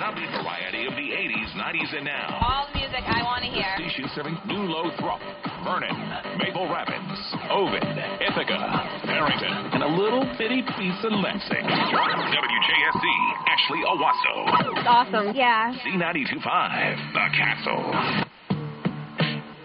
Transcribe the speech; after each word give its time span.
the 0.00 0.40
variety 0.40 0.86
of 0.88 0.96
the 0.96 1.12
80s, 1.12 1.52
90s, 1.60 1.96
and 1.96 2.04
now. 2.06 2.40
All 2.40 2.66
the 2.72 2.78
music 2.80 3.04
I 3.04 3.22
want 3.22 3.44
to 3.44 3.50
hear. 3.52 3.68
Station 3.76 4.08
serving 4.16 4.32
New 4.48 4.64
Lothrop, 4.64 5.20
Vernon, 5.60 5.92
Maple 6.40 6.64
Rapids, 6.72 7.20
Ovid, 7.52 7.84
Ithaca, 8.16 9.04
Barrington, 9.04 9.52
and 9.76 9.82
a 9.82 9.88
little 9.92 10.24
bitty 10.38 10.62
piece 10.62 11.00
of 11.04 11.12
Lansing. 11.12 11.68
WJSC, 11.68 13.06
Ashley 13.44 13.82
Owosso. 13.84 14.88
Awesome. 14.88 15.36
Yeah. 15.36 15.74
Z92.5, 15.84 17.12
The 17.12 17.26
Castle. 17.36 18.29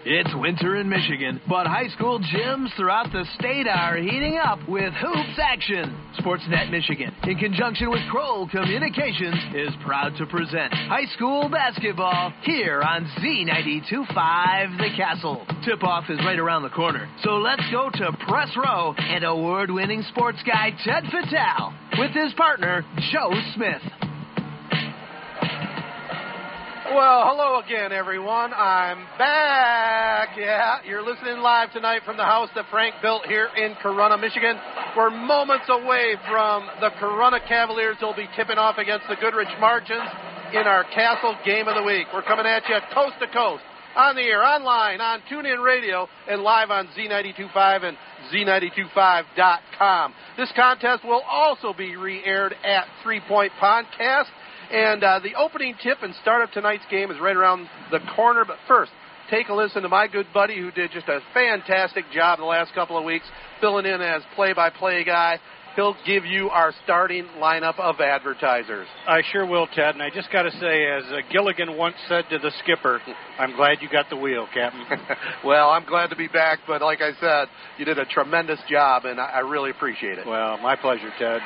It's 0.08 0.32
winter 0.36 0.76
in 0.76 0.88
Michigan, 0.88 1.40
but 1.48 1.66
high 1.66 1.88
school 1.88 2.20
gyms 2.20 2.68
throughout 2.76 3.10
the 3.10 3.24
state 3.40 3.66
are 3.66 3.96
heating 3.96 4.38
up 4.38 4.60
with 4.68 4.94
hoops 4.94 5.36
action. 5.36 5.98
Sportsnet 6.20 6.70
Michigan, 6.70 7.12
in 7.24 7.36
conjunction 7.36 7.90
with 7.90 8.02
Kroll 8.08 8.48
Communications, 8.48 9.34
is 9.52 9.74
proud 9.84 10.16
to 10.18 10.26
present 10.26 10.72
high 10.72 11.06
school 11.16 11.48
basketball 11.48 12.32
here 12.44 12.82
on 12.82 13.04
Z92.5 13.18 14.78
The 14.78 14.96
Castle. 14.96 15.44
Tip 15.64 15.82
off 15.82 16.04
is 16.08 16.20
right 16.20 16.38
around 16.38 16.62
the 16.62 16.70
corner, 16.70 17.08
so 17.24 17.38
let's 17.38 17.68
go 17.72 17.90
to 17.92 18.16
Press 18.28 18.50
Row 18.56 18.94
and 18.96 19.24
award 19.24 19.72
winning 19.72 20.02
sports 20.14 20.38
guy 20.46 20.70
Ted 20.84 21.02
Fatale 21.10 21.74
with 21.98 22.12
his 22.12 22.32
partner, 22.34 22.84
Joe 23.10 23.32
Smith. 23.56 24.05
Well, 26.94 27.26
hello 27.26 27.58
again, 27.58 27.90
everyone. 27.90 28.54
I'm 28.54 29.02
back. 29.18 30.36
Yeah, 30.38 30.78
you're 30.86 31.02
listening 31.02 31.38
live 31.38 31.72
tonight 31.72 32.02
from 32.06 32.16
the 32.16 32.22
house 32.22 32.48
that 32.54 32.66
Frank 32.70 32.94
built 33.02 33.26
here 33.26 33.48
in 33.56 33.74
Corunna, 33.82 34.20
Michigan. 34.20 34.56
We're 34.96 35.10
moments 35.10 35.66
away 35.68 36.14
from 36.30 36.68
the 36.80 36.90
Corunna 37.00 37.40
Cavaliers. 37.48 37.96
They'll 38.00 38.14
be 38.14 38.28
tipping 38.36 38.56
off 38.58 38.78
against 38.78 39.06
the 39.08 39.16
Goodrich 39.16 39.48
Margins 39.58 40.08
in 40.54 40.62
our 40.68 40.84
Castle 40.94 41.34
Game 41.44 41.66
of 41.66 41.74
the 41.74 41.82
Week. 41.82 42.06
We're 42.14 42.22
coming 42.22 42.46
at 42.46 42.62
you 42.68 42.78
coast 42.94 43.16
to 43.20 43.26
coast, 43.34 43.64
on 43.96 44.14
the 44.14 44.22
air, 44.22 44.44
online, 44.44 45.00
on 45.00 45.22
TuneIn 45.30 45.64
Radio, 45.64 46.06
and 46.30 46.42
live 46.42 46.70
on 46.70 46.86
Z925 46.96 47.82
and 47.82 47.96
Z925.com. 48.32 50.14
This 50.36 50.52
contest 50.54 51.04
will 51.04 51.22
also 51.28 51.72
be 51.72 51.96
re-aired 51.96 52.54
at 52.64 52.84
Three 53.02 53.20
Point 53.26 53.52
Podcast. 53.60 54.26
And 54.70 55.02
uh, 55.02 55.20
the 55.22 55.34
opening 55.36 55.74
tip 55.82 55.98
and 56.02 56.14
start 56.22 56.42
of 56.42 56.50
tonight's 56.50 56.84
game 56.90 57.10
is 57.10 57.18
right 57.20 57.36
around 57.36 57.68
the 57.90 58.00
corner. 58.14 58.44
But 58.44 58.56
first, 58.66 58.90
take 59.30 59.48
a 59.48 59.54
listen 59.54 59.82
to 59.82 59.88
my 59.88 60.08
good 60.08 60.26
buddy 60.34 60.58
who 60.58 60.70
did 60.70 60.90
just 60.92 61.08
a 61.08 61.20
fantastic 61.34 62.04
job 62.12 62.38
the 62.38 62.44
last 62.44 62.74
couple 62.74 62.98
of 62.98 63.04
weeks 63.04 63.26
filling 63.60 63.86
in 63.86 64.00
as 64.00 64.22
play 64.34 64.52
by 64.52 64.70
play 64.70 65.04
guy. 65.04 65.38
He'll 65.76 65.96
give 66.06 66.24
you 66.24 66.48
our 66.48 66.72
starting 66.84 67.26
lineup 67.36 67.78
of 67.78 68.00
advertisers. 68.00 68.88
I 69.06 69.20
sure 69.30 69.44
will, 69.44 69.66
Ted. 69.66 69.94
And 69.94 70.02
I 70.02 70.08
just 70.08 70.32
got 70.32 70.44
to 70.44 70.50
say, 70.52 70.86
as 70.86 71.04
uh, 71.12 71.16
Gilligan 71.30 71.76
once 71.76 71.96
said 72.08 72.24
to 72.30 72.38
the 72.38 72.50
skipper, 72.62 72.98
I'm 73.38 73.54
glad 73.56 73.82
you 73.82 73.88
got 73.90 74.08
the 74.08 74.16
wheel, 74.16 74.48
Captain. 74.54 74.86
well, 75.44 75.68
I'm 75.68 75.84
glad 75.84 76.08
to 76.08 76.16
be 76.16 76.28
back, 76.28 76.60
but 76.66 76.80
like 76.80 77.02
I 77.02 77.10
said, 77.20 77.48
you 77.76 77.84
did 77.84 77.98
a 77.98 78.06
tremendous 78.06 78.58
job, 78.70 79.04
and 79.04 79.20
I, 79.20 79.26
I 79.26 79.38
really 79.40 79.68
appreciate 79.68 80.16
it. 80.16 80.26
Well, 80.26 80.56
my 80.58 80.76
pleasure, 80.76 81.10
Ted. 81.18 81.42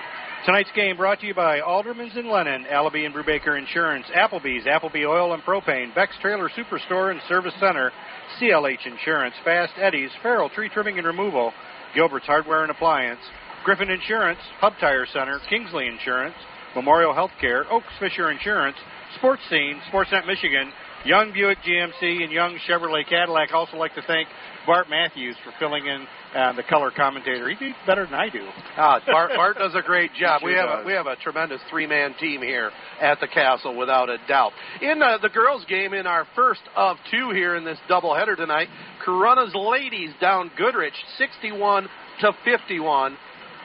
Tonight's 0.47 0.71
game 0.75 0.97
brought 0.97 1.21
to 1.21 1.27
you 1.27 1.35
by 1.35 1.61
Alderman's 1.61 2.17
and 2.17 2.27
Lennon, 2.27 2.65
Allaby 2.73 3.05
and 3.05 3.15
Brubaker 3.15 3.59
Insurance, 3.59 4.07
Applebee's, 4.17 4.65
Applebee 4.65 5.07
Oil 5.07 5.35
and 5.35 5.43
Propane, 5.43 5.95
Beck's 5.95 6.17
Trailer 6.23 6.49
Superstore 6.49 7.11
and 7.11 7.21
Service 7.29 7.53
Center, 7.61 7.93
CLH 8.41 8.87
Insurance, 8.87 9.35
Fast 9.45 9.75
Eddie's, 9.77 10.11
Farrell 10.23 10.49
Tree 10.49 10.71
Trimming 10.71 10.97
and 10.97 11.07
Removal, 11.07 11.53
Gilbert's 11.95 12.25
Hardware 12.25 12.63
and 12.63 12.71
Appliance, 12.71 13.21
Griffin 13.65 13.91
Insurance, 13.91 14.39
Hub 14.61 14.73
Tire 14.81 15.07
Center, 15.13 15.41
Kingsley 15.51 15.87
Insurance, 15.87 16.37
Memorial 16.75 17.13
Healthcare, 17.13 17.71
Oaks 17.71 17.93
Fisher 17.99 18.31
Insurance, 18.31 18.77
Sports 19.19 19.43
Scene, 19.51 19.79
Sportsnet 19.93 20.27
Michigan, 20.27 20.73
Young 21.05 21.33
Buick 21.33 21.59
GMC, 21.67 22.23
and 22.23 22.31
Young 22.31 22.59
Chevrolet 22.69 23.09
Cadillac. 23.09 23.53
Also 23.53 23.77
like 23.77 23.95
to 23.95 24.03
thank 24.03 24.29
Bart 24.67 24.89
Matthews 24.91 25.35
for 25.43 25.53
filling 25.59 25.87
in 25.87 26.07
uh, 26.35 26.53
the 26.53 26.63
color 26.63 26.91
commentator. 26.95 27.49
He 27.49 27.57
did 27.57 27.75
better 27.87 28.05
than 28.05 28.15
I 28.15 28.29
do. 28.29 28.47
Ah, 28.77 29.01
Bart, 29.07 29.33
Bart 29.35 29.57
does 29.59 29.75
a 29.75 29.83
great 29.83 30.13
job. 30.21 30.41
Sure 30.41 30.51
we 30.51 30.57
have 30.57 30.69
does. 30.69 30.85
a, 30.85 30.87
we 30.87 30.93
have 30.93 31.07
a 31.07 31.17
tremendous 31.17 31.61
three 31.71 31.87
man 31.87 32.15
team 32.21 32.43
here 32.43 32.71
at 33.01 33.19
the 33.21 33.29
castle, 33.29 33.77
without 33.77 34.11
a 34.11 34.19
doubt. 34.29 34.53
In 34.83 35.03
uh, 35.03 35.19
the 35.23 35.31
girls' 35.31 35.65
game, 35.69 35.95
in 35.95 36.07
our 36.07 36.27
first 36.37 36.61
of 36.77 36.99
two 37.11 37.31
here 37.31 37.57
in 37.57 37.65
this 37.65 37.79
doubleheader 37.89 38.37
tonight, 38.37 38.69
Corunna's 39.05 39.55
ladies 39.55 40.11
down 40.21 40.51
Goodrich, 40.57 40.95
61 41.17 41.89
to 42.21 42.33
51. 42.45 43.17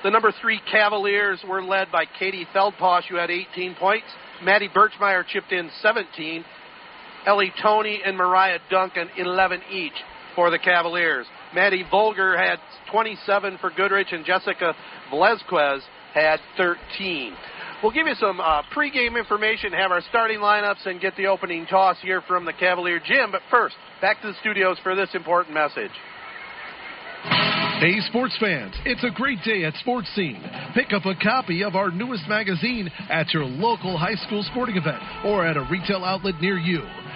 The 0.03 0.11
number 0.11 0.31
three 0.39 0.61
Cavaliers 0.71 1.43
were 1.47 1.63
led 1.63 1.91
by 1.91 2.05
Katie 2.19 2.47
Feldposh, 2.53 3.05
who 3.09 3.15
had 3.15 3.31
18 3.31 3.75
points. 3.75 4.05
Maddie 4.43 4.69
Birchmeyer 4.69 5.25
chipped 5.27 5.51
in 5.51 5.69
17. 5.81 6.45
Ellie 7.25 7.53
Tony 7.61 8.01
and 8.05 8.17
Mariah 8.17 8.59
Duncan 8.69 9.09
11 9.17 9.61
each 9.71 9.93
for 10.35 10.49
the 10.49 10.59
Cavaliers. 10.59 11.25
Maddie 11.53 11.85
Volger 11.91 12.37
had 12.37 12.59
27 12.91 13.57
for 13.59 13.71
Goodrich, 13.71 14.09
and 14.11 14.25
Jessica 14.25 14.73
Velezquez 15.11 15.81
had 16.13 16.39
13. 16.57 17.33
We'll 17.81 17.91
give 17.91 18.07
you 18.07 18.15
some 18.15 18.39
uh, 18.39 18.63
pregame 18.75 19.17
information, 19.17 19.73
have 19.73 19.91
our 19.91 20.01
starting 20.09 20.39
lineups, 20.39 20.85
and 20.85 20.99
get 20.99 21.15
the 21.17 21.27
opening 21.27 21.65
toss 21.65 21.97
here 22.01 22.21
from 22.27 22.45
the 22.45 22.53
Cavalier 22.53 22.99
Gym. 22.99 23.31
But 23.31 23.41
first, 23.51 23.75
back 24.01 24.21
to 24.21 24.27
the 24.27 24.33
studios 24.41 24.77
for 24.83 24.95
this 24.95 25.09
important 25.13 25.53
message. 25.53 25.91
Hey, 27.79 27.99
sports 28.07 28.35
fans, 28.39 28.73
it's 28.85 29.03
a 29.03 29.11
great 29.11 29.39
day 29.43 29.65
at 29.65 29.73
Sports 29.75 30.07
Scene. 30.15 30.41
Pick 30.73 30.93
up 30.93 31.05
a 31.05 31.13
copy 31.21 31.63
of 31.63 31.75
our 31.75 31.91
newest 31.91 32.27
magazine 32.27 32.89
at 33.09 33.33
your 33.33 33.43
local 33.43 33.97
high 33.97 34.15
school 34.15 34.43
sporting 34.49 34.77
event 34.77 35.01
or 35.25 35.45
at 35.45 35.57
a 35.57 35.67
retail 35.69 36.05
outlet 36.05 36.35
near 36.39 36.57
you. 36.57 36.81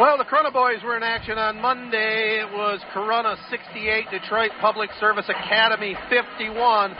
Well, 0.00 0.16
the 0.16 0.24
Corunna 0.24 0.50
boys 0.50 0.82
were 0.82 0.96
in 0.96 1.02
action 1.02 1.36
on 1.36 1.60
Monday. 1.60 2.40
It 2.40 2.50
was 2.56 2.80
Corunna 2.94 3.36
68, 3.50 4.08
Detroit 4.10 4.48
Public 4.58 4.88
Service 4.98 5.28
Academy 5.28 5.94
51. 6.08 6.96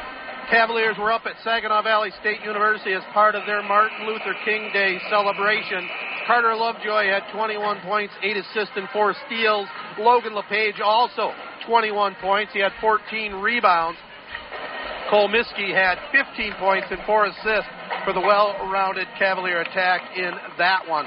Cavaliers 0.51 0.99
were 0.99 1.11
up 1.11 1.25
at 1.25 1.33
Saginaw 1.43 1.81
Valley 1.81 2.11
State 2.21 2.45
University 2.45 2.93
as 2.93 3.01
part 3.15 3.35
of 3.35 3.47
their 3.47 3.63
Martin 3.63 4.07
Luther 4.07 4.37
King 4.45 4.69
Day 4.75 4.99
celebration. 5.09 5.89
Carter 6.27 6.55
Lovejoy 6.55 7.09
had 7.09 7.23
21 7.33 7.81
points, 7.81 8.13
8 8.23 8.37
assists, 8.37 8.77
and 8.77 8.87
4 8.93 9.15
steals. 9.25 9.67
Logan 9.99 10.35
LePage 10.35 10.85
also 10.85 11.33
21 11.67 12.17
points. 12.21 12.53
He 12.53 12.61
had 12.61 12.73
14 12.83 13.33
rebounds. 13.41 13.99
Cole 15.09 15.29
Miskey 15.29 15.73
had 15.73 15.97
15 16.13 16.53
points 16.61 16.89
and 16.91 17.01
4 17.07 17.25
assists 17.33 17.73
for 18.05 18.13
the 18.13 18.21
well-rounded 18.21 19.09
Cavalier 19.19 19.63
attack 19.63 20.03
in 20.19 20.33
that 20.59 20.87
one. 20.87 21.07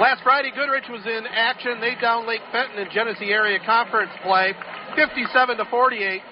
Last 0.00 0.22
Friday, 0.22 0.52
Goodrich 0.54 0.84
was 0.88 1.04
in 1.06 1.26
action. 1.26 1.80
They 1.80 1.96
down 2.00 2.24
Lake 2.24 2.40
Fenton 2.52 2.78
in 2.78 2.86
Genesee 2.94 3.32
Area 3.34 3.58
Conference 3.66 4.12
play, 4.22 4.54
57 4.94 5.56
to 5.56 5.64
48. 5.64 6.22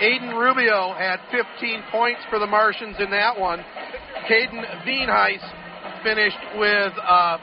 Aiden 0.00 0.32
Rubio 0.32 0.94
had 0.96 1.20
15 1.30 1.82
points 1.92 2.20
for 2.30 2.38
the 2.38 2.46
Martians 2.46 2.96
in 2.98 3.10
that 3.10 3.38
one. 3.38 3.60
Caden 4.24 4.64
Veenheis 4.88 5.44
finished 6.02 6.40
with 6.56 6.92
uh, 7.06 7.36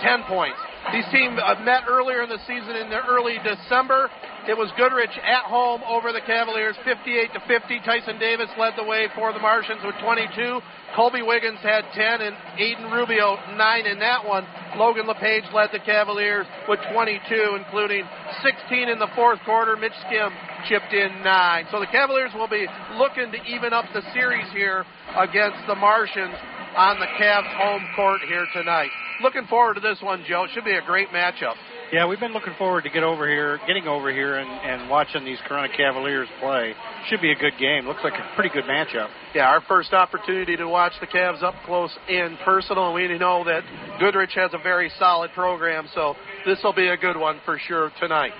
10 0.00 0.22
points. 0.26 0.56
These 0.92 1.04
teams 1.12 1.36
met 1.64 1.84
earlier 1.86 2.22
in 2.22 2.30
the 2.30 2.40
season 2.46 2.76
in 2.76 2.88
the 2.88 3.04
early 3.04 3.36
December. 3.44 4.08
It 4.48 4.56
was 4.56 4.72
Goodrich 4.78 5.12
at 5.20 5.44
home 5.44 5.82
over 5.84 6.12
the 6.12 6.24
Cavaliers, 6.24 6.76
58 6.84 7.32
to 7.34 7.40
50. 7.44 7.80
Tyson 7.84 8.18
Davis 8.18 8.48
led 8.56 8.72
the 8.76 8.84
way 8.84 9.08
for 9.14 9.34
the 9.34 9.38
Martians 9.38 9.84
with 9.84 9.94
22. 10.00 10.60
Colby 10.96 11.20
Wiggins 11.20 11.60
had 11.60 11.84
10, 11.92 12.22
and 12.24 12.34
Aiden 12.56 12.88
Rubio 12.90 13.36
9 13.52 13.86
in 13.86 13.98
that 13.98 14.24
one. 14.24 14.46
Logan 14.80 15.06
LePage 15.06 15.44
led 15.52 15.68
the 15.72 15.84
Cavaliers 15.84 16.46
with 16.66 16.80
22, 16.94 17.60
including 17.60 18.08
16 18.40 18.88
in 18.88 18.98
the 18.98 19.12
fourth 19.14 19.40
quarter. 19.44 19.76
Mitch 19.76 19.92
Skim 20.08 20.32
chipped 20.66 20.94
in 20.94 21.22
9. 21.22 21.66
So 21.70 21.80
the 21.80 21.92
Cavaliers 21.92 22.32
will 22.32 22.48
be 22.48 22.64
looking 22.96 23.30
to 23.32 23.38
even 23.44 23.74
up 23.74 23.84
the 23.92 24.00
series 24.14 24.48
here 24.56 24.86
against 25.12 25.60
the 25.68 25.76
Martians 25.76 26.34
on 26.72 26.98
the 26.98 27.10
Cavs 27.20 27.52
home 27.60 27.84
court 27.94 28.22
here 28.26 28.46
tonight. 28.54 28.88
Looking 29.20 29.46
forward 29.46 29.74
to 29.74 29.80
this 29.80 29.98
one, 30.00 30.24
Joe. 30.28 30.44
It 30.44 30.50
should 30.54 30.64
be 30.64 30.76
a 30.76 30.82
great 30.82 31.08
matchup. 31.08 31.54
Yeah, 31.92 32.06
we've 32.06 32.20
been 32.20 32.32
looking 32.32 32.54
forward 32.56 32.84
to 32.84 32.90
get 32.90 33.02
over 33.02 33.26
here, 33.26 33.58
getting 33.66 33.88
over 33.88 34.12
here, 34.12 34.36
and, 34.36 34.48
and 34.48 34.90
watching 34.90 35.24
these 35.24 35.38
Corunna 35.48 35.74
Cavaliers 35.76 36.28
play. 36.38 36.74
Should 37.08 37.20
be 37.20 37.32
a 37.32 37.34
good 37.34 37.54
game. 37.58 37.86
Looks 37.86 38.04
like 38.04 38.12
a 38.12 38.34
pretty 38.36 38.50
good 38.50 38.64
matchup. 38.64 39.08
Yeah, 39.34 39.48
our 39.48 39.60
first 39.62 39.92
opportunity 39.92 40.56
to 40.56 40.68
watch 40.68 40.92
the 41.00 41.06
Cavs 41.08 41.42
up 41.42 41.54
close 41.64 41.90
and 42.08 42.38
personal. 42.44 42.92
We 42.92 43.08
know 43.18 43.42
that 43.44 43.62
Goodrich 43.98 44.34
has 44.34 44.52
a 44.52 44.62
very 44.62 44.90
solid 44.98 45.32
program, 45.32 45.88
so 45.94 46.14
this 46.46 46.58
will 46.62 46.74
be 46.74 46.88
a 46.88 46.96
good 46.96 47.16
one 47.16 47.40
for 47.44 47.58
sure 47.66 47.90
tonight. 47.98 48.32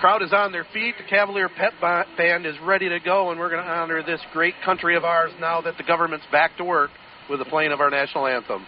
Crowd 0.00 0.22
is 0.22 0.32
on 0.32 0.50
their 0.50 0.66
feet. 0.72 0.96
The 0.98 1.08
Cavalier 1.08 1.48
Pep 1.48 1.74
Band 1.80 2.44
is 2.44 2.56
ready 2.64 2.88
to 2.88 2.98
go, 2.98 3.30
and 3.30 3.38
we're 3.38 3.50
going 3.50 3.62
to 3.62 3.70
honor 3.70 4.02
this 4.02 4.20
great 4.32 4.54
country 4.64 4.96
of 4.96 5.04
ours 5.04 5.30
now 5.40 5.60
that 5.60 5.76
the 5.76 5.84
government's 5.84 6.26
back 6.32 6.56
to 6.56 6.64
work 6.64 6.90
with 7.30 7.38
the 7.38 7.44
playing 7.44 7.70
of 7.70 7.80
our 7.80 7.90
national 7.90 8.26
anthem. 8.26 8.66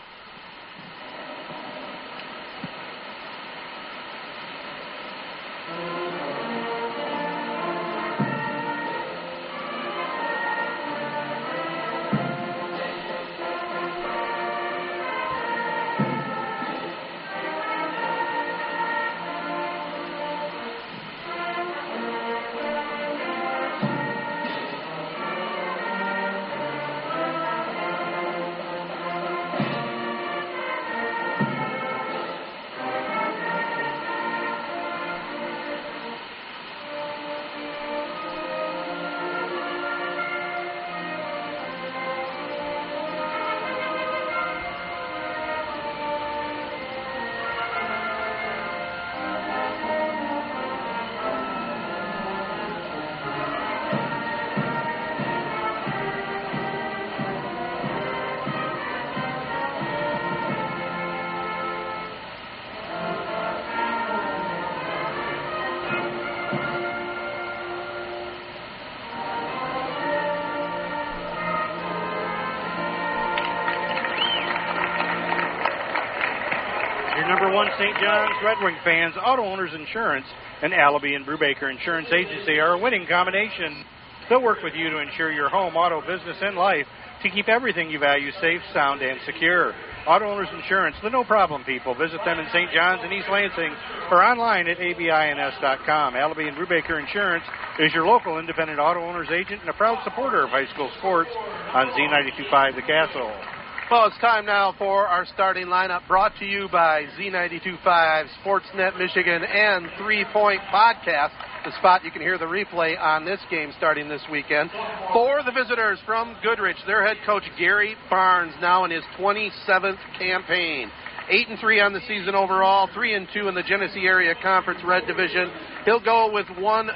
St. 77.85 78.01
John's 78.01 78.41
Red 78.43 78.57
Wing 78.65 78.77
fans, 78.83 79.13
Auto 79.23 79.45
Owners 79.45 79.75
Insurance, 79.75 80.25
and 80.63 80.73
Allaby 80.73 81.15
and 81.15 81.27
Brubaker 81.27 81.71
Insurance 81.71 82.09
Agency 82.17 82.59
are 82.59 82.73
a 82.73 82.79
winning 82.79 83.07
combination. 83.07 83.85
They'll 84.31 84.41
work 84.41 84.63
with 84.65 84.73
you 84.73 84.89
to 84.89 85.01
ensure 85.01 85.31
your 85.31 85.51
home, 85.51 85.77
auto, 85.77 86.01
business, 86.01 86.39
and 86.41 86.57
life 86.57 86.87
to 87.23 87.29
keep 87.29 87.47
everything 87.47 87.91
you 87.91 87.99
value 87.99 88.33
safe, 88.41 88.63
sound, 88.73 89.03
and 89.03 89.21
secure. 89.27 89.75
Auto 90.07 90.25
Owners 90.25 90.49
Insurance, 90.57 90.97
the 91.03 91.11
no 91.11 91.25
problem 91.25 91.63
people. 91.65 91.95
Visit 91.95 92.25
them 92.25 92.41
in 92.41 92.47
St. 92.55 92.73
John's 92.73 93.03
and 93.05 93.13
East 93.13 93.29
Lansing 93.31 93.77
or 94.11 94.25
online 94.25 94.67
at 94.67 94.79
abins.com. 94.79 96.15
Allaby 96.15 96.49
and 96.49 96.57
Brubaker 96.57 96.99
Insurance 96.99 97.45
is 97.81 97.93
your 97.93 98.07
local 98.07 98.39
independent 98.39 98.79
auto 98.81 99.01
owners 99.01 99.29
agent 99.29 99.61
and 99.61 99.69
a 99.69 99.75
proud 99.75 100.03
supporter 100.05 100.45
of 100.45 100.49
high 100.49 100.73
school 100.73 100.91
sports 100.97 101.31
on 101.75 101.89
Z925 101.89 102.77
The 102.77 102.83
Castle. 102.83 103.54
Well, 103.91 104.07
it's 104.07 104.17
time 104.19 104.47
now 104.47 104.75
for 104.79 105.07
our 105.07 105.27
starting 105.35 105.67
lineup 105.67 106.09
brought 106.09 106.33
to 106.39 106.47
you 106.47 106.69
by 106.73 107.05
Z925, 107.19 108.27
Sportsnet 108.43 108.97
Michigan, 108.99 109.45
and 109.45 109.89
Three 109.99 110.25
Point 110.33 110.63
Podcast. 110.73 111.33
The 111.67 111.77
spot 111.77 112.03
you 112.03 112.11
can 112.11 112.23
hear 112.23 112.39
the 112.39 112.47
replay 112.47 112.99
on 112.99 113.27
this 113.27 113.41
game 113.51 113.75
starting 113.77 114.09
this 114.09 114.23
weekend. 114.33 114.71
For 115.13 115.43
the 115.45 115.53
visitors 115.53 115.99
from 116.07 116.35
Goodrich, 116.43 116.79
their 116.87 117.07
head 117.07 117.19
coach 117.27 117.43
Gary 117.59 117.95
Barnes 118.09 118.55
now 118.59 118.87
in 118.87 118.91
his 118.91 119.05
27th 119.19 119.99
campaign. 120.19 120.91
Eight 121.29 121.49
and 121.49 121.59
three 121.59 121.81
on 121.81 121.93
the 121.93 122.01
season 122.09 122.35
overall, 122.35 122.89
three 122.95 123.15
and 123.15 123.29
two 123.35 123.49
in 123.49 123.55
the 123.55 123.63
Genesee 123.63 124.07
Area 124.07 124.35
Conference 124.43 124.81
Red 124.83 125.07
Division. 125.07 125.51
He'll 125.85 126.03
go 126.03 126.33
with 126.33 126.47
one 126.59 126.89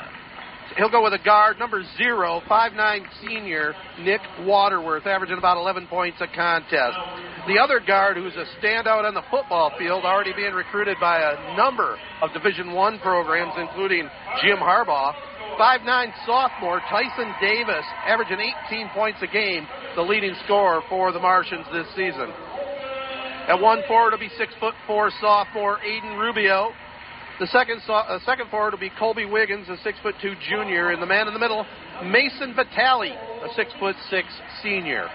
He'll 0.76 0.90
go 0.90 1.02
with 1.02 1.14
a 1.14 1.24
guard, 1.24 1.58
number 1.58 1.82
zero, 1.96 2.42
five-nine 2.48 3.06
senior, 3.22 3.74
Nick 4.00 4.20
Waterworth, 4.40 5.06
averaging 5.06 5.38
about 5.38 5.56
11 5.56 5.86
points 5.86 6.18
a 6.20 6.26
contest. 6.26 6.96
The 7.48 7.58
other 7.58 7.80
guard, 7.80 8.16
who's 8.16 8.34
a 8.36 8.44
standout 8.60 9.04
on 9.04 9.14
the 9.14 9.24
football 9.30 9.72
field, 9.78 10.04
already 10.04 10.32
being 10.36 10.52
recruited 10.52 10.98
by 11.00 11.18
a 11.18 11.56
number 11.56 11.96
of 12.22 12.32
Division 12.32 12.72
One 12.72 12.98
programs, 12.98 13.54
including 13.56 14.08
Jim 14.42 14.58
Harbaugh. 14.58 15.14
Five-nine 15.56 16.12
sophomore 16.26 16.80
Tyson 16.90 17.32
Davis, 17.40 17.84
averaging 18.06 18.38
18 18.68 18.90
points 18.90 19.18
a 19.22 19.26
game, 19.26 19.66
the 19.96 20.02
leading 20.02 20.34
scorer 20.44 20.82
for 20.88 21.10
the 21.10 21.18
Martians 21.18 21.66
this 21.72 21.86
season. 21.96 22.30
At 23.48 23.58
one 23.58 23.80
forward 23.88 24.12
will 24.12 24.18
be 24.18 24.30
six 24.36 24.52
foot 24.60 24.74
four 24.86 25.10
sophomore 25.20 25.78
Aiden 25.78 26.20
Rubio. 26.20 26.70
The 27.38 27.46
second 27.46 27.80
uh, 27.88 28.18
second 28.26 28.50
forward 28.50 28.72
will 28.72 28.80
be 28.80 28.90
Colby 28.98 29.24
Wiggins, 29.24 29.68
a 29.68 29.76
six 29.84 29.96
foot 30.02 30.16
two 30.20 30.34
junior, 30.50 30.90
and 30.90 31.00
the 31.00 31.06
man 31.06 31.28
in 31.28 31.34
the 31.34 31.38
middle, 31.38 31.64
Mason 32.04 32.52
Vitale, 32.52 33.12
a 33.12 33.54
six 33.54 33.70
foot 33.78 33.94
six 34.10 34.26
senior. 34.60 35.06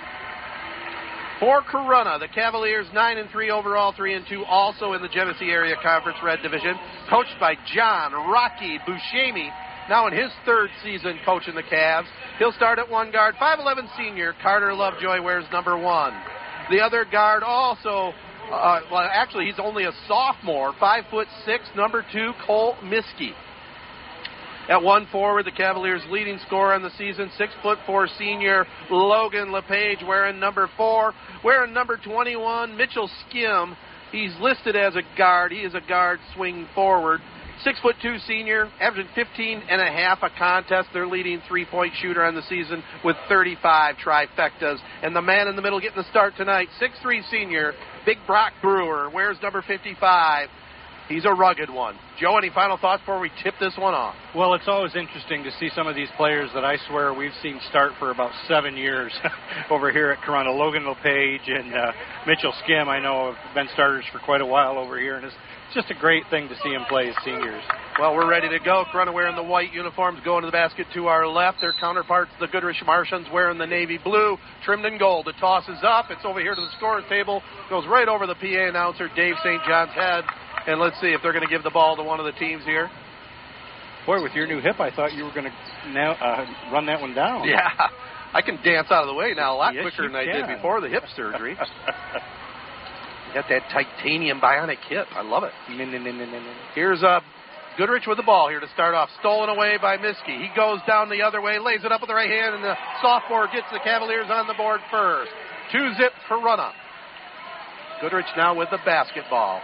For 1.41 1.61
Corunna, 1.63 2.21
the 2.21 2.29
Cavaliers 2.29 2.87
nine 2.93 3.17
and 3.17 3.29
three 3.29 3.51
overall, 3.51 3.91
three 3.91 4.13
and 4.13 4.25
two 4.29 4.45
also 4.45 4.93
in 4.93 5.01
the 5.01 5.09
Genesee 5.09 5.51
Area 5.51 5.75
Conference 5.83 6.17
Red 6.23 6.39
Division, 6.41 6.75
coached 7.09 7.35
by 7.41 7.55
John 7.75 8.13
Rocky 8.13 8.79
Buscemi, 8.87 9.49
now 9.89 10.07
in 10.07 10.13
his 10.13 10.31
third 10.45 10.69
season 10.81 11.19
coaching 11.25 11.55
the 11.55 11.63
Cavs. 11.63 12.07
He'll 12.39 12.53
start 12.53 12.79
at 12.79 12.89
one 12.89 13.11
guard. 13.11 13.35
5'11 13.35 13.97
senior 13.97 14.33
Carter 14.41 14.73
Lovejoy 14.73 15.21
wears 15.21 15.43
number 15.51 15.77
one. 15.77 16.13
The 16.71 16.79
other 16.79 17.03
guard 17.03 17.43
also 17.43 18.13
uh, 18.51 18.81
well, 18.91 19.09
actually, 19.11 19.45
he's 19.45 19.59
only 19.59 19.85
a 19.85 19.91
sophomore, 20.07 20.73
five 20.79 21.05
foot 21.09 21.27
six, 21.45 21.63
number 21.75 22.05
two, 22.11 22.31
Cole 22.45 22.75
Miskey. 22.83 23.33
At 24.69 24.81
one 24.81 25.07
forward, 25.11 25.45
the 25.45 25.51
Cavaliers' 25.51 26.03
leading 26.09 26.39
scorer 26.47 26.73
on 26.73 26.83
the 26.83 26.91
season, 26.97 27.29
six 27.37 27.51
foot 27.61 27.77
four 27.85 28.07
senior 28.17 28.65
Logan 28.89 29.51
LePage, 29.51 29.99
wearing 30.07 30.39
number 30.39 30.69
four, 30.77 31.13
wearing 31.43 31.73
number 31.73 31.97
21, 31.97 32.77
Mitchell 32.77 33.09
Skim. 33.27 33.75
He's 34.13 34.33
listed 34.39 34.75
as 34.75 34.95
a 34.95 35.01
guard. 35.17 35.51
He 35.51 35.59
is 35.59 35.73
a 35.73 35.81
guard 35.81 36.19
swing 36.35 36.67
forward. 36.73 37.19
Six 37.63 37.79
foot 37.81 37.95
two 38.01 38.17
senior, 38.19 38.69
averaging 38.79 39.11
15 39.15 39.63
and 39.69 39.81
a 39.81 39.85
half 39.85 40.19
a 40.21 40.29
contest. 40.37 40.89
Their 40.93 41.07
leading 41.07 41.41
three 41.47 41.65
point 41.65 41.93
shooter 42.01 42.23
on 42.23 42.35
the 42.35 42.41
season 42.43 42.83
with 43.03 43.15
35 43.29 43.95
trifectas. 43.97 44.77
And 45.01 45.15
the 45.15 45.21
man 45.21 45.47
in 45.47 45.55
the 45.55 45.61
middle 45.61 45.79
getting 45.79 45.97
the 45.97 46.09
start 46.09 46.33
tonight, 46.37 46.67
six 46.79 46.93
three 47.01 47.23
senior, 47.29 47.73
Big 48.05 48.17
Brock 48.27 48.53
Brewer. 48.61 49.09
Wears 49.09 49.37
number 49.41 49.61
55. 49.61 50.49
He's 51.09 51.25
a 51.25 51.31
rugged 51.31 51.69
one. 51.69 51.95
Joe, 52.19 52.37
any 52.37 52.49
final 52.49 52.77
thoughts 52.77 53.01
before 53.01 53.19
we 53.19 53.29
tip 53.43 53.55
this 53.59 53.73
one 53.77 53.93
off? 53.93 54.15
Well, 54.33 54.53
it's 54.53 54.67
always 54.67 54.95
interesting 54.95 55.43
to 55.43 55.51
see 55.59 55.69
some 55.75 55.85
of 55.85 55.95
these 55.95 56.07
players 56.15 56.49
that 56.55 56.63
I 56.63 56.77
swear 56.87 57.13
we've 57.13 57.35
seen 57.41 57.59
start 57.69 57.91
for 57.99 58.11
about 58.11 58.31
seven 58.47 58.77
years 58.77 59.11
over 59.69 59.91
here 59.91 60.11
at 60.11 60.19
Corunna. 60.19 60.57
Logan 60.57 60.85
LePage 60.87 61.47
and 61.47 61.73
uh, 61.73 61.91
Mitchell 62.25 62.53
Skim, 62.63 62.87
I 62.87 62.99
know, 62.99 63.33
have 63.33 63.55
been 63.55 63.67
starters 63.73 64.05
for 64.13 64.19
quite 64.19 64.39
a 64.39 64.45
while 64.45 64.77
over 64.77 64.97
here, 64.97 65.17
and 65.17 65.25
it's 65.25 65.35
just 65.73 65.91
a 65.91 65.99
great 65.99 66.23
thing 66.29 66.47
to 66.49 66.55
see 66.63 66.69
him 66.69 66.83
play 66.89 67.09
as 67.09 67.15
seniors. 67.23 67.63
Well, 67.99 68.15
we're 68.15 68.29
ready 68.29 68.49
to 68.49 68.59
go. 68.63 68.85
Corunna 68.91 69.13
wearing 69.13 69.35
the 69.35 69.43
white 69.43 69.73
uniforms, 69.73 70.19
going 70.25 70.41
to 70.41 70.47
the 70.47 70.51
basket 70.51 70.87
to 70.93 71.07
our 71.07 71.27
left. 71.27 71.61
Their 71.61 71.73
counterparts, 71.79 72.31
the 72.39 72.47
Goodrich 72.47 72.81
Martians, 72.85 73.27
wearing 73.31 73.57
the 73.57 73.67
navy 73.67 73.99
blue, 74.03 74.37
trimmed 74.63 74.85
in 74.85 74.97
gold. 74.97 75.27
It 75.27 75.35
tosses 75.39 75.77
up. 75.83 76.05
It's 76.09 76.25
over 76.25 76.39
here 76.39 76.55
to 76.55 76.61
the 76.61 76.71
scorer's 76.77 77.05
table. 77.09 77.41
Goes 77.69 77.85
right 77.87 78.07
over 78.07 78.25
the 78.25 78.35
PA 78.35 78.69
announcer, 78.69 79.09
Dave 79.15 79.35
St. 79.43 79.61
John's 79.67 79.93
head. 79.93 80.23
And 80.67 80.79
let's 80.79 80.99
see 81.01 81.07
if 81.07 81.21
they're 81.21 81.33
going 81.33 81.45
to 81.45 81.51
give 81.51 81.63
the 81.63 81.71
ball 81.71 81.95
to 81.97 82.03
one 82.03 82.19
of 82.19 82.25
the 82.25 82.37
teams 82.39 82.63
here. 82.65 82.89
Boy, 84.05 84.21
with 84.21 84.33
your 84.33 84.47
new 84.47 84.59
hip, 84.59 84.79
I 84.79 84.91
thought 84.91 85.13
you 85.13 85.23
were 85.23 85.33
going 85.33 85.45
to 85.45 85.89
now 85.91 86.11
uh, 86.13 86.45
run 86.71 86.85
that 86.87 86.99
one 86.99 87.13
down. 87.13 87.47
Yeah, 87.47 87.69
I 88.33 88.41
can 88.41 88.55
dance 88.63 88.87
out 88.91 89.03
of 89.03 89.07
the 89.07 89.13
way 89.13 89.33
now 89.35 89.55
a 89.55 89.57
lot 89.57 89.73
yes, 89.73 89.83
quicker 89.83 90.03
than 90.03 90.11
can. 90.11 90.29
I 90.29 90.47
did 90.47 90.55
before 90.57 90.81
the 90.81 90.89
hip 90.89 91.03
surgery. 91.15 91.57
Got 93.33 93.45
that 93.49 93.63
titanium 93.73 94.39
bionic 94.39 94.77
hip. 94.87 95.07
I 95.11 95.23
love 95.23 95.43
it. 95.43 95.51
Here's 96.75 97.01
uh, 97.01 97.19
Goodrich 97.77 98.03
with 98.05 98.17
the 98.17 98.23
ball 98.23 98.49
here 98.49 98.59
to 98.59 98.69
start 98.73 98.93
off. 98.93 99.09
Stolen 99.19 99.49
away 99.49 99.77
by 99.81 99.97
Miskey. 99.97 100.37
He 100.37 100.49
goes 100.55 100.79
down 100.85 101.09
the 101.09 101.23
other 101.23 101.41
way, 101.41 101.57
lays 101.57 101.83
it 101.83 101.91
up 101.91 102.01
with 102.01 102.09
the 102.09 102.13
right 102.13 102.29
hand, 102.29 102.55
and 102.55 102.63
the 102.63 102.75
sophomore 103.01 103.47
gets 103.47 103.65
the 103.73 103.79
Cavaliers 103.83 104.27
on 104.29 104.45
the 104.45 104.53
board 104.53 104.81
first. 104.91 105.31
Two 105.71 105.93
zip 105.97 106.13
for 106.27 106.37
run 106.37 106.59
up. 106.59 106.73
Goodrich 108.01 108.29
now 108.37 108.53
with 108.55 108.69
the 108.69 108.79
basketball. 108.85 109.61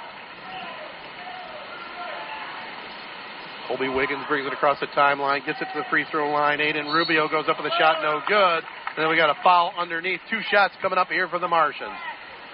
Colby 3.67 3.89
Wiggins 3.89 4.25
brings 4.27 4.47
it 4.47 4.53
across 4.53 4.79
the 4.79 4.87
timeline, 4.97 5.45
gets 5.45 5.61
it 5.61 5.67
to 5.75 5.77
the 5.77 5.85
free 5.91 6.05
throw 6.09 6.31
line. 6.31 6.57
Aiden 6.57 6.91
Rubio 6.91 7.27
goes 7.29 7.45
up 7.47 7.57
with 7.61 7.71
a 7.71 7.75
shot, 7.77 8.01
no 8.01 8.19
good. 8.27 8.63
And 8.65 8.97
then 8.97 9.09
we 9.09 9.15
got 9.15 9.29
a 9.29 9.37
foul 9.43 9.73
underneath. 9.77 10.21
Two 10.27 10.41
shots 10.49 10.73
coming 10.81 10.97
up 10.97 11.09
here 11.09 11.27
for 11.27 11.37
the 11.37 11.47
Martians. 11.47 11.93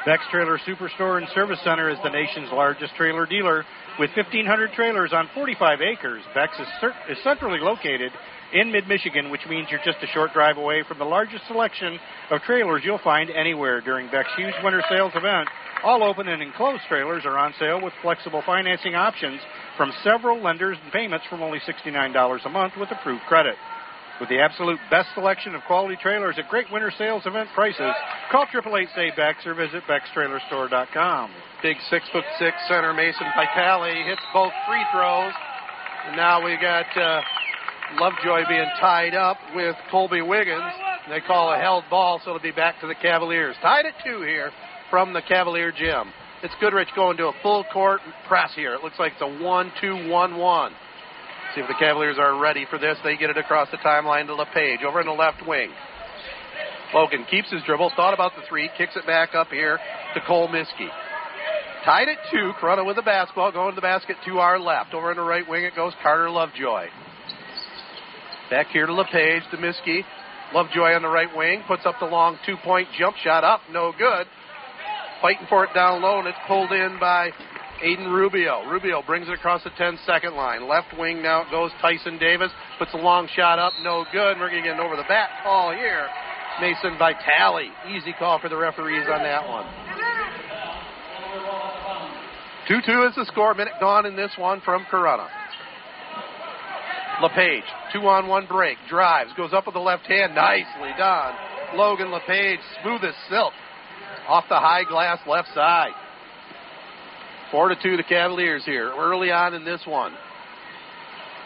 Beck's 0.06 0.24
Trailer 0.30 0.60
Superstore 0.60 1.18
and 1.18 1.28
Service 1.34 1.58
Center 1.64 1.90
is 1.90 1.98
the 2.04 2.12
nation's 2.12 2.52
largest 2.52 2.94
trailer 2.94 3.26
dealer 3.26 3.66
with 3.98 4.12
1,500 4.16 4.72
trailers 4.74 5.12
on 5.14 5.28
45 5.34 5.82
acres. 5.82 6.22
Beck's 6.36 6.60
is, 6.60 6.68
cer- 6.80 6.94
is 7.10 7.18
centrally 7.24 7.58
located 7.60 8.12
in 8.54 8.72
mid 8.72 8.88
Michigan, 8.88 9.32
which 9.32 9.42
means 9.50 9.68
you're 9.72 9.82
just 9.84 9.98
a 10.04 10.08
short 10.14 10.32
drive 10.32 10.58
away 10.58 10.84
from 10.88 11.00
the 11.00 11.06
largest 11.06 11.48
selection 11.48 11.98
of 12.30 12.40
trailers 12.42 12.84
you'll 12.86 13.02
find 13.04 13.32
anywhere 13.32 13.82
during 13.82 14.06
Beck's 14.12 14.30
huge 14.38 14.54
winter 14.64 14.84
sales 14.92 15.14
event. 15.16 15.50
All 15.84 16.04
open 16.04 16.28
and 16.28 16.40
enclosed 16.40 16.84
trailers 16.88 17.26
are 17.26 17.40
on 17.40 17.56
sale 17.58 17.82
with 17.82 17.94
flexible 18.04 18.44
financing 18.46 18.94
options 18.94 19.42
from 19.76 19.92
several 20.04 20.40
lenders 20.40 20.78
and 20.84 20.94
payments 20.94 21.26
from 21.32 21.42
only 21.42 21.60
$69 21.66 22.46
a 22.46 22.50
month 22.50 22.74
with 22.80 22.92
approved 22.92 23.24
credit. 23.24 23.56
With 24.20 24.30
the 24.30 24.40
absolute 24.40 24.80
best 24.90 25.10
selection 25.14 25.56
of 25.56 25.62
quality 25.68 25.98
trailers 26.02 26.36
at 26.38 26.48
great 26.48 26.72
winter 26.72 26.92
sales 26.98 27.24
event 27.26 27.50
prices, 27.54 27.92
call 28.32 28.48
888 28.48 28.88
say 28.96 29.12
Bex 29.16 29.46
or 29.46 29.54
visit 29.54 29.84
BexTrailerStore.com. 29.90 31.32
Big 31.62 31.76
six 31.90 32.06
foot 32.14 32.24
six 32.40 32.56
center 32.70 32.94
Mason 32.94 33.28
Vitale 33.36 34.06
hits 34.08 34.22
both 34.34 34.54
free 34.68 34.84
throws. 34.94 35.34
And 36.08 36.16
now 36.16 36.44
we 36.44 36.56
got 36.56 36.86
uh, 36.96 37.22
Lovejoy 38.00 38.48
being 38.48 38.70
tied 38.80 39.16
up 39.16 39.38
with 39.54 39.76
Colby 39.92 40.22
Wiggins. 40.22 40.72
They 41.10 41.20
call 41.20 41.52
a 41.52 41.58
held 41.58 41.84
ball, 41.90 42.22
so 42.24 42.32
it'll 42.32 42.42
be 42.42 42.52
back 42.52 42.80
to 42.82 42.88
the 42.88 42.96
Cavaliers. 42.96 43.56
Tied 43.62 43.86
at 43.86 43.94
two 44.06 44.22
here 44.22 44.52
from 44.90 45.12
the 45.12 45.22
Cavalier 45.22 45.74
gym. 45.74 46.08
It's 46.42 46.54
Goodrich 46.62 46.90
going 46.96 47.18
to 47.18 47.28
a 47.28 47.34
full 47.44 47.66
court 47.74 48.00
press 48.28 48.52
here. 48.56 48.76
It 48.76 48.82
looks 48.84 48.98
like 48.98 49.14
it's 49.14 49.22
a 49.22 49.44
1 49.44 49.72
2 49.82 50.10
1 50.10 50.38
1. 50.38 50.72
See 51.56 51.62
if 51.62 51.68
the 51.68 51.80
Cavaliers 51.80 52.18
are 52.20 52.38
ready 52.38 52.66
for 52.70 52.78
this. 52.78 52.98
They 53.02 53.16
get 53.16 53.30
it 53.30 53.38
across 53.38 53.72
the 53.72 53.78
timeline 53.78 54.28
to 54.28 54.36
LePage 54.36 54.84
over 54.86 55.00
in 55.00 55.08
the 55.08 55.14
left 55.14 55.48
wing. 55.48 55.72
Logan 56.94 57.26
keeps 57.32 57.50
his 57.50 57.64
dribble, 57.66 57.94
thought 57.96 58.14
about 58.14 58.34
the 58.36 58.42
three, 58.50 58.70
kicks 58.78 58.96
it 58.98 59.08
back 59.08 59.34
up 59.34 59.48
here 59.48 59.80
to 60.14 60.22
Cole 60.28 60.50
Miskey. 60.50 60.90
Tied 61.86 62.10
at 62.10 62.18
two, 62.30 62.52
Corunna 62.60 62.86
with 62.86 62.98
the 62.98 63.02
basketball, 63.02 63.54
going 63.54 63.72
to 63.72 63.76
the 63.76 63.82
basket 63.82 64.18
to 64.26 64.40
our 64.40 64.60
left. 64.60 64.94
Over 64.94 65.12
in 65.12 65.18
the 65.18 65.24
right 65.24 65.48
wing 65.48 65.64
it 65.64 65.76
goes 65.76 65.94
Carter 66.04 66.30
Lovejoy. 66.30 66.88
Back 68.50 68.68
here 68.68 68.86
to 68.86 68.94
LePage, 68.94 69.44
to 69.52 69.58
Miskey. 69.58 70.04
Lovejoy 70.54 70.94
on 70.94 71.04
the 71.04 71.08
right 71.08 71.34
wing, 71.36 71.64
puts 71.68 71.86
up 71.86 71.96
the 72.00 72.06
long 72.06 72.38
two 72.46 72.56
point 72.64 72.90
jump 73.00 73.16
shot 73.18 73.46
up, 73.46 73.62
no 73.72 73.94
good. 73.98 74.28
Fighting 75.22 75.48
for 75.48 75.64
it 75.64 75.70
down 75.74 76.02
low, 76.02 76.20
and 76.20 76.28
it's 76.28 76.38
pulled 76.48 76.72
in 76.72 76.98
by 77.00 77.32
Aiden 77.84 78.12
Rubio. 78.12 78.63
Rubio 78.70 79.01
brings 79.05 79.27
it 79.27 79.34
across 79.34 79.63
the 79.63 79.72
10 79.77 80.00
second 80.05 80.36
line. 80.36 80.67
Left 80.67 80.88
wing 80.98 81.22
now 81.22 81.46
goes 81.50 81.72
Tyson 81.82 82.17
Davis. 82.17 82.51
Puts 82.79 82.94
a 82.94 82.98
long 82.98 83.27
shot 83.36 83.60
up, 83.60 83.74
no 83.84 84.05
good. 84.12 84.38
We're 84.39 84.50
going 84.50 84.63
to 84.63 84.70
get 84.70 84.79
an 84.79 84.79
over 84.79 84.96
the 84.96 85.08
back 85.08 85.29
call 85.44 85.72
here. 85.74 86.08
Mason 86.62 86.98
Vitale. 86.98 87.70
Easy 87.89 88.13
call 88.17 88.39
for 88.39 88.50
the 88.50 88.58
referees 88.58 89.05
on 89.12 89.24
that 89.24 89.48
one. 89.48 89.65
2 92.67 92.82
2 92.86 93.08
is 93.10 93.15
the 93.15 93.25
score. 93.25 93.53
Minute 93.53 93.74
gone 93.79 94.05
in 94.05 94.15
this 94.15 94.32
one 94.38 94.62
from 94.62 94.86
Corunna. 94.86 95.27
LePage, 97.22 97.63
two 97.94 98.05
on 98.08 98.27
one 98.27 98.46
break, 98.46 98.77
drives, 98.89 99.32
goes 99.38 99.53
up 99.53 99.65
with 99.65 99.74
the 99.74 99.79
left 99.79 100.05
hand, 100.05 100.36
nicely 100.36 100.91
done. 100.98 101.34
Logan 101.75 102.12
LePage, 102.12 102.60
smooth 102.84 103.05
as 103.05 103.15
silk, 103.29 103.53
off 104.27 104.44
the 104.50 104.60
high 104.60 104.84
glass 104.84 105.20
left 105.25 105.48
side. 105.53 105.94
Four 107.52 107.70
to 107.70 107.75
two, 107.82 107.98
the 107.98 108.04
Cavaliers 108.04 108.64
here 108.66 108.92
early 108.98 109.32
on 109.32 109.54
in 109.54 109.64
this 109.64 109.82
one. 109.86 110.14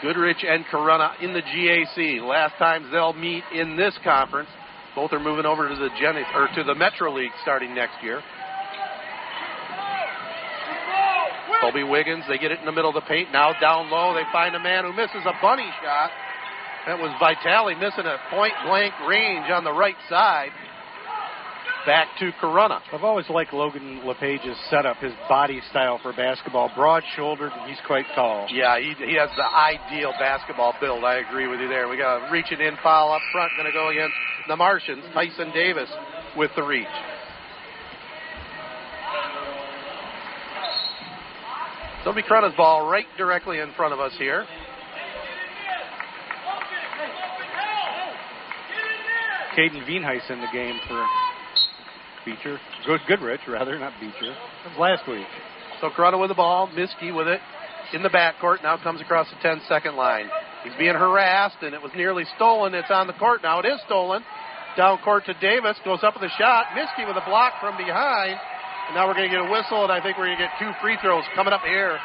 Goodrich 0.01 0.45
and 0.47 0.65
Corunna 0.65 1.21
in 1.21 1.33
the 1.33 1.41
GAC. 1.41 2.25
Last 2.25 2.57
times 2.57 2.87
they'll 2.91 3.13
meet 3.13 3.43
in 3.53 3.75
this 3.75 3.97
conference. 4.03 4.49
Both 4.95 5.11
are 5.13 5.19
moving 5.19 5.45
over 5.45 5.67
to 5.67 5.75
the 5.75 5.89
Gen- 5.99 6.23
or 6.35 6.47
to 6.55 6.63
the 6.63 6.73
Metro 6.73 7.13
League 7.13 7.31
starting 7.43 7.75
next 7.75 8.01
year. 8.01 8.21
Colby 11.61 11.83
Wiggins, 11.83 12.23
they 12.29 12.37
get 12.37 12.51
it 12.51 12.59
in 12.59 12.65
the 12.65 12.71
middle 12.71 12.89
of 12.89 12.95
the 12.95 13.07
paint. 13.07 13.31
Now 13.33 13.51
down 13.59 13.91
low, 13.91 14.13
they 14.13 14.23
find 14.31 14.55
a 14.55 14.59
man 14.59 14.85
who 14.85 14.93
misses 14.93 15.25
a 15.25 15.33
bunny 15.41 15.69
shot. 15.83 16.09
That 16.87 16.97
was 16.97 17.11
Vitale 17.19 17.75
missing 17.75 18.05
a 18.05 18.17
point 18.29 18.53
blank 18.65 18.93
range 19.07 19.51
on 19.51 19.65
the 19.65 19.73
right 19.73 19.97
side. 20.07 20.51
Back 21.85 22.09
to 22.19 22.31
Corunna. 22.41 22.81
I've 22.91 23.03
always 23.03 23.29
liked 23.29 23.53
Logan 23.53 24.01
LePage's 24.03 24.57
setup, 24.69 24.97
his 24.97 25.13
body 25.29 25.61
style 25.69 25.99
for 26.03 26.11
basketball. 26.11 26.69
Broad 26.75 27.03
shouldered, 27.15 27.51
and 27.53 27.69
he's 27.69 27.79
quite 27.87 28.05
tall. 28.13 28.47
Yeah, 28.51 28.77
he, 28.79 28.93
he 29.05 29.15
has 29.15 29.29
the 29.37 29.45
ideal 29.45 30.11
basketball 30.19 30.75
build. 30.81 31.03
I 31.05 31.15
agree 31.15 31.47
with 31.47 31.61
you 31.61 31.69
there. 31.69 31.87
We 31.87 31.97
got 31.97 32.27
a 32.27 32.31
reaching 32.31 32.59
in 32.59 32.75
foul 32.83 33.13
up 33.13 33.21
front, 33.31 33.51
going 33.57 33.65
to 33.65 33.73
go 33.73 33.89
against 33.89 34.13
the 34.47 34.57
Martians. 34.57 35.03
Tyson 35.13 35.51
Davis 35.53 35.89
with 36.37 36.51
the 36.55 36.63
reach. 36.63 36.85
So 42.03 42.11
it'll 42.11 42.13
be 42.13 42.23
Corunna's 42.23 42.55
ball 42.55 42.89
right 42.89 43.05
directly 43.17 43.59
in 43.59 43.71
front 43.73 43.93
of 43.93 43.99
us 43.99 44.13
here. 44.17 44.45
Caden 49.57 49.85
Veenheis 49.87 50.29
in 50.29 50.39
the 50.39 50.47
game 50.53 50.77
for 50.87 51.05
Beecher. 52.25 52.59
Good 52.85 53.01
Goodrich, 53.07 53.41
rather, 53.47 53.77
not 53.77 53.93
Beecher. 53.99 54.35
Last 54.79 55.07
week. 55.07 55.27
So 55.81 55.89
Corunna 55.89 56.19
with 56.19 56.29
the 56.29 56.35
ball, 56.35 56.67
Miskey 56.67 57.11
with 57.11 57.27
it 57.27 57.39
in 57.93 58.03
the 58.03 58.09
backcourt. 58.09 58.61
Now 58.63 58.77
comes 58.81 59.01
across 59.01 59.29
the 59.29 59.37
10 59.41 59.61
second 59.67 59.95
line. 59.95 60.29
He's 60.63 60.73
being 60.77 60.95
harassed, 60.95 61.57
and 61.61 61.73
it 61.73 61.81
was 61.81 61.91
nearly 61.95 62.25
stolen. 62.35 62.73
It's 62.73 62.91
on 62.91 63.07
the 63.07 63.13
court 63.13 63.41
now. 63.43 63.59
It 63.59 63.65
is 63.65 63.79
stolen. 63.85 64.23
Down 64.75 64.99
court 65.03 65.25
to 65.25 65.33
Davis. 65.39 65.77
Goes 65.85 66.03
up 66.03 66.15
with 66.19 66.29
a 66.29 66.33
shot. 66.37 66.65
Miskey 66.75 67.07
with 67.07 67.15
a 67.15 67.25
block 67.25 67.53
from 67.61 67.77
behind. 67.77 68.37
And 68.87 68.95
now 68.95 69.07
we're 69.07 69.13
going 69.13 69.29
to 69.29 69.35
get 69.35 69.45
a 69.45 69.51
whistle, 69.51 69.83
and 69.83 69.91
I 69.91 70.01
think 70.01 70.17
we're 70.17 70.25
going 70.25 70.37
to 70.37 70.43
get 70.43 70.51
two 70.59 70.71
free 70.81 70.97
throws 71.01 71.23
coming 71.35 71.53
up 71.53 71.61
here 71.61 71.97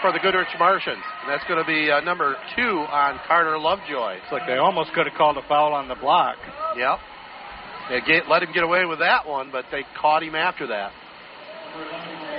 for 0.00 0.12
the 0.12 0.18
Goodrich 0.18 0.48
Martians. 0.58 1.02
And 1.22 1.28
that's 1.28 1.44
going 1.48 1.58
to 1.60 1.66
be 1.66 1.90
uh, 1.90 2.00
number 2.00 2.36
two 2.56 2.86
on 2.88 3.20
Carter 3.26 3.58
Lovejoy. 3.58 4.22
It's 4.22 4.32
like 4.32 4.46
they 4.46 4.56
almost 4.56 4.92
could 4.94 5.06
have 5.06 5.16
called 5.16 5.36
a 5.36 5.46
foul 5.48 5.74
on 5.74 5.88
the 5.88 5.96
block. 5.96 6.36
Yep. 6.76 6.98
They 7.88 8.00
get, 8.00 8.28
let 8.28 8.42
him 8.42 8.52
get 8.52 8.64
away 8.64 8.84
with 8.84 8.98
that 8.98 9.26
one, 9.26 9.50
but 9.50 9.64
they 9.70 9.84
caught 10.00 10.22
him 10.22 10.34
after 10.34 10.66
that. 10.68 10.92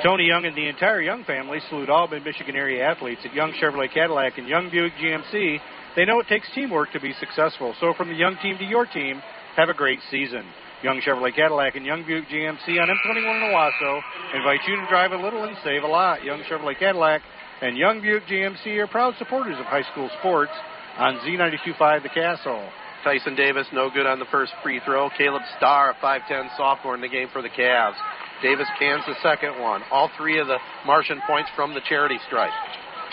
Tony 0.03 0.25
Young 0.27 0.45
and 0.45 0.55
the 0.55 0.67
entire 0.67 1.01
Young 1.01 1.23
family 1.23 1.59
salute 1.69 1.89
all 1.89 2.07
mid 2.07 2.23
Michigan 2.23 2.55
area 2.55 2.85
athletes 2.85 3.21
at 3.25 3.33
Young 3.33 3.53
Chevrolet 3.53 3.91
Cadillac 3.93 4.37
and 4.37 4.47
Young 4.47 4.69
Buick 4.69 4.93
GMC. 4.93 5.59
They 5.95 6.05
know 6.05 6.19
it 6.19 6.27
takes 6.27 6.47
teamwork 6.53 6.91
to 6.93 6.99
be 6.99 7.13
successful. 7.19 7.73
So 7.79 7.93
from 7.97 8.09
the 8.09 8.15
Young 8.15 8.37
team 8.41 8.57
to 8.57 8.63
your 8.63 8.85
team, 8.85 9.21
have 9.55 9.69
a 9.69 9.73
great 9.73 9.99
season. 10.09 10.45
Young 10.83 11.01
Chevrolet 11.01 11.35
Cadillac 11.35 11.75
and 11.75 11.85
Young 11.85 12.05
Buick 12.05 12.29
GMC 12.29 12.79
on 12.79 12.87
M21 12.87 13.17
in 13.17 13.51
Owosso 13.51 14.01
invite 14.35 14.61
you 14.67 14.77
to 14.77 14.87
drive 14.87 15.11
a 15.11 15.17
little 15.17 15.43
and 15.43 15.57
save 15.63 15.83
a 15.83 15.87
lot. 15.87 16.23
Young 16.23 16.41
Chevrolet 16.43 16.79
Cadillac 16.79 17.21
and 17.61 17.75
Young 17.75 18.01
Buick 18.01 18.25
GMC 18.27 18.77
are 18.77 18.87
proud 18.87 19.15
supporters 19.17 19.59
of 19.59 19.65
high 19.65 19.83
school 19.91 20.09
sports 20.19 20.51
on 20.97 21.17
Z92.5 21.17 22.03
The 22.03 22.09
Castle. 22.09 22.69
Tyson 23.03 23.35
Davis, 23.35 23.67
no 23.71 23.89
good 23.89 24.05
on 24.05 24.19
the 24.19 24.25
first 24.25 24.51
free 24.61 24.81
throw. 24.85 25.09
Caleb 25.17 25.41
Starr, 25.57 25.91
a 25.91 25.95
5'10 25.95 26.55
sophomore 26.57 26.95
in 26.95 27.01
the 27.01 27.07
game 27.07 27.27
for 27.31 27.41
the 27.41 27.49
Cavs. 27.49 27.95
Davis 28.41 28.67
cans 28.77 29.03
the 29.07 29.15
second 29.21 29.59
one. 29.59 29.81
All 29.91 30.09
three 30.17 30.39
of 30.39 30.47
the 30.47 30.57
Martian 30.85 31.21
points 31.27 31.49
from 31.55 31.73
the 31.73 31.81
charity 31.87 32.17
stripe. 32.27 32.53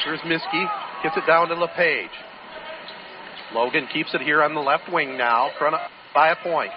Here's 0.04 0.20
Miskey, 0.20 0.66
gets 1.02 1.16
it 1.16 1.26
down 1.26 1.48
to 1.48 1.54
LePage. 1.54 2.10
Logan 3.54 3.86
keeps 3.92 4.12
it 4.14 4.20
here 4.20 4.42
on 4.42 4.54
the 4.54 4.60
left 4.60 4.92
wing 4.92 5.16
now, 5.16 5.50
front 5.58 5.76
by 6.14 6.30
a 6.30 6.36
point. 6.42 6.70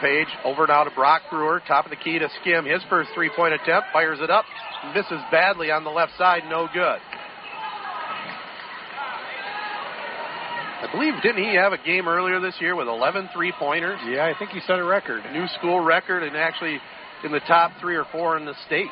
Page 0.00 0.28
over 0.44 0.66
now 0.66 0.84
to 0.84 0.90
Brock 0.90 1.22
Brewer, 1.30 1.62
top 1.66 1.84
of 1.84 1.90
the 1.90 1.96
key 1.96 2.18
to 2.18 2.28
Skim. 2.40 2.64
His 2.64 2.82
first 2.88 3.10
three 3.14 3.30
point 3.34 3.54
attempt, 3.54 3.88
fires 3.92 4.18
it 4.20 4.30
up, 4.30 4.44
misses 4.94 5.20
badly 5.30 5.70
on 5.70 5.84
the 5.84 5.90
left 5.90 6.12
side, 6.18 6.42
no 6.48 6.68
good. 6.72 6.98
I 10.82 10.90
believe, 10.90 11.14
didn't 11.22 11.44
he 11.44 11.54
have 11.54 11.72
a 11.72 11.78
game 11.78 12.08
earlier 12.08 12.40
this 12.40 12.54
year 12.60 12.74
with 12.74 12.88
11 12.88 13.30
three 13.32 13.52
pointers? 13.58 14.00
Yeah, 14.06 14.26
I 14.26 14.36
think 14.36 14.50
he 14.50 14.60
set 14.66 14.78
a 14.78 14.84
record. 14.84 15.22
New 15.32 15.46
school 15.58 15.78
record 15.80 16.22
and 16.24 16.36
actually 16.36 16.78
in 17.24 17.30
the 17.30 17.40
top 17.46 17.70
three 17.80 17.94
or 17.94 18.04
four 18.10 18.36
in 18.36 18.44
the 18.44 18.54
state. 18.66 18.90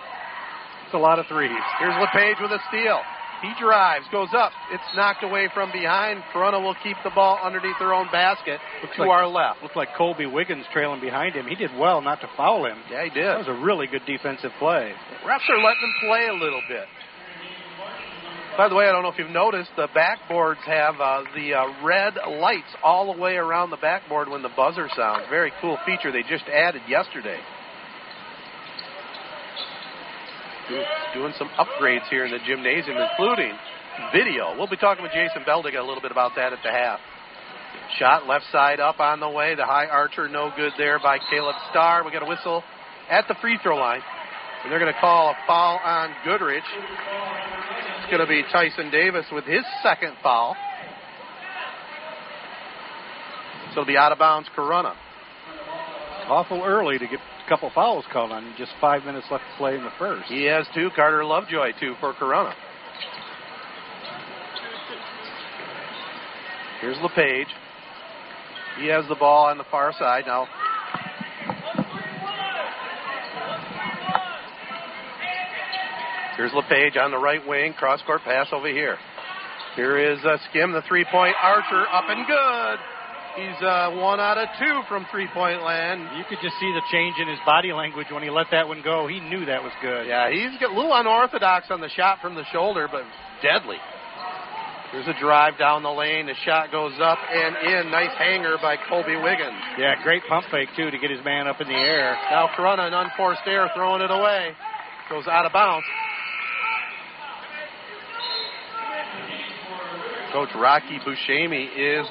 It's 0.86 0.94
a 0.94 0.98
lot 0.98 1.18
of 1.18 1.26
threes. 1.26 1.50
Here's 1.78 1.94
LePage 1.98 2.36
with 2.40 2.52
a 2.52 2.60
steal. 2.68 3.00
He 3.42 3.50
drives, 3.58 4.04
goes 4.12 4.28
up. 4.36 4.52
It's 4.70 4.84
knocked 4.94 5.24
away 5.24 5.48
from 5.54 5.72
behind. 5.72 6.22
Corunna 6.32 6.62
will 6.62 6.76
keep 6.82 6.96
the 7.02 7.10
ball 7.10 7.40
underneath 7.42 7.76
their 7.80 7.94
own 7.94 8.06
basket 8.12 8.60
Looks 8.82 8.96
to 8.96 9.02
like- 9.02 9.10
our 9.10 9.26
left. 9.26 9.62
Looks 9.62 9.76
like 9.76 9.88
Colby 9.96 10.26
Wiggins 10.26 10.66
trailing 10.72 11.00
behind 11.00 11.34
him. 11.34 11.46
He 11.46 11.54
did 11.54 11.70
well 11.76 12.02
not 12.02 12.20
to 12.20 12.28
foul 12.36 12.66
him. 12.66 12.76
Yeah, 12.90 13.02
he 13.04 13.10
did. 13.10 13.24
That 13.26 13.38
was 13.38 13.48
a 13.48 13.54
really 13.64 13.86
good 13.86 14.02
defensive 14.06 14.52
play. 14.58 14.92
Refs 15.24 15.48
are 15.48 15.56
letting 15.58 15.80
them 15.82 15.94
play 16.06 16.26
a 16.28 16.34
little 16.34 16.62
bit. 16.68 16.84
By 18.56 18.68
the 18.68 18.74
way, 18.74 18.84
I 18.84 18.92
don't 18.92 19.02
know 19.02 19.08
if 19.08 19.18
you've 19.18 19.30
noticed, 19.30 19.70
the 19.76 19.88
backboards 19.96 20.60
have 20.66 21.00
uh, 21.00 21.22
the 21.34 21.54
uh, 21.54 21.84
red 21.84 22.14
lights 22.40 22.68
all 22.82 23.14
the 23.14 23.18
way 23.18 23.36
around 23.36 23.70
the 23.70 23.78
backboard 23.78 24.28
when 24.28 24.42
the 24.42 24.50
buzzer 24.54 24.88
sounds. 24.94 25.24
Very 25.30 25.52
cool 25.62 25.78
feature 25.86 26.12
they 26.12 26.22
just 26.28 26.44
added 26.52 26.82
yesterday. 26.88 27.38
Do- 30.68 30.84
Doing 31.14 31.32
some 31.38 31.48
upgrades 31.58 32.06
here 32.10 32.26
in 32.26 32.32
the 32.32 32.38
gymnasium, 32.46 32.98
including 32.98 33.52
video. 34.12 34.54
We'll 34.58 34.68
be 34.68 34.76
talking 34.76 35.02
with 35.02 35.12
Jason 35.12 35.42
Beldiga 35.48 35.78
a 35.80 35.86
little 35.86 36.02
bit 36.02 36.10
about 36.12 36.32
that 36.36 36.52
at 36.52 36.58
the 36.62 36.70
half. 36.70 37.00
Shot 37.98 38.26
left 38.26 38.44
side 38.52 38.78
up 38.78 39.00
on 39.00 39.20
the 39.20 39.28
way. 39.30 39.54
The 39.54 39.64
high 39.64 39.86
archer, 39.86 40.28
no 40.28 40.52
good 40.54 40.72
there 40.76 40.98
by 40.98 41.18
Caleb 41.30 41.56
Starr. 41.70 42.04
We 42.04 42.10
got 42.12 42.22
a 42.22 42.26
whistle 42.28 42.62
at 43.08 43.26
the 43.26 43.34
free 43.40 43.58
throw 43.62 43.76
line. 43.76 44.02
And 44.62 44.70
they're 44.70 44.78
going 44.80 44.92
to 44.92 45.00
call 45.00 45.30
a 45.30 45.34
foul 45.46 45.80
on 45.82 46.10
Goodrich. 46.24 46.62
It's 48.10 48.16
going 48.18 48.26
to 48.26 48.42
be 48.42 48.42
Tyson 48.50 48.90
Davis 48.90 49.24
with 49.30 49.44
his 49.44 49.62
second 49.84 50.14
foul. 50.20 50.56
So 53.66 53.82
it'll 53.82 53.84
be 53.84 53.96
out 53.96 54.10
of 54.10 54.18
bounds 54.18 54.48
Corunna. 54.56 54.96
Awful 56.26 56.60
early 56.64 56.98
to 56.98 57.06
get 57.06 57.20
a 57.20 57.48
couple 57.48 57.70
fouls 57.72 58.04
called 58.12 58.32
on. 58.32 58.52
Just 58.58 58.72
five 58.80 59.04
minutes 59.04 59.28
left 59.30 59.44
to 59.44 59.56
play 59.58 59.76
in 59.76 59.84
the 59.84 59.92
first. 59.96 60.24
He 60.24 60.42
has 60.46 60.66
two. 60.74 60.88
Carter 60.96 61.24
Lovejoy, 61.24 61.70
two 61.78 61.94
for 62.00 62.12
Corunna. 62.14 62.52
Here's 66.80 66.96
LePage. 67.04 67.46
He 68.80 68.88
has 68.88 69.04
the 69.08 69.14
ball 69.14 69.46
on 69.46 69.56
the 69.56 69.64
far 69.70 69.92
side 69.92 70.24
now. 70.26 70.48
Here's 76.40 76.56
LePage 76.56 76.96
on 76.96 77.10
the 77.10 77.20
right 77.20 77.46
wing. 77.46 77.74
Cross 77.74 78.00
court 78.08 78.24
pass 78.24 78.48
over 78.50 78.72
here. 78.72 78.96
Here 79.76 80.00
is 80.00 80.16
uh, 80.24 80.38
Skim, 80.48 80.72
the 80.72 80.80
three 80.88 81.04
point 81.04 81.36
Archer, 81.36 81.84
up 81.92 82.08
and 82.08 82.24
good. 82.24 82.78
He's 83.36 83.60
uh, 83.60 83.92
one 84.00 84.24
out 84.24 84.40
of 84.40 84.48
two 84.56 84.80
from 84.88 85.04
three 85.12 85.28
point 85.36 85.60
land. 85.60 86.00
You 86.16 86.24
could 86.32 86.40
just 86.40 86.56
see 86.56 86.72
the 86.72 86.80
change 86.90 87.20
in 87.20 87.28
his 87.28 87.36
body 87.44 87.76
language 87.76 88.06
when 88.08 88.22
he 88.22 88.30
let 88.30 88.46
that 88.52 88.66
one 88.66 88.80
go. 88.80 89.06
He 89.06 89.20
knew 89.20 89.44
that 89.44 89.62
was 89.62 89.72
good. 89.84 90.08
Yeah, 90.08 90.32
he's 90.32 90.48
a 90.64 90.72
little 90.72 90.96
unorthodox 90.96 91.66
on 91.68 91.82
the 91.82 91.90
shot 91.90 92.24
from 92.24 92.34
the 92.34 92.44
shoulder, 92.50 92.88
but 92.90 93.04
deadly. 93.44 93.76
There's 94.96 95.08
a 95.12 95.20
drive 95.20 95.58
down 95.58 95.82
the 95.82 95.92
lane. 95.92 96.24
The 96.24 96.40
shot 96.46 96.72
goes 96.72 96.96
up 97.04 97.18
and 97.20 97.52
in. 97.68 97.92
Nice 97.92 98.16
hanger 98.16 98.56
by 98.62 98.76
Colby 98.88 99.20
Wiggins. 99.20 99.60
Yeah, 99.76 99.92
great 100.02 100.22
pump 100.26 100.46
fake, 100.50 100.70
too, 100.74 100.90
to 100.90 100.96
get 100.96 101.10
his 101.10 101.22
man 101.22 101.46
up 101.46 101.60
in 101.60 101.68
the 101.68 101.76
air. 101.76 102.16
Now 102.30 102.48
Corunna, 102.56 102.88
an 102.88 102.94
unforced 102.94 103.44
error, 103.44 103.68
throwing 103.76 104.00
it 104.00 104.10
away. 104.10 104.56
Goes 105.10 105.28
out 105.28 105.44
of 105.44 105.52
bounds. 105.52 105.84
Coach 110.32 110.50
Rocky 110.54 110.98
Buscemi 110.98 111.68
is 111.76 112.06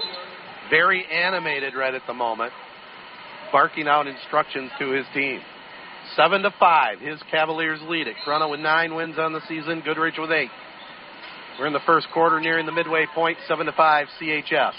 very 0.70 1.06
animated 1.06 1.74
right 1.74 1.94
at 1.94 2.02
the 2.06 2.14
moment, 2.14 2.52
barking 3.52 3.88
out 3.88 4.08
instructions 4.08 4.72
to 4.80 4.92
his 4.92 5.06
team. 5.14 5.40
Seven 6.16 6.42
to 6.42 6.54
five, 6.60 7.00
his 7.00 7.20
Cavaliers 7.32 7.80
lead 7.84 8.08
it. 8.08 8.16
Corunna 8.26 8.50
with 8.50 8.60
nine 8.60 8.96
wins 8.96 9.18
on 9.18 9.32
the 9.32 9.42
season, 9.48 9.82
Goodrich 9.86 10.16
with 10.18 10.32
eight. 10.32 10.50
We're 11.60 11.68
in 11.68 11.74
the 11.74 11.80
first 11.86 12.08
quarter, 12.14 12.40
nearing 12.40 12.66
the 12.66 12.72
midway 12.72 13.06
point. 13.14 13.38
seven 13.48 13.66
to 13.66 13.72
five, 13.74 14.08
CHS. 14.20 14.74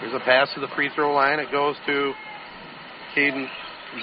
Here's 0.00 0.14
a 0.14 0.20
pass 0.20 0.48
to 0.54 0.60
the 0.60 0.68
free 0.74 0.90
throw 0.94 1.12
line. 1.12 1.40
It 1.40 1.50
goes 1.50 1.76
to 1.86 2.12
Caden 3.16 3.46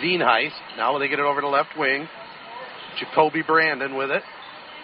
Veenheist. 0.04 0.52
Now 0.78 0.98
they 0.98 1.08
get 1.08 1.20
it 1.20 1.26
over 1.26 1.42
to 1.42 1.50
left 1.50 1.70
wing. 1.78 2.08
Jacoby 3.00 3.44
Brandon 3.44 3.96
with 3.96 4.12
it. 4.12 4.24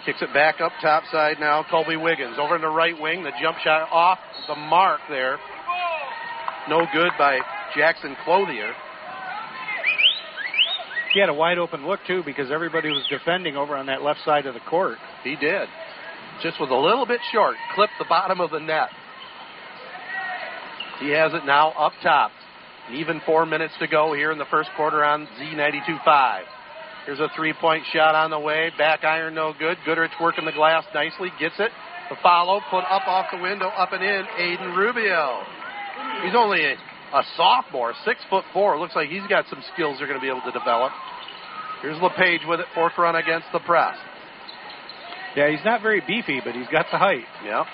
Kicks 0.06 0.20
it 0.20 0.34
back 0.34 0.60
up 0.60 0.72
top 0.82 1.04
side 1.10 1.38
now. 1.40 1.64
Colby 1.70 1.96
Wiggins 1.96 2.36
over 2.38 2.56
in 2.56 2.60
the 2.60 2.68
right 2.68 2.98
wing. 3.00 3.24
The 3.24 3.32
jump 3.40 3.56
shot 3.58 3.88
off 3.90 4.18
the 4.46 4.54
mark 4.54 5.00
there. 5.08 5.38
No 6.68 6.86
good 6.92 7.12
by 7.18 7.38
Jackson 7.74 8.14
Clothier. 8.24 8.72
He 11.14 11.20
had 11.20 11.28
a 11.28 11.34
wide 11.34 11.58
open 11.58 11.86
look, 11.86 12.00
too, 12.06 12.22
because 12.24 12.50
everybody 12.50 12.90
was 12.90 13.06
defending 13.08 13.56
over 13.56 13.76
on 13.76 13.86
that 13.86 14.02
left 14.02 14.20
side 14.24 14.46
of 14.46 14.54
the 14.54 14.60
court. 14.60 14.98
He 15.22 15.36
did. 15.36 15.68
Just 16.42 16.60
was 16.60 16.70
a 16.70 16.74
little 16.74 17.06
bit 17.06 17.20
short. 17.32 17.56
Clipped 17.74 17.92
the 17.98 18.04
bottom 18.06 18.40
of 18.40 18.50
the 18.50 18.58
net. 18.58 18.88
He 21.00 21.10
has 21.10 21.32
it 21.32 21.46
now 21.46 21.70
up 21.70 21.92
top. 22.02 22.32
Even 22.92 23.22
four 23.24 23.46
minutes 23.46 23.74
to 23.78 23.86
go 23.86 24.12
here 24.12 24.32
in 24.32 24.38
the 24.38 24.44
first 24.50 24.68
quarter 24.76 25.04
on 25.04 25.26
Z92.5. 25.40 26.42
Here's 27.06 27.20
a 27.20 27.28
three 27.36 27.52
point 27.60 27.84
shot 27.92 28.14
on 28.14 28.30
the 28.30 28.38
way. 28.38 28.70
Back 28.78 29.04
iron, 29.04 29.34
no 29.34 29.52
good. 29.58 29.76
Goodrich 29.84 30.12
working 30.20 30.44
the 30.44 30.52
glass 30.52 30.84
nicely. 30.94 31.28
Gets 31.38 31.56
it. 31.58 31.70
The 32.10 32.16
follow, 32.22 32.60
put 32.70 32.84
up 32.84 33.06
off 33.06 33.26
the 33.32 33.38
window, 33.38 33.68
up 33.68 33.92
and 33.92 34.02
in. 34.02 34.24
Aiden 34.38 34.76
Rubio. 34.76 35.40
He's 36.24 36.34
only 36.36 36.64
a, 36.64 36.72
a 37.14 37.22
sophomore, 37.36 37.94
six 38.04 38.20
foot 38.28 38.44
four. 38.52 38.78
Looks 38.78 38.96
like 38.96 39.08
he's 39.08 39.26
got 39.28 39.46
some 39.48 39.62
skills 39.72 39.98
they're 39.98 40.06
going 40.06 40.18
to 40.18 40.24
be 40.24 40.28
able 40.28 40.42
to 40.42 40.52
develop. 40.52 40.92
Here's 41.82 42.00
LePage 42.00 42.40
with 42.48 42.60
it, 42.60 42.66
fourth 42.74 42.94
run 42.96 43.16
against 43.16 43.46
the 43.52 43.60
press. 43.60 43.96
Yeah, 45.36 45.50
he's 45.50 45.64
not 45.64 45.82
very 45.82 46.00
beefy, 46.06 46.40
but 46.44 46.54
he's 46.54 46.68
got 46.68 46.86
the 46.90 46.98
height. 46.98 47.26
Yep. 47.44 47.66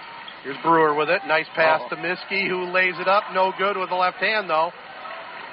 Here's 0.43 0.57
Brewer 0.63 0.95
with 0.95 1.11
it. 1.11 1.21
Nice 1.29 1.47
pass 1.55 1.81
Uh-oh. 1.83 1.95
to 1.95 2.03
Miskey, 2.03 2.49
who 2.49 2.73
lays 2.73 2.95
it 2.99 3.07
up. 3.07 3.25
No 3.35 3.53
good 3.59 3.77
with 3.77 3.91
the 3.91 3.95
left 3.95 4.17
hand, 4.17 4.49
though. 4.49 4.71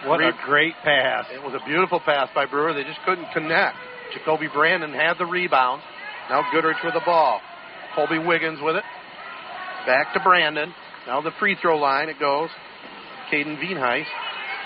What 0.05 0.21
a 0.21 0.31
great 0.45 0.75
pass. 0.83 1.25
It 1.33 1.41
was 1.41 1.53
a 1.53 1.65
beautiful 1.65 1.99
pass 1.99 2.29
by 2.35 2.45
Brewer. 2.45 2.73
They 2.73 2.83
just 2.83 2.99
couldn't 3.05 3.27
connect. 3.33 3.77
Jacoby 4.13 4.47
Brandon 4.53 4.93
had 4.93 5.15
the 5.17 5.25
rebound. 5.25 5.81
Now 6.29 6.43
Goodrich 6.51 6.77
with 6.83 6.93
the 6.93 7.01
ball. 7.05 7.41
Colby 7.95 8.19
Wiggins 8.19 8.59
with 8.61 8.75
it. 8.75 8.83
Back 9.85 10.13
to 10.13 10.19
Brandon. 10.19 10.73
Now 11.07 11.21
the 11.21 11.31
free 11.39 11.57
throw 11.61 11.77
line 11.77 12.09
it 12.09 12.19
goes. 12.19 12.49
Caden 13.31 13.57
Veenheist. 13.59 14.05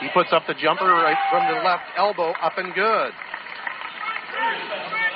He 0.02 0.10
puts 0.13 0.34
up 0.34 0.44
the 0.48 0.56
jumper 0.56 0.86
right 0.86 1.17
from 1.30 1.48
the 1.48 1.62
left 1.62 1.84
elbow, 1.96 2.32
up 2.41 2.58
and 2.58 2.74
good. 2.74 3.12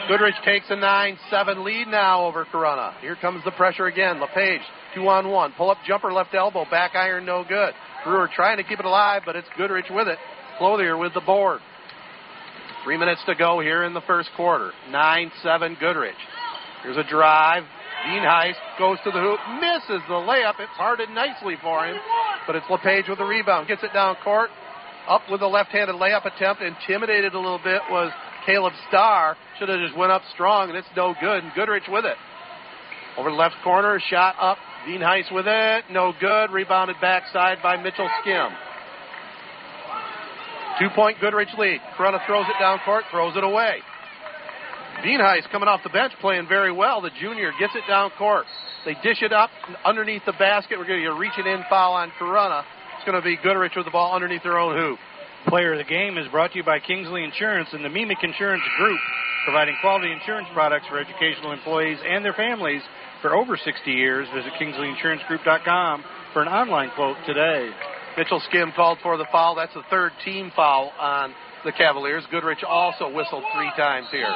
Goodrich 0.08 0.36
takes 0.46 0.70
a 0.70 0.76
9-7 0.76 1.66
lead 1.66 1.88
now 1.88 2.26
over 2.26 2.46
Corunna. 2.46 2.94
Here 3.02 3.16
comes 3.16 3.44
the 3.44 3.52
pressure 3.52 3.88
again. 3.88 4.20
LePage, 4.20 4.62
two 4.94 5.08
on 5.08 5.30
one. 5.30 5.54
Pull 5.58 5.72
up 5.72 5.78
jumper, 5.88 6.14
left 6.14 6.36
elbow, 6.36 6.66
back 6.70 6.92
iron, 6.94 7.26
no 7.26 7.44
good. 7.44 7.74
Brewer 8.06 8.30
trying 8.34 8.58
to 8.58 8.64
keep 8.64 8.80
it 8.80 8.86
alive, 8.86 9.24
but 9.26 9.36
it's 9.36 9.48
Goodrich 9.58 9.88
with 9.90 10.08
it. 10.08 10.20
Clothier 10.58 10.96
with 10.96 11.14
the 11.14 11.22
board. 11.22 11.60
Three 12.84 12.98
minutes 12.98 13.22
to 13.26 13.36
go 13.36 13.60
here 13.60 13.84
in 13.84 13.94
the 13.94 14.02
first 14.02 14.30
quarter. 14.38 14.72
9-7 14.90 15.80
Goodrich. 15.80 16.16
Here's 16.84 16.98
a 16.98 17.04
drive. 17.04 17.64
Veenheist 18.08 18.62
goes 18.78 19.00
to 19.04 19.10
the 19.10 19.20
hoop, 19.20 19.40
misses 19.60 20.02
the 20.08 20.14
layup. 20.14 20.60
It's 20.60 20.78
hearted 20.78 21.10
nicely 21.10 21.56
for 21.62 21.88
him, 21.88 21.98
but 22.46 22.56
it's 22.56 22.66
LePage 22.70 23.10
with 23.10 23.18
the 23.18 23.26
rebound. 23.26 23.68
Gets 23.68 23.82
it 23.82 23.92
down 23.92 24.16
court. 24.24 24.52
Up 25.10 25.22
with 25.30 25.42
a 25.42 25.48
left-handed 25.48 25.96
layup 25.96 26.26
attempt. 26.26 26.62
Intimidated 26.62 27.34
a 27.34 27.40
little 27.40 27.60
bit 27.64 27.82
was 27.90 28.12
Caleb 28.46 28.74
Starr. 28.88 29.36
Should 29.58 29.70
have 29.70 29.80
just 29.80 29.98
went 29.98 30.12
up 30.12 30.22
strong, 30.34 30.70
and 30.70 30.78
it's 30.78 30.88
no 30.96 31.16
good. 31.20 31.44
And 31.44 31.52
Goodrich 31.56 31.86
with 31.90 32.06
it. 32.06 32.18
Over 33.18 33.32
the 33.32 33.36
left 33.36 33.56
corner, 33.64 34.00
shot 34.10 34.36
up. 34.40 34.58
Veenheist 34.88 35.34
with 35.34 35.46
it. 35.48 35.84
No 35.92 36.14
good. 36.20 36.52
Rebounded 36.52 36.98
backside 37.02 37.58
by 37.64 37.82
Mitchell 37.82 38.10
Skim. 38.22 38.50
Two 40.80 40.90
point 40.94 41.18
Goodrich 41.20 41.50
lead. 41.58 41.80
Corunna 41.98 42.26
throws 42.28 42.46
it 42.48 42.60
down 42.60 42.80
court, 42.86 43.04
throws 43.10 43.36
it 43.36 43.44
away. 43.44 43.80
Veenheist 45.04 45.50
coming 45.52 45.68
off 45.68 45.82
the 45.84 45.90
bench 45.90 46.14
playing 46.22 46.48
very 46.48 46.72
well. 46.72 47.02
The 47.02 47.12
junior 47.20 47.52
gets 47.60 47.74
it 47.76 47.84
down 47.88 48.12
court. 48.18 48.46
They 48.86 48.94
dish 49.04 49.22
it 49.22 49.34
up 49.34 49.50
underneath 49.84 50.24
the 50.26 50.34
basket. 50.34 50.78
We're 50.78 50.88
going 50.88 51.00
to 51.00 51.06
get 51.06 51.16
a 51.16 51.20
reaching 51.20 51.48
in 51.48 51.64
foul 51.70 51.94
on 51.94 52.12
Corunna. 52.20 52.64
It's 52.98 53.06
going 53.06 53.20
to 53.20 53.26
be 53.26 53.38
Goodrich 53.42 53.74
with 53.76 53.86
the 53.86 53.92
ball 53.92 54.14
underneath 54.14 54.44
their 54.44 54.58
own 54.58 54.78
hoop. 54.78 55.00
Player 55.48 55.74
of 55.74 55.80
the 55.80 55.90
game 55.90 56.18
is 56.18 56.28
brought 56.30 56.52
to 56.52 56.58
you 56.58 56.64
by 56.64 56.80
Kingsley 56.80 57.24
Insurance 57.24 57.70
and 57.72 57.84
the 57.86 57.90
Meemic 57.90 58.18
Insurance 58.24 58.64
Group, 58.78 59.00
providing 59.46 59.76
quality 59.82 60.12
insurance 60.12 60.48
products 60.54 60.88
for 60.90 61.00
educational 61.00 61.52
employees 61.52 61.98
and 62.08 62.26
their 62.26 62.34
families 62.34 62.82
for 63.26 63.34
over 63.34 63.58
60 63.58 63.90
years. 63.90 64.28
Visit 64.36 64.54
KingsleyInsuranceGroup.com 64.62 66.04
for 66.32 66.44
an 66.44 66.48
online 66.48 66.92
quote 66.94 67.18
today. 67.26 67.72
Mitchell 68.16 68.40
Skim 68.48 68.72
called 68.76 69.00
for 69.02 69.18
the 69.18 69.26
foul. 69.32 69.56
That's 69.56 69.74
the 69.74 69.82
third 69.90 70.12
team 70.24 70.52
foul 70.56 70.92
on 71.00 71.34
the 71.66 71.72
Cavaliers. 71.72 72.24
Goodrich 72.30 72.64
also 72.64 73.12
whistled 73.12 73.44
three 73.56 73.72
times 73.76 74.06
here. 74.12 74.32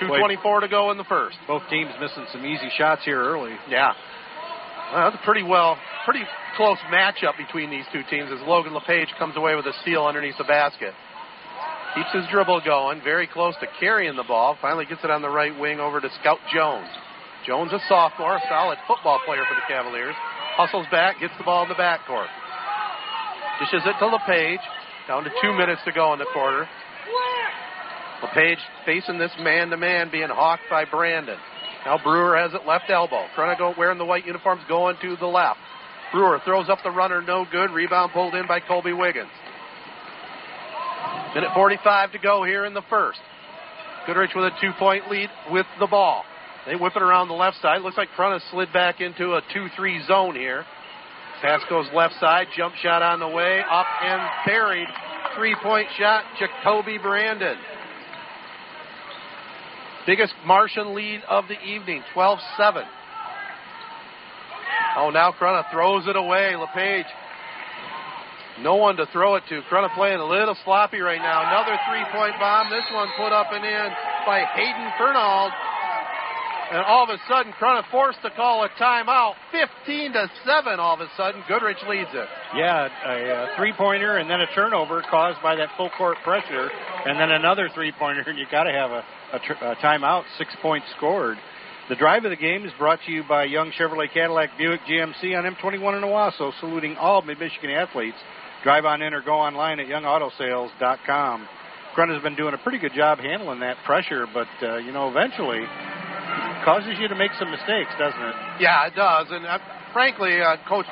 2.24 0.00 0.62
to 0.62 0.68
go 0.68 0.90
in 0.90 0.96
the 0.96 1.04
first. 1.04 1.36
Both 1.46 1.64
teams 1.68 1.90
missing 2.00 2.24
some 2.32 2.46
easy 2.46 2.70
shots 2.78 3.02
here 3.04 3.20
early. 3.20 3.52
Yeah. 3.68 3.92
Well, 4.94 5.10
that's 5.10 5.22
a 5.22 5.24
pretty 5.26 5.42
well, 5.42 5.76
pretty 6.06 6.24
close 6.56 6.78
matchup 6.90 7.36
between 7.36 7.68
these 7.68 7.84
two 7.92 8.02
teams 8.08 8.30
as 8.32 8.40
Logan 8.48 8.72
LePage 8.72 9.12
comes 9.18 9.36
away 9.36 9.54
with 9.54 9.66
a 9.66 9.74
steal 9.82 10.04
underneath 10.04 10.38
the 10.38 10.44
basket. 10.44 10.94
Keeps 11.94 12.12
his 12.14 12.24
dribble 12.32 12.62
going, 12.64 13.02
very 13.04 13.26
close 13.26 13.54
to 13.60 13.66
carrying 13.78 14.16
the 14.16 14.24
ball. 14.24 14.56
Finally 14.62 14.86
gets 14.86 15.04
it 15.04 15.10
on 15.10 15.20
the 15.20 15.28
right 15.28 15.56
wing 15.60 15.78
over 15.78 16.00
to 16.00 16.08
Scout 16.20 16.38
Jones. 16.54 16.88
Jones, 17.46 17.72
a 17.72 17.80
sophomore, 17.88 18.36
a 18.36 18.42
solid 18.48 18.78
football 18.86 19.20
player 19.24 19.42
for 19.48 19.54
the 19.54 19.66
Cavaliers. 19.66 20.14
Hustles 20.56 20.86
back, 20.90 21.20
gets 21.20 21.32
the 21.38 21.44
ball 21.44 21.62
in 21.62 21.68
the 21.68 21.74
backcourt. 21.74 22.28
Dishes 23.60 23.82
it 23.84 23.96
to 23.98 24.06
LePage. 24.06 24.60
Down 25.08 25.24
to 25.24 25.30
two 25.42 25.52
minutes 25.52 25.80
to 25.84 25.92
go 25.92 26.12
in 26.12 26.18
the 26.18 26.26
quarter. 26.32 26.68
LePage 28.22 28.58
facing 28.84 29.18
this 29.18 29.32
man 29.40 29.70
to 29.70 29.76
man, 29.76 30.10
being 30.10 30.28
hawked 30.28 30.64
by 30.68 30.84
Brandon. 30.84 31.38
Now 31.84 31.98
Brewer 32.02 32.36
has 32.36 32.52
it 32.52 32.66
left 32.66 32.90
elbow. 32.90 33.26
Chronicle 33.34 33.74
wearing 33.76 33.98
the 33.98 34.04
white 34.04 34.26
uniforms 34.26 34.62
going 34.68 34.96
to 35.00 35.16
the 35.16 35.26
left. 35.26 35.58
Brewer 36.12 36.40
throws 36.44 36.68
up 36.68 36.80
the 36.84 36.90
runner, 36.90 37.22
no 37.22 37.46
good. 37.50 37.70
Rebound 37.70 38.12
pulled 38.12 38.34
in 38.34 38.46
by 38.46 38.60
Colby 38.60 38.92
Wiggins. 38.92 39.30
Minute 41.34 41.50
45 41.54 42.12
to 42.12 42.18
go 42.18 42.44
here 42.44 42.64
in 42.64 42.74
the 42.74 42.82
first. 42.90 43.20
Goodrich 44.06 44.32
with 44.34 44.44
a 44.44 44.50
two 44.60 44.72
point 44.78 45.10
lead 45.10 45.30
with 45.50 45.66
the 45.78 45.86
ball. 45.86 46.24
They 46.70 46.76
whip 46.76 46.94
it 46.94 47.02
around 47.02 47.26
the 47.26 47.34
left 47.34 47.60
side. 47.60 47.82
Looks 47.82 47.96
like 47.96 48.10
Corunna 48.16 48.38
slid 48.52 48.72
back 48.72 49.00
into 49.00 49.34
a 49.34 49.42
2 49.52 49.66
3 49.74 50.06
zone 50.06 50.36
here. 50.36 50.64
Pass 51.42 51.62
goes 51.68 51.86
left 51.92 52.14
side. 52.20 52.46
Jump 52.56 52.76
shot 52.76 53.02
on 53.02 53.18
the 53.18 53.26
way. 53.26 53.60
Up 53.68 53.86
and 54.00 54.22
buried 54.46 54.86
three 55.36 55.56
point 55.64 55.88
shot, 55.98 56.22
Jacoby 56.38 56.98
Brandon. 56.98 57.56
Biggest 60.06 60.32
Martian 60.46 60.94
lead 60.94 61.22
of 61.28 61.48
the 61.48 61.60
evening, 61.60 62.04
12 62.14 62.38
7. 62.56 62.84
Oh, 64.96 65.10
now 65.10 65.32
Corunna 65.32 65.68
throws 65.72 66.06
it 66.06 66.14
away. 66.14 66.54
LePage. 66.54 67.06
No 68.60 68.76
one 68.76 68.96
to 68.96 69.06
throw 69.06 69.34
it 69.34 69.42
to. 69.48 69.60
Corunna 69.68 69.92
playing 69.96 70.20
a 70.20 70.24
little 70.24 70.56
sloppy 70.64 71.00
right 71.00 71.20
now. 71.20 71.50
Another 71.50 71.76
three 71.90 72.04
point 72.12 72.38
bomb. 72.38 72.70
This 72.70 72.86
one 72.92 73.08
put 73.16 73.32
up 73.32 73.48
and 73.50 73.64
in 73.64 73.88
by 74.24 74.44
Hayden 74.54 74.92
Fernald. 74.96 75.50
And 76.70 76.78
all 76.86 77.02
of 77.02 77.10
a 77.10 77.18
sudden, 77.28 77.52
Corunna 77.60 77.82
forced 77.90 78.22
to 78.22 78.30
call 78.30 78.64
a 78.64 78.68
timeout. 78.80 79.34
15 79.50 80.12
to 80.12 80.30
7 80.46 80.78
all 80.78 80.94
of 80.94 81.00
a 81.00 81.08
sudden. 81.16 81.42
Goodrich 81.48 81.78
leads 81.88 82.10
it. 82.12 82.28
Yeah, 82.56 82.88
a, 83.06 83.52
a 83.52 83.56
three 83.56 83.72
pointer 83.76 84.18
and 84.18 84.30
then 84.30 84.40
a 84.40 84.46
turnover 84.54 85.02
caused 85.10 85.42
by 85.42 85.56
that 85.56 85.70
full 85.76 85.90
court 85.98 86.18
pressure, 86.22 86.70
and 87.06 87.18
then 87.18 87.32
another 87.32 87.68
three 87.74 87.92
pointer, 87.98 88.22
and 88.26 88.38
you 88.38 88.46
got 88.52 88.64
to 88.64 88.72
have 88.72 88.90
a, 88.92 89.04
a, 89.32 89.38
tr- 89.40 89.64
a 89.64 89.76
timeout. 89.76 90.22
Six 90.38 90.54
points 90.62 90.86
scored. 90.96 91.38
The 91.88 91.96
drive 91.96 92.24
of 92.24 92.30
the 92.30 92.36
game 92.36 92.64
is 92.64 92.72
brought 92.78 93.00
to 93.06 93.10
you 93.10 93.24
by 93.28 93.44
Young 93.44 93.72
Chevrolet 93.72 94.12
Cadillac 94.14 94.50
Buick 94.56 94.82
GMC 94.88 95.36
on 95.36 95.42
M21 95.52 95.98
in 95.98 96.04
Owosso, 96.04 96.52
saluting 96.60 96.96
all 96.96 97.20
Mid 97.22 97.40
Michigan 97.40 97.70
athletes. 97.70 98.16
Drive 98.62 98.84
on 98.84 99.02
in 99.02 99.12
or 99.12 99.22
go 99.22 99.32
online 99.32 99.80
at 99.80 99.88
youngautosales.com. 99.88 101.48
Grunt 101.96 102.12
has 102.12 102.22
been 102.22 102.36
doing 102.36 102.54
a 102.54 102.58
pretty 102.58 102.78
good 102.78 102.92
job 102.94 103.18
handling 103.18 103.58
that 103.60 103.76
pressure, 103.84 104.26
but 104.32 104.46
uh, 104.62 104.76
you 104.76 104.92
know, 104.92 105.08
eventually 105.08 105.62
causes 106.64 106.94
you 107.00 107.08
to 107.08 107.16
make 107.16 107.32
some 107.38 107.50
mistakes, 107.50 107.90
doesn't 107.98 108.20
it? 108.20 108.34
Yeah, 108.60 108.86
it 108.86 108.94
does. 108.94 109.26
And 109.30 109.46
uh, 109.46 109.58
frankly, 109.92 110.40
uh, 110.40 110.56
Coach 110.68 110.86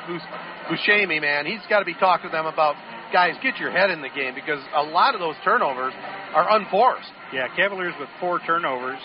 Buscemi, 0.70 1.20
man, 1.20 1.46
he's 1.46 1.62
got 1.68 1.80
to 1.80 1.84
be 1.84 1.94
talking 1.94 2.30
to 2.30 2.32
them 2.32 2.46
about 2.46 2.76
guys, 3.12 3.34
get 3.42 3.56
your 3.56 3.70
head 3.70 3.90
in 3.90 4.00
the 4.02 4.10
game 4.10 4.34
because 4.34 4.60
a 4.74 4.82
lot 4.82 5.14
of 5.14 5.20
those 5.20 5.36
turnovers 5.44 5.92
are 6.34 6.56
unforced. 6.56 7.08
Yeah, 7.32 7.48
Cavaliers 7.56 7.94
with 7.98 8.08
four 8.20 8.40
turnovers, 8.40 8.98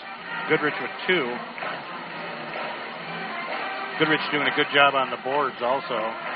Goodrich 0.48 0.74
with 0.80 0.90
two. 1.06 1.24
Goodrich 3.98 4.20
doing 4.32 4.48
a 4.48 4.56
good 4.56 4.66
job 4.74 4.94
on 4.94 5.10
the 5.10 5.20
boards 5.22 5.56
also. 5.62 6.33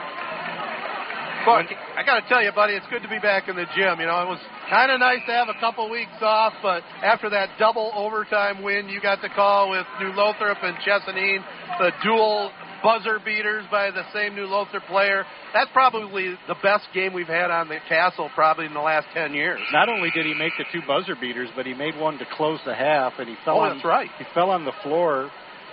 I 1.96 2.03
got 2.05 2.20
to 2.20 2.29
tell 2.29 2.42
you, 2.42 2.53
buddy, 2.53 2.74
it's 2.74 2.87
good 2.90 3.03
to 3.03 3.09
be 3.09 3.18
back 3.18 3.48
in 3.48 3.57
the 3.57 3.64
gym. 3.77 4.01
You 4.01 4.07
know, 4.07 4.20
it 4.22 4.29
was 4.29 4.40
kind 4.68 4.90
of 4.90 5.01
nice 5.01 5.20
to 5.27 5.33
have 5.33 5.48
a 5.48 5.59
couple 5.61 5.88
weeks 5.90 6.18
off, 6.20 6.53
but 6.62 6.83
after 7.03 7.31
that 7.31 7.51
double 7.59 7.90
overtime 7.94 8.62
win 8.62 8.88
you 8.88 9.01
got 9.01 9.22
to 9.22 9.29
call 9.31 9.70
with 9.70 9.87
New 10.01 10.12
Lothrop 10.14 10.59
and 10.62 10.77
Chesaning, 10.85 11.38
the 11.79 11.90
dual 12.05 12.51
buzzer 12.83 13.18
beaters 13.24 13.64
by 13.70 13.90
the 13.90 14.03
same 14.14 14.35
New 14.35 14.46
Lothrop 14.46 14.85
player. 14.87 15.24
That's 15.55 15.70
probably 15.72 16.35
the 16.46 16.55
best 16.62 16.85
game 16.94 17.12
we've 17.14 17.27
had 17.27 17.51
on 17.51 17.68
the 17.68 17.79
castle 17.88 18.31
probably 18.35 18.66
in 18.66 18.74
the 18.74 18.81
last 18.81 19.07
10 19.14 19.33
years. 19.35 19.59
Not 19.72 19.88
only 19.88 20.11
did 20.14 20.27
he 20.27 20.35
make 20.35 20.53
the 20.59 20.64
two 20.72 20.81
buzzer 20.87 21.16
beaters, 21.18 21.48
but 21.57 21.66
he 21.66 21.74
made 21.74 21.98
one 21.98 22.18
to 22.18 22.27
close 22.37 22.61
the 22.66 22.74
half, 22.74 23.14
and 23.18 23.29
he 23.29 23.35
fell 23.44 23.57
Oh, 23.57 23.61
on 23.61 23.77
that's 23.77 23.85
right. 23.85 24.11
he 24.18 24.24
fell 24.35 24.51
on 24.51 24.64
the 24.64 24.72
floor, 24.83 25.31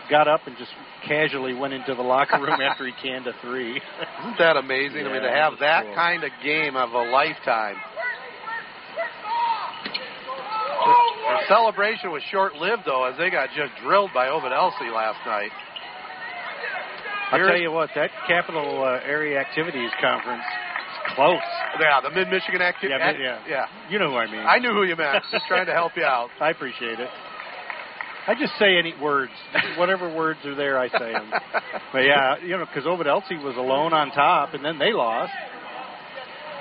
got 0.10 0.28
up, 0.28 0.42
and 0.48 0.56
just 0.58 0.72
casually 1.08 1.54
went 1.54 1.74
into 1.74 1.94
the 1.96 2.02
locker 2.02 2.38
room 2.42 2.60
after 2.62 2.86
he 2.86 2.94
canned 3.02 3.28
a 3.28 3.34
three. 3.42 3.76
Isn't 4.22 4.38
that 4.40 4.58
amazing? 4.58 5.06
I 5.06 5.12
mean, 5.14 5.22
to 5.22 5.30
have 5.30 5.54
that 5.60 5.86
cool. 5.86 5.96
kind 5.96 6.24
of 6.24 6.32
game 6.44 6.76
of 6.76 6.92
a 6.92 7.04
lifetime. 7.12 7.76
Their 11.28 11.48
celebration 11.48 12.12
was 12.12 12.22
short-lived, 12.32 12.84
though, 12.86 13.06
as 13.06 13.18
they 13.18 13.30
got 13.30 13.50
just 13.56 13.74
drilled 13.82 14.12
by 14.14 14.30
Ovid 14.30 14.52
Elsie 14.54 14.92
last 14.94 15.18
night. 15.26 15.50
I'll 17.32 17.40
Here's- 17.40 17.52
tell 17.52 17.60
you 17.60 17.72
what, 17.72 17.90
that 17.96 18.12
Capital 18.28 18.84
uh, 18.84 19.00
Area 19.04 19.40
Activities 19.40 19.90
Conference 20.00 20.44
is 20.46 21.14
close. 21.16 21.42
Yeah, 21.80 22.00
the 22.02 22.12
Mid-Michigan 22.12 22.62
active. 22.62 22.92
Yeah, 22.92 23.12
yeah. 23.18 23.40
yeah. 23.50 23.66
You 23.90 23.98
know 23.98 24.12
who 24.12 24.18
I 24.18 24.28
mean. 24.30 24.46
I 24.46 24.60
knew 24.60 24.72
who 24.72 24.84
you 24.84 24.96
meant. 24.96 25.24
Just 25.32 25.46
trying 25.48 25.66
to 25.66 25.74
help 25.74 25.94
you 25.98 26.04
out. 26.04 26.30
I 26.40 26.52
appreciate 26.52 27.00
it. 27.00 27.10
I 28.28 28.34
just 28.34 28.54
say 28.58 28.78
any 28.78 28.94
words, 29.00 29.32
whatever 29.78 30.14
words 30.14 30.40
are 30.46 30.56
there, 30.56 30.80
I 30.80 30.90
say 30.90 31.12
them. 31.12 31.32
But 31.94 32.00
yeah, 32.00 32.38
you 32.42 32.58
know, 32.58 32.66
because 32.66 32.88
Ovid 32.88 33.08
Elsie 33.08 33.38
was 33.38 33.56
alone 33.56 33.94
on 33.94 34.12
top, 34.12 34.54
and 34.54 34.66
then 34.66 34.80
they 34.80 34.92
lost. 34.92 35.32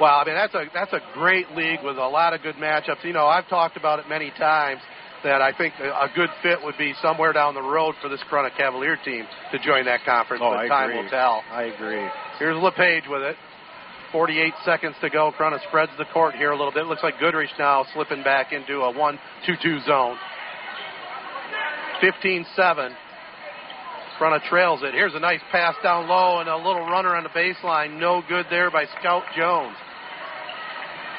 Well, 0.01 0.15
I 0.15 0.25
mean 0.25 0.35
that's 0.35 0.55
a 0.55 0.65
that's 0.73 0.93
a 0.93 1.01
great 1.15 1.51
league 1.53 1.81
with 1.83 1.97
a 1.97 2.07
lot 2.07 2.35
of 2.35 2.43
good 2.43 2.57
matchups. 2.57 3.05
You 3.05 3.13
know, 3.13 3.27
I've 3.27 3.49
talked 3.49 3.77
about 3.77 3.99
it 3.99 4.09
many 4.09 4.31
times 4.31 4.81
that 5.25 5.41
I 5.41 5.57
think 5.57 5.75
a 5.81 6.09
good 6.15 6.29
fit 6.43 6.59
would 6.63 6.77
be 6.77 6.93
somewhere 7.01 7.33
down 7.33 7.55
the 7.55 7.63
road 7.63 7.95
for 8.03 8.09
this 8.09 8.21
Corunna 8.31 8.55
Cavalier 8.57 8.99
team 9.05 9.25
to 9.53 9.59
join 9.59 9.87
that 9.87 10.05
conference. 10.05 10.43
Oh, 10.45 10.51
but 10.51 10.59
I 10.59 10.69
time 10.69 10.91
agree. 10.91 11.03
will 11.03 11.11
tell. 11.11 11.43
I 11.51 11.63
agree. 11.65 12.07
Here's 12.39 12.61
LePage 12.63 13.05
with 13.09 13.23
it. 13.23 13.37
48 14.13 14.53
seconds 14.65 14.95
to 15.01 15.11
go. 15.11 15.33
Corunna 15.37 15.59
spreads 15.67 15.91
the 15.99 16.05
court 16.13 16.35
here 16.35 16.53
a 16.53 16.57
little 16.57 16.73
bit. 16.73 16.87
Looks 16.87 17.03
like 17.03 17.19
Goodrich 17.19 17.51
now 17.59 17.85
slipping 17.95 18.23
back 18.23 18.53
into 18.53 18.83
a 18.83 18.93
1-2-2 18.93 19.87
zone. 19.87 20.17
15-7. 22.05 22.95
Corunna 24.19 24.43
trails 24.49 24.81
it. 24.83 24.93
Here's 24.93 25.15
a 25.15 25.21
nice 25.21 25.41
pass 25.51 25.75
down 25.83 26.09
low 26.09 26.41
and 26.41 26.49
a 26.49 26.57
little 26.57 26.87
runner 26.87 27.17
on 27.17 27.25
the 27.25 27.31
baseline. 27.31 27.99
No 27.99 28.23
good 28.29 28.47
there 28.51 28.71
by 28.71 28.85
Scout 29.01 29.25
Jones. 29.37 29.75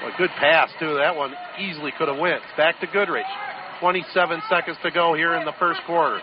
Well, 0.01 0.13
a 0.13 0.17
good 0.17 0.29
pass 0.39 0.69
too. 0.79 0.95
That 0.95 1.15
one 1.15 1.33
easily 1.59 1.91
could 1.97 2.07
have 2.07 2.17
went. 2.17 2.41
Back 2.55 2.79
to 2.81 2.87
Goodrich. 2.87 3.25
27 3.79 4.41
seconds 4.49 4.77
to 4.83 4.91
go 4.91 5.13
here 5.13 5.35
in 5.35 5.45
the 5.45 5.53
first 5.59 5.81
quarter. 5.85 6.21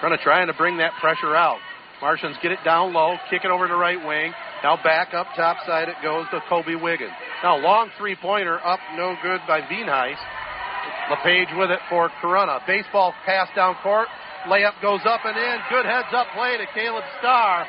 Corunna 0.00 0.20
trying 0.22 0.46
to 0.46 0.54
bring 0.54 0.78
that 0.78 0.92
pressure 1.00 1.36
out. 1.36 1.58
Martians 2.00 2.36
get 2.42 2.50
it 2.50 2.60
down 2.64 2.94
low, 2.94 3.16
kick 3.28 3.44
it 3.44 3.50
over 3.50 3.68
to 3.68 3.76
right 3.76 4.00
wing. 4.04 4.32
Now 4.62 4.76
back 4.82 5.12
up 5.12 5.26
top 5.36 5.58
side 5.66 5.88
it 5.88 5.96
goes 6.02 6.24
to 6.32 6.40
Colby 6.48 6.74
Wiggins. 6.74 7.12
Now 7.42 7.58
long 7.58 7.90
three 7.98 8.16
pointer 8.16 8.58
up, 8.64 8.80
no 8.96 9.14
good 9.22 9.40
by 9.46 9.60
Veenheis. 9.60 10.16
LePage 11.10 11.48
with 11.58 11.70
it 11.70 11.80
for 11.90 12.08
Corunna. 12.22 12.64
Baseball 12.66 13.12
pass 13.26 13.48
down 13.56 13.74
court. 13.82 14.06
Layup 14.46 14.80
goes 14.80 15.00
up 15.04 15.20
and 15.24 15.36
in. 15.36 15.58
Good 15.68 15.84
heads 15.84 16.08
up 16.14 16.28
play 16.34 16.56
to 16.56 16.66
Caleb 16.72 17.04
Starr. 17.18 17.66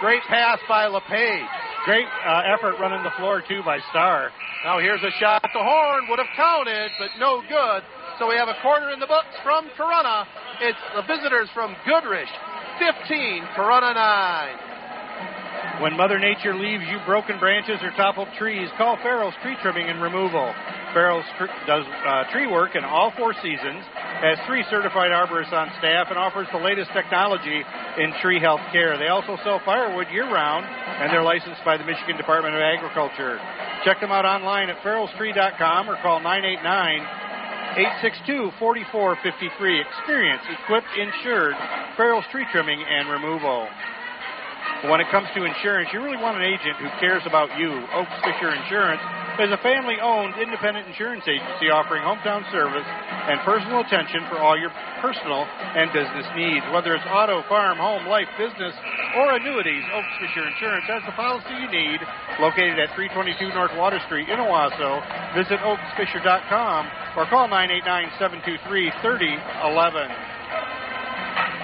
Great 0.00 0.22
pass 0.28 0.58
by 0.68 0.86
LePage. 0.86 1.50
Great 1.84 2.06
uh, 2.24 2.42
effort 2.54 2.78
running 2.80 3.02
the 3.02 3.12
floor 3.18 3.42
too 3.46 3.62
by 3.64 3.78
Starr. 3.90 4.30
Now 4.64 4.78
here's 4.78 5.02
a 5.02 5.10
shot. 5.18 5.42
The 5.42 5.62
horn 5.62 6.06
would 6.08 6.18
have 6.18 6.30
counted, 6.36 6.90
but 6.98 7.10
no 7.18 7.42
good. 7.48 7.82
So 8.18 8.28
we 8.28 8.36
have 8.36 8.48
a 8.48 8.56
quarter 8.62 8.90
in 8.90 9.00
the 9.00 9.06
books 9.06 9.34
from 9.42 9.68
Corunna. 9.76 10.24
It's 10.60 10.78
the 10.94 11.02
visitors 11.02 11.48
from 11.52 11.76
Goodrich. 11.86 12.28
15, 12.78 13.42
Corunna 13.56 13.94
9. 13.94 14.65
When 15.80 15.92
Mother 15.92 16.18
Nature 16.18 16.56
leaves 16.56 16.88
you 16.88 16.96
broken 17.04 17.38
branches 17.38 17.76
or 17.84 17.92
toppled 18.00 18.28
trees, 18.38 18.70
call 18.78 18.96
Farrell's 19.04 19.36
Tree 19.42 19.56
Trimming 19.60 19.92
and 19.92 20.00
Removal. 20.00 20.48
Farrell's 20.96 21.28
tr- 21.36 21.52
does 21.68 21.84
uh, 21.84 22.24
tree 22.32 22.48
work 22.48 22.72
in 22.76 22.82
all 22.82 23.12
four 23.12 23.34
seasons, 23.44 23.84
has 23.92 24.40
three 24.48 24.64
certified 24.72 25.12
arborists 25.12 25.52
on 25.52 25.68
staff, 25.76 26.08
and 26.08 26.16
offers 26.16 26.48
the 26.48 26.64
latest 26.64 26.88
technology 26.96 27.60
in 28.00 28.08
tree 28.24 28.40
health 28.40 28.64
care. 28.72 28.96
They 28.96 29.12
also 29.12 29.36
sell 29.44 29.60
firewood 29.68 30.08
year 30.08 30.24
round, 30.24 30.64
and 30.64 31.12
they're 31.12 31.22
licensed 31.22 31.60
by 31.60 31.76
the 31.76 31.84
Michigan 31.84 32.16
Department 32.16 32.56
of 32.56 32.62
Agriculture. 32.64 33.36
Check 33.84 34.00
them 34.00 34.12
out 34.12 34.24
online 34.24 34.70
at 34.70 34.80
farrellstree.com 34.80 35.90
or 35.90 36.00
call 36.00 36.24
989 36.24 36.64
862 38.00 38.56
4453. 38.56 39.84
Experience, 39.84 40.40
equipped, 40.48 40.88
insured, 40.96 41.52
Farrell's 42.00 42.24
Tree 42.32 42.48
Trimming 42.48 42.80
and 42.80 43.12
Removal. 43.12 43.68
When 44.84 45.00
it 45.00 45.08
comes 45.08 45.26
to 45.34 45.42
insurance, 45.42 45.88
you 45.90 46.04
really 46.04 46.20
want 46.20 46.36
an 46.36 46.44
agent 46.44 46.76
who 46.76 46.92
cares 47.00 47.24
about 47.24 47.48
you. 47.58 47.72
Oaks 47.96 48.12
Fisher 48.22 48.52
Insurance 48.52 49.00
is 49.40 49.50
a 49.50 49.60
family 49.64 49.96
owned 50.00 50.36
independent 50.36 50.86
insurance 50.86 51.24
agency 51.24 51.72
offering 51.72 52.04
hometown 52.04 52.44
service 52.52 52.84
and 52.84 53.40
personal 53.40 53.80
attention 53.80 54.24
for 54.28 54.36
all 54.38 54.54
your 54.54 54.70
personal 55.00 55.48
and 55.74 55.88
business 55.96 56.28
needs. 56.36 56.64
Whether 56.70 56.94
it's 56.94 57.08
auto, 57.08 57.42
farm, 57.48 57.80
home, 57.80 58.04
life, 58.06 58.28
business, 58.36 58.76
or 59.16 59.32
annuities, 59.34 59.84
Oaks 59.96 60.14
Fisher 60.20 60.44
Insurance 60.44 60.84
has 60.92 61.02
the 61.08 61.16
policy 61.16 61.56
you 61.56 61.68
need. 61.72 61.98
Located 62.38 62.76
at 62.76 62.92
322 62.92 63.56
North 63.56 63.72
Water 63.80 63.98
Street 64.06 64.28
in 64.28 64.36
Owosso. 64.36 65.00
Visit 65.32 65.58
oaksfisher.com 65.64 67.16
or 67.16 67.24
call 67.32 67.48
989 67.48 68.12
723 68.20 68.92
3011. 69.00 70.35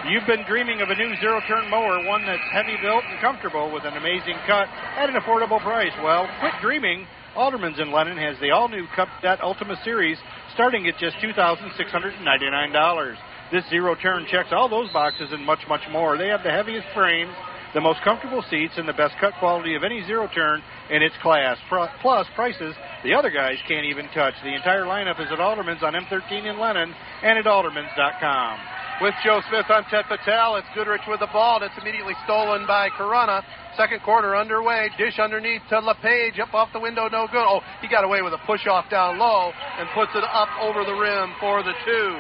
You've 0.03 0.27
been 0.27 0.43
dreaming 0.49 0.83
of 0.83 0.91
a 0.91 0.97
new 0.97 1.15
zero 1.21 1.41
turn 1.47 1.71
mower, 1.71 2.05
one 2.05 2.27
that's 2.27 2.43
heavy 2.51 2.75
built 2.83 3.05
and 3.07 3.21
comfortable 3.21 3.71
with 3.71 3.85
an 3.85 3.97
amazing 3.97 4.35
cut 4.49 4.67
at 4.99 5.09
an 5.09 5.15
affordable 5.15 5.63
price. 5.63 5.93
Well, 6.03 6.27
quit 6.41 6.55
dreaming. 6.61 7.07
Alderman's 7.37 7.79
in 7.79 7.93
Lennon 7.93 8.19
has 8.19 8.35
the 8.41 8.51
all 8.51 8.69
new 8.69 8.85
Cub 8.97 9.07
Cadet 9.21 9.41
Ultima 9.41 9.79
Series 9.85 10.19
starting 10.55 10.89
at 10.89 10.99
just 10.99 11.17
$2,699. 11.23 13.15
This 13.53 13.63
zero 13.71 13.95
turn 13.95 14.27
checks 14.29 14.49
all 14.51 14.69
those 14.69 14.91
boxes 14.91 15.31
and 15.31 15.47
much, 15.47 15.61
much 15.69 15.87
more. 15.93 16.19
They 16.19 16.29
have 16.29 16.43
the 16.43 16.51
heaviest 16.51 16.89
frames, 16.95 17.33
the 17.73 17.81
most 17.81 18.03
comfortable 18.03 18.43
seats, 18.51 18.75
and 18.79 18.89
the 18.89 18.99
best 18.99 19.15
cut 19.21 19.35
quality 19.39 19.77
of 19.77 19.85
any 19.85 20.05
zero 20.05 20.29
turn 20.35 20.63
in 20.91 21.01
its 21.01 21.15
class. 21.23 21.59
Plus, 21.69 22.27
prices 22.35 22.75
the 23.05 23.15
other 23.15 23.31
guys 23.31 23.55
can't 23.69 23.87
even 23.87 24.09
touch. 24.09 24.35
The 24.43 24.55
entire 24.55 24.83
lineup 24.83 25.21
is 25.21 25.31
at 25.31 25.39
Alderman's 25.39 25.85
on 25.85 25.95
M13 25.95 26.51
in 26.51 26.59
Lennon 26.59 26.93
and 27.23 27.39
at 27.39 27.45
aldermans.com. 27.45 28.72
with 29.03 29.15
Joe 29.25 29.43
Smith. 29.51 29.67
I'm 29.69 29.83
Ted 29.91 30.05
Patel. 30.07 30.55
It's 30.55 30.67
Goodrich 30.77 31.03
with 31.09 31.19
the 31.19 31.27
ball. 31.27 31.59
That's 31.59 31.75
immediately 31.77 32.15
stolen 32.23 32.69
by 32.69 32.89
Corunna. 32.91 33.43
Second 33.77 34.01
quarter 34.03 34.37
underway. 34.37 34.91
Dish 34.97 35.19
underneath 35.19 35.61
to 35.71 35.81
LePage. 35.81 36.39
Up 36.39 36.55
off 36.55 36.69
the 36.73 36.79
window, 36.79 37.09
no 37.11 37.27
good. 37.27 37.43
Oh, 37.43 37.61
he 37.81 37.89
got 37.89 38.05
away 38.05 38.23
with 38.23 38.33
a 38.33 38.39
push 38.47 38.65
off 38.69 38.89
down 38.91 39.19
low 39.19 39.51
and 39.79 39.89
puts 39.93 40.13
it 40.15 40.23
up 40.23 40.49
over 40.61 40.85
the 40.85 40.95
rim 40.95 41.35
for 41.41 41.65
the 41.65 41.73
two. 41.85 42.15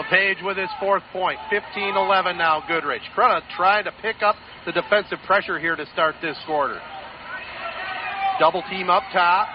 LePage 0.00 0.42
with 0.42 0.56
his 0.56 0.70
fourth 0.80 1.04
point. 1.12 1.38
15 1.50 1.96
11 1.96 2.38
now, 2.38 2.64
Goodrich. 2.66 3.02
Corunna 3.14 3.42
trying 3.56 3.84
to 3.84 3.92
pick 4.00 4.22
up 4.22 4.36
the 4.64 4.72
defensive 4.72 5.18
pressure 5.26 5.58
here 5.58 5.76
to 5.76 5.84
start 5.92 6.14
this 6.22 6.36
quarter. 6.46 6.80
Double 8.40 8.62
team 8.70 8.88
up 8.88 9.02
top. 9.12 9.48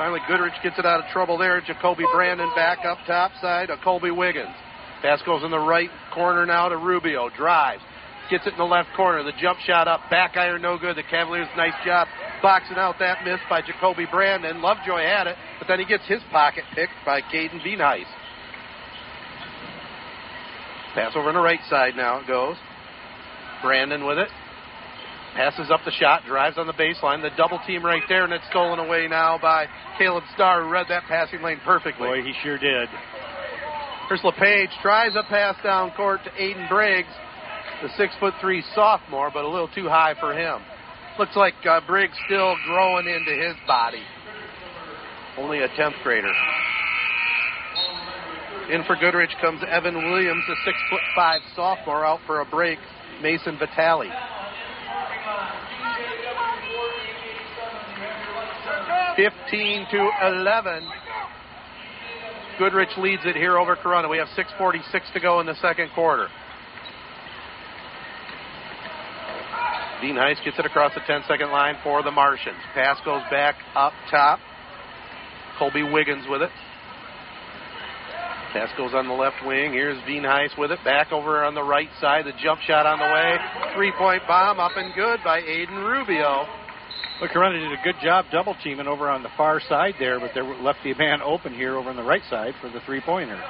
Finally, 0.00 0.20
Goodrich 0.26 0.54
gets 0.62 0.78
it 0.78 0.86
out 0.86 1.04
of 1.04 1.10
trouble 1.12 1.36
there. 1.36 1.60
Jacoby 1.60 2.04
Brandon 2.10 2.50
back 2.56 2.86
up 2.86 2.96
top 3.06 3.32
side 3.42 3.68
of 3.68 3.80
Colby 3.84 4.10
Wiggins. 4.10 4.56
Pass 5.02 5.20
goes 5.26 5.44
in 5.44 5.50
the 5.50 5.58
right 5.58 5.90
corner 6.14 6.46
now 6.46 6.70
to 6.70 6.78
Rubio. 6.78 7.28
Drives. 7.36 7.82
Gets 8.30 8.46
it 8.46 8.54
in 8.54 8.58
the 8.58 8.64
left 8.64 8.88
corner. 8.96 9.22
The 9.22 9.36
jump 9.38 9.58
shot 9.58 9.88
up. 9.88 10.00
Back 10.08 10.38
iron 10.38 10.62
no 10.62 10.78
good. 10.78 10.96
The 10.96 11.02
Cavaliers, 11.02 11.48
nice 11.54 11.74
job 11.84 12.08
boxing 12.40 12.78
out 12.78 12.94
that 13.00 13.26
miss 13.26 13.40
by 13.50 13.60
Jacoby 13.60 14.06
Brandon. 14.10 14.62
Lovejoy 14.62 15.02
had 15.02 15.26
it, 15.26 15.36
but 15.58 15.68
then 15.68 15.78
he 15.78 15.84
gets 15.84 16.06
his 16.08 16.22
pocket 16.32 16.64
picked 16.74 16.96
by 17.04 17.20
Caden 17.20 17.60
Veenheis. 17.60 18.08
Pass 20.94 21.12
over 21.14 21.28
on 21.28 21.34
the 21.34 21.42
right 21.42 21.60
side 21.68 21.94
now 21.94 22.20
it 22.20 22.26
goes. 22.26 22.56
Brandon 23.60 24.06
with 24.06 24.16
it. 24.16 24.30
Passes 25.34 25.70
up 25.70 25.80
the 25.84 25.92
shot, 25.92 26.24
drives 26.26 26.58
on 26.58 26.66
the 26.66 26.72
baseline. 26.72 27.22
The 27.22 27.30
double 27.36 27.60
team 27.66 27.84
right 27.84 28.02
there, 28.08 28.24
and 28.24 28.32
it's 28.32 28.44
stolen 28.50 28.78
away 28.78 29.06
now 29.08 29.38
by 29.40 29.66
Caleb 29.96 30.24
Starr, 30.34 30.64
who 30.64 30.70
read 30.70 30.86
that 30.88 31.04
passing 31.04 31.40
lane 31.40 31.60
perfectly. 31.64 32.08
Boy, 32.08 32.22
he 32.22 32.32
sure 32.42 32.58
did. 32.58 32.88
Here's 34.08 34.24
LePage, 34.24 34.70
tries 34.82 35.14
a 35.14 35.22
pass 35.22 35.54
down 35.62 35.92
court 35.92 36.20
to 36.24 36.30
Aiden 36.30 36.68
Briggs, 36.68 37.08
the 37.80 37.88
six 37.96 38.12
foot 38.18 38.34
three 38.40 38.64
sophomore, 38.74 39.30
but 39.32 39.44
a 39.44 39.48
little 39.48 39.68
too 39.68 39.88
high 39.88 40.14
for 40.18 40.34
him. 40.34 40.60
Looks 41.16 41.36
like 41.36 41.54
uh, 41.64 41.80
Briggs 41.86 42.16
still 42.26 42.56
growing 42.66 43.06
into 43.06 43.30
his 43.30 43.54
body. 43.68 44.02
Only 45.38 45.60
a 45.60 45.68
10th 45.68 46.02
grader. 46.02 46.32
In 48.70 48.84
for 48.84 48.96
Goodrich 48.96 49.30
comes 49.40 49.60
Evan 49.68 49.94
Williams, 49.94 50.44
a 50.48 50.54
six 50.64 50.76
foot 50.90 51.00
five 51.14 51.40
sophomore, 51.54 52.04
out 52.04 52.20
for 52.26 52.40
a 52.40 52.44
break. 52.44 52.78
Mason 53.22 53.58
Vitale. 53.58 54.10
15 59.16 59.86
to 59.90 60.10
11. 60.22 60.88
Goodrich 62.58 62.88
leads 62.98 63.22
it 63.24 63.36
here 63.36 63.58
over 63.58 63.76
Corunna. 63.76 64.08
We 64.08 64.18
have 64.18 64.28
6.46 64.28 65.12
to 65.12 65.20
go 65.20 65.40
in 65.40 65.46
the 65.46 65.54
second 65.60 65.90
quarter. 65.94 66.28
Veenheis 70.02 70.42
gets 70.44 70.58
it 70.58 70.64
across 70.64 70.94
the 70.94 71.00
10 71.06 71.22
second 71.28 71.50
line 71.50 71.76
for 71.82 72.02
the 72.02 72.10
Martians. 72.10 72.56
Pass 72.72 72.98
goes 73.04 73.22
back 73.30 73.56
up 73.74 73.92
top. 74.10 74.38
Colby 75.58 75.82
Wiggins 75.82 76.24
with 76.28 76.40
it. 76.40 76.50
Pass 78.52 78.68
goes 78.76 78.94
on 78.94 79.06
the 79.06 79.14
left 79.14 79.46
wing. 79.46 79.72
Here's 79.72 79.96
Veenheis 80.02 80.56
with 80.58 80.72
it. 80.72 80.82
Back 80.84 81.12
over 81.12 81.44
on 81.44 81.54
the 81.54 81.62
right 81.62 81.88
side. 82.00 82.24
The 82.24 82.32
jump 82.42 82.60
shot 82.62 82.84
on 82.84 82.98
the 82.98 83.04
way. 83.04 83.36
Three 83.76 83.92
point 83.96 84.22
bomb 84.26 84.58
up 84.58 84.72
and 84.76 84.92
good 84.94 85.20
by 85.22 85.40
Aiden 85.40 85.86
Rubio. 85.86 86.46
Well, 87.20 87.30
Corunna 87.30 87.60
did 87.60 87.78
a 87.78 87.82
good 87.84 88.00
job 88.02 88.24
double 88.32 88.56
teaming 88.64 88.88
over 88.88 89.08
on 89.08 89.22
the 89.22 89.28
far 89.36 89.60
side 89.68 89.94
there, 90.00 90.18
but 90.18 90.32
they 90.34 90.40
left 90.40 90.80
the 90.82 90.94
man 90.94 91.22
open 91.22 91.54
here 91.54 91.76
over 91.76 91.90
on 91.90 91.96
the 91.96 92.02
right 92.02 92.22
side 92.28 92.54
for 92.60 92.68
the 92.70 92.80
three 92.86 93.00
pointer. 93.00 93.40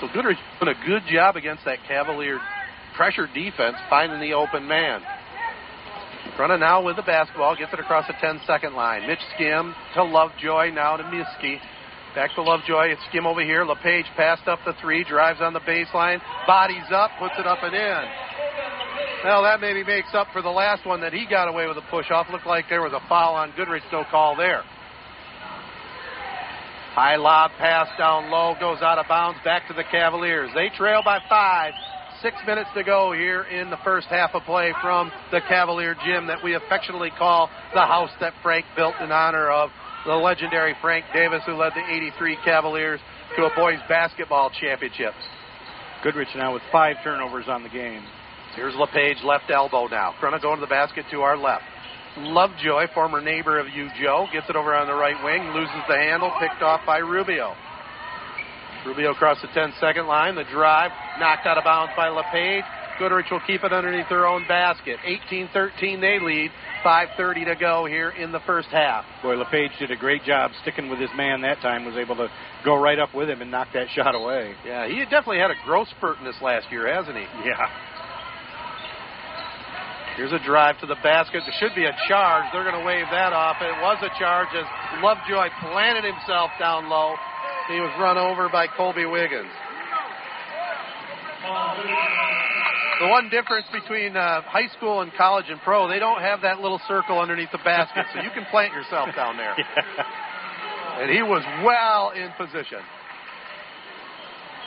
So 0.00 0.08
Goodrich 0.12 0.38
doing 0.58 0.74
a 0.74 0.86
good 0.86 1.02
job 1.12 1.36
against 1.36 1.64
that 1.66 1.78
Cavalier 1.86 2.40
pressure 2.96 3.28
defense, 3.32 3.76
finding 3.88 4.18
the 4.18 4.34
open 4.34 4.66
man. 4.66 5.02
Corunna 6.36 6.58
now 6.58 6.82
with 6.82 6.96
the 6.96 7.02
basketball, 7.02 7.54
gets 7.54 7.72
it 7.72 7.78
across 7.78 8.06
the 8.06 8.14
10 8.20 8.40
second 8.46 8.74
line. 8.74 9.06
Mitch 9.06 9.20
Skim 9.34 9.74
to 9.94 10.02
Lovejoy, 10.02 10.70
now 10.70 10.96
to 10.96 11.04
Miskey. 11.04 11.60
Back 12.14 12.34
to 12.34 12.42
Lovejoy. 12.42 12.88
It's 12.90 13.00
Skim 13.08 13.24
over 13.24 13.40
here. 13.40 13.64
LePage 13.64 14.06
passed 14.16 14.48
up 14.48 14.58
the 14.66 14.74
three, 14.80 15.04
drives 15.04 15.40
on 15.40 15.52
the 15.52 15.60
baseline, 15.60 16.20
bodies 16.44 16.90
up, 16.92 17.12
puts 17.20 17.34
it 17.38 17.46
up 17.46 17.62
and 17.62 17.72
in. 17.72 18.04
Well, 19.22 19.44
that 19.44 19.60
maybe 19.60 19.84
makes 19.84 20.12
up 20.12 20.26
for 20.32 20.42
the 20.42 20.50
last 20.50 20.84
one 20.84 21.00
that 21.02 21.12
he 21.12 21.24
got 21.30 21.46
away 21.46 21.68
with 21.68 21.76
a 21.76 21.86
push 21.88 22.10
off. 22.10 22.26
Looked 22.32 22.46
like 22.46 22.64
there 22.68 22.82
was 22.82 22.92
a 22.92 23.08
foul 23.08 23.34
on 23.34 23.52
Goodrich, 23.56 23.84
no 23.92 24.02
call 24.10 24.34
there. 24.34 24.62
High 26.94 27.14
lob 27.14 27.52
pass 27.58 27.86
down 27.96 28.28
low, 28.28 28.56
goes 28.58 28.82
out 28.82 28.98
of 28.98 29.06
bounds, 29.06 29.38
back 29.44 29.68
to 29.68 29.74
the 29.74 29.84
Cavaliers. 29.84 30.50
They 30.52 30.68
trail 30.76 31.02
by 31.04 31.20
five. 31.28 31.74
Six 32.22 32.36
minutes 32.44 32.70
to 32.74 32.82
go 32.82 33.12
here 33.12 33.44
in 33.44 33.70
the 33.70 33.78
first 33.84 34.08
half 34.08 34.34
of 34.34 34.42
play 34.42 34.74
from 34.82 35.12
the 35.30 35.40
Cavalier 35.48 35.94
gym 36.04 36.26
that 36.26 36.42
we 36.42 36.54
affectionately 36.54 37.10
call 37.16 37.48
the 37.72 37.86
house 37.86 38.10
that 38.20 38.34
Frank 38.42 38.66
built 38.74 38.94
in 39.00 39.12
honor 39.12 39.48
of 39.48 39.70
the 40.06 40.14
legendary 40.14 40.74
Frank 40.80 41.04
Davis, 41.12 41.42
who 41.46 41.54
led 41.54 41.72
the 41.74 41.84
83 41.84 42.38
Cavaliers 42.44 43.00
to 43.36 43.44
a 43.44 43.50
boys 43.54 43.78
basketball 43.88 44.50
championship. 44.60 45.12
Goodrich 46.02 46.28
now 46.34 46.54
with 46.54 46.62
five 46.72 46.96
turnovers 47.04 47.46
on 47.48 47.62
the 47.62 47.68
game. 47.68 48.02
Here's 48.56 48.74
LePage, 48.74 49.22
left 49.22 49.50
elbow 49.50 49.86
now. 49.86 50.14
Corunna 50.20 50.40
going 50.40 50.56
to 50.56 50.60
the 50.60 50.66
basket 50.66 51.04
to 51.10 51.20
our 51.20 51.36
left. 51.36 51.64
Lovejoy, 52.16 52.86
former 52.92 53.20
neighbor 53.20 53.60
of 53.60 53.68
you, 53.68 53.88
Joe, 54.00 54.26
gets 54.32 54.48
it 54.48 54.56
over 54.56 54.74
on 54.74 54.88
the 54.88 54.94
right 54.94 55.22
wing, 55.22 55.54
loses 55.54 55.82
the 55.86 55.94
handle, 55.94 56.32
picked 56.40 56.62
off 56.62 56.80
by 56.84 56.98
Rubio. 56.98 57.54
Rubio 58.84 59.12
across 59.12 59.40
the 59.42 59.48
10 59.54 59.74
second 59.78 60.06
line. 60.06 60.34
The 60.34 60.44
drive 60.50 60.90
knocked 61.20 61.46
out 61.46 61.58
of 61.58 61.64
bounds 61.64 61.92
by 61.96 62.08
LePage. 62.08 62.64
Goodrich 63.00 63.30
will 63.30 63.40
keep 63.46 63.64
it 63.64 63.72
underneath 63.72 64.10
their 64.10 64.26
own 64.26 64.44
basket. 64.46 65.00
18 65.02 65.48
13 65.54 66.02
they 66.02 66.20
lead. 66.20 66.50
5.30 66.84 67.46
to 67.46 67.56
go 67.56 67.86
here 67.86 68.10
in 68.10 68.30
the 68.30 68.40
first 68.40 68.68
half. 68.68 69.06
Boy, 69.22 69.36
LePage 69.36 69.72
did 69.78 69.90
a 69.90 69.96
great 69.96 70.22
job 70.24 70.50
sticking 70.60 70.90
with 70.90 71.00
his 71.00 71.08
man 71.16 71.40
that 71.40 71.60
time, 71.60 71.86
was 71.86 71.96
able 71.96 72.16
to 72.16 72.28
go 72.62 72.76
right 72.76 72.98
up 72.98 73.14
with 73.14 73.28
him 73.28 73.40
and 73.40 73.50
knock 73.50 73.68
that 73.72 73.88
shot 73.94 74.14
away. 74.14 74.54
Yeah, 74.66 74.86
he 74.86 75.00
definitely 75.04 75.38
had 75.38 75.50
a 75.50 75.56
growth 75.64 75.88
spurt 75.96 76.18
in 76.18 76.24
this 76.24 76.36
last 76.42 76.70
year, 76.70 76.92
hasn't 76.92 77.16
he? 77.16 77.24
Yeah. 77.44 77.64
Here's 80.16 80.32
a 80.32 80.44
drive 80.44 80.78
to 80.80 80.86
the 80.86 81.00
basket. 81.02 81.40
There 81.48 81.56
should 81.58 81.74
be 81.74 81.86
a 81.86 81.96
charge. 82.06 82.44
They're 82.52 82.68
going 82.68 82.78
to 82.78 82.84
wave 82.84 83.06
that 83.10 83.32
off. 83.32 83.56
It 83.60 83.72
was 83.80 83.96
a 84.04 84.12
charge 84.20 84.48
as 84.52 84.68
Lovejoy 85.00 85.48
planted 85.72 86.04
himself 86.04 86.50
down 86.58 86.90
low. 86.90 87.16
He 87.68 87.80
was 87.80 87.88
run 87.98 88.18
over 88.18 88.50
by 88.50 88.66
Colby 88.66 89.06
Wiggins. 89.06 89.48
The 93.00 93.08
one 93.08 93.30
difference 93.30 93.66
between 93.72 94.14
uh, 94.14 94.42
high 94.42 94.68
school 94.76 95.00
and 95.00 95.10
college 95.14 95.46
and 95.48 95.58
pro, 95.62 95.88
they 95.88 95.98
don't 95.98 96.20
have 96.20 96.42
that 96.42 96.60
little 96.60 96.80
circle 96.86 97.18
underneath 97.18 97.50
the 97.50 97.64
basket, 97.64 98.04
so 98.12 98.20
you 98.20 98.28
can 98.34 98.44
plant 98.50 98.74
yourself 98.74 99.08
down 99.16 99.38
there. 99.38 99.56
yeah. 99.58 101.00
And 101.00 101.10
he 101.10 101.22
was 101.22 101.42
well 101.64 102.10
in 102.10 102.28
position. 102.36 102.84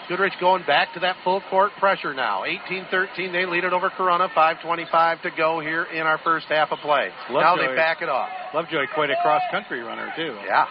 Goodrich 0.09 0.33
going 0.39 0.65
back 0.65 0.93
to 0.95 0.99
that 1.01 1.15
full 1.23 1.41
court 1.49 1.71
pressure 1.79 2.13
now. 2.13 2.43
18-13, 2.43 3.31
they 3.31 3.45
lead 3.45 3.63
it 3.63 3.71
over 3.71 3.91
Corunna. 3.91 4.29
5:25 4.33 5.21
to 5.21 5.29
go 5.37 5.59
here 5.59 5.83
in 5.83 6.01
our 6.01 6.17
first 6.23 6.47
half 6.49 6.71
of 6.71 6.79
play. 6.79 7.09
now 7.29 7.55
they 7.55 7.73
back 7.75 8.01
it 8.01 8.09
off. 8.09 8.29
Lovejoy 8.53 8.85
quite 8.95 9.11
a 9.11 9.15
cross 9.21 9.43
country 9.51 9.81
runner 9.81 10.11
too. 10.15 10.35
Yeah, 10.45 10.65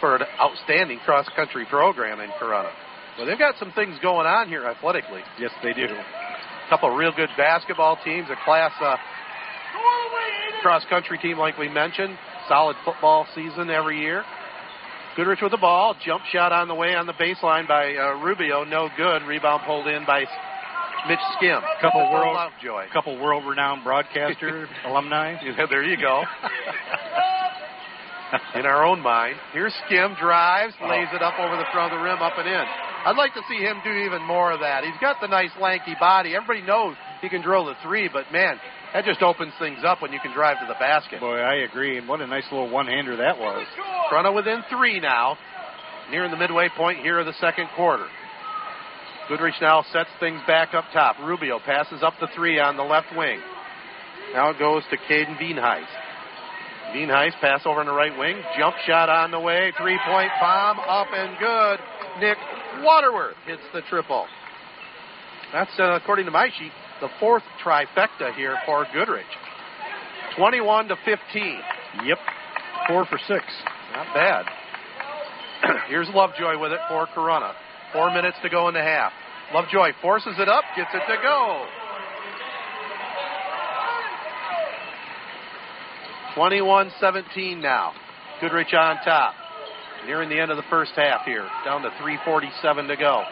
for 0.00 0.16
an 0.16 0.22
outstanding 0.40 0.98
cross 1.06 1.28
country 1.36 1.66
program 1.70 2.20
in 2.20 2.30
Corunna. 2.30 2.72
Well, 3.16 3.26
they've 3.26 3.38
got 3.38 3.54
some 3.58 3.70
things 3.72 3.96
going 4.02 4.26
on 4.26 4.48
here 4.48 4.66
athletically. 4.66 5.20
Yes, 5.38 5.52
they 5.62 5.72
do. 5.72 5.86
Couple 6.70 6.90
of 6.90 6.96
real 6.96 7.12
good 7.14 7.28
basketball 7.36 7.98
teams, 8.04 8.26
a 8.30 8.36
class 8.44 8.72
uh, 8.80 8.96
cross 10.62 10.82
country 10.88 11.18
team 11.18 11.38
like 11.38 11.58
we 11.58 11.68
mentioned. 11.68 12.16
Solid 12.48 12.76
football 12.84 13.26
season 13.34 13.68
every 13.70 14.00
year. 14.00 14.24
Goodrich 15.16 15.40
with 15.42 15.52
the 15.52 15.58
ball. 15.58 15.94
Jump 16.04 16.22
shot 16.32 16.52
on 16.52 16.68
the 16.68 16.74
way 16.74 16.94
on 16.94 17.06
the 17.06 17.12
baseline 17.12 17.68
by 17.68 17.94
uh, 17.94 18.14
Rubio. 18.24 18.64
No 18.64 18.88
good. 18.96 19.22
Rebound 19.22 19.62
pulled 19.66 19.86
in 19.86 20.04
by 20.06 20.24
Mitch 21.06 21.18
Skim. 21.36 21.60
Couple 21.80 22.00
world, 22.10 22.34
Lovejoy. 22.34 22.86
couple 22.92 23.18
world-renowned 23.20 23.84
broadcaster 23.84 24.66
alumni. 24.86 25.36
Yeah, 25.44 25.66
there 25.70 25.84
you 25.84 25.96
go. 25.96 26.24
in 28.58 28.66
our 28.66 28.84
own 28.84 29.00
mind. 29.00 29.36
Here's 29.52 29.72
Skim, 29.86 30.16
drives, 30.20 30.74
lays 30.82 31.06
it 31.12 31.22
up 31.22 31.38
over 31.38 31.56
the 31.56 31.66
front 31.72 31.92
of 31.92 31.98
the 31.98 32.02
rim, 32.02 32.18
up 32.20 32.32
and 32.38 32.48
in. 32.48 32.64
I'd 33.04 33.16
like 33.16 33.34
to 33.34 33.42
see 33.48 33.58
him 33.58 33.78
do 33.84 33.90
even 33.90 34.22
more 34.22 34.52
of 34.52 34.60
that. 34.60 34.84
He's 34.84 34.98
got 35.00 35.20
the 35.20 35.28
nice 35.28 35.50
lanky 35.60 35.94
body. 36.00 36.34
Everybody 36.34 36.62
knows 36.62 36.96
he 37.20 37.28
can 37.28 37.42
drill 37.42 37.66
the 37.66 37.74
three, 37.82 38.08
but 38.08 38.32
man, 38.32 38.58
that 38.94 39.04
just 39.04 39.22
opens 39.22 39.52
things 39.58 39.80
up 39.84 40.00
when 40.00 40.12
you 40.12 40.20
can 40.20 40.32
drive 40.32 40.58
to 40.60 40.66
the 40.66 40.78
basket. 40.80 41.20
Boy, 41.20 41.36
I 41.36 41.64
agree. 41.68 41.98
And 41.98 42.08
what 42.08 42.20
a 42.20 42.26
nice 42.26 42.44
little 42.50 42.70
one-hander 42.70 43.16
that 43.16 43.38
was. 43.38 43.66
Corunna 44.10 44.34
within 44.34 44.62
three 44.70 45.00
now, 45.00 45.36
nearing 46.10 46.30
the 46.30 46.36
midway 46.36 46.68
point 46.76 47.00
here 47.00 47.18
of 47.18 47.26
the 47.26 47.34
second 47.40 47.68
quarter. 47.76 48.06
Goodrich 49.28 49.54
now 49.60 49.84
sets 49.92 50.10
things 50.20 50.40
back 50.46 50.74
up 50.74 50.84
top. 50.92 51.16
Rubio 51.18 51.58
passes 51.58 52.02
up 52.02 52.14
the 52.20 52.28
three 52.34 52.58
on 52.58 52.76
the 52.76 52.82
left 52.82 53.08
wing. 53.16 53.40
Now 54.32 54.50
it 54.50 54.58
goes 54.58 54.82
to 54.90 54.96
Caden 54.96 55.38
Veenheis. 55.38 55.86
Veenheis 56.94 57.32
pass 57.40 57.62
over 57.66 57.80
in 57.80 57.88
the 57.88 57.92
right 57.92 58.16
wing. 58.16 58.40
Jump 58.56 58.76
shot 58.86 59.08
on 59.08 59.32
the 59.32 59.40
way. 59.40 59.72
Three 59.80 59.98
point 60.06 60.30
bomb 60.40 60.78
up 60.78 61.08
and 61.12 61.36
good. 61.38 61.78
Nick 62.20 62.38
Waterworth 62.82 63.34
hits 63.46 63.62
the 63.72 63.82
triple. 63.90 64.26
That's, 65.52 65.70
uh, 65.78 65.98
according 66.00 66.26
to 66.26 66.30
my 66.30 66.48
sheet, 66.56 66.72
the 67.00 67.08
fourth 67.18 67.42
trifecta 67.64 68.34
here 68.36 68.56
for 68.64 68.86
Goodrich. 68.92 69.26
21 70.36 70.88
to 70.88 70.96
15. 71.04 71.58
Yep. 72.04 72.18
Four 72.88 73.06
for 73.06 73.18
six. 73.26 73.44
Not 73.92 74.14
bad. 74.14 74.46
Here's 75.88 76.08
Lovejoy 76.14 76.58
with 76.60 76.72
it 76.72 76.80
for 76.88 77.06
Corunna. 77.14 77.52
Four 77.92 78.12
minutes 78.12 78.36
to 78.42 78.50
go 78.50 78.68
in 78.68 78.74
the 78.74 78.82
half. 78.82 79.12
Lovejoy 79.52 79.92
forces 80.00 80.34
it 80.38 80.48
up, 80.48 80.64
gets 80.76 80.90
it 80.94 81.02
to 81.08 81.22
go. 81.22 81.66
21-17 86.36 87.60
now. 87.60 87.92
Goodrich 88.40 88.74
on 88.74 88.96
top. 89.04 89.34
Nearing 90.06 90.28
the 90.28 90.38
end 90.38 90.50
of 90.50 90.56
the 90.56 90.68
first 90.68 90.92
half 90.96 91.24
here. 91.24 91.48
Down 91.64 91.82
to 91.82 91.90
347 92.02 92.88
to 92.88 92.96
go. 92.96 93.24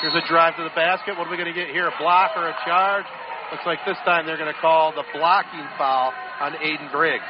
Here's 0.00 0.14
a 0.14 0.26
drive 0.28 0.56
to 0.56 0.62
the 0.62 0.74
basket. 0.74 1.16
What 1.18 1.28
are 1.28 1.30
we 1.30 1.36
going 1.36 1.52
to 1.52 1.58
get 1.58 1.68
here? 1.68 1.88
A 1.88 1.94
block 1.98 2.32
or 2.36 2.48
a 2.48 2.56
charge? 2.64 3.04
Looks 3.52 3.66
like 3.66 3.78
this 3.86 3.98
time 4.04 4.26
they're 4.26 4.38
going 4.38 4.52
to 4.52 4.60
call 4.60 4.92
the 4.92 5.04
blocking 5.12 5.66
foul 5.76 6.12
on 6.40 6.52
Aiden 6.54 6.90
Briggs. 6.90 7.24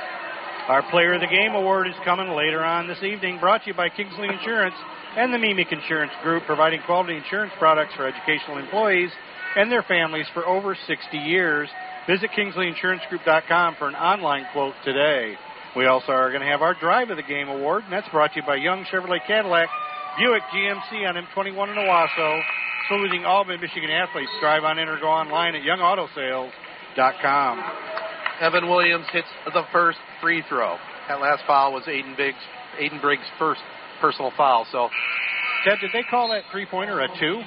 Our 0.69 0.83
Player 0.91 1.15
of 1.15 1.21
the 1.21 1.27
Game 1.27 1.55
award 1.55 1.89
is 1.89 1.95
coming 2.05 2.29
later 2.31 2.65
on 2.65 2.89
this 2.89 3.03
evening, 3.03 3.39
brought 3.39 3.63
to 3.65 3.69
you 3.69 3.75
by 3.75 3.91
Kingsley 3.91 4.29
Insurance 4.29 4.75
and 5.17 5.33
the 5.33 5.39
Meemic 5.39 5.73
Insurance 5.73 6.13
Group, 6.23 6.45
providing 6.47 6.81
quality 6.87 7.17
insurance 7.17 7.53
products 7.59 7.93
for 7.95 8.07
educational 8.07 8.59
employees 8.59 9.11
and 9.57 9.71
their 9.71 9.83
families 9.83 10.27
for 10.33 10.47
over 10.47 10.75
60 10.87 11.19
years. 11.19 11.69
Visit 12.07 12.31
KingsleyInsuranceGroup.com 12.37 13.77
for 13.79 13.89
an 13.89 13.95
online 13.95 14.45
quote 14.53 14.75
today. 14.85 15.37
We 15.75 15.87
also 15.87 16.13
are 16.13 16.29
going 16.29 16.43
to 16.43 16.47
have 16.47 16.61
our 16.61 16.75
Drive 16.75 17.09
of 17.09 17.17
the 17.17 17.23
Game 17.23 17.49
award, 17.49 17.85
and 17.85 17.93
that's 17.93 18.09
brought 18.11 18.35
to 18.35 18.41
you 18.41 18.47
by 18.47 18.57
Young 18.57 18.85
Chevrolet 18.93 19.27
Cadillac, 19.27 19.71
Buick 20.19 20.43
GMC 20.55 21.09
on 21.09 21.15
M21 21.17 21.71
in 21.73 21.77
Owosso, 21.77 22.43
saluting 22.89 23.25
all 23.25 23.45
Michigan 23.45 23.91
athletes. 23.91 24.31
Drive 24.41 24.65
on 24.65 24.79
in 24.79 24.87
or 24.87 25.01
go 25.01 25.09
online 25.09 25.55
at 25.55 25.63
YoungAutoSales.com. 25.63 27.63
Evan 28.41 28.69
Williams 28.69 29.07
hits 29.11 29.29
the 29.47 29.63
first 29.73 29.99
free 30.21 30.43
throw. 30.49 30.77
That 31.09 31.21
last 31.21 31.45
foul 31.47 31.73
was 31.73 31.85
Aiden 31.85 32.17
Briggs, 32.17 32.37
Aiden 32.79 33.01
Briggs' 33.01 33.23
first 33.39 33.63
personal 34.01 34.31
foul. 34.37 34.67
So, 34.71 34.91
Ted, 35.65 35.79
did 35.81 35.91
they 35.95 36.03
call 36.03 36.29
that 36.29 36.43
three 36.53 36.67
pointer 36.67 37.01
a 37.01 37.09
two? 37.19 37.41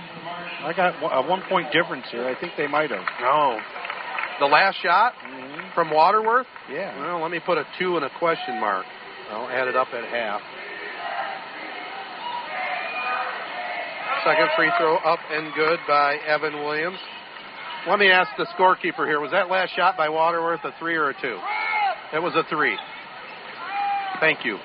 I 0.64 0.74
got 0.76 0.96
a 1.04 1.22
one 1.28 1.44
point 1.48 1.72
difference 1.72 2.06
here. 2.12 2.28
I 2.28 2.34
think 2.40 2.54
they 2.58 2.68
might 2.68 2.90
have. 2.90 3.06
no. 3.22 3.60
The 4.40 4.46
last 4.46 4.78
shot 4.82 5.14
Mm-hmm. 5.24 5.74
from 5.74 5.92
Waterworth? 5.92 6.48
Yeah. 6.72 6.96
Well, 7.00 7.22
let 7.22 7.32
me 7.32 7.40
put 7.44 7.58
a 7.58 7.66
two 7.80 7.96
and 7.98 8.06
a 8.06 8.10
question 8.20 8.60
mark. 8.60 8.86
I'll 9.32 9.50
add 9.50 9.68
it 9.68 9.76
up 9.76 9.88
at 9.94 10.06
half. 10.06 10.42
Second 14.26 14.50
free 14.58 14.72
throw 14.78 14.98
up 14.98 15.20
and 15.32 15.54
good 15.56 15.80
by 15.88 16.16
Evan 16.28 16.54
Williams. 16.64 16.98
Let 17.88 18.00
me 18.00 18.10
ask 18.12 18.30
the 18.38 18.46
scorekeeper 18.58 19.08
here. 19.08 19.20
Was 19.22 19.32
that 19.32 19.50
last 19.50 19.74
shot 19.76 19.96
by 19.96 20.10
Waterworth 20.10 20.60
a 20.66 20.72
three 20.80 20.96
or 20.96 21.10
a 21.10 21.14
two? 21.22 21.38
It 22.14 22.20
was 22.22 22.34
a 22.36 22.44
three. 22.50 22.76
Thank 24.20 24.44
you. 24.44 24.56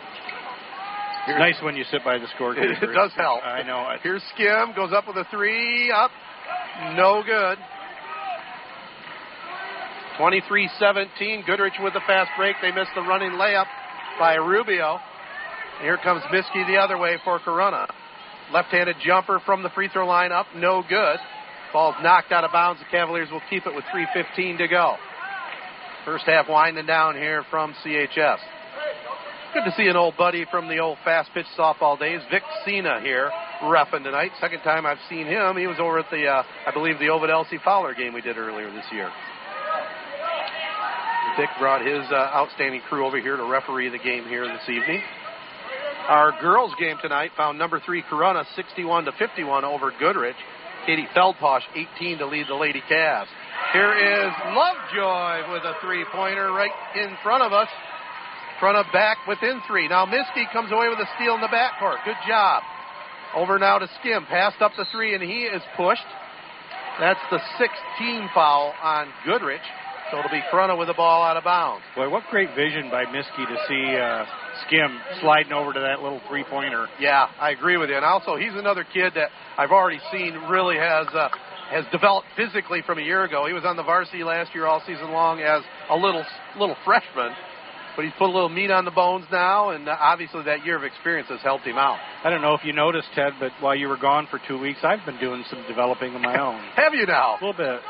It's 1.28 1.38
nice 1.38 1.54
when 1.62 1.76
you 1.76 1.84
sit 1.90 2.02
by 2.04 2.18
the 2.18 2.26
scorekeeper. 2.38 2.82
It 2.82 2.92
does 2.94 3.12
help. 3.16 3.44
I 3.44 3.62
know. 3.62 3.86
Here's 4.02 4.22
Skim, 4.34 4.72
goes 4.74 4.92
up 4.92 5.06
with 5.06 5.16
a 5.16 5.24
three, 5.30 5.92
up, 5.92 6.10
no 6.96 7.22
good. 7.24 7.58
23-17, 10.18 11.46
Goodrich 11.46 11.74
with 11.80 11.94
the 11.94 12.02
fast 12.06 12.30
break. 12.36 12.56
They 12.60 12.70
missed 12.72 12.90
the 12.94 13.02
running 13.02 13.32
layup 13.32 13.66
by 14.18 14.34
Rubio. 14.34 14.98
Here 15.80 15.98
comes 15.98 16.22
Miskey 16.30 16.64
the 16.66 16.76
other 16.76 16.98
way 16.98 17.16
for 17.24 17.40
Corunna. 17.40 17.88
Left-handed 18.52 18.96
jumper 19.04 19.40
from 19.44 19.62
the 19.62 19.70
free 19.70 19.88
throw 19.88 20.06
line 20.06 20.32
up, 20.32 20.46
no 20.54 20.82
good. 20.86 21.18
Ball's 21.72 21.94
knocked 22.02 22.32
out 22.32 22.44
of 22.44 22.52
bounds. 22.52 22.80
The 22.80 22.86
Cavaliers 22.90 23.30
will 23.30 23.40
keep 23.48 23.66
it 23.66 23.74
with 23.74 23.84
3.15 23.94 24.58
to 24.58 24.68
go. 24.68 24.96
First 26.04 26.24
half 26.26 26.48
winding 26.48 26.86
down 26.86 27.14
here 27.14 27.44
from 27.50 27.74
CHS. 27.84 28.38
Good 29.54 29.64
to 29.64 29.72
see 29.76 29.86
an 29.86 29.96
old 29.96 30.16
buddy 30.16 30.46
from 30.50 30.68
the 30.68 30.78
old 30.78 30.98
fast 31.04 31.30
pitch 31.34 31.46
softball 31.58 31.98
days, 31.98 32.20
Vic 32.30 32.42
Cena 32.64 33.00
here, 33.02 33.30
roughing 33.62 34.02
tonight. 34.02 34.32
Second 34.40 34.60
time 34.60 34.86
I've 34.86 34.98
seen 35.08 35.26
him. 35.26 35.56
He 35.56 35.66
was 35.66 35.76
over 35.78 35.98
at 35.98 36.10
the, 36.10 36.26
uh, 36.26 36.42
I 36.66 36.72
believe, 36.72 36.98
the 36.98 37.08
Ovid 37.08 37.30
Elsie 37.30 37.58
Fowler 37.62 37.94
game 37.94 38.14
we 38.14 38.22
did 38.22 38.38
earlier 38.38 38.70
this 38.70 38.86
year. 38.92 39.10
Vic 41.38 41.48
brought 41.58 41.80
his 41.80 42.04
uh, 42.10 42.36
outstanding 42.36 42.80
crew 42.88 43.06
over 43.06 43.20
here 43.20 43.36
to 43.36 43.44
referee 43.44 43.88
the 43.88 43.98
game 43.98 44.24
here 44.24 44.46
this 44.46 44.68
evening. 44.68 45.00
Our 46.08 46.32
girls' 46.40 46.72
game 46.78 46.96
tonight 47.00 47.30
found 47.36 47.58
number 47.58 47.80
three 47.80 48.02
Corunna 48.02 48.44
61 48.54 49.06
to 49.06 49.12
51 49.12 49.64
over 49.64 49.92
Goodrich. 49.98 50.36
Katie 50.84 51.06
Feldposh 51.16 51.62
18 51.96 52.18
to 52.18 52.26
lead 52.26 52.46
the 52.48 52.54
Lady 52.54 52.82
Cavs. 52.90 53.28
Here 53.72 53.94
is 53.94 54.32
Lovejoy 54.52 55.52
with 55.52 55.62
a 55.62 55.74
three-pointer 55.80 56.52
right 56.52 56.72
in 56.96 57.16
front 57.22 57.44
of 57.44 57.52
us. 57.52 57.68
Front 58.58 58.76
of 58.76 58.86
back 58.92 59.18
within 59.28 59.62
three. 59.66 59.88
Now 59.88 60.04
Miskey 60.04 60.44
comes 60.52 60.72
away 60.72 60.88
with 60.88 60.98
a 60.98 61.08
steal 61.16 61.34
in 61.36 61.40
the 61.40 61.46
backcourt. 61.46 62.04
Good 62.04 62.20
job. 62.28 62.62
Over 63.34 63.58
now 63.58 63.78
to 63.78 63.88
Skim. 64.00 64.26
Passed 64.26 64.60
up 64.60 64.72
the 64.76 64.86
three, 64.92 65.14
and 65.14 65.22
he 65.22 65.44
is 65.44 65.62
pushed. 65.76 66.04
That's 67.00 67.20
the 67.30 67.38
16 67.58 68.28
foul 68.34 68.74
on 68.82 69.08
Goodrich. 69.24 69.62
So 70.12 70.18
it'll 70.18 70.30
be 70.30 70.44
Corunna 70.52 70.76
with 70.76 70.88
the 70.88 70.94
ball 70.94 71.22
out 71.22 71.38
of 71.38 71.44
bounds. 71.44 71.82
Boy, 71.96 72.06
what 72.10 72.22
great 72.28 72.54
vision 72.54 72.90
by 72.90 73.06
Miskey 73.06 73.48
to 73.48 73.56
see 73.66 73.96
uh, 73.96 74.26
Skim 74.66 75.00
sliding 75.22 75.52
over 75.52 75.72
to 75.72 75.80
that 75.80 76.02
little 76.02 76.20
three 76.28 76.44
pointer. 76.44 76.86
Yeah, 77.00 77.28
I 77.40 77.50
agree 77.50 77.78
with 77.78 77.88
you. 77.88 77.96
And 77.96 78.04
also, 78.04 78.36
he's 78.36 78.52
another 78.52 78.84
kid 78.84 79.14
that 79.16 79.30
I've 79.56 79.70
already 79.70 80.00
seen 80.12 80.34
really 80.52 80.76
has 80.76 81.06
uh, 81.14 81.30
has 81.70 81.86
developed 81.90 82.28
physically 82.36 82.82
from 82.84 82.98
a 82.98 83.02
year 83.02 83.24
ago. 83.24 83.46
He 83.46 83.54
was 83.54 83.64
on 83.64 83.76
the 83.76 83.82
varsity 83.82 84.22
last 84.22 84.54
year 84.54 84.66
all 84.66 84.82
season 84.86 85.12
long 85.12 85.40
as 85.40 85.62
a 85.88 85.96
little 85.96 86.24
little 86.60 86.76
freshman, 86.84 87.32
but 87.96 88.04
he's 88.04 88.12
put 88.18 88.28
a 88.28 88.34
little 88.36 88.50
meat 88.50 88.70
on 88.70 88.84
the 88.84 88.90
bones 88.90 89.24
now, 89.32 89.70
and 89.70 89.88
uh, 89.88 89.96
obviously 89.98 90.42
that 90.44 90.66
year 90.66 90.76
of 90.76 90.84
experience 90.84 91.30
has 91.30 91.40
helped 91.40 91.64
him 91.64 91.78
out. 91.78 91.96
I 92.22 92.28
don't 92.28 92.42
know 92.42 92.52
if 92.52 92.64
you 92.64 92.74
noticed, 92.74 93.08
Ted, 93.14 93.32
but 93.40 93.52
while 93.60 93.74
you 93.74 93.88
were 93.88 93.96
gone 93.96 94.28
for 94.30 94.38
two 94.46 94.58
weeks, 94.58 94.80
I've 94.82 95.06
been 95.06 95.18
doing 95.18 95.42
some 95.48 95.64
developing 95.66 96.14
of 96.14 96.20
my 96.20 96.38
own. 96.46 96.60
Have 96.76 96.92
you 96.92 97.06
now? 97.06 97.38
A 97.40 97.44
little 97.44 97.56
bit. 97.56 97.80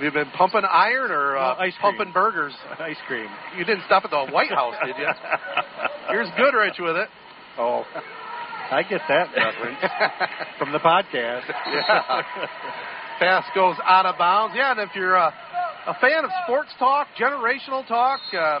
Have 0.00 0.14
you 0.14 0.24
been 0.24 0.30
pumping 0.32 0.62
iron 0.64 1.10
or 1.10 1.36
uh, 1.36 1.56
Well, 1.58 1.70
pumping 1.78 2.10
burgers? 2.10 2.54
Ice 2.78 2.96
cream. 3.06 3.28
You 3.58 3.66
didn't 3.66 3.82
stop 3.84 4.02
at 4.02 4.10
the 4.10 4.32
White 4.32 4.48
House, 4.48 4.74
did 4.82 4.96
you? 4.96 5.06
Here's 6.08 6.28
Goodrich 6.38 6.76
with 6.78 6.96
it. 6.96 7.10
Oh, 7.58 7.84
I 8.70 8.82
get 8.88 9.02
that 9.08 9.28
reference 9.36 9.76
from 10.58 10.72
the 10.72 10.78
podcast. 10.78 11.42
Yeah. 11.46 12.22
Pass 13.18 13.44
goes 13.54 13.76
out 13.84 14.06
of 14.06 14.16
bounds. 14.16 14.54
Yeah, 14.56 14.70
and 14.70 14.80
if 14.80 14.88
you're 14.94 15.18
uh, 15.18 15.30
a 15.86 15.94
fan 16.00 16.24
of 16.24 16.30
sports 16.44 16.70
talk, 16.78 17.08
generational 17.20 17.86
talk, 17.86 18.20
uh, 18.32 18.58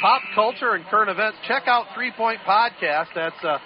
pop 0.00 0.22
culture, 0.34 0.72
and 0.72 0.86
current 0.86 1.10
events, 1.10 1.36
check 1.46 1.64
out 1.66 1.88
Three 1.94 2.10
Point 2.16 2.40
Podcast. 2.48 3.08
That's 3.14 3.36
uh, 3.44 3.58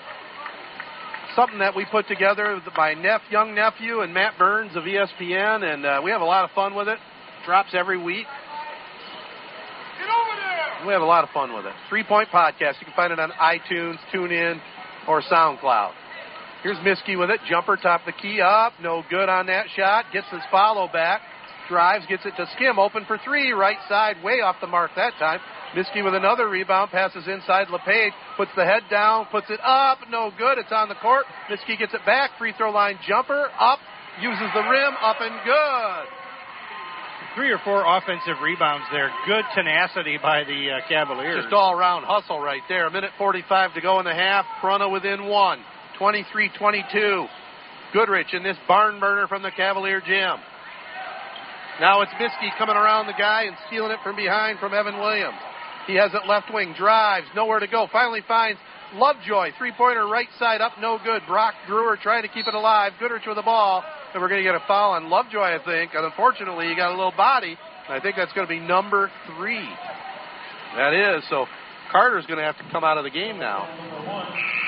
something 1.35 1.59
that 1.59 1.75
we 1.75 1.87
put 1.91 2.09
together 2.09 2.55
with 2.55 2.65
my 2.77 2.91
young 3.31 3.55
nephew 3.55 4.01
and 4.01 4.13
Matt 4.13 4.39
Burns 4.39 4.77
of 4.77 4.85
ESPN, 4.85 5.63
and 5.63 5.85
uh, 5.85 6.01
we 6.05 6.11
have 6.11 6.21
a 6.21 6.25
lot 6.25 6.45
of 6.45 6.51
fun 6.53 6.75
with 6.75 6.89
it. 6.89 6.99
Drops 7.45 7.71
every 7.75 8.03
week. 8.03 8.27
We 10.87 10.93
have 10.93 11.03
a 11.03 11.07
lot 11.07 11.25
of 11.25 11.31
fun 11.31 11.55
with 11.55 11.67
it. 11.67 11.73
Three 11.89 12.05
Point 12.05 12.29
Podcast. 12.29 12.79
You 12.81 12.87
can 12.87 12.95
find 12.95 13.13
it 13.13 13.19
on 13.19 13.31
iTunes, 13.33 13.97
TuneIn, 14.13 14.61
or 15.09 15.23
SoundCloud. 15.23 15.93
Here's 16.63 16.79
Miskey 16.79 17.17
with 17.17 17.31
it. 17.31 17.41
Jumper 17.49 17.77
top 17.77 18.03
the 18.05 18.13
key 18.13 18.41
up. 18.41 18.75
No 18.81 19.03
good 19.09 19.29
on 19.29 19.47
that 19.47 19.67
shot. 19.77 20.07
Gets 20.13 20.29
his 20.31 20.43
follow 20.51 20.89
back. 20.93 21.21
Drives, 21.69 22.07
gets 22.07 22.25
it 22.25 22.35
to 22.37 22.47
Skim. 22.57 22.79
Open 22.79 23.05
for 23.07 23.19
three. 23.25 23.53
Right 23.53 23.77
side, 23.89 24.17
way 24.25 24.41
off 24.41 24.57
the 24.61 24.67
mark 24.67 24.91
that 24.97 25.13
time. 25.19 25.41
Miskey 25.77 26.03
with 26.03 26.15
another 26.15 26.49
rebound. 26.49 26.91
Passes 26.91 27.27
inside 27.27 27.69
LePage. 27.69 28.13
Puts 28.37 28.51
the 28.57 28.65
head 28.65 28.83
down. 28.91 29.27
Puts 29.31 29.51
it 29.51 29.61
up. 29.63 29.99
No 30.11 30.31
good. 30.37 30.59
It's 30.59 30.73
on 30.73 30.89
the 30.89 30.95
court. 30.97 31.25
Miskey 31.51 31.77
gets 31.77 31.95
it 31.95 32.05
back. 32.07 32.31
Free 32.39 32.53
throw 32.57 32.71
line 32.71 32.99
jumper. 33.07 33.49
Up. 33.59 33.79
Uses 34.21 34.49
the 34.55 34.63
rim. 34.63 34.95
Up 35.03 35.17
and 35.21 35.35
good. 35.45 36.07
Three 37.37 37.53
or 37.53 37.59
four 37.65 37.85
offensive 37.87 38.41
rebounds 38.43 38.87
there. 38.91 39.11
Good 39.27 39.45
tenacity 39.55 40.19
by 40.21 40.45
the 40.45 40.81
uh, 40.81 40.89
Cavaliers. 40.89 41.43
Just 41.43 41.53
all 41.53 41.73
around 41.73 42.05
hustle 42.05 42.41
right 42.41 42.63
there. 42.69 42.87
A 42.87 42.91
minute 42.91 43.11
45 43.19 43.75
to 43.75 43.81
go 43.81 43.99
in 44.01 44.05
the 44.05 44.15
half. 44.15 44.45
Corunna 44.63 44.91
within 44.91 45.27
one. 45.27 45.61
23 45.99 46.51
22. 46.59 47.27
Goodrich 47.93 48.33
in 48.33 48.43
this 48.43 48.57
barn 48.67 48.99
burner 49.01 49.29
from 49.29 49.43
the 49.43 49.51
Cavalier 49.51 50.01
gym. 50.01 50.37
Now 51.81 52.03
it's 52.03 52.13
Miskey 52.19 52.51
coming 52.59 52.75
around 52.77 53.07
the 53.07 53.15
guy 53.17 53.45
and 53.45 53.57
stealing 53.69 53.93
it 53.93 54.01
from 54.03 54.17
behind 54.17 54.59
from 54.59 54.75
Evan 54.75 54.99
Williams. 54.99 55.39
He 55.89 55.97
has 55.97 56.13
it 56.13 56.29
left 56.29 56.53
wing, 56.53 56.75
drives, 56.77 57.27
nowhere 57.35 57.59
to 57.61 57.67
go. 57.67 57.89
Finally 57.91 58.21
finds 58.29 58.61
Lovejoy, 58.95 59.53
three 59.57 59.73
pointer 59.73 60.07
right 60.07 60.29
side 60.39 60.61
up, 60.61 60.73
no 60.81 60.99
good. 61.03 61.23
Brock 61.27 61.55
Brewer 61.67 61.99
trying 62.01 62.23
to 62.23 62.29
keep 62.29 62.47
it 62.47 62.55
alive. 62.55 62.93
Goodrich 63.01 63.25
with 63.27 63.37
the 63.37 63.43
ball, 63.43 63.83
and 64.13 64.23
we're 64.23 64.29
going 64.29 64.45
to 64.45 64.45
get 64.45 64.55
a 64.55 64.65
foul 64.69 64.93
on 64.93 65.09
Lovejoy, 65.09 65.57
I 65.57 65.65
think. 65.65 65.93
And 65.95 66.05
unfortunately, 66.05 66.69
he 66.69 66.77
got 66.77 66.93
a 66.93 66.97
little 66.97 67.17
body. 67.17 67.57
And 67.89 67.97
I 67.97 68.01
think 68.01 68.17
that's 68.17 68.33
going 68.35 68.47
to 68.47 68.53
be 68.53 68.61
number 68.61 69.11
three. 69.27 69.67
That 70.77 70.93
is 70.93 71.25
so. 71.31 71.47
Carter's 71.91 72.27
going 72.27 72.39
to 72.39 72.45
have 72.45 72.59
to 72.59 72.69
come 72.71 72.85
out 72.85 72.99
of 72.99 73.05
the 73.05 73.11
game 73.11 73.39
now. 73.39 73.65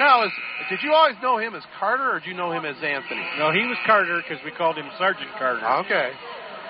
Now, 0.00 0.24
is, 0.24 0.32
did 0.70 0.80
you 0.82 0.94
always 0.94 1.16
know 1.22 1.36
him 1.36 1.54
as 1.54 1.62
Carter, 1.78 2.16
or 2.16 2.20
did 2.20 2.28
you 2.28 2.34
know 2.34 2.50
him 2.50 2.64
as 2.64 2.76
Anthony? 2.76 3.20
No, 3.36 3.52
he 3.52 3.68
was 3.68 3.76
Carter 3.84 4.24
because 4.24 4.42
we 4.42 4.50
called 4.52 4.76
him 4.76 4.88
Sergeant 4.96 5.28
Carter. 5.36 5.60
Okay. 5.84 6.12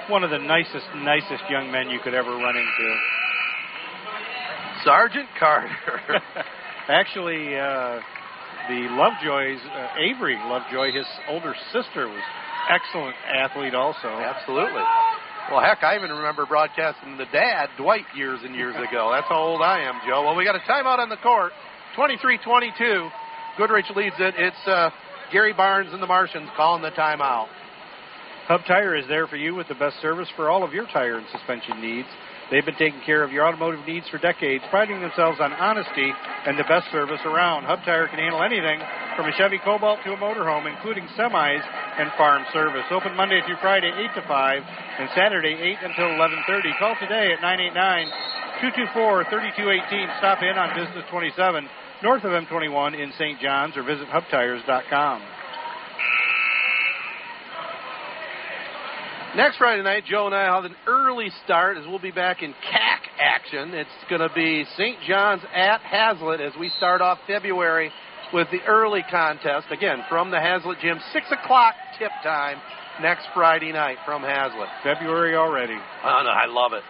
One 0.09 0.24
of 0.24 0.30
the 0.30 0.42
nicest, 0.42 0.90
nicest 0.96 1.46
young 1.48 1.70
men 1.70 1.88
you 1.88 2.01
could 2.03 2.14
ever 2.14 2.30
run 2.30 2.57
into. 2.57 2.86
Sergeant 4.84 5.28
Carter. 5.38 5.70
Actually, 6.88 7.54
uh, 7.56 8.00
the 8.68 8.88
Lovejoys, 8.96 9.60
uh, 9.72 9.88
Avery 9.98 10.36
Lovejoy, 10.46 10.92
his 10.92 11.06
older 11.28 11.54
sister, 11.72 12.08
was 12.08 12.22
excellent 12.68 13.16
athlete 13.26 13.74
also. 13.74 14.08
Absolutely. 14.08 14.82
Well, 15.50 15.60
heck, 15.60 15.82
I 15.82 15.96
even 15.96 16.10
remember 16.10 16.46
broadcasting 16.46 17.16
the 17.16 17.26
dad, 17.32 17.70
Dwight, 17.76 18.04
years 18.14 18.40
and 18.44 18.54
years 18.54 18.76
ago. 18.76 19.10
That's 19.12 19.26
how 19.28 19.42
old 19.42 19.62
I 19.62 19.80
am, 19.80 20.00
Joe. 20.06 20.22
Well, 20.22 20.36
we 20.36 20.44
got 20.44 20.54
a 20.54 20.60
timeout 20.60 20.98
on 20.98 21.08
the 21.08 21.16
court. 21.16 21.52
23-22. 21.96 23.10
Goodrich 23.58 23.86
leads 23.96 24.14
it. 24.18 24.34
It's 24.38 24.68
uh, 24.68 24.90
Gary 25.32 25.52
Barnes 25.52 25.92
and 25.92 26.02
the 26.02 26.06
Martians 26.06 26.48
calling 26.56 26.82
the 26.82 26.92
timeout. 26.92 27.48
Hub 28.46 28.62
Tire 28.66 28.96
is 28.96 29.06
there 29.08 29.26
for 29.26 29.36
you 29.36 29.54
with 29.54 29.68
the 29.68 29.74
best 29.74 30.00
service 30.00 30.28
for 30.36 30.50
all 30.50 30.64
of 30.64 30.72
your 30.72 30.86
tire 30.86 31.18
and 31.18 31.26
suspension 31.32 31.80
needs. 31.80 32.08
They've 32.51 32.66
been 32.66 32.74
taking 32.74 33.01
care 33.07 33.22
of 33.22 33.30
your 33.30 33.46
automotive 33.46 33.86
needs 33.86 34.11
for 34.11 34.18
decades, 34.18 34.64
priding 34.70 35.01
themselves 35.01 35.38
on 35.38 35.55
honesty 35.55 36.11
and 36.46 36.59
the 36.59 36.66
best 36.66 36.90
service 36.90 37.22
around. 37.24 37.62
Hub 37.62 37.78
Tire 37.86 38.11
can 38.11 38.18
handle 38.18 38.42
anything 38.42 38.82
from 39.14 39.30
a 39.30 39.32
Chevy 39.38 39.62
Cobalt 39.62 40.03
to 40.03 40.12
a 40.12 40.18
motorhome, 40.18 40.66
including 40.66 41.07
semis 41.14 41.62
and 41.62 42.11
farm 42.18 42.42
service. 42.53 42.82
Open 42.90 43.14
Monday 43.14 43.38
through 43.46 43.62
Friday, 43.62 43.94
8 43.94 44.18
to 44.18 44.26
5, 44.26 44.62
and 44.98 45.09
Saturday, 45.14 45.55
8 45.55 45.94
until 45.94 46.11
11.30. 46.18 46.78
Call 46.78 46.96
today 46.98 47.30
at 47.30 47.38
989-224-3218. 48.59 50.18
Stop 50.18 50.42
in 50.42 50.59
on 50.59 50.74
Business 50.74 51.07
27, 51.09 51.68
north 52.03 52.24
of 52.24 52.32
M21 52.34 52.98
in 52.98 53.12
St. 53.14 53.38
John's, 53.38 53.76
or 53.76 53.84
visit 53.84 54.09
hubtires.com. 54.11 55.22
Next 59.36 59.58
Friday 59.58 59.84
night, 59.84 60.02
Joe 60.06 60.26
and 60.26 60.34
I 60.34 60.52
have 60.52 60.64
an 60.64 60.74
early 60.88 61.28
start 61.44 61.78
as 61.78 61.86
we'll 61.86 62.00
be 62.00 62.10
back 62.10 62.42
in 62.42 62.50
CAC 62.50 62.98
action. 63.20 63.74
It's 63.74 63.88
going 64.08 64.20
to 64.20 64.34
be 64.34 64.64
St. 64.76 64.96
John's 65.06 65.42
at 65.54 65.80
Haslett 65.82 66.40
as 66.40 66.52
we 66.58 66.68
start 66.76 67.00
off 67.00 67.18
February 67.28 67.92
with 68.34 68.48
the 68.50 68.58
early 68.66 69.04
contest. 69.08 69.68
Again, 69.70 69.98
from 70.08 70.32
the 70.32 70.40
Haslett 70.40 70.78
Gym, 70.82 70.98
6 71.12 71.26
o'clock 71.30 71.74
tip 71.96 72.10
time 72.24 72.58
next 73.00 73.28
Friday 73.32 73.70
night 73.70 73.98
from 74.04 74.22
Haslett. 74.22 74.68
February 74.82 75.36
already. 75.36 75.78
Oh, 76.04 76.22
no, 76.24 76.30
I 76.30 76.46
love 76.46 76.72
it. 76.72 76.82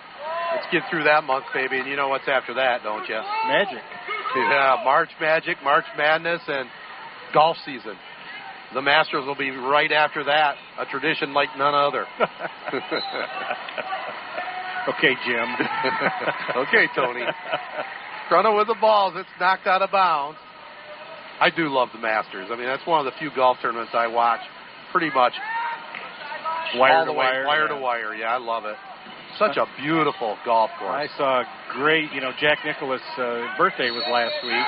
Let's 0.55 0.67
get 0.73 0.83
through 0.91 1.05
that 1.05 1.25
month, 1.25 1.45
baby, 1.53 1.79
and 1.79 1.87
you 1.87 1.97
know 1.97 2.09
what's 2.09 2.27
after 2.27 2.55
that, 2.55 2.83
don't 2.83 3.07
you? 3.07 3.21
Magic. 3.49 3.85
Yeah, 4.35 4.77
March 4.83 5.11
Magic, 5.21 5.59
March 5.63 5.85
Madness, 5.99 6.41
and 6.49 6.71
golf 7.35 7.59
season. 7.67 7.97
The 8.75 8.83
Masters 8.83 9.25
will 9.27 9.35
be 9.37 9.51
right 9.51 9.91
after 9.91 10.23
that, 10.25 10.55
a 10.79 10.87
tradition 10.87 11.35
like 11.35 11.49
none 11.59 11.75
other. 11.75 12.07
okay, 14.89 15.15
Jim. 15.27 15.57
okay, 16.57 16.87
Tony. 16.95 17.23
Corunna 18.31 18.57
with 18.57 18.69
the 18.69 18.77
balls. 18.81 19.15
It's 19.17 19.29
knocked 19.41 19.67
out 19.67 19.83
of 19.83 19.91
bounds. 19.91 20.39
I 21.41 21.51
do 21.51 21.69
love 21.69 21.89
the 21.93 21.99
Masters. 21.99 22.49
I 22.53 22.57
mean, 22.57 22.67
that's 22.67 22.87
one 22.87 23.05
of 23.05 23.13
the 23.13 23.19
few 23.19 23.31
golf 23.35 23.57
tournaments 23.61 23.93
I 23.93 24.07
watch 24.07 24.41
pretty 24.93 25.11
much 25.13 25.33
wire 26.77 26.99
all 26.99 27.05
to 27.07 27.11
the 27.11 27.13
way, 27.13 27.27
wire, 27.27 27.47
wire 27.47 27.63
yeah. 27.63 27.75
to 27.75 27.81
wire. 27.81 28.15
Yeah, 28.15 28.35
I 28.35 28.39
love 28.39 28.67
it. 28.67 28.77
Such 29.39 29.57
a 29.57 29.67
beautiful 29.81 30.37
golf 30.45 30.71
course. 30.79 30.93
I 30.93 31.09
saw 31.17 31.41
a 31.41 31.45
great, 31.73 32.13
you 32.13 32.21
know, 32.21 32.33
Jack 32.41 32.59
Nicklaus' 32.65 33.01
uh, 33.17 33.57
birthday 33.57 33.91
was 33.91 34.05
last 34.11 34.35
week. 34.45 34.67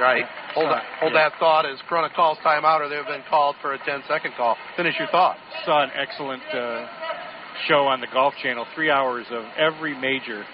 Right. 0.00 0.24
Hold, 0.54 0.64
Saw- 0.66 0.74
that, 0.74 0.84
hold 0.98 1.12
yeah. 1.12 1.28
that 1.28 1.38
thought 1.38 1.66
as 1.66 1.78
Corunna 1.88 2.12
calls 2.14 2.38
timeout, 2.44 2.80
or 2.80 2.88
they've 2.88 3.06
been 3.06 3.24
called 3.28 3.56
for 3.60 3.74
a 3.74 3.78
10-second 3.78 4.32
call. 4.36 4.56
Finish 4.76 4.94
your 4.98 5.08
thought. 5.08 5.36
Saw 5.64 5.84
an 5.84 5.90
excellent 5.94 6.42
uh, 6.54 6.86
show 7.68 7.86
on 7.86 8.00
the 8.00 8.08
Golf 8.12 8.34
Channel, 8.42 8.66
three 8.74 8.90
hours 8.90 9.26
of 9.30 9.44
every 9.58 9.98
major 9.98 10.44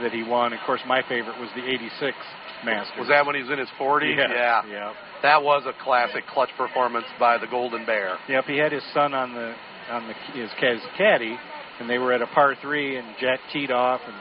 that 0.00 0.12
he 0.12 0.22
won. 0.22 0.52
Of 0.52 0.60
course, 0.64 0.80
my 0.86 1.02
favorite 1.08 1.38
was 1.38 1.50
the 1.54 1.64
'86 1.66 2.16
Masters. 2.64 2.94
Was 2.98 3.08
that 3.08 3.26
when 3.26 3.34
he 3.34 3.42
was 3.42 3.50
in 3.50 3.58
his 3.58 3.68
40s? 3.78 4.16
Yeah. 4.16 4.28
Yeah. 4.30 4.62
Yeah. 4.70 4.92
That 5.22 5.42
was 5.42 5.64
a 5.66 5.72
classic 5.82 6.26
clutch 6.26 6.50
performance 6.56 7.06
by 7.18 7.38
the 7.38 7.46
Golden 7.46 7.84
Bear. 7.84 8.18
Yep. 8.28 8.44
He 8.46 8.56
had 8.58 8.72
his 8.72 8.82
son 8.94 9.14
on 9.14 9.34
the 9.34 9.54
on 9.90 10.06
the 10.06 10.14
his, 10.32 10.50
his 10.58 10.80
caddy, 10.96 11.36
and 11.80 11.90
they 11.90 11.98
were 11.98 12.12
at 12.12 12.22
a 12.22 12.26
par 12.28 12.54
three, 12.62 12.96
and 12.96 13.06
Jack 13.20 13.40
teed 13.52 13.70
off, 13.70 14.00
and 14.06 14.14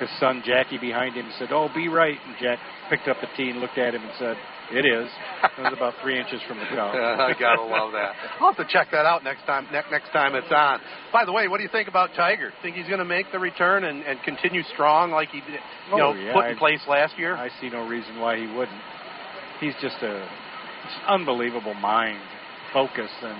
his 0.00 0.08
son 0.20 0.42
Jackie 0.44 0.78
behind 0.78 1.14
him 1.14 1.26
said, 1.38 1.48
"Oh, 1.52 1.68
be 1.74 1.88
right." 1.88 2.18
And 2.26 2.34
Jack 2.40 2.58
picked 2.90 3.08
up 3.08 3.16
the 3.20 3.28
tee 3.36 3.50
and 3.50 3.60
looked 3.60 3.78
at 3.78 3.94
him 3.94 4.02
and 4.02 4.12
said, 4.18 4.36
"It 4.72 4.84
is." 4.84 5.08
It 5.56 5.62
was 5.62 5.72
about 5.72 5.94
three 6.02 6.18
inches 6.18 6.40
from 6.48 6.58
the 6.58 6.66
cup. 6.66 6.94
I 6.94 7.32
gotta 7.38 7.62
love 7.62 7.92
that. 7.92 8.14
I'll 8.40 8.52
have 8.52 8.66
to 8.66 8.70
check 8.72 8.88
that 8.92 9.06
out 9.06 9.22
next 9.22 9.44
time. 9.46 9.66
Ne- 9.72 9.90
next 9.90 10.10
time 10.10 10.34
it's 10.34 10.50
on. 10.50 10.80
By 11.12 11.24
the 11.24 11.32
way, 11.32 11.46
what 11.48 11.58
do 11.58 11.62
you 11.62 11.68
think 11.70 11.88
about 11.88 12.10
Tiger? 12.16 12.52
Think 12.62 12.76
he's 12.76 12.86
going 12.88 12.98
to 12.98 13.04
make 13.04 13.30
the 13.30 13.38
return 13.38 13.84
and, 13.84 14.02
and 14.02 14.20
continue 14.22 14.62
strong 14.74 15.10
like 15.12 15.28
he 15.30 15.40
did, 15.40 15.60
you 15.88 15.94
Oh, 15.94 15.96
know, 15.96 16.12
yeah, 16.14 16.32
put 16.32 16.46
in 16.46 16.56
I- 16.56 16.58
place 16.58 16.80
last 16.88 17.16
year? 17.18 17.36
I 17.36 17.50
see 17.60 17.70
no 17.70 17.86
reason 17.86 18.18
why 18.18 18.36
he 18.36 18.46
wouldn't. 18.46 18.80
He's 19.60 19.74
just 19.80 19.96
a 20.02 20.26
just 20.84 21.00
unbelievable 21.08 21.74
mind, 21.74 22.18
focus, 22.72 23.10
and 23.22 23.38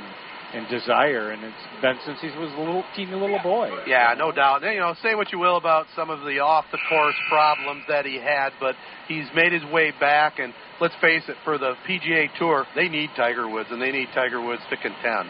and 0.55 0.69
desire, 0.69 1.33
and 1.33 1.43
it's 1.43 1.83
been 1.83 1.99
since 2.07 2.21
he 2.21 2.29
was 2.39 2.53
a 2.57 2.59
little 2.61 2.85
teeny 2.95 3.13
little 3.13 3.41
boy. 3.43 3.71
Yeah, 3.87 4.15
no 4.17 4.31
doubt. 4.31 4.63
And, 4.63 4.73
you 4.73 4.81
know, 4.81 4.95
say 5.03 5.15
what 5.17 5.33
you 5.33 5.39
will 5.39 5.57
about 5.57 5.87
some 5.97 6.11
of 6.11 6.21
the 6.21 6.39
off 6.39 6.65
the 6.71 6.79
course 6.89 7.17
problems 7.29 7.83
that 7.89 8.07
he 8.07 8.17
had, 8.17 8.51
but 8.61 8.77
he's 9.09 9.27
made 9.35 9.53
his 9.53 9.65
way 9.73 9.93
back. 9.99 10.39
And 10.39 10.55
let's 10.81 10.95
face 11.01 11.25
it, 11.29 11.37
for 11.45 11.59
the 11.59 11.75
PGA 11.89 12.29
Tour, 12.39 12.67
they 12.77 12.89
need 12.89 13.11
Tiger 13.17 13.49
Woods, 13.49 13.69
and 13.73 13.83
they 13.83 13.91
need 13.91 14.09
Tiger 14.15 14.41
Woods 14.41 14.63
to 14.71 14.77
contend. 14.77 15.29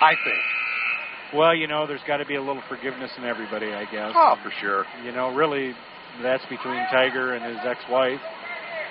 I 0.00 0.12
think. 0.24 1.38
Well, 1.38 1.54
you 1.54 1.66
know, 1.66 1.86
there's 1.86 2.04
got 2.06 2.18
to 2.18 2.26
be 2.26 2.34
a 2.34 2.42
little 2.42 2.62
forgiveness 2.68 3.10
in 3.16 3.24
everybody, 3.24 3.72
I 3.72 3.84
guess. 3.84 4.12
Oh, 4.14 4.36
for 4.42 4.52
sure. 4.60 4.84
You 5.04 5.12
know, 5.12 5.34
really, 5.34 5.74
that's 6.22 6.44
between 6.44 6.84
Tiger 6.90 7.34
and 7.34 7.44
his 7.44 7.64
ex-wife, 7.64 8.20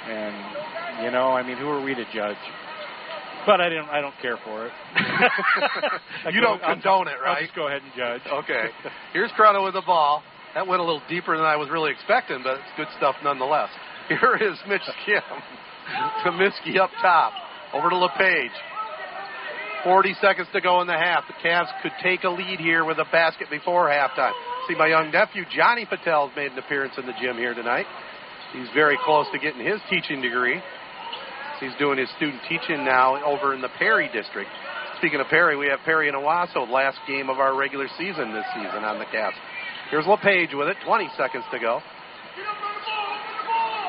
and 0.07 1.03
you 1.03 1.11
know, 1.11 1.31
I 1.31 1.43
mean, 1.43 1.57
who 1.57 1.67
are 1.69 1.83
we 1.83 1.93
to 1.95 2.05
judge? 2.13 2.37
But 3.45 3.61
I 3.61 3.69
don't, 3.69 3.89
I 3.89 4.01
don't 4.01 4.13
care 4.21 4.37
for 4.43 4.67
it. 4.67 4.71
You 6.33 6.41
go- 6.41 6.47
don't 6.47 6.63
I'll- 6.63 6.73
condone 6.75 7.07
it, 7.07 7.15
I'll 7.25 7.33
right? 7.33 7.43
just 7.43 7.55
go 7.55 7.67
ahead 7.67 7.81
and 7.81 7.91
judge. 7.95 8.21
Okay. 8.43 8.65
Here's 9.13 9.31
Corunna 9.31 9.63
with 9.63 9.73
the 9.73 9.81
ball. 9.85 10.21
That 10.55 10.67
went 10.67 10.81
a 10.81 10.83
little 10.83 11.01
deeper 11.09 11.35
than 11.37 11.45
I 11.45 11.55
was 11.55 11.69
really 11.69 11.91
expecting, 11.91 12.41
but 12.43 12.55
it's 12.55 12.73
good 12.77 12.87
stuff 12.97 13.15
nonetheless. 13.23 13.69
Here 14.09 14.35
is 14.41 14.57
Mitch 14.67 14.81
Skim. 15.03 15.21
to 16.25 16.31
Miskey 16.31 16.77
up 16.79 16.89
top. 17.01 17.33
Over 17.73 17.89
to 17.89 17.97
LePage. 17.97 18.51
40 19.83 20.13
seconds 20.21 20.47
to 20.53 20.59
go 20.61 20.81
in 20.81 20.87
the 20.87 20.93
half. 20.97 21.23
The 21.27 21.47
Cavs 21.47 21.69
could 21.81 21.93
take 22.03 22.23
a 22.25 22.29
lead 22.29 22.59
here 22.59 22.83
with 22.83 22.97
a 22.97 23.05
basket 23.11 23.47
before 23.49 23.87
halftime. 23.89 24.33
See, 24.67 24.75
my 24.75 24.87
young 24.87 25.11
nephew, 25.11 25.43
Johnny 25.55 25.85
Patel's 25.85 26.31
made 26.35 26.51
an 26.51 26.57
appearance 26.59 26.93
in 26.97 27.05
the 27.05 27.13
gym 27.21 27.37
here 27.37 27.53
tonight. 27.53 27.85
He's 28.53 28.67
very 28.73 28.97
close 29.05 29.25
to 29.31 29.39
getting 29.39 29.63
his 29.65 29.79
teaching 29.89 30.21
degree. 30.21 30.59
He's 31.59 31.75
doing 31.77 31.97
his 31.97 32.09
student 32.15 32.41
teaching 32.47 32.85
now 32.85 33.21
over 33.23 33.53
in 33.53 33.61
the 33.61 33.69
Perry 33.77 34.09
district. 34.13 34.49
Speaking 34.97 35.19
of 35.19 35.27
Perry, 35.27 35.57
we 35.57 35.67
have 35.67 35.79
Perry 35.85 36.07
and 36.07 36.15
Owosso, 36.15 36.69
last 36.69 36.99
game 37.07 37.29
of 37.29 37.39
our 37.39 37.55
regular 37.55 37.87
season 37.97 38.33
this 38.33 38.45
season 38.55 38.83
on 38.83 38.99
the 38.99 39.05
Cavs. 39.05 39.35
Here's 39.91 40.05
LePage 40.05 40.53
with 40.53 40.67
it, 40.67 40.77
20 40.85 41.09
seconds 41.17 41.43
to 41.51 41.59
go. 41.59 41.81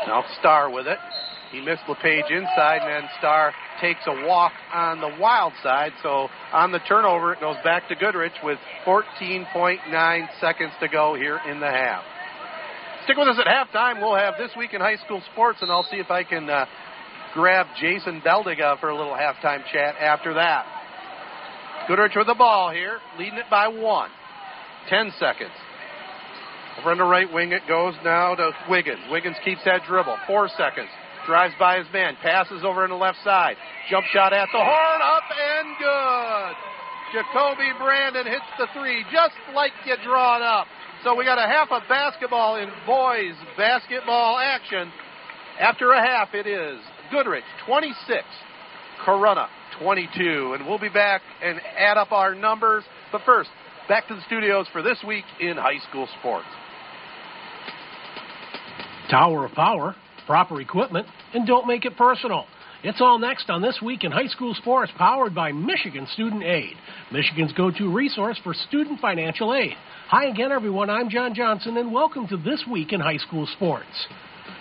Now 0.07 0.25
Starr 0.39 0.71
with 0.71 0.87
it. 0.87 0.99
He 1.53 1.61
missed 1.61 1.83
LePage 1.89 2.31
inside, 2.31 2.83
and 2.83 3.05
then 3.05 3.11
Starr 3.19 3.53
takes 3.81 4.01
a 4.07 4.27
walk 4.27 4.53
on 4.73 5.01
the 5.01 5.11
wild 5.21 5.53
side. 5.63 5.93
So 6.03 6.29
on 6.53 6.71
the 6.71 6.79
turnover, 6.81 7.33
it 7.33 7.41
goes 7.41 7.57
back 7.65 7.89
to 7.89 7.97
Goodrich 7.97 8.33
with 8.43 8.59
14.9 8.87 10.29
seconds 10.41 10.73
to 10.81 10.89
go 10.89 11.15
here 11.15 11.41
in 11.51 11.59
the 11.61 11.67
half. 11.67 12.05
Stick 13.05 13.17
with 13.17 13.29
us 13.29 13.39
at 13.41 13.47
halftime. 13.47 14.01
We'll 14.01 14.15
have 14.15 14.35
This 14.39 14.51
Week 14.57 14.75
in 14.75 14.81
High 14.81 14.97
School 15.05 15.23
Sports, 15.33 15.59
and 15.63 15.71
I'll 15.71 15.87
see 15.91 15.97
if 15.97 16.11
I 16.11 16.23
can 16.23 16.49
uh, 16.49 16.67
grab 17.35 17.67
Jason 17.81 18.21
Beldiga 18.21 18.79
for 18.81 18.89
a 18.89 18.97
little 18.97 19.15
halftime 19.15 19.63
chat 19.73 19.97
after 20.01 20.35
that. 20.35 20.67
Goodrich 21.89 22.13
with 22.17 22.27
the 22.27 22.35
ball 22.35 22.71
here, 22.71 22.99
leading 23.19 23.39
it 23.39 23.51
by 23.51 23.69
one. 23.69 24.11
Ten 24.89 25.13
seconds. 25.19 25.51
Over 26.79 26.93
on 26.93 26.99
the 26.99 27.05
right 27.05 27.31
wing 27.33 27.53
it 27.53 27.63
goes 27.69 27.95
now 28.05 28.35
to 28.35 28.53
Wiggins. 28.69 29.01
Wiggins 29.11 29.37
keeps 29.45 29.61
that 29.65 29.83
dribble. 29.87 30.17
Four 30.27 30.49
seconds. 30.57 30.89
Drives 31.27 31.55
by 31.59 31.79
his 31.79 31.87
man. 31.93 32.17
Passes 32.23 32.65
over 32.65 32.85
on 32.85 32.91
the 32.91 32.97
left 32.97 33.19
side. 33.25 33.57
Jump 33.91 34.07
shot 34.13 34.33
at 34.33 34.49
the 34.53 34.59
horn. 34.59 35.01
Up 35.03 35.23
and 35.29 35.69
good. 35.79 36.57
Jacoby 37.13 37.73
Brandon 37.79 38.25
hits 38.25 38.47
the 38.57 38.67
three 38.73 39.05
just 39.13 39.35
like 39.55 39.73
you 39.85 39.97
draw 40.05 40.37
it 40.37 40.43
up. 40.43 40.67
So 41.03 41.15
we 41.15 41.25
got 41.25 41.39
a 41.39 41.47
half 41.47 41.69
of 41.71 41.83
basketball 41.89 42.57
in 42.57 42.69
boys 42.87 43.35
basketball 43.57 44.39
action. 44.39 44.93
After 45.59 45.91
a 45.93 46.01
half, 46.01 46.35
it 46.35 46.47
is 46.47 46.79
Goodrich 47.11 47.45
26, 47.67 48.23
Corunna, 49.05 49.49
22. 49.83 50.57
And 50.59 50.67
we'll 50.67 50.79
be 50.79 50.89
back 50.89 51.23
and 51.43 51.61
add 51.77 51.97
up 51.97 52.13
our 52.13 52.35
numbers. 52.35 52.85
But 53.11 53.23
first, 53.27 53.51
back 53.89 54.09
to 54.09 54.15
the 54.15 54.23
studios 54.27 54.67
for 54.73 54.83
this 54.83 54.99
week 55.07 55.25
in 55.41 55.57
high 55.57 55.79
school 55.89 56.09
sports. 56.21 56.47
Tower 59.11 59.45
of 59.45 59.53
Power, 59.53 59.97
proper 60.27 60.61
equipment, 60.61 61.07
and 61.35 61.47
don't 61.47 61.67
make 61.67 61.85
it 61.85 61.97
personal. 61.97 62.45
It's 62.83 63.01
all 63.01 63.19
next 63.19 63.51
on 63.51 63.61
This 63.61 63.79
Week 63.83 64.05
in 64.05 64.13
High 64.13 64.29
School 64.29 64.55
Sports, 64.55 64.91
powered 64.97 65.35
by 65.35 65.53
Michigan 65.53 66.07
Student 66.15 66.43
Aid, 66.45 66.77
Michigan's 67.13 67.53
go 67.53 67.71
to 67.71 67.93
resource 67.93 68.41
for 68.43 68.55
student 68.55 69.01
financial 69.01 69.55
aid. 69.55 69.75
Hi 70.09 70.29
again, 70.29 70.51
everyone. 70.51 70.89
I'm 70.89 71.11
John 71.11 71.35
Johnson, 71.35 71.77
and 71.77 71.93
welcome 71.93 72.27
to 72.29 72.39
This 72.39 72.65
Week 72.71 72.95
in 72.95 73.01
High 73.01 73.19
School 73.19 73.47
Sports. 73.55 74.07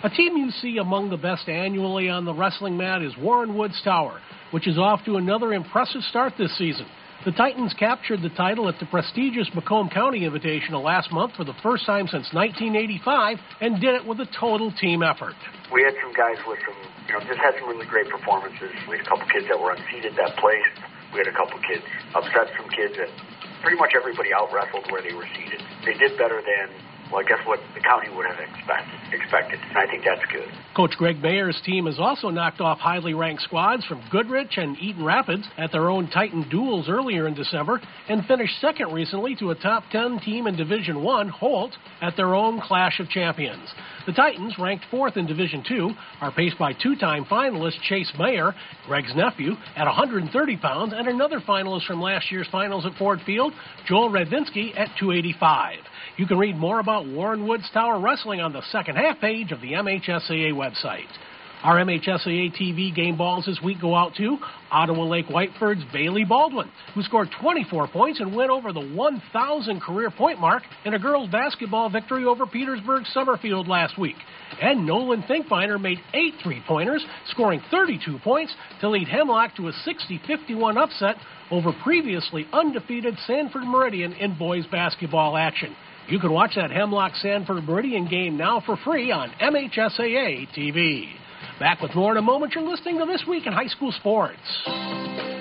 A 0.02 0.08
team 0.08 0.34
you 0.38 0.50
see 0.50 0.78
among 0.78 1.10
the 1.10 1.20
best 1.20 1.46
annually 1.46 2.08
on 2.08 2.24
the 2.24 2.32
wrestling 2.32 2.78
mat 2.78 3.02
is 3.02 3.12
Warren 3.20 3.52
Woods 3.52 3.76
Tower, 3.84 4.18
which 4.50 4.66
is 4.66 4.78
off 4.78 5.04
to 5.04 5.20
another 5.20 5.52
impressive 5.52 6.00
start 6.08 6.32
this 6.38 6.56
season. 6.56 6.86
The 7.26 7.36
Titans 7.36 7.76
captured 7.76 8.24
the 8.24 8.32
title 8.32 8.64
at 8.72 8.80
the 8.80 8.88
prestigious 8.88 9.52
Macomb 9.52 9.90
County 9.92 10.24
Invitational 10.24 10.80
last 10.80 11.12
month 11.12 11.36
for 11.36 11.44
the 11.44 11.52
first 11.62 11.84
time 11.84 12.08
since 12.08 12.32
1985 12.32 13.36
and 13.60 13.76
did 13.76 13.92
it 13.92 14.00
with 14.08 14.24
a 14.24 14.28
total 14.32 14.72
team 14.72 15.04
effort. 15.04 15.36
We 15.68 15.84
had 15.84 15.92
some 16.00 16.16
guys 16.16 16.40
with 16.48 16.64
some, 16.64 16.80
you 17.04 17.12
know, 17.12 17.20
just 17.20 17.36
had 17.36 17.60
some 17.60 17.68
really 17.68 17.84
great 17.84 18.08
performances. 18.08 18.72
We 18.88 18.96
had 18.96 19.04
a 19.04 19.08
couple 19.12 19.28
kids 19.28 19.52
that 19.52 19.60
were 19.60 19.76
unseated 19.76 20.16
that 20.16 20.32
placed. 20.40 20.80
We 21.12 21.20
had 21.20 21.28
a 21.28 21.36
couple 21.36 21.60
kids 21.60 21.84
upset 22.16 22.48
some 22.56 22.72
kids 22.72 22.96
that 22.96 23.12
pretty 23.60 23.76
much 23.76 23.92
everybody 23.92 24.32
out 24.32 24.48
wrestled 24.48 24.88
where 24.88 25.04
they 25.04 25.12
were 25.12 25.28
seated. 25.36 25.60
They 25.84 25.92
did 26.00 26.16
better 26.16 26.40
than 26.40 26.72
well, 27.10 27.20
I 27.20 27.28
guess 27.28 27.44
what 27.44 27.58
the 27.74 27.80
county 27.80 28.08
would 28.14 28.26
have 28.26 28.38
expected. 28.38 28.94
Expected, 29.12 29.58
and 29.68 29.78
I 29.78 29.86
think 29.90 30.04
that's 30.04 30.24
good. 30.32 30.48
Coach 30.76 30.92
Greg 30.96 31.20
Mayer's 31.20 31.60
team 31.64 31.86
has 31.86 31.98
also 31.98 32.28
knocked 32.28 32.60
off 32.60 32.78
highly 32.78 33.14
ranked 33.14 33.42
squads 33.42 33.84
from 33.86 34.00
Goodrich 34.10 34.56
and 34.56 34.78
Eaton 34.78 35.04
Rapids 35.04 35.44
at 35.58 35.72
their 35.72 35.90
own 35.90 36.08
Titan 36.08 36.48
duels 36.48 36.88
earlier 36.88 37.26
in 37.26 37.34
December, 37.34 37.80
and 38.08 38.24
finished 38.26 38.60
second 38.60 38.92
recently 38.92 39.34
to 39.36 39.50
a 39.50 39.56
top 39.56 39.82
10 39.90 40.20
team 40.20 40.46
in 40.46 40.56
Division 40.56 41.02
One, 41.02 41.28
Holt, 41.28 41.72
at 42.00 42.16
their 42.16 42.34
own 42.34 42.60
Clash 42.60 43.00
of 43.00 43.08
Champions. 43.08 43.68
The 44.06 44.12
Titans, 44.12 44.54
ranked 44.58 44.84
fourth 44.90 45.16
in 45.16 45.26
Division 45.26 45.64
Two, 45.66 45.90
are 46.20 46.32
paced 46.32 46.58
by 46.58 46.72
two-time 46.72 47.24
finalist 47.24 47.80
Chase 47.88 48.10
Mayer, 48.18 48.54
Greg's 48.86 49.14
nephew, 49.14 49.52
at 49.76 49.86
130 49.86 50.56
pounds, 50.58 50.92
and 50.96 51.08
another 51.08 51.40
finalist 51.40 51.86
from 51.86 52.00
last 52.00 52.30
year's 52.30 52.48
finals 52.50 52.86
at 52.86 52.96
Ford 52.96 53.20
Field, 53.26 53.52
Joel 53.86 54.10
Radvinsky, 54.10 54.70
at 54.78 54.88
285. 54.98 55.78
You 56.20 56.26
can 56.26 56.36
read 56.36 56.54
more 56.54 56.80
about 56.80 57.08
Warren 57.08 57.48
Woods 57.48 57.66
Tower 57.72 57.98
Wrestling 57.98 58.42
on 58.42 58.52
the 58.52 58.60
second 58.70 58.96
half 58.96 59.20
page 59.22 59.52
of 59.52 59.62
the 59.62 59.72
MHSAA 59.72 60.52
website. 60.52 61.08
Our 61.62 61.76
MHSAA 61.76 62.54
TV 62.60 62.94
game 62.94 63.16
balls 63.16 63.46
this 63.46 63.58
week 63.64 63.80
go 63.80 63.94
out 63.94 64.16
to 64.16 64.36
Ottawa 64.70 65.04
Lake 65.04 65.28
Whiteford's 65.28 65.82
Bailey 65.94 66.26
Baldwin, 66.26 66.70
who 66.94 67.00
scored 67.04 67.30
24 67.40 67.88
points 67.88 68.20
and 68.20 68.36
went 68.36 68.50
over 68.50 68.70
the 68.70 68.86
1,000 68.94 69.80
career 69.80 70.10
point 70.10 70.38
mark 70.38 70.62
in 70.84 70.92
a 70.92 70.98
girls 70.98 71.30
basketball 71.30 71.88
victory 71.88 72.26
over 72.26 72.44
Petersburg 72.44 73.04
Summerfield 73.14 73.66
last 73.66 73.98
week. 73.98 74.16
And 74.60 74.86
Nolan 74.86 75.22
Finkbeiner 75.22 75.80
made 75.80 76.00
eight 76.12 76.34
three 76.42 76.62
pointers, 76.68 77.02
scoring 77.30 77.62
32 77.70 78.18
points 78.18 78.54
to 78.82 78.90
lead 78.90 79.08
Hemlock 79.08 79.56
to 79.56 79.68
a 79.68 79.72
60 79.72 80.20
51 80.26 80.76
upset 80.76 81.16
over 81.50 81.72
previously 81.82 82.46
undefeated 82.52 83.14
Sanford 83.26 83.62
Meridian 83.64 84.12
in 84.12 84.36
boys 84.36 84.66
basketball 84.70 85.38
action. 85.38 85.74
You 86.10 86.18
can 86.18 86.32
watch 86.32 86.56
that 86.56 86.72
Hemlock 86.72 87.14
Sanford 87.22 87.62
Meridian 87.62 88.08
game 88.08 88.36
now 88.36 88.60
for 88.66 88.76
free 88.78 89.12
on 89.12 89.30
MHSAA 89.40 90.48
TV. 90.58 91.04
Back 91.60 91.80
with 91.80 91.94
more 91.94 92.10
in 92.10 92.18
a 92.18 92.22
moment. 92.22 92.52
You're 92.52 92.68
listening 92.68 92.98
to 92.98 93.06
This 93.06 93.22
Week 93.28 93.46
in 93.46 93.52
High 93.52 93.68
School 93.68 93.92
Sports. 93.92 95.39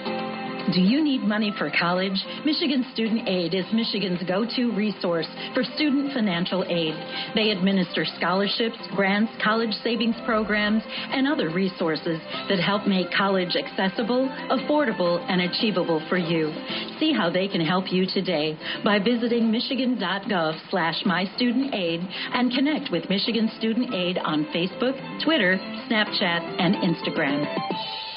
Do 0.73 0.81
you 0.81 1.03
need 1.03 1.21
money 1.23 1.51
for 1.57 1.71
college? 1.79 2.13
Michigan 2.45 2.85
Student 2.93 3.27
Aid 3.27 3.55
is 3.55 3.65
Michigan's 3.73 4.21
go 4.27 4.45
to 4.45 4.71
resource 4.75 5.25
for 5.55 5.63
student 5.63 6.13
financial 6.13 6.63
aid. 6.63 6.93
They 7.33 7.49
administer 7.49 8.05
scholarships, 8.17 8.77
grants, 8.95 9.31
college 9.43 9.73
savings 9.83 10.15
programs, 10.25 10.83
and 10.85 11.27
other 11.27 11.49
resources 11.49 12.21
that 12.49 12.59
help 12.59 12.85
make 12.85 13.07
college 13.09 13.55
accessible, 13.55 14.29
affordable, 14.51 15.19
and 15.27 15.41
achievable 15.41 16.05
for 16.07 16.17
you. 16.17 16.53
See 16.99 17.13
how 17.13 17.31
they 17.31 17.47
can 17.47 17.61
help 17.61 17.91
you 17.91 18.05
today 18.05 18.55
by 18.83 18.99
visiting 18.99 19.49
michigan.gov 19.49 20.69
slash 20.69 21.01
mystudentaid 21.03 22.05
and 22.33 22.51
connect 22.51 22.91
with 22.91 23.09
Michigan 23.09 23.49
Student 23.57 23.91
Aid 23.95 24.19
on 24.19 24.45
Facebook, 24.53 24.93
Twitter, 25.23 25.57
Snapchat, 25.89 26.61
and 26.61 26.75
Instagram. 26.75 28.08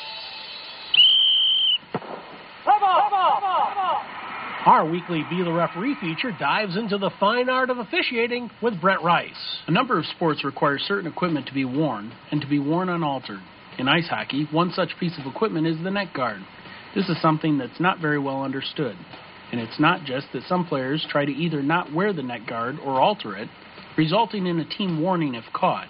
Our 4.65 4.89
weekly 4.89 5.25
Be 5.29 5.43
the 5.43 5.53
Referee 5.53 5.97
feature 6.01 6.31
dives 6.31 6.77
into 6.77 6.97
the 6.97 7.11
fine 7.19 7.49
art 7.49 7.69
of 7.69 7.79
officiating 7.79 8.49
with 8.63 8.81
Brent 8.81 9.03
Rice. 9.03 9.59
A 9.67 9.73
number 9.73 9.99
of 9.99 10.07
sports 10.07 10.45
require 10.45 10.79
certain 10.79 11.11
equipment 11.11 11.49
to 11.49 11.53
be 11.53 11.65
worn 11.65 12.13
and 12.31 12.41
to 12.41 12.47
be 12.47 12.61
worn 12.61 12.89
unaltered. 12.89 13.41
In 13.79 13.89
ice 13.89 14.07
hockey, 14.07 14.47
one 14.53 14.71
such 14.71 14.97
piece 15.01 15.19
of 15.19 15.27
equipment 15.27 15.67
is 15.67 15.83
the 15.83 15.91
net 15.91 16.15
guard. 16.15 16.43
This 16.95 17.09
is 17.09 17.21
something 17.21 17.59
that's 17.59 17.81
not 17.81 17.99
very 17.99 18.21
well 18.21 18.45
understood. 18.45 18.95
And 19.51 19.61
it's 19.61 19.81
not 19.81 20.05
just 20.05 20.29
that 20.33 20.45
some 20.45 20.65
players 20.65 21.05
try 21.11 21.25
to 21.25 21.33
either 21.33 21.61
not 21.61 21.93
wear 21.93 22.13
the 22.13 22.23
net 22.23 22.47
guard 22.47 22.77
or 22.85 23.01
alter 23.01 23.37
it, 23.37 23.49
resulting 23.99 24.47
in 24.47 24.61
a 24.61 24.65
team 24.65 25.03
warning 25.03 25.35
if 25.35 25.45
caught, 25.53 25.89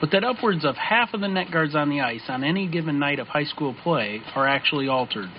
but 0.00 0.10
that 0.10 0.24
upwards 0.24 0.64
of 0.64 0.74
half 0.74 1.14
of 1.14 1.20
the 1.20 1.28
net 1.28 1.52
guards 1.52 1.76
on 1.76 1.88
the 1.88 2.00
ice 2.00 2.22
on 2.28 2.42
any 2.42 2.66
given 2.66 2.98
night 2.98 3.20
of 3.20 3.28
high 3.28 3.44
school 3.44 3.76
play 3.84 4.20
are 4.34 4.48
actually 4.48 4.88
altered. 4.88 5.30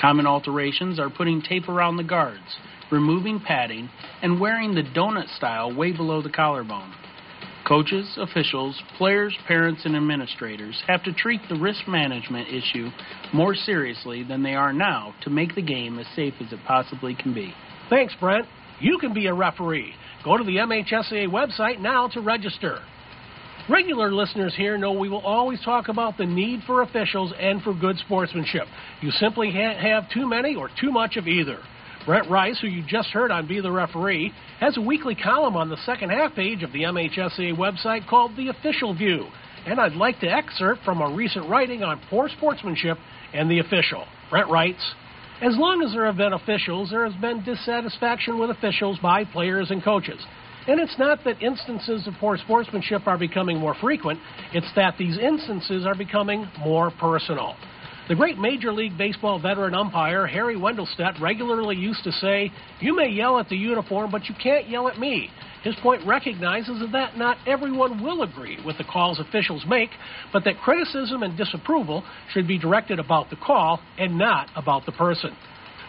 Common 0.00 0.26
alterations 0.26 1.00
are 1.00 1.10
putting 1.10 1.42
tape 1.42 1.68
around 1.68 1.96
the 1.96 2.04
guards, 2.04 2.56
removing 2.90 3.40
padding, 3.40 3.90
and 4.22 4.40
wearing 4.40 4.74
the 4.74 4.82
donut 4.82 5.34
style 5.36 5.74
way 5.74 5.92
below 5.92 6.22
the 6.22 6.30
collarbone. 6.30 6.94
Coaches, 7.66 8.16
officials, 8.16 8.80
players, 8.96 9.36
parents, 9.46 9.82
and 9.84 9.94
administrators 9.96 10.80
have 10.86 11.02
to 11.02 11.12
treat 11.12 11.40
the 11.48 11.58
risk 11.58 11.86
management 11.86 12.48
issue 12.48 12.88
more 13.34 13.54
seriously 13.54 14.22
than 14.22 14.42
they 14.42 14.54
are 14.54 14.72
now 14.72 15.14
to 15.22 15.30
make 15.30 15.54
the 15.54 15.62
game 15.62 15.98
as 15.98 16.06
safe 16.14 16.34
as 16.40 16.52
it 16.52 16.60
possibly 16.66 17.14
can 17.14 17.34
be. 17.34 17.52
Thanks, 17.90 18.14
Brent. 18.18 18.46
You 18.80 18.98
can 18.98 19.12
be 19.12 19.26
a 19.26 19.34
referee. 19.34 19.92
Go 20.24 20.38
to 20.38 20.44
the 20.44 20.56
MHSAA 20.56 21.28
website 21.28 21.80
now 21.80 22.08
to 22.08 22.20
register. 22.20 22.78
Regular 23.68 24.10
listeners 24.14 24.54
here 24.56 24.78
know 24.78 24.92
we 24.92 25.10
will 25.10 25.20
always 25.20 25.60
talk 25.60 25.88
about 25.88 26.16
the 26.16 26.24
need 26.24 26.62
for 26.66 26.80
officials 26.80 27.34
and 27.38 27.60
for 27.62 27.74
good 27.74 27.98
sportsmanship. 27.98 28.66
You 29.02 29.10
simply 29.10 29.52
can't 29.52 29.78
have 29.78 30.08
too 30.10 30.26
many 30.26 30.54
or 30.54 30.70
too 30.80 30.90
much 30.90 31.18
of 31.18 31.28
either. 31.28 31.58
Brent 32.06 32.30
Rice, 32.30 32.58
who 32.62 32.66
you 32.66 32.82
just 32.86 33.10
heard 33.10 33.30
on 33.30 33.46
Be 33.46 33.60
the 33.60 33.70
Referee, 33.70 34.32
has 34.58 34.78
a 34.78 34.80
weekly 34.80 35.14
column 35.14 35.54
on 35.54 35.68
the 35.68 35.76
second 35.84 36.08
half 36.08 36.34
page 36.34 36.62
of 36.62 36.72
the 36.72 36.84
MHSAA 36.84 37.58
website 37.58 38.08
called 38.08 38.34
The 38.38 38.48
Official 38.48 38.94
View. 38.94 39.26
And 39.66 39.78
I'd 39.78 39.92
like 39.92 40.18
to 40.20 40.28
excerpt 40.28 40.82
from 40.82 41.02
a 41.02 41.14
recent 41.14 41.46
writing 41.50 41.82
on 41.82 42.00
poor 42.08 42.30
sportsmanship 42.30 42.96
and 43.34 43.50
the 43.50 43.58
official. 43.58 44.06
Brent 44.30 44.48
writes, 44.48 44.94
as 45.42 45.58
long 45.58 45.82
as 45.82 45.92
there 45.92 46.06
have 46.06 46.16
been 46.16 46.32
officials, 46.32 46.88
there 46.88 47.04
has 47.04 47.20
been 47.20 47.44
dissatisfaction 47.44 48.38
with 48.38 48.48
officials 48.48 48.98
by 49.00 49.24
players 49.24 49.70
and 49.70 49.84
coaches. 49.84 50.24
And 50.68 50.78
it's 50.78 50.98
not 50.98 51.24
that 51.24 51.42
instances 51.42 52.06
of 52.06 52.12
poor 52.20 52.36
sportsmanship 52.36 53.06
are 53.06 53.16
becoming 53.16 53.56
more 53.58 53.74
frequent, 53.80 54.20
it's 54.52 54.70
that 54.76 54.96
these 54.98 55.16
instances 55.16 55.86
are 55.86 55.94
becoming 55.94 56.46
more 56.58 56.90
personal. 56.90 57.56
The 58.08 58.14
great 58.14 58.38
Major 58.38 58.72
League 58.72 58.96
Baseball 58.96 59.40
veteran 59.40 59.74
umpire 59.74 60.26
Harry 60.26 60.56
Wendelstedt 60.56 61.20
regularly 61.20 61.76
used 61.76 62.04
to 62.04 62.12
say, 62.12 62.52
You 62.80 62.94
may 62.94 63.08
yell 63.08 63.38
at 63.38 63.48
the 63.48 63.56
uniform, 63.56 64.10
but 64.10 64.28
you 64.28 64.34
can't 64.42 64.68
yell 64.68 64.88
at 64.88 64.98
me. 64.98 65.30
His 65.62 65.74
point 65.82 66.06
recognizes 66.06 66.82
that 66.92 67.16
not 67.16 67.38
everyone 67.46 68.02
will 68.02 68.22
agree 68.22 68.58
with 68.64 68.76
the 68.78 68.84
calls 68.84 69.20
officials 69.20 69.64
make, 69.66 69.90
but 70.32 70.44
that 70.44 70.58
criticism 70.58 71.22
and 71.22 71.36
disapproval 71.36 72.04
should 72.32 72.46
be 72.46 72.58
directed 72.58 72.98
about 72.98 73.30
the 73.30 73.36
call 73.36 73.80
and 73.98 74.18
not 74.18 74.48
about 74.54 74.84
the 74.86 74.92
person. 74.92 75.34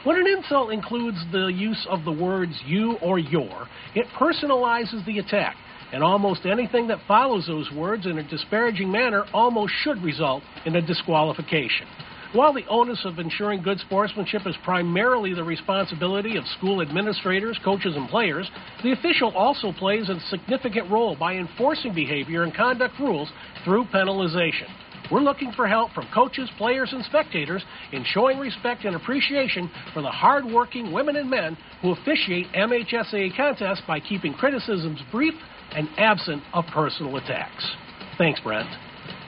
When 0.05 0.15
an 0.15 0.27
insult 0.27 0.71
includes 0.71 1.17
the 1.29 1.47
use 1.47 1.85
of 1.89 2.05
the 2.05 2.11
words 2.11 2.53
you 2.65 2.93
or 3.01 3.19
your, 3.19 3.67
it 3.95 4.07
personalizes 4.17 5.05
the 5.05 5.19
attack, 5.19 5.57
and 5.91 6.01
almost 6.01 6.45
anything 6.45 6.87
that 6.87 6.99
follows 7.05 7.47
those 7.47 7.69
words 7.73 8.05
in 8.05 8.17
a 8.17 8.23
disparaging 8.23 8.89
manner 8.89 9.25
almost 9.33 9.73
should 9.83 10.01
result 10.01 10.41
in 10.65 10.77
a 10.77 10.81
disqualification. 10.81 11.85
While 12.31 12.53
the 12.53 12.65
onus 12.69 13.03
of 13.03 13.19
ensuring 13.19 13.61
good 13.61 13.79
sportsmanship 13.79 14.43
is 14.45 14.55
primarily 14.63 15.33
the 15.33 15.43
responsibility 15.43 16.37
of 16.37 16.45
school 16.57 16.81
administrators, 16.81 17.59
coaches, 17.65 17.95
and 17.97 18.07
players, 18.07 18.49
the 18.83 18.93
official 18.93 19.35
also 19.35 19.73
plays 19.73 20.07
a 20.07 20.17
significant 20.29 20.89
role 20.89 21.17
by 21.17 21.33
enforcing 21.33 21.93
behavior 21.93 22.43
and 22.43 22.55
conduct 22.55 22.97
rules 22.99 23.29
through 23.65 23.83
penalization. 23.85 24.67
We're 25.11 25.21
looking 25.21 25.51
for 25.53 25.67
help 25.67 25.91
from 25.93 26.07
coaches, 26.13 26.49
players, 26.57 26.89
and 26.93 27.03
spectators 27.05 27.63
in 27.91 28.03
showing 28.05 28.37
respect 28.37 28.85
and 28.85 28.95
appreciation 28.95 29.69
for 29.93 30.01
the 30.01 30.09
hardworking 30.09 30.91
women 30.91 31.15
and 31.15 31.29
men 31.29 31.57
who 31.81 31.91
officiate 31.91 32.47
MHSAA 32.53 33.35
contests 33.35 33.81
by 33.87 33.99
keeping 33.99 34.33
criticisms 34.33 34.99
brief 35.11 35.33
and 35.71 35.89
absent 35.97 36.43
of 36.53 36.65
personal 36.73 37.17
attacks. 37.17 37.75
Thanks, 38.17 38.39
Brent. 38.41 38.69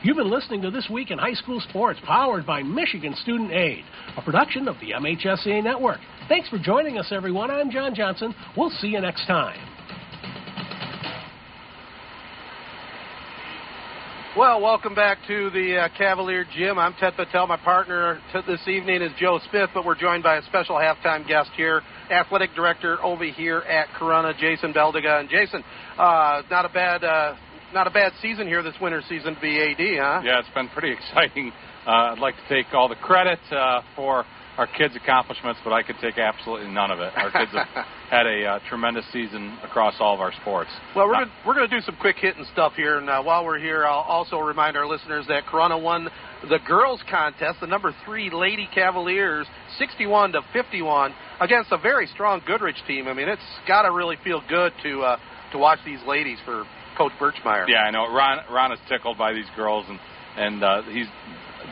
You've 0.04 0.18
been 0.18 0.32
listening 0.32 0.64
to 0.64 0.72
This 0.72 0.90
Week 0.90 1.12
in 1.12 1.20
High 1.20 1.34
School 1.34 1.62
Sports, 1.70 2.00
powered 2.06 2.46
by 2.46 2.64
Michigan 2.64 3.16
Student 3.22 3.52
Aid, 3.52 3.84
a 4.18 4.22
production 4.22 4.68
of 4.68 4.76
the 4.80 4.92
MHSAA 4.92 5.64
Network. 5.64 6.00
Thanks 6.28 6.50
for 6.50 6.58
joining 6.58 6.98
us, 6.98 7.12
everyone. 7.12 7.52
I'm 7.52 7.70
John 7.70 7.94
Johnson. 7.94 8.34
We'll 8.58 8.72
see 8.72 8.88
you 8.88 9.02
next 9.02 9.28
time. 9.28 9.60
Well, 14.38 14.62
welcome 14.62 14.96
back 14.96 15.18
to 15.28 15.50
the 15.50 15.76
uh, 15.76 15.98
Cavalier 15.98 16.46
Gym. 16.56 16.80
I'm 16.80 16.94
Ted 16.94 17.18
Patel. 17.18 17.48
My 17.48 17.58
partner 17.58 18.22
this 18.48 18.66
evening 18.66 19.02
is 19.02 19.12
Joe 19.20 19.42
Smith, 19.50 19.72
but 19.74 19.84
we're 19.84 20.00
joined 20.00 20.24
by 20.24 20.38
a 20.38 20.42
special 20.44 20.78
halftime 20.78 21.28
guest 21.28 21.50
here, 21.58 21.82
athletic 22.10 22.52
director 22.56 22.98
over 23.04 23.26
here 23.26 23.58
at 23.58 23.90
Corunna, 24.00 24.34
Jason 24.38 24.72
Beldega. 24.72 25.20
And 25.20 25.30
Jason, 25.30 25.66
uh, 25.98 26.44
not 26.50 26.64
a 26.64 26.70
bad, 26.70 27.04
uh, 27.04 27.36
not 27.74 27.88
a 27.88 27.90
bad 27.90 28.14
season 28.22 28.48
here 28.48 28.64
this 28.64 28.76
winter 28.82 29.02
season 29.10 29.36
to 29.36 29.42
be 29.42 29.60
AD, 29.60 30.00
huh? 30.00 30.22
Yeah, 30.24 30.40
it's 30.40 30.48
been 30.56 30.70
pretty 30.70 30.94
exciting. 31.12 31.52
Uh, 31.86 32.14
I'd 32.14 32.20
like 32.20 32.36
to 32.36 32.48
take 32.48 32.74
all 32.74 32.88
the 32.88 32.96
credit 32.96 33.40
uh, 33.52 33.82
for 33.98 34.24
our 34.58 34.68
kids' 34.68 34.96
accomplishments, 34.96 35.60
but 35.64 35.74
I 35.74 35.84
could 35.84 35.96
take 36.02 36.18
absolutely 36.18 36.70
none 36.70 36.92
of 36.92 37.00
it. 37.00 37.12
Our 37.16 37.32
kids 37.32 37.52
have 37.54 37.68
had 38.10 38.28
a 38.28 38.46
uh, 38.46 38.60
tremendous 38.68 39.06
season 39.14 39.58
across 39.64 39.96
all 40.00 40.14
of 40.14 40.20
our 40.20 40.34
sports. 40.42 40.70
Well, 40.96 41.08
we're 41.08 41.14
gonna, 41.14 41.32
we're 41.46 41.56
going 41.56 41.70
to 41.70 41.76
do 41.76 41.82
some 41.82 41.96
quick 42.00 42.18
hitting 42.20 42.46
stuff 42.52 42.74
here, 42.76 42.98
and 42.98 43.10
uh, 43.10 43.24
while 43.24 43.46
we're 43.46 43.60
here, 43.60 43.86
I'll 43.86 44.02
also 44.02 44.38
remind 44.38 44.76
our 44.76 44.86
listeners 44.86 45.26
that 45.30 45.46
Corunna 45.46 45.82
won 45.82 46.10
the 46.50 46.60
girls' 46.68 47.02
contest, 47.10 47.60
the 47.62 47.68
number 47.68 47.96
three 48.06 48.30
Lady 48.30 48.68
Cavaliers, 48.74 49.48
61 49.78 50.34
to 50.34 50.42
51, 50.54 51.14
against 51.40 51.72
a 51.72 51.78
very 51.78 52.08
strong 52.08 52.42
Goodrich 52.46 52.78
team. 52.88 53.08
I 53.08 53.14
mean, 53.14 53.30
it's 53.30 53.42
got 53.68 53.84
to 53.84 53.92
really 53.92 54.18
feel 54.24 54.42
good 54.50 54.74
to 54.84 55.02
uh, 55.02 55.18
to 55.54 55.58
watch 55.58 55.80
these 55.86 56.00
ladies 56.08 56.40
for 56.46 56.64
Coach 56.98 57.14
Birchmeyer. 57.20 57.68
Yeah, 57.68 57.84
I 57.84 57.92
know. 57.92 58.12
Ron 58.14 58.40
Ron 58.52 58.72
is 58.72 58.80
tickled 58.90 59.18
by 59.18 59.34
these 59.34 59.46
girls, 59.56 59.86
and 59.88 60.00
and 60.38 60.64
uh, 60.64 60.82
he's 60.84 61.08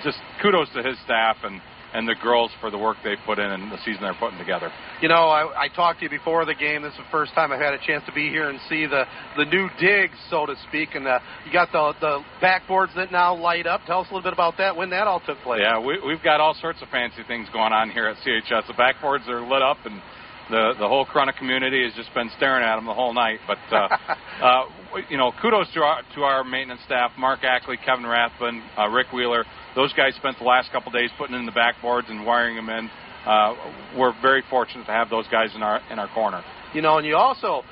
just 0.04 0.18
kudos 0.42 0.70
to 0.74 0.84
his 0.84 0.98
staff 1.04 1.38
and 1.44 1.62
and 1.94 2.08
the 2.08 2.16
girls 2.22 2.52
for 2.60 2.70
the 2.70 2.78
work 2.78 2.98
they 3.04 3.16
put 3.26 3.40
in 3.40 3.50
and 3.50 3.72
the 3.72 3.78
season 3.80 4.02
they're 4.02 4.14
putting 4.20 4.38
together. 4.38 4.72
You 5.02 5.10
know, 5.10 5.30
I, 5.30 5.66
I 5.66 5.68
talked 5.70 6.00
to 6.00 6.06
you 6.06 6.10
before 6.10 6.46
the 6.46 6.56
game. 6.56 6.84
This 6.84 6.94
is 6.94 7.00
the 7.00 7.12
first 7.12 7.34
time 7.34 7.52
I've 7.52 7.60
had 7.60 7.74
a 7.74 7.80
chance 7.86 8.04
to 8.06 8.12
be 8.12 8.30
here 8.30 8.50
and 8.50 8.60
see 8.70 8.86
the 8.86 9.06
the 9.38 9.46
new 9.46 9.70
digs, 9.80 10.18
so 10.30 10.46
to 10.46 10.56
speak. 10.68 10.90
And 10.94 11.08
uh, 11.08 11.20
you 11.46 11.52
got 11.52 11.72
the 11.72 11.94
the 12.00 12.24
backboards 12.42 12.96
that 12.96 13.12
now 13.12 13.36
light 13.36 13.68
up. 13.68 13.82
Tell 13.86 14.02
us 14.02 14.08
a 14.12 14.14
little 14.14 14.28
bit 14.30 14.34
about 14.34 14.58
that. 14.58 14.76
When 14.76 14.90
that 14.92 15.08
all 15.08 15.20
took 15.20 15.40
place. 15.40 15.62
Yeah, 15.64 15.80
we, 15.80 16.00
we've 16.06 16.24
got 16.24 16.40
all 16.40 16.56
sorts 16.62 16.82
of 16.82 16.90
fancy 16.90 17.24
things 17.28 17.48
going 17.52 17.74
on 17.74 17.90
here 17.90 18.08
at 18.08 18.18
CHS. 18.18 18.68
The 18.68 18.74
backboards 18.74 19.28
are 19.28 19.42
lit 19.42 19.62
up 19.62 19.78
and. 19.86 20.02
The 20.50 20.74
the 20.80 20.88
whole 20.88 21.06
Corunna 21.06 21.38
community 21.38 21.84
has 21.86 21.94
just 21.94 22.12
been 22.16 22.28
staring 22.36 22.66
at 22.66 22.76
them 22.76 22.88
the 22.88 22.94
whole 22.96 23.14
night. 23.14 23.38
But 23.46 23.60
uh, 23.72 23.88
uh, 24.44 24.64
you 25.10 25.18
know, 25.18 25.32
kudos 25.42 25.68
to 25.74 25.82
our 25.82 26.02
to 26.16 26.22
our 26.22 26.44
maintenance 26.44 26.82
staff: 26.86 27.12
Mark 27.18 27.44
Ackley, 27.44 27.78
Kevin 27.86 28.06
Rathbun, 28.06 28.62
uh, 28.78 28.88
Rick 28.90 29.12
Wheeler. 29.14 29.46
Those 29.76 29.94
guys 29.94 30.16
spent 30.16 30.38
the 30.40 30.46
last 30.46 30.72
couple 30.72 30.92
days 30.92 31.10
putting 31.18 31.36
in 31.36 31.46
the 31.46 31.52
backboards 31.52 32.10
and 32.10 32.26
wiring 32.26 32.56
them 32.56 32.70
in. 32.70 32.90
Uh, 33.26 33.54
we're 33.98 34.14
very 34.22 34.44
fortunate 34.50 34.86
to 34.86 34.92
have 34.92 35.10
those 35.10 35.28
guys 35.28 35.50
in 35.56 35.62
our 35.62 35.82
in 35.92 36.00
our 36.00 36.08
corner. 36.14 36.44
You 36.74 36.82
know, 36.82 36.98
and 36.98 37.06
you 37.06 37.16
also 37.16 37.64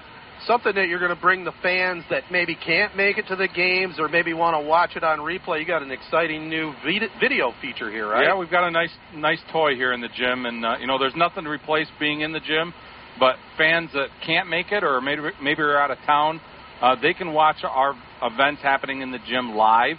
something 0.46 0.76
that 0.76 0.88
you're 0.88 1.00
going 1.00 1.14
to 1.14 1.22
bring 1.22 1.44
the 1.44 1.54
fans 1.64 2.04
that 2.10 2.24
maybe 2.32 2.56
can't 2.56 2.96
make 2.96 3.18
it 3.18 3.28
to 3.28 3.36
the 3.36 3.48
games 3.48 3.96
or 3.98 4.08
maybe 4.08 4.34
want 4.34 4.56
to 4.62 4.68
watch 4.68 4.96
it 4.96 5.04
on 5.04 5.20
replay. 5.20 5.60
You 5.60 5.66
got 5.66 5.82
an 5.82 5.92
exciting 5.92 6.50
new 6.50 6.74
video 6.84 7.54
feature 7.62 7.90
here, 7.90 8.08
right? 8.08 8.26
Yeah, 8.26 8.38
we've 8.38 8.52
got 8.52 8.68
a 8.68 8.72
nice 8.72 8.92
nice 9.16 9.42
toy 9.52 9.76
here 9.76 9.94
in 9.94 10.02
the 10.02 10.10
gym, 10.10 10.46
and 10.46 10.66
uh, 10.66 10.76
you 10.80 10.88
know, 10.88 11.00
there's 11.00 11.16
nothing 11.16 11.46
to 11.46 11.50
replace 11.50 11.88
being 12.00 12.22
in 12.22 12.32
the 12.32 12.40
gym. 12.40 12.74
But 13.20 13.38
fans 13.58 13.90
that 13.94 14.10
can't 14.24 14.48
make 14.48 14.72
it 14.72 14.84
or 14.84 15.02
maybe 15.02 15.22
maybe 15.42 15.62
are 15.64 15.80
out 15.80 15.90
of 15.90 15.98
town, 16.06 16.40
uh, 16.82 16.96
they 17.02 17.14
can 17.14 17.34
watch 17.34 17.58
our 17.64 17.94
events 18.22 18.62
happening 18.62 19.02
in 19.02 19.12
the 19.12 19.20
gym 19.28 19.56
live. 19.56 19.98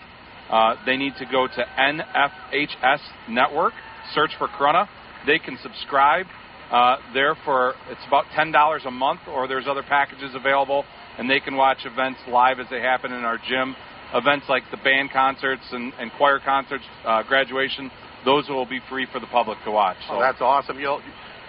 Uh, 0.51 0.75
they 0.87 0.97
need 0.97 1.13
to 1.19 1.27
go 1.27 1.47
to 1.47 1.65
NFHS 1.79 3.01
Network, 3.29 3.75
search 4.15 4.31
for 4.39 4.49
Corunna. 4.49 4.89
They 5.27 5.39
can 5.39 5.59
subscribe 5.63 6.27
uh, 6.71 6.97
there 7.15 7.37
for 7.45 7.75
it's 7.91 8.01
about 8.07 8.25
ten 8.35 8.53
dollars 8.53 8.83
a 8.87 8.91
month, 8.91 9.21
or 9.29 9.49
there's 9.49 9.67
other 9.69 9.83
packages 9.83 10.35
available, 10.35 10.85
and 11.19 11.29
they 11.29 11.41
can 11.41 11.57
watch 11.57 11.79
events 11.85 12.21
live 12.29 12.61
as 12.61 12.67
they 12.71 12.81
happen 12.81 13.13
in 13.13 13.25
our 13.25 13.39
gym. 13.39 13.75
Events 14.15 14.47
like 14.49 14.63
the 14.71 14.79
band 14.79 15.11
concerts 15.11 15.63
and, 15.71 15.93
and 15.99 16.11
choir 16.13 16.41
concerts, 16.43 16.85
uh, 17.05 17.23
graduation, 17.25 17.91
those 18.25 18.49
will 18.49 18.65
be 18.65 18.81
free 18.89 19.07
for 19.13 19.21
the 19.21 19.27
public 19.27 19.59
to 19.65 19.71
watch. 19.71 19.99
So 20.09 20.17
oh, 20.17 20.21
that's 20.21 20.41
awesome. 20.41 20.79
You'll 20.79 21.03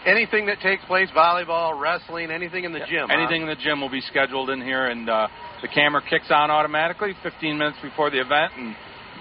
anything 0.05 0.45
that 0.47 0.59
takes 0.61 0.83
place, 0.85 1.09
volleyball, 1.15 1.79
wrestling, 1.79 2.31
anything 2.31 2.63
in 2.63 2.73
the 2.73 2.79
gym. 2.79 3.09
Anything 3.11 3.41
huh? 3.41 3.49
in 3.51 3.57
the 3.57 3.63
gym 3.63 3.81
will 3.81 3.89
be 3.89 4.01
scheduled 4.01 4.49
in 4.49 4.61
here, 4.61 4.87
and 4.87 5.09
uh, 5.09 5.27
the 5.61 5.67
camera 5.67 6.01
kicks 6.07 6.27
on 6.29 6.51
automatically 6.51 7.13
15 7.23 7.57
minutes 7.57 7.77
before 7.81 8.09
the 8.09 8.19
event, 8.19 8.53
and 8.57 8.75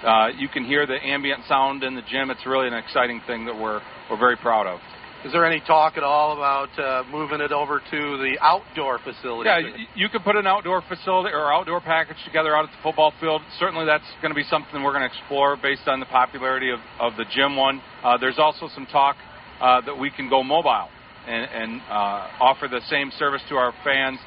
uh, 0.04 0.28
you 0.38 0.48
can 0.48 0.64
hear 0.64 0.86
the 0.86 0.98
ambient 1.04 1.44
sound 1.48 1.82
in 1.82 1.94
the 1.94 2.02
gym. 2.02 2.30
It's 2.30 2.46
really 2.46 2.68
an 2.68 2.74
exciting 2.74 3.20
thing 3.26 3.46
that 3.46 3.54
we're 3.54 3.80
we're 4.10 4.18
very 4.18 4.36
proud 4.36 4.66
of. 4.66 4.80
Is 5.24 5.32
there 5.32 5.44
any 5.44 5.58
talk 5.66 5.96
at 5.96 6.04
all 6.04 6.36
about 6.36 6.78
uh, 6.78 7.02
moving 7.10 7.40
it 7.40 7.50
over 7.50 7.80
to 7.80 8.00
the 8.18 8.38
outdoor 8.40 9.00
facility? 9.00 9.50
Yeah, 9.50 9.58
you, 9.58 9.86
you 9.96 10.08
could 10.08 10.22
put 10.22 10.36
an 10.36 10.46
outdoor 10.46 10.80
facility 10.88 11.34
or 11.34 11.52
outdoor 11.52 11.80
package 11.80 12.18
together 12.24 12.54
out 12.54 12.66
at 12.66 12.70
the 12.70 12.82
football 12.84 13.12
field. 13.18 13.42
Certainly, 13.58 13.86
that's 13.86 14.06
going 14.22 14.30
to 14.30 14.36
be 14.36 14.44
something 14.44 14.80
we're 14.80 14.94
going 14.94 15.02
to 15.02 15.10
explore 15.10 15.56
based 15.60 15.88
on 15.88 15.98
the 15.98 16.06
popularity 16.06 16.70
of, 16.70 16.78
of 17.00 17.16
the 17.16 17.24
gym 17.34 17.56
one. 17.56 17.82
Uh, 18.04 18.16
there's 18.16 18.38
also 18.38 18.68
some 18.76 18.86
talk 18.86 19.16
uh, 19.60 19.80
that 19.82 19.98
we 19.98 20.10
can 20.10 20.28
go 20.28 20.42
mobile 20.42 20.88
and, 21.26 21.50
and 21.50 21.80
uh, 21.82 22.28
offer 22.40 22.68
the 22.68 22.80
same 22.88 23.10
service 23.18 23.42
to 23.48 23.56
our 23.56 23.72
fans. 23.84 24.18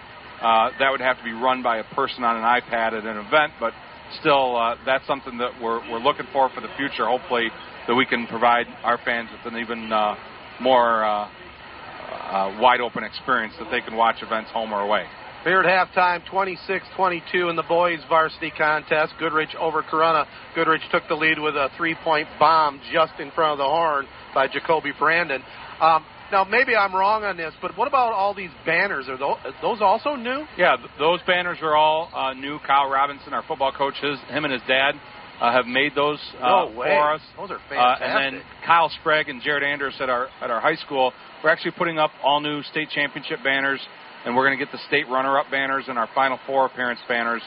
Uh, 0.42 0.70
that 0.80 0.90
would 0.90 1.02
have 1.02 1.18
to 1.18 1.24
be 1.24 1.32
run 1.32 1.62
by 1.62 1.78
a 1.78 1.84
person 1.96 2.24
on 2.24 2.38
an 2.38 2.44
iPad 2.44 2.94
at 2.94 3.06
an 3.06 3.18
event, 3.18 3.54
but 3.60 3.74
still, 4.20 4.58
uh, 4.58 4.76
that's 4.86 5.06
something 5.06 5.38
that 5.38 5.52
we're, 5.62 5.80
we're 5.92 6.00
looking 6.00 6.26
for 6.34 6.50
for 6.50 6.62
the 6.62 6.70
future. 6.78 7.06
Hopefully, 7.06 7.50
that 7.88 7.96
we 7.96 8.06
can 8.06 8.28
provide 8.28 8.66
our 8.84 9.00
fans 9.06 9.30
with 9.32 9.54
an 9.54 9.60
even 9.60 9.90
more 10.60 11.30
wide 12.60 12.82
open 12.82 13.04
experience 13.04 13.54
that 13.60 13.70
they 13.72 13.82
can 13.82 13.96
watch 13.96 14.18
events 14.22 14.50
home 14.52 14.74
or 14.74 14.82
away. 14.82 15.06
Here 15.44 15.60
at 15.60 15.66
halftime, 15.66 16.22
26-22 16.32 17.50
in 17.50 17.56
the 17.56 17.64
boys 17.64 17.98
varsity 18.08 18.52
contest. 18.56 19.14
Goodrich 19.18 19.56
over 19.60 19.82
Corunna. 19.82 20.28
Goodrich 20.54 20.84
took 20.92 21.02
the 21.10 21.16
lead 21.16 21.40
with 21.40 21.56
a 21.56 21.70
three-point 21.78 22.28
bomb 22.38 22.80
just 22.94 23.14
in 23.20 23.32
front 23.32 23.54
of 23.54 23.58
the 23.58 23.64
horn 23.64 24.06
by 24.36 24.48
Jacoby 24.48 24.92
Brandon. 25.00 25.42
Um, 25.82 26.06
now, 26.32 26.44
maybe 26.44 26.76
I'm 26.76 26.96
wrong 26.96 27.24
on 27.24 27.38
this, 27.38 27.54
but 27.60 27.76
what 27.76 27.88
about 27.88 28.14
all 28.14 28.36
these 28.36 28.52
banners? 28.68 29.10
Are 29.10 29.18
those, 29.18 29.38
those 29.64 29.82
also 29.82 30.16
new? 30.16 30.46
Yeah, 30.60 30.78
those 31.00 31.20
banners 31.26 31.58
are 31.64 31.76
all 31.76 32.12
uh, 32.14 32.34
new. 32.34 32.60
Kyle 32.60 32.88
Robinson, 32.88 33.34
our 33.34 33.44
football 33.48 33.72
coach, 33.72 33.96
his, 34.00 34.20
him 34.30 34.46
and 34.46 34.54
his 34.54 34.62
dad 34.68 34.94
uh, 35.42 35.52
have 35.52 35.66
made 35.66 35.94
those 35.96 36.20
uh, 36.40 36.70
no 36.70 36.72
for 36.76 37.14
us. 37.14 37.22
Those 37.36 37.50
are 37.50 37.60
fantastic. 37.68 38.06
Uh, 38.06 38.06
and 38.06 38.36
then 38.36 38.42
Kyle 38.64 38.92
Sprague 39.02 39.28
and 39.28 39.42
Jared 39.42 39.64
Anders 39.64 39.96
at 40.00 40.10
our 40.10 40.30
at 40.40 40.52
our 40.52 40.62
high 40.62 40.76
school, 40.76 41.12
we're 41.44 41.50
actually 41.50 41.72
putting 41.72 41.98
up 41.98 42.12
all 42.24 42.40
new 42.40 42.62
state 42.64 42.90
championship 42.92 43.40
banners, 43.44 43.82
and 44.26 44.36
we're 44.36 44.48
going 44.48 44.58
to 44.58 44.64
get 44.64 44.72
the 44.72 44.82
state 44.88 45.08
runner-up 45.10 45.50
banners 45.52 45.86
and 45.88 45.98
our 45.98 46.10
Final 46.14 46.40
Four 46.46 46.66
appearance 46.66 47.00
banners 47.08 47.42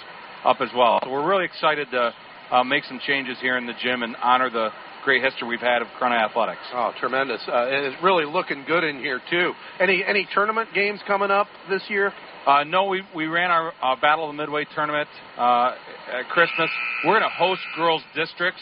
up 0.45 0.61
as 0.61 0.69
well. 0.77 1.01
So 1.03 1.11
we're 1.11 1.29
really 1.29 1.45
excited 1.45 1.89
to 1.93 2.15
uh, 2.51 2.65
make 2.65 2.85
some 2.85 3.01
changes 3.07 3.39
here 3.41 3.57
in 3.57 3.67
the 3.67 3.75
gym 3.83 4.03
and 4.03 4.17
honor 4.23 4.51
the 4.51 4.71
great 5.05 5.23
history 5.23 5.47
we've 5.47 5.61
had 5.61 5.83
of 5.83 5.89
Corunna 6.01 6.25
athletics. 6.25 6.63
Oh, 6.73 6.93
tremendous! 6.99 7.41
Uh, 7.47 7.67
and 7.67 7.87
it's 7.87 8.03
really 8.03 8.25
looking 8.25 8.65
good 8.67 8.85
in 8.85 8.99
here 8.99 9.21
too. 9.31 9.53
Any 9.79 10.03
any 10.07 10.27
tournament 10.33 10.71
games 10.75 11.01
coming 11.07 11.31
up 11.31 11.47
this 11.69 11.83
year? 11.89 12.13
Uh, 12.47 12.65
no, 12.65 12.87
we 12.87 13.03
we 13.15 13.27
ran 13.27 13.51
our 13.51 13.73
uh, 13.83 13.97
Battle 14.01 14.29
of 14.29 14.35
the 14.35 14.43
Midway 14.43 14.67
tournament 14.75 15.09
uh, 15.39 15.75
at 16.13 16.29
Christmas. 16.31 16.71
We're 17.05 17.19
going 17.19 17.23
to 17.23 17.37
host 17.37 17.61
girls 17.77 18.03
districts, 18.15 18.61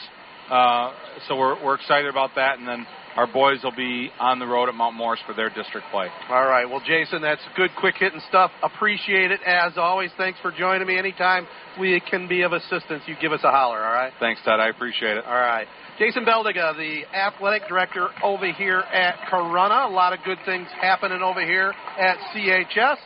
uh, 0.52 0.92
so 1.28 1.36
we're 1.36 1.64
we're 1.64 1.76
excited 1.76 2.10
about 2.10 2.30
that. 2.36 2.58
And 2.58 2.68
then 2.68 2.86
our 3.16 3.26
boys 3.26 3.62
will 3.62 3.74
be 3.74 4.10
on 4.20 4.38
the 4.38 4.46
road 4.46 4.68
at 4.68 4.74
Mount 4.74 4.94
Morris 4.94 5.20
for 5.26 5.34
their 5.34 5.48
district 5.48 5.86
play. 5.90 6.08
All 6.28 6.46
right. 6.46 6.68
Well, 6.68 6.82
Jason, 6.86 7.22
that's 7.22 7.40
good, 7.56 7.70
quick 7.78 7.94
hitting 7.98 8.20
stuff. 8.28 8.50
Appreciate 8.62 9.30
it 9.30 9.40
as 9.46 9.72
always. 9.76 10.10
Thanks 10.16 10.38
for 10.40 10.52
joining 10.52 10.86
me. 10.86 10.98
Anytime 10.98 11.46
we 11.80 12.00
can 12.08 12.28
be 12.28 12.42
of 12.42 12.52
assistance, 12.52 13.02
you 13.06 13.14
give 13.20 13.32
us 13.32 13.40
a 13.44 13.50
holler. 13.50 13.82
All 13.82 13.92
right. 13.92 14.12
Thanks, 14.20 14.40
Ted. 14.44 14.60
I 14.60 14.68
appreciate 14.68 15.16
it. 15.16 15.24
All 15.24 15.32
right. 15.32 15.66
Jason 15.98 16.24
Beldega, 16.24 16.76
the 16.76 17.04
athletic 17.16 17.68
director 17.68 18.08
over 18.22 18.50
here 18.52 18.80
at 18.80 19.16
Corunna. 19.30 19.88
A 19.88 19.92
lot 19.92 20.12
of 20.12 20.20
good 20.24 20.38
things 20.44 20.66
happening 20.80 21.22
over 21.22 21.44
here 21.44 21.72
at 21.98 22.16
CHS. 22.34 22.96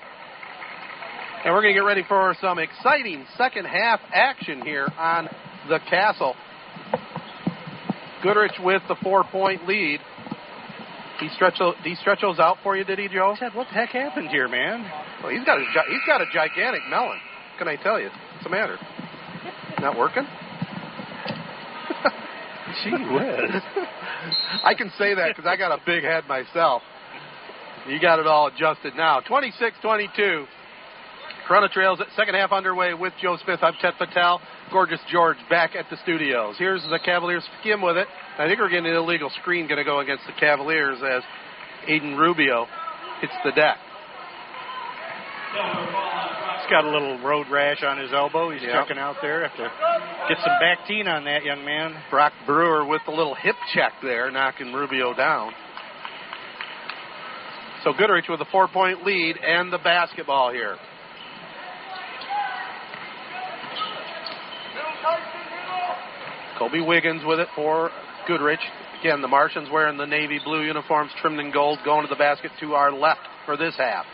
And 1.45 1.55
we're 1.55 1.63
going 1.63 1.75
to 1.75 1.81
get 1.81 1.87
ready 1.87 2.03
for 2.09 2.35
some 2.41 2.59
exciting 2.59 3.25
second 3.37 3.67
half 3.67 4.01
action 4.13 4.63
here 4.63 4.89
on 4.99 5.29
the 5.69 5.79
castle. 5.91 6.35
Goodrich 8.27 8.59
with 8.59 8.83
the 8.89 8.97
four 9.05 9.23
point 9.23 9.69
lead. 9.69 10.01
He 11.21 11.29
stretch 11.37 11.59
he 11.85 11.95
out 12.41 12.57
for 12.63 12.77
you, 12.77 12.85
did 12.85 12.99
he, 12.99 13.07
Joe? 13.09 13.35
I 13.37 13.39
said, 13.39 13.55
what 13.55 13.69
the 13.69 13.75
heck 13.75 13.91
happened 13.91 14.29
here, 14.31 14.49
man? 14.49 14.83
Well, 15.23 15.31
he's 15.31 15.45
got 15.45 15.59
a 15.59 15.65
he's 15.89 16.03
got 16.07 16.21
a 16.21 16.27
gigantic 16.33 16.83
melon. 16.91 17.19
Can 17.57 17.69
I 17.69 17.77
tell 17.77 18.01
you? 18.01 18.09
What's 18.09 18.43
the 18.45 18.51
matter? 18.51 18.77
Not 19.81 19.97
working? 19.97 20.25
Gee 22.83 22.91
whiz. 22.91 23.63
I 24.65 24.75
can 24.77 24.91
say 24.99 25.15
that 25.15 25.29
because 25.29 25.47
I 25.47 25.57
got 25.57 25.71
a 25.71 25.81
big 25.87 26.03
head 26.03 26.25
myself. 26.27 26.83
You 27.89 28.01
got 28.01 28.19
it 28.19 28.27
all 28.27 28.49
adjusted 28.49 28.97
now. 28.97 29.21
26-22. 29.21 30.47
Corunna 31.49 31.71
Trails 31.71 32.01
second 32.17 32.35
half 32.35 32.51
underway 32.51 32.93
with 32.95 33.13
Joe 33.23 33.37
Smith. 33.45 33.61
I'm 33.63 33.75
Ted 33.81 33.95
Patel. 33.99 34.41
Gorgeous 34.73 34.99
George 35.11 35.37
back 35.49 35.77
at 35.77 35.87
the 35.91 35.97
studios. 36.03 36.57
Here's 36.59 36.83
the 36.91 36.99
Cavaliers 37.05 37.45
skim 37.61 37.83
with 37.83 37.97
it. 37.97 38.09
I 38.39 38.47
think 38.47 38.59
we're 38.59 38.69
getting 38.69 38.87
an 38.87 38.95
illegal 38.97 39.31
screen 39.41 39.69
going 39.69 39.79
to 39.79 39.85
go 39.85 40.01
against 40.01 40.25
the 40.27 40.33
Cavaliers 40.41 40.99
as 41.09 41.23
Aiden 41.89 42.19
Rubio 42.19 42.67
hits 43.21 43.33
the 43.45 43.53
deck. 43.53 43.77
He's 45.55 46.71
got 46.71 46.85
a 46.85 46.91
little 46.91 47.21
road 47.21 47.47
rash 47.49 47.85
on 47.85 47.99
his 47.99 48.13
elbow. 48.13 48.51
He's 48.51 48.63
Yep. 48.63 48.73
checking 48.73 48.99
out 48.99 49.17
there. 49.23 49.47
Have 49.47 49.57
to 49.57 49.71
get 50.29 50.39
some 50.43 50.53
Bactine 50.61 51.07
on 51.07 51.25
that 51.25 51.45
young 51.45 51.65
man. 51.65 51.95
Brock 52.11 52.33
Brewer 52.45 52.85
with 52.85 53.03
the 53.07 53.13
little 53.13 53.37
hip 53.37 53.55
check 53.73 53.93
there, 54.03 54.33
knocking 54.33 54.73
Rubio 54.73 55.15
down. 55.15 55.53
So 57.85 57.93
Goodrich 57.93 58.29
with 58.29 58.41
a 58.41 58.45
four 58.47 58.67
point 58.67 59.07
lead 59.07 59.37
and 59.37 59.73
the 59.73 59.79
basketball 59.79 60.51
here. 60.51 60.77
Colby 66.59 66.81
Wiggins 66.81 67.23
with 67.25 67.39
it 67.41 67.49
for 67.55 67.91
Goodrich. 68.27 68.61
Again, 69.01 69.21
the 69.21 69.29
Martians 69.29 69.69
wearing 69.71 69.99
the 69.99 70.07
navy 70.07 70.41
blue 70.43 70.63
uniforms 70.63 71.11
trimmed 71.21 71.39
in 71.39 71.53
gold, 71.53 71.79
going 71.85 72.03
to 72.03 72.09
the 72.09 72.19
basket 72.19 72.51
to 72.61 72.75
our 72.75 72.93
left 72.93 73.21
for 73.45 73.57
this 73.57 73.75
half. 73.77 74.05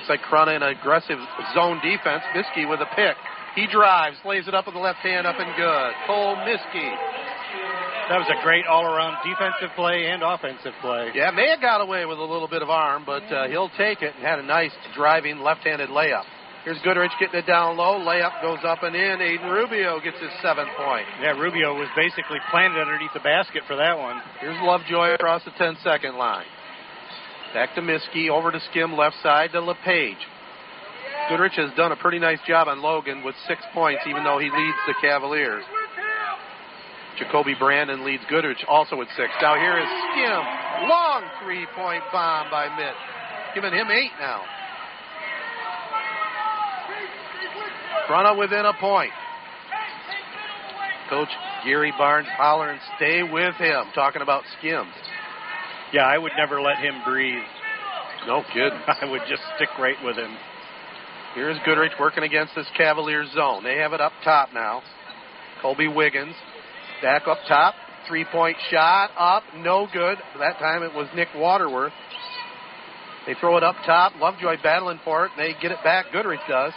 It's 0.00 0.08
like 0.08 0.20
Corunna 0.22 0.56
in 0.56 0.62
aggressive 0.62 1.18
zone 1.54 1.80
defense. 1.82 2.22
Miskey 2.34 2.66
with 2.68 2.80
a 2.80 2.90
pick. 2.94 3.16
He 3.54 3.66
drives, 3.70 4.16
lays 4.24 4.48
it 4.48 4.54
up 4.54 4.66
with 4.66 4.74
the 4.74 4.80
left 4.80 4.98
hand, 4.98 5.26
up 5.26 5.36
and 5.38 5.54
good. 5.56 5.92
Cole 6.06 6.36
Miskey. 6.46 6.90
That 8.08 8.18
was 8.18 8.26
a 8.30 8.42
great 8.42 8.66
all-around 8.66 9.18
defensive 9.22 9.74
play 9.76 10.06
and 10.06 10.22
offensive 10.22 10.72
play. 10.80 11.10
Yeah, 11.14 11.30
may 11.30 11.50
have 11.50 11.60
got 11.60 11.80
away 11.80 12.04
with 12.04 12.18
a 12.18 12.24
little 12.24 12.48
bit 12.48 12.62
of 12.62 12.70
arm, 12.70 13.04
but 13.06 13.22
uh, 13.30 13.48
he'll 13.48 13.70
take 13.78 14.02
it 14.02 14.14
and 14.16 14.24
had 14.24 14.38
a 14.38 14.42
nice 14.42 14.72
driving 14.94 15.38
left-handed 15.38 15.88
layup. 15.88 16.24
Here's 16.64 16.78
Goodrich 16.82 17.10
getting 17.18 17.40
it 17.40 17.46
down 17.46 17.76
low. 17.76 17.98
Layup 17.98 18.40
goes 18.40 18.60
up 18.62 18.84
and 18.84 18.94
in. 18.94 19.18
Aiden 19.18 19.50
Rubio 19.50 19.98
gets 19.98 20.18
his 20.20 20.30
seventh 20.40 20.70
point. 20.78 21.06
Yeah, 21.20 21.34
Rubio 21.34 21.74
was 21.74 21.88
basically 21.96 22.38
planted 22.50 22.80
underneath 22.80 23.10
the 23.12 23.20
basket 23.20 23.62
for 23.66 23.74
that 23.74 23.98
one. 23.98 24.22
Here's 24.40 24.56
Lovejoy 24.62 25.14
across 25.14 25.42
the 25.44 25.50
10 25.58 25.76
second 25.82 26.16
line. 26.16 26.46
Back 27.52 27.74
to 27.74 27.82
Miskey, 27.82 28.30
over 28.30 28.52
to 28.52 28.60
Skim, 28.70 28.96
left 28.96 29.16
side 29.22 29.50
to 29.52 29.60
LePage. 29.60 30.22
Goodrich 31.28 31.54
has 31.56 31.70
done 31.76 31.90
a 31.90 31.96
pretty 31.96 32.18
nice 32.20 32.38
job 32.46 32.68
on 32.68 32.80
Logan 32.80 33.24
with 33.24 33.34
six 33.48 33.60
points, 33.74 34.02
even 34.08 34.22
though 34.22 34.38
he 34.38 34.46
leads 34.46 34.78
the 34.86 34.94
Cavaliers. 35.02 35.64
Jacoby 37.18 37.54
Brandon 37.58 38.04
leads 38.04 38.22
Goodrich 38.30 38.64
also 38.68 38.96
with 38.96 39.08
six. 39.16 39.30
Now 39.42 39.54
here 39.56 39.78
is 39.78 39.88
Skim. 40.14 40.88
Long 40.88 41.22
three 41.42 41.66
point 41.74 42.02
bomb 42.12 42.50
by 42.50 42.70
Mitt. 42.76 42.94
Giving 43.54 43.72
him 43.72 43.88
eight 43.90 44.12
now. 44.18 44.42
Corunna 48.08 48.38
within 48.38 48.64
a 48.66 48.72
point. 48.80 49.12
Coach 51.08 51.28
Gary 51.64 51.92
Barnes 51.98 52.28
hollering, 52.36 52.78
stay 52.96 53.22
with 53.22 53.54
him, 53.56 53.84
talking 53.94 54.22
about 54.22 54.44
Skims. 54.58 54.92
Yeah, 55.92 56.06
I 56.06 56.16
would 56.16 56.32
never 56.38 56.60
let 56.60 56.78
him 56.78 57.02
breathe. 57.04 57.44
No 58.26 58.42
kidding. 58.52 58.80
I 58.86 59.04
would 59.10 59.22
just 59.28 59.42
stick 59.56 59.68
right 59.78 59.96
with 60.04 60.16
him. 60.16 60.34
Here's 61.34 61.56
Goodrich 61.64 61.92
working 61.98 62.24
against 62.24 62.54
this 62.54 62.66
Cavaliers 62.76 63.28
zone. 63.34 63.64
They 63.64 63.76
have 63.78 63.92
it 63.92 64.00
up 64.00 64.12
top 64.24 64.50
now. 64.52 64.82
Colby 65.60 65.88
Wiggins 65.88 66.34
back 67.00 67.26
up 67.26 67.38
top. 67.48 67.74
Three 68.08 68.24
point 68.24 68.56
shot 68.70 69.10
up. 69.16 69.42
No 69.56 69.86
good. 69.92 70.18
That 70.38 70.58
time 70.58 70.82
it 70.82 70.92
was 70.94 71.08
Nick 71.14 71.28
Waterworth. 71.36 71.92
They 73.26 73.34
throw 73.40 73.56
it 73.56 73.62
up 73.62 73.76
top. 73.86 74.12
Lovejoy 74.20 74.56
battling 74.62 75.00
for 75.04 75.26
it. 75.26 75.32
They 75.36 75.54
get 75.60 75.70
it 75.70 75.78
back. 75.84 76.06
Goodrich 76.12 76.40
does. 76.48 76.72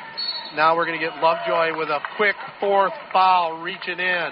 Now 0.55 0.75
we're 0.75 0.85
going 0.85 0.99
to 0.99 1.05
get 1.05 1.21
Lovejoy 1.21 1.77
with 1.77 1.89
a 1.89 1.99
quick 2.15 2.35
fourth 2.59 2.93
foul 3.11 3.59
reaching 3.61 3.99
in. 3.99 4.29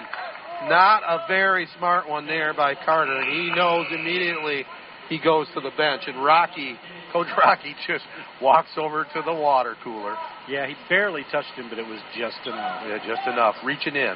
Not 0.68 1.02
a 1.02 1.26
very 1.28 1.68
smart 1.76 2.08
one 2.08 2.26
there 2.26 2.54
by 2.54 2.74
Carter. 2.74 3.22
He 3.30 3.52
knows 3.54 3.86
immediately 3.90 4.64
he 5.10 5.18
goes 5.18 5.46
to 5.54 5.60
the 5.60 5.70
bench. 5.76 6.02
And 6.06 6.24
Rocky, 6.24 6.76
Coach 7.12 7.26
Rocky, 7.38 7.74
just 7.86 8.04
walks 8.40 8.70
over 8.78 9.04
to 9.04 9.22
the 9.24 9.34
water 9.34 9.76
cooler. 9.84 10.16
Yeah, 10.48 10.66
he 10.66 10.74
barely 10.88 11.24
touched 11.30 11.52
him, 11.56 11.66
but 11.68 11.78
it 11.78 11.86
was 11.86 12.00
just 12.16 12.38
enough. 12.46 12.84
Yeah, 12.86 12.98
just 13.06 13.28
enough. 13.28 13.56
Reaching 13.62 13.96
in. 13.96 14.14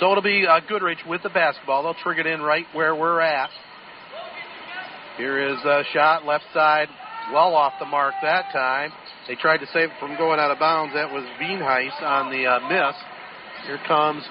So 0.00 0.10
it'll 0.10 0.22
be 0.22 0.44
uh, 0.48 0.60
Goodrich 0.68 0.98
with 1.06 1.22
the 1.22 1.28
basketball. 1.28 1.84
They'll 1.84 2.02
trigger 2.02 2.22
it 2.22 2.26
in 2.26 2.40
right 2.40 2.66
where 2.72 2.96
we're 2.96 3.20
at. 3.20 3.50
Here 5.18 5.52
is 5.52 5.58
a 5.64 5.82
shot 5.92 6.24
left 6.24 6.44
side, 6.54 6.88
well 7.32 7.54
off 7.54 7.74
the 7.78 7.84
mark 7.84 8.14
that 8.22 8.46
time. 8.52 8.90
They 9.28 9.34
tried 9.34 9.58
to 9.58 9.66
save 9.66 9.90
it 9.90 9.96
from 10.00 10.16
going 10.16 10.40
out 10.40 10.50
of 10.50 10.58
bounds. 10.58 10.94
That 10.94 11.10
was 11.10 11.24
Veenheis 11.40 11.94
on 12.02 12.30
the 12.30 12.46
uh, 12.46 12.60
miss. 12.68 12.96
Here 13.66 13.78
comes 13.86 14.24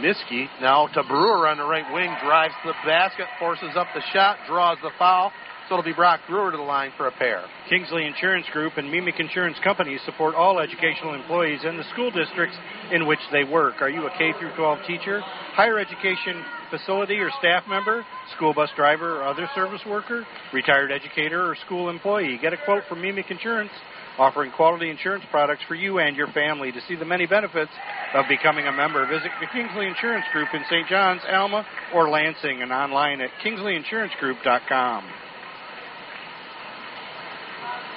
Miskey. 0.00 0.48
Now 0.60 0.86
to 0.88 1.02
Brewer 1.02 1.46
on 1.48 1.58
the 1.58 1.66
right 1.66 1.86
wing. 1.92 2.14
Drives 2.24 2.54
to 2.62 2.68
the 2.68 2.78
basket, 2.86 3.26
forces 3.38 3.76
up 3.76 3.88
the 3.94 4.02
shot, 4.12 4.38
draws 4.46 4.78
the 4.82 4.90
foul. 4.98 5.32
So 5.68 5.74
it'll 5.74 5.84
be 5.84 5.92
Brock 5.92 6.20
Brewer 6.26 6.50
to 6.50 6.56
the 6.56 6.62
line 6.62 6.92
for 6.96 7.08
a 7.08 7.12
pair. 7.12 7.44
Kingsley 7.68 8.06
Insurance 8.06 8.46
Group 8.54 8.78
and 8.78 8.90
Meemic 8.90 9.20
Insurance 9.20 9.58
Company 9.62 9.98
support 10.06 10.34
all 10.34 10.60
educational 10.60 11.12
employees 11.12 11.60
in 11.62 11.76
the 11.76 11.84
school 11.92 12.10
districts 12.10 12.56
in 12.90 13.06
which 13.06 13.18
they 13.32 13.44
work. 13.44 13.82
Are 13.82 13.90
you 13.90 14.06
a 14.06 14.10
K 14.16 14.32
through 14.40 14.56
12 14.56 14.78
teacher, 14.86 15.20
higher 15.52 15.78
education 15.78 16.42
facility 16.70 17.18
or 17.18 17.28
staff 17.38 17.64
member, 17.68 18.06
school 18.34 18.54
bus 18.54 18.70
driver 18.76 19.20
or 19.20 19.24
other 19.24 19.46
service 19.54 19.82
worker, 19.86 20.26
retired 20.54 20.90
educator 20.90 21.50
or 21.50 21.54
school 21.66 21.90
employee? 21.90 22.38
Get 22.40 22.54
a 22.54 22.58
quote 22.64 22.84
from 22.88 23.02
Meemic 23.02 23.30
Insurance 23.30 23.70
offering 24.16 24.50
quality 24.52 24.88
insurance 24.88 25.24
products 25.30 25.62
for 25.68 25.74
you 25.74 25.98
and 25.98 26.16
your 26.16 26.28
family. 26.32 26.72
To 26.72 26.80
see 26.88 26.96
the 26.96 27.04
many 27.04 27.26
benefits 27.26 27.70
of 28.14 28.24
becoming 28.26 28.66
a 28.66 28.72
member, 28.72 29.06
visit 29.06 29.30
the 29.38 29.46
Kingsley 29.52 29.86
Insurance 29.86 30.24
Group 30.32 30.48
in 30.54 30.62
St. 30.70 30.88
John's, 30.88 31.20
Alma, 31.30 31.66
or 31.94 32.08
Lansing 32.08 32.62
and 32.62 32.72
online 32.72 33.20
at 33.20 33.28
kingsleyinsuranceGroup.com. 33.44 35.27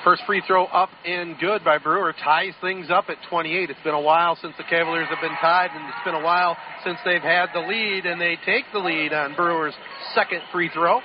First 0.03 0.23
free 0.25 0.41
throw 0.47 0.65
up 0.65 0.89
and 1.05 1.37
good 1.37 1.63
by 1.63 1.77
Brewer 1.77 2.13
ties 2.23 2.53
things 2.59 2.87
up 2.89 3.05
at 3.09 3.17
28. 3.29 3.69
It's 3.69 3.79
been 3.83 3.93
a 3.93 4.01
while 4.01 4.35
since 4.41 4.53
the 4.57 4.63
Cavaliers 4.63 5.07
have 5.09 5.21
been 5.21 5.37
tied, 5.39 5.69
and 5.75 5.85
it's 5.85 6.03
been 6.03 6.15
a 6.15 6.23
while 6.23 6.57
since 6.83 6.97
they've 7.05 7.21
had 7.21 7.49
the 7.53 7.59
lead, 7.59 8.07
and 8.07 8.19
they 8.19 8.35
take 8.43 8.65
the 8.73 8.79
lead 8.79 9.13
on 9.13 9.35
Brewer's 9.35 9.75
second 10.15 10.41
free 10.51 10.69
throw. 10.73 11.01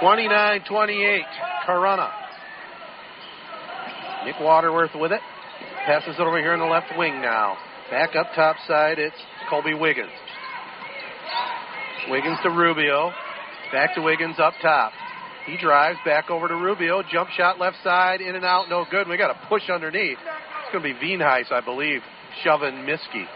29 0.00 0.64
28, 0.68 1.22
Corunna. 1.64 2.10
Nick 4.24 4.34
Waterworth 4.40 4.90
with 4.96 5.12
it. 5.12 5.20
Passes 5.86 6.16
it 6.18 6.20
over 6.20 6.40
here 6.40 6.54
in 6.54 6.60
the 6.60 6.66
left 6.66 6.88
wing 6.98 7.20
now. 7.20 7.56
Back 7.88 8.16
up 8.16 8.26
top 8.34 8.56
side, 8.66 8.98
it's 8.98 9.14
Colby 9.48 9.74
Wiggins. 9.74 10.10
Wiggins 12.10 12.38
to 12.42 12.50
Rubio. 12.50 13.12
Back 13.70 13.94
to 13.94 14.02
Wiggins 14.02 14.40
up 14.40 14.54
top. 14.60 14.92
He 15.46 15.56
drives 15.56 15.98
back 16.04 16.28
over 16.28 16.48
to 16.48 16.54
Rubio. 16.54 17.02
Jump 17.10 17.30
shot 17.30 17.60
left 17.60 17.76
side, 17.84 18.20
in 18.20 18.34
and 18.34 18.44
out, 18.44 18.68
no 18.68 18.84
good. 18.90 19.08
We 19.08 19.16
got 19.16 19.30
a 19.30 19.46
push 19.48 19.70
underneath. 19.70 20.18
It's 20.18 20.72
going 20.72 20.82
to 20.82 21.00
be 21.00 21.06
Veenheis, 21.06 21.52
I 21.52 21.60
believe, 21.60 22.00
shoving 22.42 22.84
Miskey. 22.84 23.26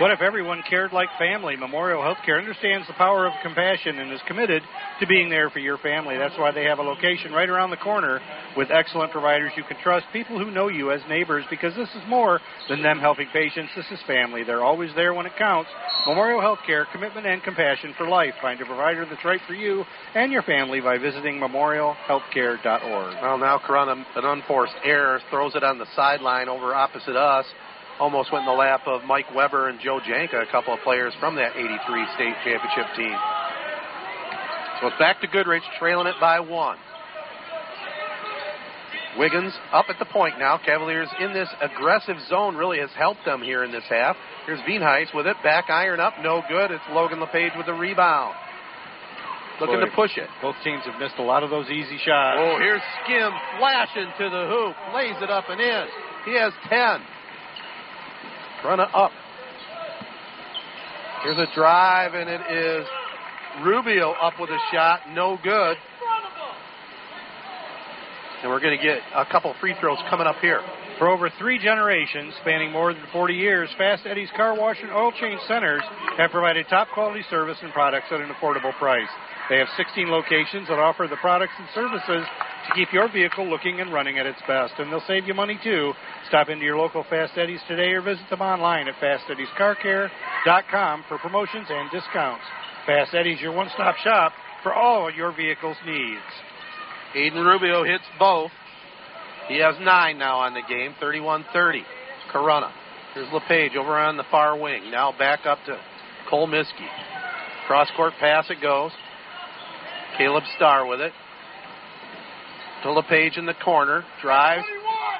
What 0.00 0.10
if 0.10 0.20
everyone 0.20 0.64
cared 0.68 0.92
like 0.92 1.08
family? 1.20 1.54
Memorial 1.54 2.02
Healthcare 2.02 2.38
understands 2.38 2.84
the 2.88 2.94
power 2.94 3.26
of 3.26 3.32
compassion 3.44 4.00
and 4.00 4.12
is 4.12 4.20
committed 4.26 4.60
to 4.98 5.06
being 5.06 5.30
there 5.30 5.50
for 5.50 5.60
your 5.60 5.78
family. 5.78 6.16
That's 6.18 6.36
why 6.36 6.50
they 6.50 6.64
have 6.64 6.80
a 6.80 6.82
location 6.82 7.30
right 7.30 7.48
around 7.48 7.70
the 7.70 7.76
corner 7.76 8.20
with 8.56 8.72
excellent 8.72 9.12
providers 9.12 9.52
you 9.56 9.62
can 9.62 9.76
trust, 9.84 10.06
people 10.12 10.36
who 10.36 10.50
know 10.50 10.66
you 10.66 10.90
as 10.90 11.00
neighbors, 11.08 11.44
because 11.48 11.76
this 11.76 11.88
is 11.90 12.02
more 12.08 12.40
than 12.68 12.82
them 12.82 12.98
helping 12.98 13.28
patients. 13.32 13.70
This 13.76 13.86
is 13.92 14.00
family. 14.04 14.42
They're 14.42 14.64
always 14.64 14.90
there 14.96 15.14
when 15.14 15.26
it 15.26 15.32
counts. 15.38 15.70
Memorial 16.08 16.40
Healthcare, 16.40 16.86
commitment 16.90 17.28
and 17.28 17.40
compassion 17.44 17.94
for 17.96 18.08
life. 18.08 18.34
Find 18.42 18.60
a 18.60 18.64
provider 18.64 19.06
that's 19.08 19.24
right 19.24 19.40
for 19.46 19.54
you 19.54 19.84
and 20.16 20.32
your 20.32 20.42
family 20.42 20.80
by 20.80 20.98
visiting 20.98 21.38
memorialhealthcare.org. 21.38 23.22
Well, 23.22 23.38
now 23.38 23.60
Corunna, 23.64 24.04
an 24.16 24.24
unforced 24.24 24.74
error, 24.84 25.20
throws 25.30 25.54
it 25.54 25.62
on 25.62 25.78
the 25.78 25.86
sideline 25.94 26.48
over 26.48 26.74
opposite 26.74 27.14
us. 27.14 27.46
Almost 28.00 28.32
went 28.32 28.42
in 28.42 28.50
the 28.50 28.58
lap 28.58 28.82
of 28.86 29.04
Mike 29.04 29.32
Weber 29.34 29.68
and 29.68 29.78
Joe 29.80 30.00
Janka, 30.04 30.40
a 30.40 30.50
couple 30.50 30.74
of 30.74 30.80
players 30.80 31.12
from 31.20 31.36
that 31.36 31.56
83 31.56 31.78
state 32.14 32.34
championship 32.42 32.86
team. 32.96 33.14
So 34.80 34.88
it's 34.88 34.98
back 34.98 35.20
to 35.20 35.28
Goodrich, 35.28 35.62
trailing 35.78 36.08
it 36.08 36.16
by 36.20 36.40
one. 36.40 36.76
Wiggins 39.16 39.54
up 39.72 39.86
at 39.88 39.98
the 40.00 40.06
point 40.06 40.38
now. 40.40 40.58
Cavaliers 40.58 41.08
in 41.20 41.32
this 41.32 41.48
aggressive 41.62 42.16
zone 42.28 42.56
really 42.56 42.80
has 42.80 42.90
helped 42.98 43.24
them 43.24 43.42
here 43.42 43.62
in 43.62 43.70
this 43.70 43.84
half. 43.88 44.16
Here's 44.46 44.58
Veenheis 44.60 45.14
with 45.14 45.28
it. 45.28 45.36
Back 45.44 45.70
iron 45.70 46.00
up. 46.00 46.14
No 46.20 46.42
good. 46.48 46.72
It's 46.72 46.82
Logan 46.90 47.20
LePage 47.20 47.52
with 47.56 47.66
the 47.66 47.74
rebound. 47.74 48.34
Looking 49.60 49.76
Boy, 49.76 49.86
to 49.86 49.92
push 49.94 50.16
it. 50.16 50.28
Both 50.42 50.56
teams 50.64 50.82
have 50.84 50.98
missed 50.98 51.14
a 51.18 51.22
lot 51.22 51.44
of 51.44 51.50
those 51.50 51.70
easy 51.70 51.96
shots. 52.02 52.38
Oh, 52.42 52.58
here's 52.58 52.82
Skim 53.04 53.30
flashing 53.58 54.10
to 54.18 54.26
the 54.28 54.50
hoop. 54.50 54.74
Lays 54.94 55.14
it 55.22 55.30
up 55.30 55.44
and 55.48 55.60
in. 55.60 55.86
He 56.24 56.34
has 56.34 56.52
10. 56.68 57.00
Runner 58.64 58.88
up. 58.94 59.10
Here's 61.22 61.36
a 61.36 61.46
drive, 61.54 62.14
and 62.14 62.30
it 62.30 62.40
is 62.50 62.86
Rubio 63.62 64.12
up 64.12 64.40
with 64.40 64.48
a 64.48 64.58
shot. 64.72 65.00
No 65.12 65.38
good. 65.42 65.76
And 68.42 68.50
we're 68.50 68.60
going 68.60 68.76
to 68.76 68.82
get 68.82 69.00
a 69.14 69.26
couple 69.26 69.54
free 69.60 69.74
throws 69.80 69.98
coming 70.08 70.26
up 70.26 70.36
here. 70.40 70.62
For 70.98 71.08
over 71.08 71.28
three 71.38 71.58
generations, 71.58 72.32
spanning 72.40 72.72
more 72.72 72.94
than 72.94 73.02
40 73.12 73.34
years, 73.34 73.68
Fast 73.76 74.06
Eddie's 74.06 74.30
Car 74.34 74.58
Wash 74.58 74.78
and 74.80 74.90
Oil 74.92 75.12
Change 75.20 75.40
Centers 75.46 75.82
have 76.16 76.30
provided 76.30 76.66
top 76.70 76.88
quality 76.94 77.22
service 77.28 77.58
and 77.62 77.72
products 77.72 78.06
at 78.10 78.20
an 78.20 78.30
affordable 78.30 78.72
price. 78.78 79.08
They 79.50 79.58
have 79.58 79.68
16 79.76 80.08
locations 80.08 80.68
that 80.68 80.78
offer 80.78 81.06
the 81.08 81.16
products 81.16 81.52
and 81.58 81.68
services 81.74 82.26
to 82.66 82.74
keep 82.74 82.92
your 82.92 83.10
vehicle 83.10 83.48
looking 83.48 83.80
and 83.80 83.92
running 83.92 84.18
at 84.18 84.26
its 84.26 84.40
best. 84.46 84.74
And 84.78 84.90
they'll 84.90 85.02
save 85.06 85.26
you 85.26 85.34
money 85.34 85.58
too. 85.62 85.92
Stop 86.28 86.48
into 86.48 86.64
your 86.64 86.76
local 86.76 87.04
Fast 87.08 87.32
Eddie's 87.36 87.60
today 87.68 87.92
or 87.92 88.02
visit 88.02 88.28
them 88.30 88.40
online 88.40 88.88
at 88.88 88.94
fasteddiescarcare.com 88.96 91.04
for 91.08 91.18
promotions 91.18 91.66
and 91.68 91.90
discounts. 91.90 92.44
Fast 92.86 93.14
Eddie's 93.14 93.40
your 93.40 93.52
one 93.52 93.68
stop 93.74 93.96
shop 93.96 94.32
for 94.62 94.74
all 94.74 95.12
your 95.12 95.34
vehicle's 95.34 95.76
needs. 95.86 96.20
Aiden 97.14 97.44
Rubio 97.44 97.84
hits 97.84 98.04
both. 98.18 98.50
He 99.48 99.58
has 99.58 99.74
nine 99.80 100.18
now 100.18 100.38
on 100.38 100.54
the 100.54 100.62
game, 100.68 100.94
31 101.00 101.44
30. 101.52 101.82
Corunna. 102.32 102.72
Here's 103.14 103.28
LePage 103.32 103.76
over 103.76 103.96
on 103.96 104.16
the 104.16 104.24
far 104.30 104.58
wing. 104.58 104.90
Now 104.90 105.12
back 105.16 105.46
up 105.46 105.58
to 105.66 105.78
Cole 106.28 106.48
Miskey. 106.48 106.88
Cross 107.66 107.90
court 107.96 108.14
pass 108.18 108.46
it 108.50 108.60
goes. 108.60 108.90
Caleb 110.18 110.42
Starr 110.56 110.86
with 110.86 111.00
it. 111.00 111.12
To 112.84 112.92
LePage 112.92 113.38
in 113.38 113.46
the 113.46 113.54
corner. 113.64 114.04
Drives. 114.20 114.64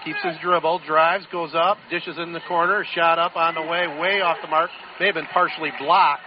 Keeps 0.05 0.23
his 0.23 0.37
dribble. 0.43 0.83
Drives. 0.87 1.25
Goes 1.33 1.55
up. 1.55 1.79
Dishes 1.91 2.17
in 2.19 2.33
the 2.33 2.41
corner. 2.47 2.85
Shot 2.95 3.19
up 3.19 3.37
on 3.37 3.55
the 3.55 3.63
way. 3.63 3.89
Way 3.89 4.21
off 4.21 4.37
the 4.43 4.49
mark. 4.49 4.71
May 5.01 5.07
have 5.07 5.15
been 5.15 5.27
partially 5.33 5.73
blocked. 5.79 6.23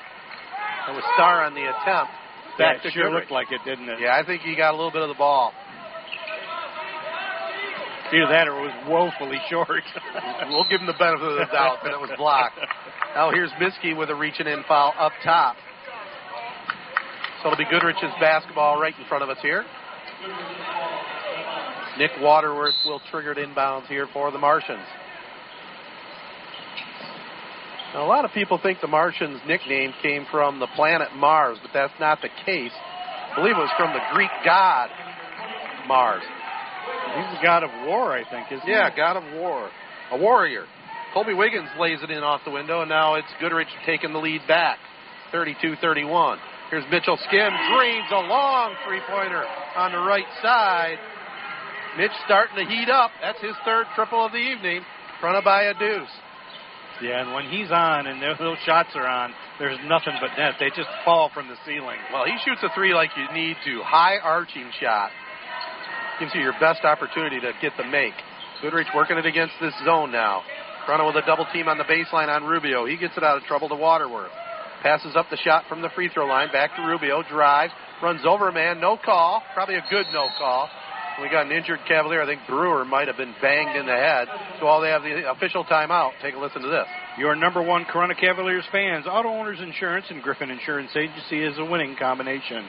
It 0.89 0.93
was 0.93 1.03
Starr 1.13 1.45
on 1.45 1.53
the 1.53 1.61
attempt. 1.61 2.11
Back 2.57 2.81
that 2.81 2.91
sure 2.91 3.05
Goodrich. 3.05 3.29
looked 3.29 3.31
like 3.31 3.51
it, 3.51 3.61
didn't 3.65 3.87
it? 3.87 3.99
Yeah, 4.01 4.17
I 4.17 4.25
think 4.25 4.41
he 4.41 4.55
got 4.55 4.73
a 4.73 4.77
little 4.77 4.91
bit 4.91 5.03
of 5.03 5.09
the 5.09 5.19
ball. 5.19 5.53
Either 8.09 8.27
that 8.33 8.47
or 8.47 8.57
it 8.57 8.71
was 8.71 8.75
woefully 8.87 9.37
short. 9.49 9.69
we'll 10.49 10.65
give 10.71 10.81
him 10.81 10.87
the 10.87 10.97
benefit 10.97 11.27
of 11.27 11.37
the 11.37 11.51
doubt 11.51 11.83
that 11.83 11.93
it 11.93 11.99
was 12.01 12.09
blocked. 12.17 12.59
Now 13.15 13.31
here's 13.31 13.49
Miskey 13.59 13.97
with 13.97 14.11
a 14.11 14.15
reaching 14.15 14.45
in 14.45 14.63
foul 14.67 14.93
up 14.99 15.11
top. 15.23 15.55
So 17.41 17.47
it'll 17.49 17.57
be 17.57 17.65
Goodrich's 17.65 18.13
basketball 18.19 18.79
right 18.79 18.93
in 18.93 19.05
front 19.05 19.23
of 19.23 19.29
us 19.29 19.37
here. 19.41 19.65
Nick 21.97 22.11
Waterworth 22.21 22.75
will 22.85 23.01
trigger 23.11 23.31
it 23.31 23.37
inbounds 23.37 23.87
here 23.87 24.07
for 24.13 24.31
the 24.31 24.37
Martians. 24.37 24.85
Now, 27.93 28.05
a 28.05 28.09
lot 28.09 28.25
of 28.25 28.31
people 28.31 28.59
think 28.61 28.81
the 28.81 28.87
Martians' 28.87 29.39
nickname 29.47 29.93
came 30.01 30.25
from 30.29 30.59
the 30.59 30.67
planet 30.75 31.07
Mars, 31.15 31.57
but 31.61 31.71
that's 31.73 31.93
not 31.99 32.21
the 32.21 32.29
case. 32.45 32.71
I 33.31 33.35
believe 33.35 33.55
it 33.55 33.59
was 33.59 33.71
from 33.77 33.93
the 33.93 34.01
Greek 34.13 34.29
god 34.45 34.89
Mars. 35.87 36.23
He's 37.15 37.39
the 37.39 37.43
god 37.43 37.63
of 37.63 37.69
war, 37.87 38.11
I 38.13 38.29
think, 38.29 38.51
isn't 38.51 38.67
Yeah, 38.67 38.89
he? 38.89 38.97
God 38.97 39.17
of 39.17 39.23
War. 39.33 39.69
A 40.11 40.17
warrior. 40.17 40.65
Colby 41.13 41.33
Wiggins 41.33 41.69
lays 41.79 41.99
it 42.03 42.11
in 42.11 42.23
off 42.23 42.41
the 42.45 42.51
window, 42.51 42.81
and 42.81 42.89
now 42.89 43.15
it's 43.15 43.27
Goodrich 43.39 43.67
taking 43.85 44.13
the 44.13 44.19
lead 44.19 44.41
back. 44.47 44.77
32 45.31 45.75
31. 45.81 46.37
Here's 46.69 46.83
Mitchell 46.91 47.17
Skim. 47.27 47.51
Drains 47.75 48.07
a 48.11 48.19
long 48.27 48.75
three 48.85 48.99
pointer 49.09 49.43
on 49.75 49.91
the 49.91 49.99
right 49.99 50.27
side. 50.41 50.97
Mitch 51.97 52.11
starting 52.25 52.55
to 52.55 52.65
heat 52.65 52.89
up. 52.89 53.11
That's 53.21 53.41
his 53.41 53.55
third 53.65 53.87
triple 53.95 54.23
of 54.23 54.31
the 54.31 54.37
evening. 54.37 54.81
Fronted 55.19 55.43
by 55.43 55.63
a 55.63 55.73
deuce. 55.73 56.13
Yeah, 57.01 57.21
and 57.21 57.33
when 57.33 57.45
he's 57.45 57.71
on 57.71 58.07
and 58.07 58.21
those- 58.21 58.59
shots 58.59 58.95
are 58.95 59.07
on, 59.07 59.33
there's 59.59 59.79
nothing 59.85 60.13
but 60.21 60.37
net. 60.37 60.55
They 60.59 60.69
just 60.69 60.89
fall 61.03 61.29
from 61.29 61.47
the 61.47 61.57
ceiling. 61.65 61.99
Well, 62.11 62.25
he 62.25 62.37
shoots 62.39 62.61
a 62.63 62.69
three 62.69 62.93
like 62.93 63.15
you 63.17 63.27
need 63.33 63.57
to. 63.65 63.83
High 63.83 64.17
arching 64.19 64.71
shot. 64.79 65.11
Gives 66.19 66.33
you 66.33 66.41
your 66.41 66.53
best 66.59 66.85
opportunity 66.85 67.39
to 67.39 67.53
get 67.61 67.77
the 67.77 67.83
make. 67.83 68.15
Goodrich 68.61 68.87
working 68.95 69.17
it 69.17 69.25
against 69.25 69.53
this 69.59 69.73
zone 69.85 70.11
now. 70.11 70.43
Corunna 70.85 71.05
with 71.05 71.21
a 71.21 71.25
double 71.25 71.45
team 71.53 71.67
on 71.67 71.77
the 71.77 71.83
baseline 71.83 72.29
on 72.29 72.43
Rubio. 72.45 72.85
He 72.85 72.95
gets 72.97 73.17
it 73.17 73.23
out 73.23 73.37
of 73.37 73.43
trouble 73.43 73.69
to 73.69 73.75
Waterworth. 73.75 74.31
Passes 74.81 75.15
up 75.15 75.29
the 75.29 75.37
shot 75.37 75.65
from 75.67 75.81
the 75.81 75.89
free 75.89 76.09
throw 76.09 76.25
line. 76.25 76.51
Back 76.51 76.75
to 76.75 76.81
Rubio. 76.81 77.23
Drives. 77.23 77.73
Runs 78.01 78.25
over 78.25 78.47
a 78.47 78.53
man. 78.53 78.79
No 78.79 78.97
call. 78.97 79.43
Probably 79.53 79.75
a 79.75 79.83
good 79.89 80.05
no 80.13 80.27
call. 80.37 80.69
We 81.21 81.29
got 81.29 81.47
an 81.47 81.51
injured 81.51 81.79
Cavalier. 81.87 82.21
I 82.21 82.27
think 82.27 82.41
Brewer 82.47 82.85
might 82.85 83.07
have 83.07 83.17
been 83.17 83.33
banged 83.41 83.75
in 83.75 83.87
the 83.87 83.91
head. 83.91 84.27
So 84.59 84.67
all 84.67 84.81
they 84.81 84.89
have 84.89 85.01
the 85.01 85.31
official 85.31 85.65
timeout. 85.65 86.11
Take 86.21 86.35
a 86.35 86.37
listen 86.37 86.61
to 86.61 86.67
this. 86.67 86.85
Your 87.17 87.35
number 87.35 87.61
one 87.61 87.85
Corunna 87.85 88.19
Cavaliers 88.19 88.65
fans, 88.71 89.05
Auto 89.09 89.29
Owners 89.29 89.59
Insurance 89.59 90.05
and 90.09 90.21
Griffin 90.21 90.51
Insurance 90.51 90.91
Agency 90.95 91.43
is 91.43 91.57
a 91.57 91.65
winning 91.65 91.95
combination. 91.97 92.63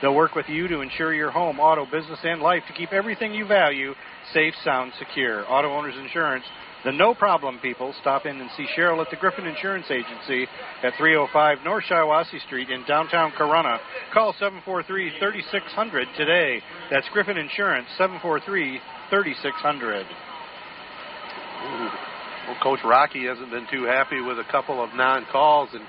They'll 0.00 0.14
work 0.14 0.34
with 0.34 0.48
you 0.48 0.66
to 0.68 0.80
insure 0.80 1.12
your 1.12 1.30
home, 1.30 1.60
auto, 1.60 1.84
business, 1.84 2.18
and 2.24 2.40
life 2.40 2.62
to 2.68 2.72
keep 2.72 2.90
everything 2.92 3.34
you 3.34 3.46
value 3.46 3.92
safe, 4.32 4.54
sound, 4.64 4.92
secure. 4.98 5.44
Auto 5.50 5.68
Owners 5.68 5.94
Insurance, 5.98 6.44
the 6.84 6.92
no 6.92 7.14
problem 7.14 7.58
people. 7.58 7.94
Stop 8.00 8.26
in 8.26 8.40
and 8.40 8.50
see 8.56 8.66
Cheryl 8.76 9.00
at 9.00 9.10
the 9.10 9.16
Griffin 9.16 9.46
Insurance 9.46 9.86
Agency 9.90 10.46
at 10.82 10.94
305 10.96 11.58
North 11.64 11.84
Shiawassee 11.88 12.40
Street 12.46 12.70
in 12.70 12.84
downtown 12.84 13.32
Corunna. 13.32 13.78
Call 14.12 14.32
743 14.34 15.18
3600 15.18 16.08
today. 16.16 16.62
That's 16.90 17.08
Griffin 17.12 17.36
Insurance, 17.36 17.86
743 17.98 18.80
3600. 19.10 20.06
Well, 22.48 22.56
Coach 22.62 22.80
Rocky 22.84 23.26
hasn't 23.26 23.50
been 23.50 23.66
too 23.70 23.84
happy 23.84 24.20
with 24.20 24.38
a 24.38 24.50
couple 24.50 24.82
of 24.82 24.94
non-calls 24.94 25.70
and 25.72 25.84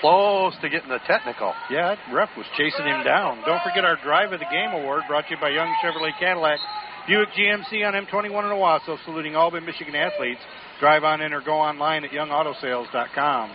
close 0.00 0.54
to 0.62 0.68
getting 0.68 0.90
a 0.90 1.00
technical. 1.06 1.52
Yeah, 1.70 1.94
that 1.94 1.98
ref 2.14 2.30
was 2.36 2.46
chasing 2.56 2.86
him 2.86 3.02
down. 3.04 3.42
Don't 3.44 3.62
forget 3.62 3.84
our 3.84 3.96
Drive 4.02 4.32
of 4.32 4.38
the 4.38 4.50
Game 4.50 4.70
award 4.72 5.02
brought 5.08 5.26
to 5.26 5.34
you 5.34 5.40
by 5.40 5.50
Young 5.50 5.74
Chevrolet 5.82 6.16
Cadillac. 6.18 6.60
Buick 7.06 7.30
GMC 7.30 7.86
on 7.86 7.94
M21 7.94 8.24
in 8.24 8.30
Owosso, 8.30 8.98
saluting 9.04 9.34
all 9.34 9.50
the 9.50 9.60
Michigan 9.60 9.94
athletes. 9.94 10.40
Drive 10.78 11.04
on 11.04 11.20
in 11.20 11.32
or 11.32 11.40
go 11.40 11.54
online 11.54 12.04
at 12.04 12.10
youngautosales.com. 12.10 13.50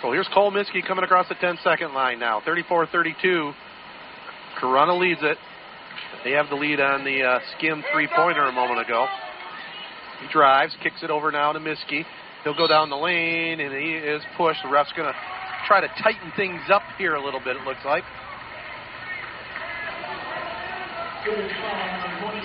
So 0.00 0.12
here's 0.12 0.28
Cole 0.34 0.50
Miskey 0.50 0.86
coming 0.86 1.04
across 1.04 1.28
the 1.28 1.34
10 1.36 1.58
second 1.62 1.94
line 1.94 2.18
now. 2.18 2.42
34 2.44 2.86
32. 2.86 3.52
Corunna 4.60 4.98
leads 4.98 5.20
it. 5.22 5.38
They 6.24 6.32
have 6.32 6.48
the 6.48 6.56
lead 6.56 6.80
on 6.80 7.04
the 7.04 7.22
uh, 7.22 7.38
skim 7.56 7.82
three 7.92 8.08
pointer 8.14 8.44
a 8.44 8.52
moment 8.52 8.80
ago. 8.80 9.06
He 10.20 10.32
drives, 10.32 10.74
kicks 10.82 11.02
it 11.02 11.10
over 11.10 11.32
now 11.32 11.52
to 11.52 11.60
Miskey. 11.60 12.04
He'll 12.44 12.56
go 12.56 12.68
down 12.68 12.90
the 12.90 12.96
lane, 12.96 13.60
and 13.60 13.72
he 13.72 13.94
is 13.94 14.22
pushed. 14.36 14.60
The 14.62 14.70
ref's 14.70 14.92
going 14.96 15.12
to 15.12 15.18
try 15.66 15.80
to 15.80 15.88
tighten 16.02 16.32
things 16.36 16.60
up 16.72 16.82
here 16.98 17.14
a 17.14 17.24
little 17.24 17.40
bit, 17.40 17.56
it 17.56 17.62
looks 17.62 17.84
like. 17.84 18.04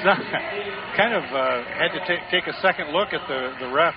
kind 0.95 1.13
of 1.13 1.23
uh, 1.33 1.63
had 1.67 1.91
to 1.91 1.99
ta- 1.99 2.25
take 2.31 2.47
a 2.47 2.53
second 2.61 2.93
look 2.93 3.11
at 3.11 3.21
the, 3.27 3.53
the 3.59 3.73
ref 3.73 3.93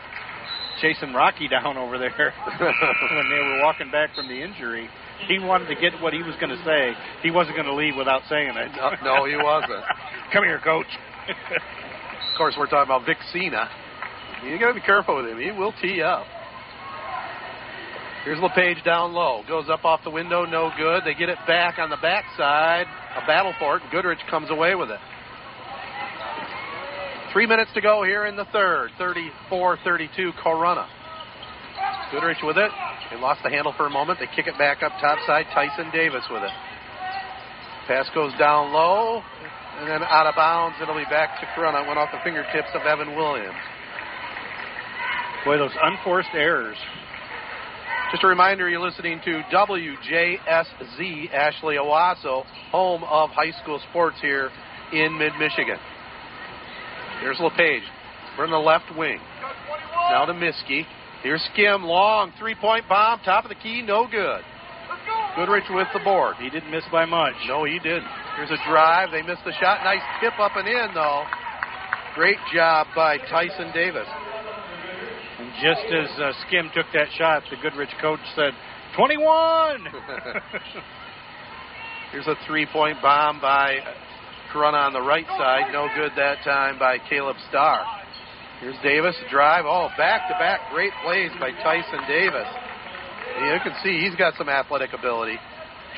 chasing 0.81 1.13
Rocky 1.13 1.47
down 1.47 1.77
over 1.77 1.99
there 1.99 2.11
when 2.59 3.31
they 3.31 3.39
were 3.39 3.61
walking 3.63 3.91
back 3.91 4.15
from 4.15 4.27
the 4.29 4.43
injury. 4.43 4.89
He 5.29 5.39
wanted 5.39 5.69
to 5.69 5.75
get 5.75 5.93
what 6.01 6.13
he 6.13 6.23
was 6.23 6.35
going 6.41 6.51
to 6.51 6.65
say. 6.65 6.95
He 7.23 7.31
wasn't 7.31 7.57
going 7.57 7.69
to 7.69 7.75
leave 7.75 7.95
without 7.97 8.23
saying 8.29 8.57
it. 8.57 8.71
No, 8.77 8.91
no, 9.05 9.25
he 9.27 9.37
wasn't. 9.37 9.85
Come 10.33 10.45
here, 10.45 10.59
coach. 10.65 10.89
Of 11.29 12.39
course, 12.39 12.55
we're 12.59 12.67
talking 12.67 12.89
about 12.89 13.05
Vic 13.05 13.19
Cena. 13.33 13.69
You 14.45 14.59
got 14.59 14.69
to 14.69 14.75
be 14.75 14.81
careful 14.81 15.17
with 15.17 15.27
him. 15.27 15.39
He 15.39 15.53
will 15.53 15.75
tee 15.83 16.01
up. 16.01 16.25
Here's 18.25 18.39
LePage 18.41 18.83
down 18.85 19.13
low. 19.13 19.43
Goes 19.47 19.69
up 19.71 19.85
off 19.85 20.01
the 20.05 20.11
window, 20.11 20.45
no 20.45 20.71
good. 20.77 21.03
They 21.05 21.15
get 21.15 21.29
it 21.29 21.39
back 21.47 21.79
on 21.79 21.91
the 21.91 21.97
backside. 22.01 22.87
A 23.17 23.27
battle 23.27 23.55
for 23.59 23.77
it. 23.77 23.83
Goodrich 23.91 24.19
comes 24.31 24.51
away 24.51 24.75
with 24.75 24.91
it. 24.91 25.01
Three 27.33 27.47
minutes 27.47 27.71
to 27.75 27.81
go 27.81 28.03
here 28.03 28.27
in 28.27 28.35
the 28.35 28.47
third. 28.47 28.91
34 28.99 29.79
32, 29.85 30.33
Corunna. 30.43 30.87
Goodrich 32.11 32.39
with 32.43 32.59
it. 32.59 32.71
They 33.11 33.17
lost 33.19 33.41
the 33.45 33.51
handle 33.51 33.73
for 33.77 33.87
a 33.87 33.91
moment. 33.91 34.19
They 34.19 34.27
kick 34.35 34.49
it 34.49 34.59
back 34.59 34.83
up 34.83 34.91
top 35.01 35.19
side. 35.27 35.47
Tyson 35.55 35.91
Davis 35.93 36.25
with 36.29 36.43
it. 36.43 36.51
Pass 37.87 38.11
goes 38.15 38.33
down 38.37 38.73
low. 38.73 39.23
And 39.79 39.89
then 39.89 40.03
out 40.03 40.27
of 40.27 40.35
bounds. 40.35 40.77
It'll 40.83 40.97
be 40.97 41.05
back 41.05 41.41
to 41.41 41.47
Corunna. 41.55 41.87
Went 41.87 42.01
off 42.01 42.11
the 42.11 42.19
fingertips 42.25 42.69
of 42.75 42.83
Evan 42.83 43.15
Williams. 43.15 43.55
Boy, 45.45 45.57
those 45.57 45.71
unforced 45.81 46.35
errors. 46.35 46.77
Just 48.11 48.25
a 48.25 48.27
reminder, 48.27 48.69
you're 48.69 48.81
listening 48.81 49.21
to 49.25 49.43
WJSZ 49.53 51.33
Ashley 51.33 51.77
Owosso, 51.77 52.45
home 52.73 53.05
of 53.05 53.31
high 53.31 53.53
school 53.63 53.81
sports 53.89 54.17
here 54.21 54.51
in 54.93 55.17
mid-Michigan. 55.17 55.79
Here's 57.21 57.39
LePage. 57.39 57.83
We're 58.39 58.47
in 58.47 58.51
the 58.51 58.59
left 58.59 58.97
wing. 58.97 59.21
Now 60.11 60.25
to 60.25 60.35
Miskey. 60.35 60.87
Here's 61.23 61.43
Skim. 61.53 61.85
Long 61.85 62.33
three-point 62.39 62.89
bomb. 62.89 63.21
Top 63.21 63.45
of 63.45 63.51
the 63.51 63.57
key. 63.57 63.83
No 63.83 64.09
good. 64.11 64.41
Goodrich 65.37 65.65
with 65.71 65.87
the 65.93 66.01
board. 66.01 66.37
He 66.41 66.51
didn't 66.51 66.71
miss 66.71 66.85
by 66.91 67.05
much. 67.05 67.35
No, 67.47 67.65
he 67.65 67.79
didn't. 67.79 68.09
Here's 68.37 68.51
a 68.51 68.59
drive. 68.69 69.11
They 69.13 69.23
missed 69.23 69.45
the 69.45 69.53
shot. 69.61 69.85
Nice 69.85 70.03
tip 70.21 70.33
up 70.41 70.53
and 70.57 70.67
in, 70.67 70.89
though. 70.95 71.25
Great 72.15 72.39
job 72.53 72.89
by 72.97 73.19
Tyson 73.19 73.71
Davis. 73.73 74.09
And 75.39 75.53
just 75.63 75.85
as 75.93 76.11
uh, 76.19 76.33
Skim 76.47 76.71
took 76.75 76.87
that 76.95 77.09
shot, 77.17 77.45
the 77.51 77.57
Goodrich 77.63 77.91
coach 78.01 78.21
said, 78.35 78.53
21! 78.97 79.85
Here's 82.13 82.27
a 82.27 82.35
three-point 82.47 83.01
bomb 83.01 83.41
by 83.41 83.79
Corunna 84.53 84.87
on 84.87 84.93
the 84.93 85.01
right 85.01 85.27
side. 85.39 85.73
No 85.73 85.89
good 85.95 86.13
that 86.17 86.43
time 86.45 86.79
by 86.79 86.99
Caleb 87.09 87.37
Starr. 87.49 87.85
Here's 88.61 88.77
Davis. 88.83 89.17
Drive. 89.31 89.65
Oh, 89.67 89.89
back-to-back 89.97 90.71
great 90.73 90.93
plays 91.03 91.31
by 91.41 91.51
Tyson 91.63 92.01
Davis. 92.07 92.47
You 93.41 93.59
can 93.63 93.75
see 93.83 94.05
he's 94.05 94.17
got 94.17 94.35
some 94.37 94.49
athletic 94.49 94.93
ability. 94.93 95.39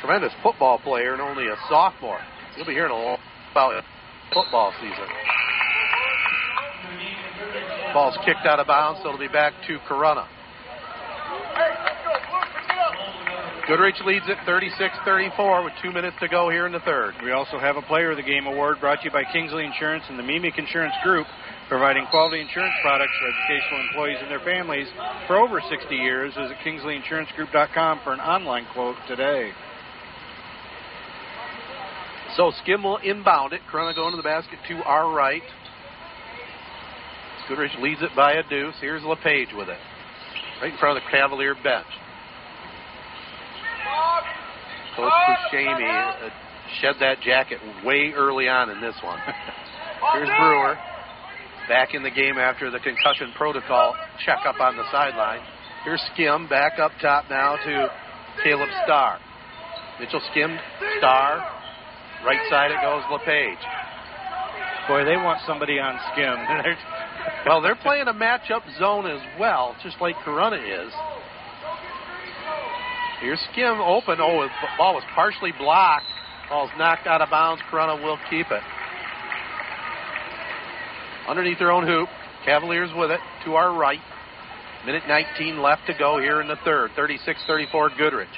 tremendous 0.00 0.32
football 0.42 0.78
player 0.78 1.12
and 1.12 1.22
only 1.22 1.46
a 1.46 1.57
sophomore. 1.68 2.20
You'll 2.57 2.66
be 2.66 2.72
hearing 2.72 2.92
a 2.92 2.94
lot 2.94 3.18
about 3.50 3.82
football 4.32 4.72
season. 4.80 5.09
Ball's 7.92 8.16
kicked 8.24 8.46
out 8.46 8.61
of 8.61 8.66
bounds, 8.66 9.00
so 9.03 9.09
it'll 9.09 9.18
be 9.18 9.28
back 9.28 9.53
to 9.66 9.78
Corunna. 9.88 10.26
Goodrich 13.69 13.95
leads 14.05 14.25
it 14.27 14.39
36-34 14.39 15.65
with 15.65 15.73
two 15.81 15.93
minutes 15.93 16.17
to 16.19 16.27
go 16.27 16.51
here 16.51 16.67
in 16.67 16.73
the 16.73 16.81
third. 16.81 17.15
We 17.23 17.31
also 17.31 17.61
have 17.61 17.77
a 17.77 17.83
Player 17.83 18.11
of 18.11 18.17
the 18.17 18.23
Game 18.23 18.47
award 18.47 18.81
brought 18.81 18.99
to 19.01 19.05
you 19.05 19.13
by 19.13 19.23
Kingsley 19.33 19.65
Insurance 19.65 20.03
and 20.09 20.19
the 20.19 20.23
Meemic 20.25 20.59
Insurance 20.59 20.95
Group, 21.05 21.29
providing 21.69 22.05
quality 22.11 22.41
insurance 22.41 22.75
products 22.83 23.13
for 23.21 23.29
educational 23.31 23.81
employees 23.87 24.19
and 24.21 24.31
their 24.33 24.41
families 24.41 24.89
for 25.29 25.37
over 25.37 25.61
60 25.61 25.95
years. 25.95 26.35
Visit 26.35 26.57
KingsleyInsuranceGroup.com 26.67 28.01
for 28.03 28.13
an 28.13 28.19
online 28.19 28.67
quote 28.75 28.97
today. 29.07 29.53
So 32.37 32.51
Skim 32.63 32.83
will 32.83 32.99
inbound 32.99 33.53
it. 33.53 33.61
Corunna 33.71 33.95
going 33.95 34.11
to 34.11 34.17
the 34.17 34.25
basket 34.25 34.59
to 34.69 34.83
our 34.83 35.15
right. 35.15 35.43
Goodrich 37.49 37.73
leads 37.79 38.03
it 38.03 38.11
by 38.17 38.33
a 38.33 38.43
deuce. 38.49 38.75
Here's 38.81 39.05
LePage 39.05 39.55
with 39.55 39.69
it. 39.69 39.79
Right 40.61 40.73
in 40.73 40.79
front 40.79 40.99
of 40.99 41.05
the 41.05 41.11
Cavalier 41.11 41.55
bench. 41.63 41.87
Coach 44.97 45.12
Buscemi 45.12 45.88
uh, 45.88 46.28
shed 46.80 46.97
that 47.01 47.20
jacket 47.20 47.59
way 47.84 48.12
early 48.14 48.49
on 48.49 48.70
in 48.70 48.80
this 48.80 48.95
one. 49.03 49.18
Here's 50.12 50.28
Brewer. 50.28 50.76
Back 51.68 51.95
in 51.95 52.03
the 52.03 52.11
game 52.11 52.38
after 52.38 52.70
the 52.70 52.78
concussion 52.78 53.32
protocol 53.36 53.95
checkup 54.24 54.61
on 54.61 54.76
the 54.76 54.84
sideline. 54.90 55.40
Here's 55.84 56.03
Skim 56.12 56.49
back 56.49 56.78
up 56.78 56.93
top 57.01 57.24
now 57.30 57.57
to 57.57 57.88
Caleb 58.45 58.68
Starr. 58.84 59.18
Mitchell 60.01 60.20
Skim, 60.30 60.59
Starr. 60.99 61.38
Right 62.24 62.40
side 62.51 62.70
it 62.70 62.78
goes 62.82 63.03
LePage. 63.11 63.59
Boy, 64.88 65.05
they 65.05 65.16
want 65.16 65.40
somebody 65.47 65.78
on 65.78 65.99
Skim. 66.12 66.34
well, 67.47 67.61
they're 67.61 67.76
playing 67.76 68.09
a 68.09 68.12
matchup 68.12 68.62
zone 68.78 69.07
as 69.07 69.20
well, 69.38 69.76
just 69.82 69.97
like 70.01 70.16
Corunna 70.26 70.59
is. 70.59 70.93
Here's 73.23 73.41
Skim 73.53 73.81
open. 73.81 74.18
Oh, 74.20 74.43
the 74.43 74.51
ball 74.77 74.95
was 74.95 75.05
partially 75.14 75.53
blocked. 75.57 76.07
Ball's 76.51 76.70
knocked 76.77 77.07
out 77.07 77.23
of 77.23 77.31
bounds. 77.31 77.62
Corunna 77.70 78.03
will 78.03 78.18
keep 78.29 78.51
it. 78.51 78.62
Underneath 81.29 81.61
their 81.61 81.70
own 81.70 81.87
hoop. 81.87 82.09
Cavaliers 82.45 82.91
with 82.97 83.12
it 83.12 83.20
to 83.45 83.55
our 83.55 83.79
right. 83.79 84.01
Minute 84.85 85.05
19 85.07 85.62
left 85.62 85.87
to 85.87 85.95
go 85.97 86.18
here 86.18 86.41
in 86.41 86.49
the 86.49 86.59
third. 86.64 86.91
36 86.97 87.39
34 87.47 87.91
Goodrich. 87.97 88.29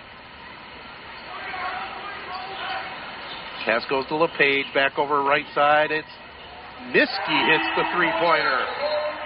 Pass 3.65 3.83
goes 3.89 4.07
to 4.09 4.17
LePage. 4.17 4.67
Back 4.75 4.99
over 4.99 5.23
right 5.23 5.47
side. 5.55 5.93
It's 5.93 6.07
Miskey 6.93 7.41
hits 7.49 7.65
the 7.77 7.85
three 7.97 8.13
pointer. 8.21 8.61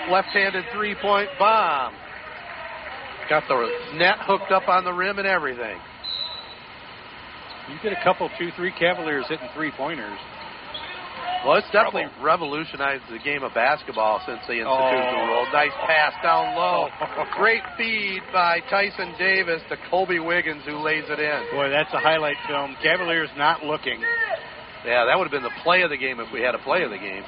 Left 0.08 0.28
handed 0.28 0.64
three 0.72 0.94
point 1.02 1.28
bomb. 1.36 1.92
Got 3.28 3.44
the 3.48 3.56
net 3.96 4.16
hooked 4.22 4.50
up 4.50 4.68
on 4.68 4.84
the 4.84 4.92
rim 4.92 5.18
and 5.18 5.28
everything. 5.28 5.76
You 7.68 7.76
get 7.82 7.92
a 7.92 8.02
couple, 8.02 8.30
two, 8.38 8.48
three 8.56 8.72
Cavaliers 8.72 9.26
hitting 9.28 9.48
three 9.54 9.70
pointers. 9.76 10.18
Well, 11.44 11.54
it's 11.56 11.70
definitely 11.70 12.08
revolutionized 12.20 13.04
the 13.12 13.18
game 13.22 13.44
of 13.44 13.54
basketball 13.54 14.20
since 14.26 14.40
they 14.48 14.58
instituted 14.58 15.06
Oh. 15.06 15.20
the 15.20 15.26
rule. 15.28 15.46
Nice 15.52 15.76
pass 15.86 16.14
down 16.22 16.56
low. 16.56 16.88
Great 17.36 17.62
feed 17.76 18.22
by 18.32 18.58
Tyson 18.70 19.14
Davis 19.18 19.62
to 19.68 19.76
Colby 19.90 20.18
Wiggins, 20.18 20.64
who 20.64 20.78
lays 20.82 21.04
it 21.08 21.20
in. 21.20 21.40
Boy, 21.52 21.68
that's 21.68 21.92
a 21.94 22.00
highlight 22.00 22.36
film. 22.48 22.74
Cavaliers 22.82 23.30
not 23.36 23.62
looking. 23.62 24.00
Yeah, 24.84 25.04
that 25.04 25.16
would 25.16 25.24
have 25.30 25.32
been 25.32 25.44
the 25.46 25.54
play 25.62 25.82
of 25.82 25.90
the 25.90 25.96
game 25.96 26.18
if 26.18 26.32
we 26.32 26.40
had 26.40 26.54
a 26.56 26.58
play 26.58 26.82
of 26.82 26.90
the 26.90 26.98
game. 26.98 27.22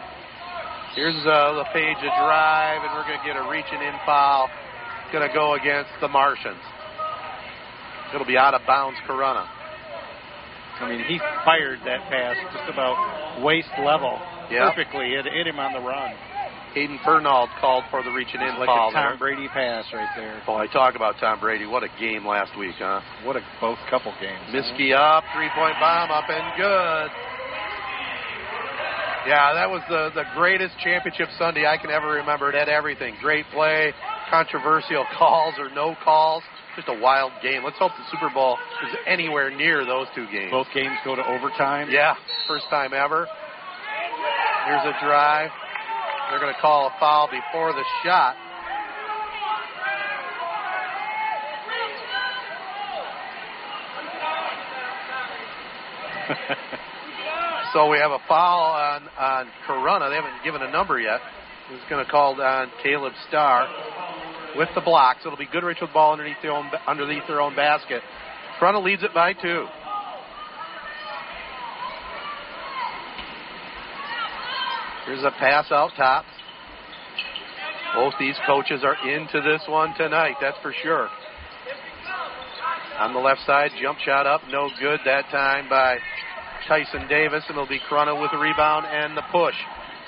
Here's 0.97 1.15
uh, 1.25 1.53
LePage 1.55 1.99
a 2.03 2.11
drive, 2.19 2.83
and 2.83 2.91
we're 2.99 3.07
going 3.07 3.21
to 3.21 3.27
get 3.27 3.37
a 3.37 3.47
reaching 3.49 3.79
in 3.81 3.95
foul. 4.05 4.51
Going 5.13 5.27
to 5.27 5.35
go 5.35 5.55
against 5.55 5.91
the 6.01 6.09
Martians. 6.09 6.61
It'll 8.15 8.27
be 8.27 8.39
out 8.39 8.55
of 8.55 8.63
bounds, 8.67 8.99
Corunna. 9.09 9.47
I 10.81 10.89
mean, 10.89 11.03
he 11.07 11.19
fired 11.45 11.79
that 11.85 12.09
pass 12.09 12.37
just 12.55 12.71
about 12.73 13.43
waist 13.45 13.69
level 13.85 14.19
Yep. 14.51 14.75
perfectly. 14.75 15.15
It 15.15 15.27
hit 15.27 15.47
him 15.47 15.59
on 15.61 15.73
the 15.75 15.81
run. 15.81 16.15
Hayden 16.75 16.99
Fernald 17.05 17.51
called 17.61 17.85
for 17.91 18.03
the 18.03 18.11
reaching 18.11 18.41
in 18.41 18.59
Like 18.59 18.67
foul 18.67 18.91
a 18.91 18.93
Tom 18.93 19.15
there. 19.15 19.19
Brady 19.19 19.49
pass 19.49 19.85
right 19.93 20.09
there. 20.17 20.41
Boy, 20.47 20.67
talk 20.73 20.95
about 20.95 21.17
Tom 21.19 21.39
Brady. 21.41 21.67
What 21.67 21.83
a 21.83 21.89
game 21.99 22.27
last 22.27 22.57
week, 22.59 22.75
huh? 22.79 23.01
What 23.25 23.37
a 23.37 23.43
both 23.61 23.79
couple 23.91 24.13
games. 24.21 24.41
Miskey 24.55 24.95
up, 24.95 25.23
three 25.35 25.51
point 25.55 25.75
bomb 25.83 26.11
up 26.11 26.31
and 26.31 26.47
good. 26.57 27.11
Yeah, 29.29 29.53
that 29.55 29.69
was 29.69 29.83
the, 29.89 30.11
the 30.15 30.25
greatest 30.35 30.75
championship 30.83 31.29
Sunday 31.39 31.67
I 31.67 31.77
can 31.77 31.91
ever 31.91 32.13
remember. 32.25 32.49
It 32.51 32.55
had 32.57 32.69
everything. 32.71 33.15
Great 33.21 33.45
play, 33.53 33.93
controversial 34.31 35.05
calls 35.19 35.55
or 35.59 35.69
no 35.75 35.95
calls. 36.03 36.43
Just 36.77 36.89
a 36.89 36.99
wild 36.99 37.33
game. 37.43 37.65
Let's 37.65 37.79
hope 37.79 37.93
the 37.99 38.05
Super 38.11 38.33
Bowl 38.33 38.57
is 38.89 38.97
anywhere 39.07 39.51
near 39.51 39.85
those 39.85 40.07
two 40.15 40.27
games. 40.31 40.53
Both 40.53 40.69
games 40.73 40.97
go 41.05 41.17
to 41.17 41.27
overtime. 41.27 41.89
Yeah, 41.91 42.15
first 42.47 42.67
time 42.71 42.95
ever. 42.95 43.27
Here's 44.67 44.85
a 44.87 44.95
drive. 45.05 45.51
They're 46.31 46.39
going 46.39 46.55
to 46.55 46.61
call 46.61 46.87
a 46.87 46.93
foul 47.01 47.29
before 47.29 47.73
the 47.73 47.83
shot. 48.05 48.37
so 57.73 57.91
we 57.91 57.99
have 57.99 58.13
a 58.13 58.21
foul 58.29 58.73
on, 58.73 59.09
on 59.19 59.49
Corunna. 59.67 60.09
They 60.09 60.15
haven't 60.15 60.45
given 60.45 60.63
a 60.63 60.71
number 60.71 61.01
yet. 61.01 61.21
Who's 61.69 61.81
going 61.89 62.05
to 62.05 62.11
call 62.11 62.41
on 62.41 62.71
Caleb 62.83 63.13
Starr 63.29 63.67
with 64.57 64.69
the 64.75 64.81
block. 64.81 65.19
So 65.23 65.29
it'll 65.29 65.39
be 65.39 65.49
Goodrich 65.51 65.79
with 65.81 65.91
the 65.91 65.95
ball 65.95 66.13
underneath 66.13 66.37
their 66.43 66.53
own, 66.53 66.71
underneath 66.87 67.27
their 67.27 67.41
own 67.41 67.55
basket. 67.55 68.03
Corunna 68.61 68.83
leads 68.83 69.03
it 69.03 69.15
by 69.15 69.33
two. 69.33 69.67
Here's 75.07 75.25
a 75.25 75.31
pass 75.31 75.73
out 75.73 75.91
top. 75.97 76.25
Both 77.95 78.15
these 78.21 78.37
coaches 78.47 78.83
are 78.85 78.97
into 79.09 79.41
this 79.41 79.63
one 79.69 79.95
tonight, 79.97 80.37
that's 80.41 80.57
for 80.63 80.73
sure. 80.83 81.09
On 82.99 83.13
the 83.13 83.19
left 83.19 83.41
side, 83.47 83.71
jump 83.83 83.99
shot 83.99 84.27
up, 84.27 84.43
no 84.51 84.69
good 84.79 85.01
that 85.07 85.25
time 85.31 85.69
by 85.69 85.97
Tyson 86.69 87.09
Davis, 87.09 87.43
and 87.49 87.57
it'll 87.57 87.67
be 87.67 87.81
Corunna 87.91 88.21
with 88.21 88.31
the 88.31 88.39
rebound 88.39 88.87
and 88.87 89.17
the 89.17 89.23
push. 89.33 89.55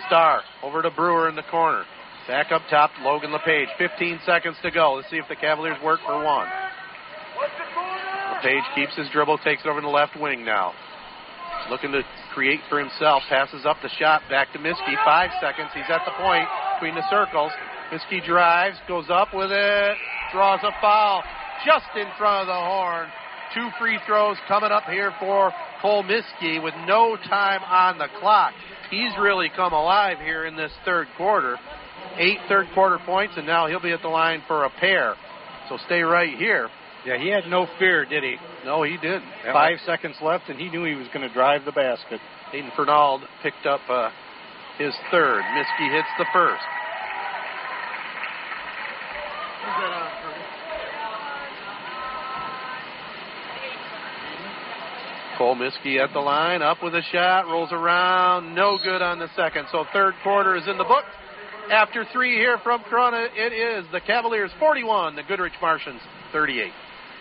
Starr 0.06 0.42
over 0.62 0.82
to 0.82 0.90
Brewer 0.90 1.28
in 1.28 1.34
the 1.34 1.42
corner. 1.50 1.84
Back 2.28 2.52
up 2.52 2.62
top, 2.70 2.90
Logan 3.02 3.32
LePage. 3.32 3.68
15 3.78 4.20
seconds 4.24 4.56
to 4.62 4.70
go. 4.70 4.94
Let's 4.94 5.10
see 5.10 5.16
if 5.16 5.26
the 5.28 5.34
Cavaliers 5.34 5.76
work 5.82 6.00
for 6.06 6.22
one. 6.22 6.46
LePage 8.36 8.62
keeps 8.74 8.94
his 8.96 9.08
dribble, 9.10 9.38
takes 9.38 9.62
it 9.64 9.68
over 9.68 9.80
to 9.80 9.86
the 9.86 9.92
left 9.92 10.18
wing 10.18 10.44
now. 10.44 10.72
Looking 11.68 11.92
to 11.92 12.02
create 12.32 12.60
for 12.68 12.78
himself. 12.78 13.22
Passes 13.28 13.66
up 13.66 13.76
the 13.82 13.90
shot 13.98 14.22
back 14.30 14.52
to 14.52 14.58
Miskey. 14.58 14.94
Five 15.04 15.30
seconds. 15.40 15.70
He's 15.74 15.90
at 15.90 16.02
the 16.04 16.12
point 16.22 16.46
between 16.78 16.94
the 16.94 17.08
circles. 17.10 17.52
Miskey 17.92 18.24
drives, 18.24 18.78
goes 18.88 19.06
up 19.10 19.34
with 19.34 19.50
it, 19.50 19.96
draws 20.32 20.60
a 20.62 20.72
foul 20.80 21.22
just 21.66 21.86
in 21.96 22.06
front 22.18 22.42
of 22.42 22.46
the 22.46 22.54
horn. 22.54 23.08
Two 23.54 23.68
free 23.78 23.98
throws 24.06 24.36
coming 24.48 24.70
up 24.70 24.84
here 24.84 25.12
for 25.20 25.52
Cole 25.82 26.02
Miskey 26.02 26.62
with 26.62 26.74
no 26.86 27.16
time 27.28 27.62
on 27.64 27.98
the 27.98 28.08
clock. 28.18 28.54
He's 28.90 29.12
really 29.20 29.50
come 29.54 29.72
alive 29.72 30.18
here 30.18 30.46
in 30.46 30.56
this 30.56 30.72
third 30.84 31.06
quarter. 31.16 31.58
Eight 32.18 32.38
third 32.48 32.66
quarter 32.74 32.98
points, 33.04 33.34
and 33.36 33.46
now 33.46 33.66
he'll 33.68 33.80
be 33.80 33.92
at 33.92 34.02
the 34.02 34.08
line 34.08 34.42
for 34.46 34.64
a 34.64 34.70
pair. 34.70 35.14
So 35.68 35.78
stay 35.86 36.02
right 36.02 36.36
here. 36.36 36.68
Yeah, 37.06 37.18
he 37.18 37.28
had 37.28 37.48
no 37.48 37.66
fear, 37.78 38.04
did 38.04 38.22
he? 38.22 38.36
No, 38.64 38.82
he 38.84 38.96
didn't. 38.96 39.24
Five 39.52 39.78
seconds 39.84 40.16
left, 40.22 40.48
and 40.48 40.58
he 40.58 40.68
knew 40.68 40.84
he 40.84 40.94
was 40.94 41.08
going 41.12 41.26
to 41.26 41.32
drive 41.34 41.64
the 41.64 41.72
basket. 41.72 42.20
Hayden 42.52 42.70
Fernald 42.76 43.22
picked 43.42 43.66
up 43.66 43.80
uh, 43.88 44.10
his 44.78 44.94
third. 45.10 45.42
Miskey 45.54 45.90
hits 45.90 46.08
the 46.18 46.26
first. 46.32 46.62
Cole 55.38 55.56
Miskey 55.56 55.98
at 55.98 56.12
the 56.12 56.20
line, 56.20 56.62
up 56.62 56.82
with 56.84 56.94
a 56.94 57.02
shot, 57.10 57.46
rolls 57.46 57.72
around, 57.72 58.54
no 58.54 58.78
good 58.80 59.02
on 59.02 59.18
the 59.18 59.28
second. 59.34 59.66
So 59.72 59.84
third 59.92 60.14
quarter 60.22 60.54
is 60.54 60.68
in 60.68 60.78
the 60.78 60.84
book. 60.84 61.04
After 61.70 62.04
three 62.12 62.36
here 62.36 62.58
from 62.64 62.82
Corunna, 62.82 63.28
it 63.36 63.52
is 63.52 63.86
the 63.92 64.00
Cavaliers 64.00 64.50
41, 64.58 65.14
the 65.14 65.22
Goodrich 65.22 65.52
Martians 65.62 66.00
38. 66.32 66.72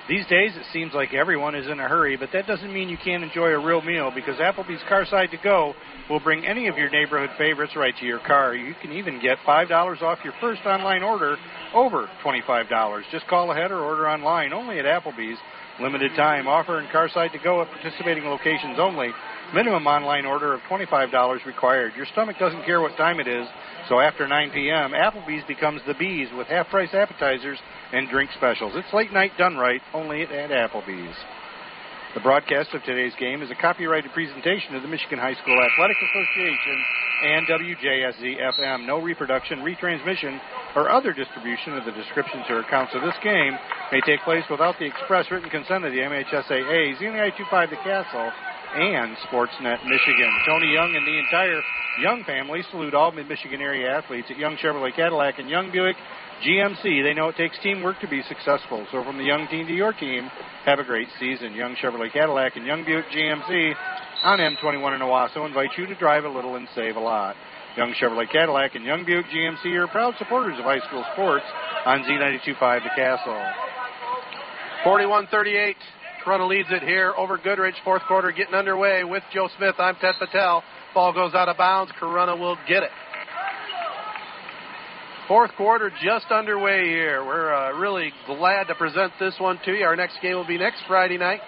These 0.09 0.25
days, 0.25 0.51
it 0.55 0.65
seems 0.73 0.93
like 0.93 1.13
everyone 1.13 1.53
is 1.53 1.67
in 1.67 1.79
a 1.79 1.87
hurry, 1.87 2.17
but 2.17 2.29
that 2.33 2.47
doesn't 2.47 2.73
mean 2.73 2.89
you 2.89 2.97
can't 2.97 3.23
enjoy 3.23 3.49
a 3.49 3.63
real 3.63 3.81
meal 3.81 4.11
because 4.13 4.37
Applebee's 4.37 4.81
Carside 4.89 5.29
to 5.31 5.37
Go 5.43 5.73
will 6.09 6.19
bring 6.19 6.45
any 6.45 6.67
of 6.67 6.77
your 6.77 6.89
neighborhood 6.89 7.29
favorites 7.37 7.73
right 7.75 7.95
to 7.99 8.05
your 8.05 8.19
car. 8.19 8.55
You 8.55 8.73
can 8.81 8.91
even 8.93 9.21
get 9.21 9.37
$5 9.47 10.01
off 10.01 10.19
your 10.23 10.33
first 10.41 10.61
online 10.65 11.03
order 11.03 11.37
over 11.73 12.09
$25. 12.25 13.03
Just 13.11 13.27
call 13.27 13.51
ahead 13.51 13.71
or 13.71 13.79
order 13.79 14.09
online 14.09 14.53
only 14.53 14.79
at 14.79 14.85
Applebee's. 14.85 15.37
Limited 15.79 16.11
time 16.15 16.47
offer 16.47 16.79
and 16.79 16.91
car 16.91 17.09
side 17.09 17.31
to 17.31 17.39
go 17.39 17.61
at 17.61 17.69
participating 17.69 18.25
locations 18.25 18.77
only. 18.79 19.09
Minimum 19.53 19.87
online 19.87 20.25
order 20.25 20.53
of 20.53 20.61
$25 20.69 21.45
required. 21.45 21.93
Your 21.95 22.05
stomach 22.07 22.37
doesn't 22.39 22.65
care 22.65 22.81
what 22.81 22.95
time 22.97 23.19
it 23.19 23.27
is, 23.27 23.47
so 23.91 23.99
after 23.99 24.25
9 24.25 24.51
p.m., 24.55 24.95
Applebee's 24.95 25.43
becomes 25.51 25.81
the 25.85 25.93
Bees 25.99 26.29
with 26.37 26.47
half 26.47 26.69
price 26.69 26.93
appetizers 26.93 27.59
and 27.91 28.07
drink 28.07 28.31
specials. 28.37 28.71
It's 28.73 28.87
late 28.93 29.11
night 29.11 29.35
done 29.37 29.57
right, 29.57 29.81
only 29.93 30.23
at 30.23 30.29
Applebee's. 30.49 31.17
The 32.15 32.23
broadcast 32.23 32.71
of 32.73 32.83
today's 32.83 33.11
game 33.19 33.41
is 33.41 33.51
a 33.51 33.59
copyrighted 33.59 34.11
presentation 34.13 34.75
of 34.75 34.81
the 34.81 34.87
Michigan 34.87 35.19
High 35.19 35.35
School 35.35 35.59
Athletic 35.59 35.97
Association 36.07 36.77
and 37.23 37.47
WJSZ 37.47 38.39
FM. 38.55 38.87
No 38.87 39.01
reproduction, 39.01 39.59
retransmission, 39.59 40.39
or 40.73 40.89
other 40.89 41.11
distribution 41.11 41.75
of 41.75 41.83
the 41.83 41.91
descriptions 41.91 42.45
or 42.47 42.59
accounts 42.59 42.95
of 42.95 43.01
this 43.01 43.15
game 43.21 43.59
may 43.91 43.99
take 44.07 44.23
place 44.23 44.43
without 44.49 44.79
the 44.79 44.87
express 44.87 45.29
written 45.29 45.49
consent 45.49 45.83
of 45.83 45.91
the 45.91 45.99
MHSAA, 45.99 46.95
Z925 46.95 47.69
The 47.69 47.75
Castle, 47.83 48.31
and 48.75 49.17
Sportsnet 49.27 49.83
Michigan. 49.85 50.31
Tony 50.47 50.71
Young 50.73 50.95
and 50.95 51.05
the 51.05 51.19
entire 51.19 51.61
Young 51.99 52.23
family 52.23 52.63
salute 52.71 52.93
all 52.93 53.11
mid-Michigan 53.11 53.59
area 53.59 53.97
athletes 53.97 54.27
at 54.29 54.37
Young 54.37 54.55
Chevrolet 54.55 54.95
Cadillac 54.95 55.39
and 55.39 55.49
Young 55.49 55.71
Buick 55.71 55.97
GMC. 56.41 57.03
They 57.03 57.13
know 57.13 57.27
it 57.29 57.35
takes 57.35 57.57
teamwork 57.61 57.99
to 57.99 58.07
be 58.07 58.23
successful. 58.29 58.87
So 58.91 59.03
from 59.03 59.17
the 59.17 59.25
Young 59.25 59.47
team 59.47 59.67
to 59.67 59.73
your 59.73 59.91
team, 59.91 60.29
have 60.65 60.79
a 60.79 60.85
great 60.85 61.09
season. 61.19 61.53
Young 61.53 61.75
Chevrolet 61.75 62.11
Cadillac 62.11 62.55
and 62.55 62.65
Young 62.65 62.85
Buick 62.85 63.05
GMC 63.13 63.75
on 64.23 64.39
M21 64.39 64.95
in 64.95 65.01
Owosso 65.01 65.45
invite 65.45 65.71
you 65.77 65.85
to 65.87 65.95
drive 65.95 66.23
a 66.23 66.29
little 66.29 66.55
and 66.55 66.67
save 66.73 66.95
a 66.95 66.99
lot. 66.99 67.35
Young 67.75 67.93
Chevrolet 68.01 68.31
Cadillac 68.31 68.75
and 68.75 68.85
Young 68.85 69.05
Buick 69.05 69.25
GMC 69.25 69.65
are 69.77 69.87
proud 69.87 70.15
supporters 70.17 70.57
of 70.57 70.63
high 70.63 70.79
school 70.87 71.03
sports 71.13 71.45
on 71.85 72.03
Z92.5 72.03 72.83
The 72.83 72.89
Castle. 72.95 73.41
41-38. 74.85 75.75
Corunna 76.25 76.47
leads 76.47 76.69
it 76.71 76.83
here 76.83 77.13
over 77.17 77.37
Goodrich. 77.37 77.75
Fourth 77.83 78.03
quarter 78.07 78.31
getting 78.31 78.53
underway 78.53 79.03
with 79.03 79.23
Joe 79.33 79.49
Smith. 79.57 79.75
I'm 79.79 79.95
Ted 79.95 80.15
Patel. 80.19 80.63
Ball 80.93 81.13
goes 81.13 81.33
out 81.33 81.49
of 81.49 81.57
bounds. 81.57 81.91
Corunna 81.99 82.37
will 82.37 82.57
get 82.67 82.83
it. 82.83 82.91
Fourth 85.27 85.51
quarter 85.55 85.91
just 86.03 86.25
underway 86.29 86.89
here. 86.89 87.23
We're 87.25 87.53
uh, 87.53 87.77
really 87.79 88.11
glad 88.27 88.65
to 88.65 88.75
present 88.75 89.13
this 89.19 89.33
one 89.39 89.59
to 89.65 89.71
you. 89.71 89.85
Our 89.85 89.95
next 89.95 90.17
game 90.21 90.35
will 90.35 90.47
be 90.47 90.57
next 90.57 90.83
Friday 90.87 91.17
night. 91.17 91.39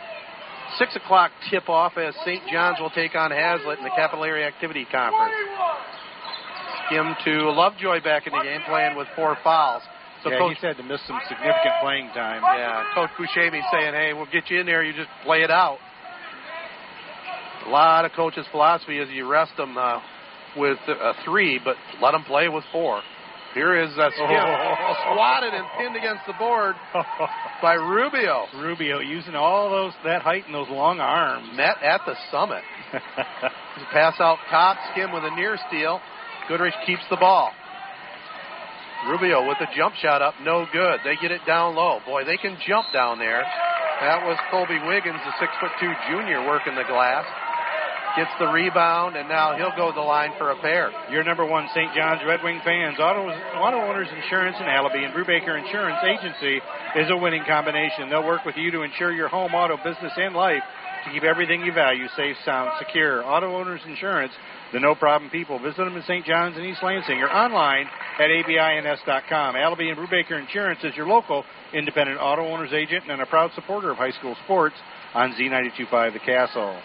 6 0.80 0.95
o'clock 0.95 1.32
tip 1.51 1.69
off 1.69 1.97
as 1.97 2.15
St. 2.26 2.41
John's 2.51 2.80
will 2.80 2.89
take 2.89 3.13
on 3.15 3.30
Haslett 3.30 3.78
in 3.78 3.84
the 3.84 3.91
Capital 3.95 4.24
Area 4.24 4.47
Activity 4.47 4.88
Conference. 4.89 5.34
Skim 6.88 7.15
to 7.26 7.51
Lovejoy 7.51 8.01
back 8.01 8.26
in 8.26 8.34
the 8.34 8.41
game, 8.41 8.61
playing 8.67 8.95
with 8.97 9.07
four 9.15 9.38
fouls. 9.43 9.84
So 10.24 10.32
yeah, 10.32 10.38
Coach, 10.39 10.55
he's 10.55 10.63
had 10.63 10.78
to 10.78 10.84
miss 10.84 11.01
some 11.07 11.19
significant 11.28 11.76
playing 11.82 12.07
time. 12.15 12.41
Yeah, 12.41 12.84
Coach 12.95 13.09
Buscemi 13.19 13.61
saying, 13.71 13.93
hey, 13.93 14.13
we'll 14.13 14.32
get 14.32 14.49
you 14.49 14.59
in 14.59 14.65
there, 14.65 14.84
you 14.84 14.93
just 14.93 15.09
play 15.24 15.43
it 15.43 15.51
out. 15.51 15.78
A 17.65 17.69
lot 17.69 18.05
of 18.05 18.11
coaches' 18.11 18.45
philosophy 18.51 18.99
is 18.99 19.09
you 19.09 19.28
rest 19.28 19.51
them 19.57 19.78
uh, 19.78 19.99
with 20.57 20.78
a 20.88 21.13
three, 21.26 21.59
but 21.63 21.76
let 22.01 22.11
them 22.11 22.24
play 22.24 22.49
with 22.49 22.63
four. 22.71 23.01
Here 23.53 23.84
is 23.84 23.91
uh, 23.97 24.09
Skim 24.15 24.26
oh. 24.26 25.13
swatted 25.13 25.53
and 25.53 25.65
pinned 25.78 25.95
against 25.95 26.24
the 26.26 26.34
board 26.39 26.76
by 27.61 27.74
Rubio. 27.74 28.47
Rubio 28.55 28.99
using 28.99 29.36
all 29.36 29.69
those 29.69 29.93
that 30.03 30.24
height 30.24 30.45
and 30.47 30.55
those 30.55 30.69
long 30.69 30.99
arms. 30.99 31.49
Met 31.55 31.78
at 31.84 32.01
the 32.05 32.15
summit. 32.32 32.63
pass 33.93 34.15
out 34.19 34.39
top. 34.49 34.78
Skim 34.91 35.13
with 35.13 35.24
a 35.24 35.36
near 35.36 35.57
steal. 35.67 36.01
Goodrich 36.47 36.74
keeps 36.86 37.03
the 37.11 37.17
ball. 37.17 37.51
Rubio 39.08 39.47
with 39.47 39.60
a 39.60 39.68
jump 39.76 39.95
shot 39.95 40.22
up, 40.22 40.36
no 40.41 40.66
good. 40.72 40.99
They 41.04 41.16
get 41.20 41.32
it 41.32 41.41
down 41.45 41.76
low. 41.76 41.99
Boy, 42.06 42.24
they 42.24 42.38
can 42.38 42.58
jump 42.66 42.88
down 42.93 43.20
there. 43.20 43.43
That 43.99 44.24
was 44.24 44.39
Colby 44.49 44.80
Wiggins, 44.80 45.20
the 45.28 45.34
six 45.39 45.51
foot 45.60 45.72
two 45.80 45.91
junior, 46.08 46.47
working 46.47 46.76
the 46.76 46.88
glass. 46.88 47.28
Gets 48.16 48.32
the 48.38 48.47
rebound, 48.47 49.18
and 49.18 49.28
now 49.28 49.58
he'll 49.58 49.76
go 49.76 49.91
the 49.91 50.06
line 50.06 50.32
for 50.38 50.51
a 50.51 50.60
pair. 50.62 50.93
Your 51.10 51.24
number 51.24 51.45
one 51.45 51.68
St. 51.74 51.95
John's 51.97 52.22
Red 52.28 52.43
Wing 52.43 52.62
fans, 52.64 52.99
Auto, 52.99 53.26
Auto 53.58 53.80
Owners 53.82 54.08
Insurance 54.14 54.56
in 54.60 54.68
Allaby 54.70 55.04
and 55.04 55.12
Brubaker 55.14 55.58
Insurance 55.58 55.97
Agency 56.06 56.62
is 56.95 57.10
a 57.10 57.18
winning 57.18 57.43
combination. 57.47 58.10
They'll 58.10 58.24
work 58.24 58.45
with 58.45 58.56
you 58.56 58.70
to 58.72 58.84
insure 58.84 59.12
your 59.12 59.30
home, 59.30 59.56
auto, 59.56 59.78
business, 59.78 60.14
and 60.16 60.36
life 60.36 60.62
to 61.06 61.12
keep 61.12 61.24
everything 61.24 61.62
you 61.62 61.74
value 61.74 62.08
safe, 62.16 62.36
sound, 62.45 62.72
secure. 62.80 63.24
Auto 63.26 63.56
Owners 63.56 63.82
Insurance 63.86 64.34
the 64.74 64.80
no 64.80 64.95
problem 64.95 65.30
people. 65.30 65.60
Visit 65.60 65.78
them 65.78 65.95
in 65.95 66.01
St. 66.04 66.26
John's 66.26 66.58
and 66.58 66.66
East 66.66 66.82
Lansing 66.82 67.20
or 67.20 67.30
online 67.30 67.86
at 68.20 68.28
abins.com. 68.28 69.56
Allaby 69.56 69.89
and 69.89 69.97
Brubaker 69.97 70.39
Insurance 70.39 70.80
is 70.84 70.95
your 70.97 71.08
local 71.08 71.45
independent 71.74 72.20
auto 72.20 72.41
owner's 72.41 72.74
agent 72.74 73.04
and 73.08 73.22
a 73.22 73.26
proud 73.28 73.51
supporter 73.54 73.91
of 73.91 73.97
high 73.97 74.12
school 74.12 74.36
sports 74.43 74.76
on 75.14 75.34
Z925 75.34 76.14
The 76.14 76.20
Castle. 76.20 76.82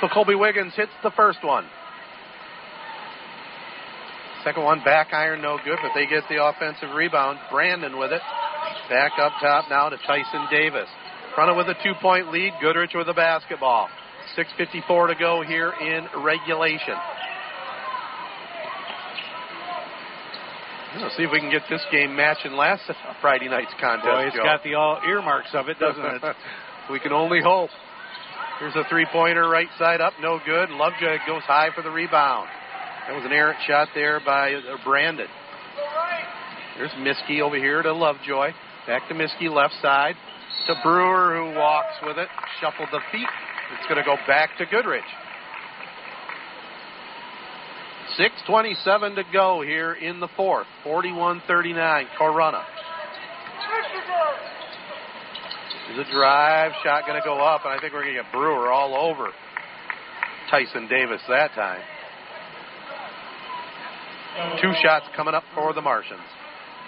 So 0.00 0.06
Colby 0.14 0.36
Wiggins 0.36 0.74
hits 0.76 0.92
the 1.02 1.10
first 1.10 1.42
one. 1.42 1.66
Second 4.44 4.62
one, 4.62 4.84
back 4.84 5.08
iron, 5.12 5.42
no 5.42 5.58
good, 5.64 5.78
but 5.82 5.90
they 5.96 6.06
get 6.06 6.22
the 6.30 6.42
offensive 6.42 6.94
rebound. 6.94 7.40
Brandon 7.50 7.98
with 7.98 8.12
it. 8.12 8.22
Back 8.88 9.12
up 9.18 9.32
top 9.40 9.68
now 9.68 9.88
to 9.88 9.96
Tyson 10.06 10.46
Davis. 10.52 10.88
Front 11.38 11.56
with 11.56 11.68
a 11.68 11.78
two 11.84 11.94
point 12.02 12.32
lead. 12.32 12.52
Goodrich 12.60 12.90
with 12.96 13.08
a 13.08 13.14
basketball. 13.14 13.86
6.54 14.36 15.06
to 15.06 15.14
go 15.14 15.44
here 15.46 15.70
in 15.70 16.08
regulation. 16.24 16.98
Let's 20.98 21.16
see 21.16 21.22
if 21.22 21.30
we 21.30 21.38
can 21.38 21.48
get 21.48 21.62
this 21.70 21.80
game 21.92 22.16
matching 22.16 22.54
last 22.54 22.90
Friday 23.20 23.48
night's 23.48 23.70
contest. 23.80 24.04
Boy, 24.04 24.26
it's 24.26 24.34
Joe. 24.34 24.42
got 24.42 24.64
the 24.64 24.74
all 24.74 25.00
earmarks 25.06 25.50
of 25.54 25.68
it, 25.68 25.78
doesn't 25.78 26.04
it? 26.04 26.36
we 26.90 26.98
can 26.98 27.12
only 27.12 27.40
hope. 27.40 27.70
Here's 28.58 28.74
a 28.74 28.82
three 28.90 29.06
pointer 29.12 29.48
right 29.48 29.68
side 29.78 30.00
up, 30.00 30.14
no 30.20 30.40
good. 30.44 30.70
Lovejoy 30.70 31.18
goes 31.24 31.42
high 31.42 31.68
for 31.72 31.82
the 31.82 31.90
rebound. 31.90 32.48
That 33.06 33.14
was 33.14 33.24
an 33.24 33.30
errant 33.30 33.60
shot 33.64 33.86
there 33.94 34.20
by 34.26 34.54
uh, 34.54 34.76
Brandon. 34.84 35.28
There's 36.78 36.90
Miskey 36.98 37.42
over 37.42 37.56
here 37.56 37.80
to 37.80 37.92
Lovejoy. 37.92 38.50
Back 38.88 39.06
to 39.06 39.14
Miskey, 39.14 39.48
left 39.48 39.74
side. 39.80 40.16
To 40.66 40.74
Brewer, 40.82 41.36
who 41.36 41.58
walks 41.58 41.94
with 42.02 42.18
it. 42.18 42.28
Shuffled 42.60 42.88
the 42.92 43.00
feet. 43.10 43.28
It's 43.78 43.86
going 43.88 43.96
to 43.96 44.04
go 44.04 44.16
back 44.26 44.56
to 44.58 44.66
Goodrich. 44.66 45.04
6.27 48.18 49.14
to 49.16 49.22
go 49.32 49.62
here 49.62 49.92
in 49.92 50.20
the 50.20 50.28
fourth. 50.36 50.66
41 50.84 51.42
39, 51.46 52.06
Corunna. 52.20 52.64
There's 55.88 56.06
a 56.06 56.12
drive. 56.12 56.72
Shot 56.84 57.06
going 57.06 57.20
to 57.20 57.24
go 57.24 57.38
up, 57.38 57.62
and 57.64 57.72
I 57.72 57.80
think 57.80 57.92
we're 57.92 58.02
going 58.02 58.16
to 58.16 58.22
get 58.22 58.32
Brewer 58.32 58.70
all 58.70 58.94
over 58.94 59.28
Tyson 60.50 60.88
Davis 60.88 61.20
that 61.28 61.52
time. 61.52 61.80
Two 64.60 64.72
shots 64.82 65.06
coming 65.16 65.34
up 65.34 65.44
for 65.54 65.72
the 65.72 65.80
Martians. 65.80 66.20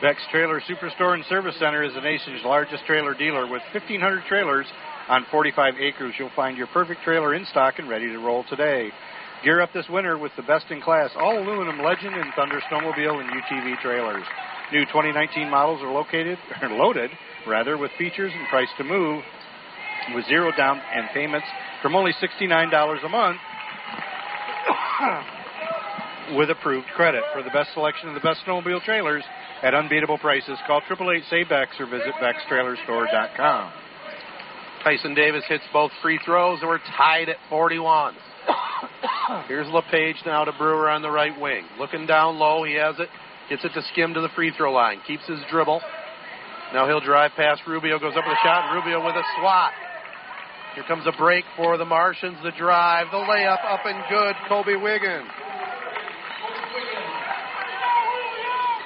Beck's 0.01 0.23
Trailer 0.31 0.63
Superstore 0.63 1.13
and 1.13 1.25
Service 1.27 1.55
Center 1.59 1.83
is 1.83 1.93
the 1.93 2.01
nation's 2.01 2.41
largest 2.43 2.87
trailer 2.87 3.13
dealer 3.13 3.43
with 3.43 3.61
1,500 3.75 4.25
trailers 4.25 4.65
on 5.11 5.27
45 5.31 5.75
acres. 5.79 6.15
You'll 6.19 6.31
find 6.35 6.57
your 6.57 6.69
perfect 6.69 7.03
trailer 7.03 7.35
in 7.35 7.45
stock 7.51 7.79
and 7.79 7.87
ready 7.87 8.07
to 8.07 8.17
roll 8.19 8.45
today. 8.49 8.91
Gear 9.45 9.61
up 9.61 9.75
this 9.75 9.85
winter 9.91 10.17
with 10.17 10.33
the 10.37 10.43
best 10.43 10.65
in 10.71 10.81
class 10.81 11.11
all 11.21 11.39
aluminum 11.39 11.85
Legend 11.85 12.15
and 12.15 12.33
Thunder 12.35 12.63
snowmobile 12.73 13.21
and 13.21 13.29
UTV 13.29 13.79
trailers. 13.83 14.25
New 14.73 14.87
2019 14.87 15.51
models 15.51 15.83
are 15.83 15.93
located 15.93 16.39
or 16.63 16.71
loaded 16.71 17.11
rather 17.47 17.77
with 17.77 17.91
features 17.99 18.33
and 18.35 18.49
price 18.49 18.69
to 18.79 18.85
move 18.85 19.23
with 20.15 20.25
zero 20.27 20.51
down 20.57 20.81
and 20.95 21.09
payments 21.13 21.47
from 21.83 21.95
only 21.95 22.13
$69 22.23 23.05
a 23.05 23.09
month 23.11 23.37
with 26.37 26.51
approved 26.51 26.87
credit. 26.97 27.23
For 27.33 27.43
the 27.43 27.51
best 27.51 27.73
selection 27.75 28.09
of 28.09 28.15
the 28.15 28.21
best 28.21 28.41
snowmobile 28.47 28.83
trailers 28.85 29.25
at 29.63 29.75
unbeatable 29.75 30.19
prices, 30.19 30.59
call 30.67 30.81
888 30.85 31.25
say 31.31 31.45
Bex 31.45 31.73
or 31.79 31.87
visit 31.87 32.15
BexTrailerStore.com. 32.21 33.73
Tyson 34.85 35.15
Davis 35.15 35.45
hits 35.49 35.65
both 35.73 35.91
free 36.03 36.19
throws, 36.25 36.61
and 36.61 36.69
we're 36.69 36.79
tied 36.97 37.29
at 37.29 37.37
41. 37.49 38.15
Here's 39.49 39.69
LePage 39.69 40.17
now 40.25 40.45
to 40.45 40.53
Brewer 40.53 40.89
on 40.89 41.03
the 41.03 41.11
right 41.11 41.39
wing. 41.39 41.65
Looking 41.79 42.07
down 42.07 42.39
low, 42.39 42.65
he 42.65 42.75
has 42.75 42.97
it. 42.99 43.09
Gets 43.49 43.65
it 43.65 43.73
to 43.75 43.83
Skim 43.93 44.15
to 44.15 44.21
the 44.21 44.31
free 44.35 44.53
throw 44.57 44.73
line. 44.73 45.01
Keeps 45.07 45.27
his 45.27 45.41
dribble. 45.51 45.81
Now 46.73 46.87
he'll 46.87 47.01
drive 47.01 47.33
past 47.37 47.63
Rubio, 47.67 47.99
goes 47.99 48.17
up 48.17 48.25
with 48.27 48.37
a 48.37 48.47
shot. 48.47 48.73
Rubio 48.75 49.05
with 49.05 49.17
a 49.17 49.23
swat. 49.39 49.73
Here 50.75 50.85
comes 50.85 51.05
a 51.07 51.13
break 51.19 51.45
for 51.57 51.77
the 51.77 51.85
Martians. 51.85 52.39
The 52.45 52.53
drive, 52.53 53.09
the 53.11 53.19
layup 53.19 53.65
up 53.65 53.81
and 53.85 54.05
good. 54.09 54.37
Colby 54.49 54.77
Wiggins. 54.77 55.29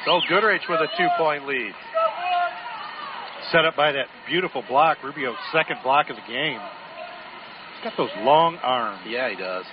So 0.04 0.20
Goodrich 0.28 0.62
with 0.68 0.80
a 0.80 0.88
two 0.98 1.08
point 1.16 1.46
lead. 1.46 1.72
Set 3.50 3.64
up 3.64 3.76
by 3.76 3.92
that 3.92 4.06
beautiful 4.26 4.62
block, 4.68 4.98
Rubio's 5.02 5.36
second 5.52 5.78
block 5.82 6.10
of 6.10 6.16
the 6.16 6.32
game. 6.32 6.60
He's 6.60 7.84
got 7.84 7.96
those 7.96 8.10
long 8.20 8.56
arms. 8.62 9.02
Yeah, 9.06 9.30
he 9.30 9.36
does. 9.36 9.64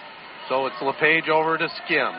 So 0.49 0.65
it's 0.67 0.75
LePage 0.81 1.29
over 1.29 1.57
to 1.57 1.67
Skim. 1.85 2.11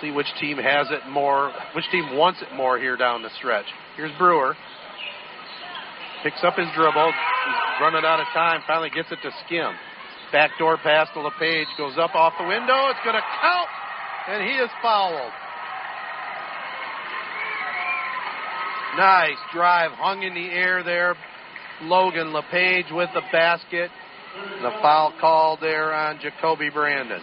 See 0.00 0.10
which 0.10 0.26
team 0.40 0.56
has 0.56 0.86
it 0.90 1.08
more, 1.10 1.52
which 1.74 1.84
team 1.92 2.16
wants 2.16 2.40
it 2.40 2.54
more 2.56 2.78
here 2.78 2.96
down 2.96 3.22
the 3.22 3.30
stretch. 3.38 3.66
Here's 3.96 4.16
Brewer. 4.16 4.56
Picks 6.22 6.42
up 6.44 6.56
his 6.56 6.68
dribble. 6.76 7.12
He's 7.12 7.80
running 7.80 8.04
out 8.04 8.20
of 8.20 8.26
time. 8.32 8.60
Finally 8.66 8.90
gets 8.90 9.10
it 9.10 9.18
to 9.22 9.30
Skim. 9.46 9.72
Backdoor 10.32 10.78
pass 10.78 11.08
to 11.14 11.20
LePage. 11.20 11.68
Goes 11.76 11.96
up 11.98 12.14
off 12.14 12.34
the 12.38 12.46
window. 12.46 12.88
It's 12.88 13.00
going 13.04 13.16
to 13.16 13.24
count. 13.40 13.68
And 14.28 14.44
he 14.44 14.56
is 14.56 14.70
fouled. 14.82 15.32
Nice 18.96 19.38
drive. 19.52 19.92
Hung 19.92 20.22
in 20.22 20.34
the 20.34 20.50
air 20.50 20.82
there. 20.82 21.16
Logan 21.82 22.32
LePage 22.32 22.86
with 22.90 23.08
the 23.14 23.22
basket. 23.32 23.90
The 24.62 24.70
foul 24.82 25.12
call 25.20 25.56
there 25.60 25.92
on 25.92 26.20
Jacoby 26.20 26.70
Brandon. 26.70 27.20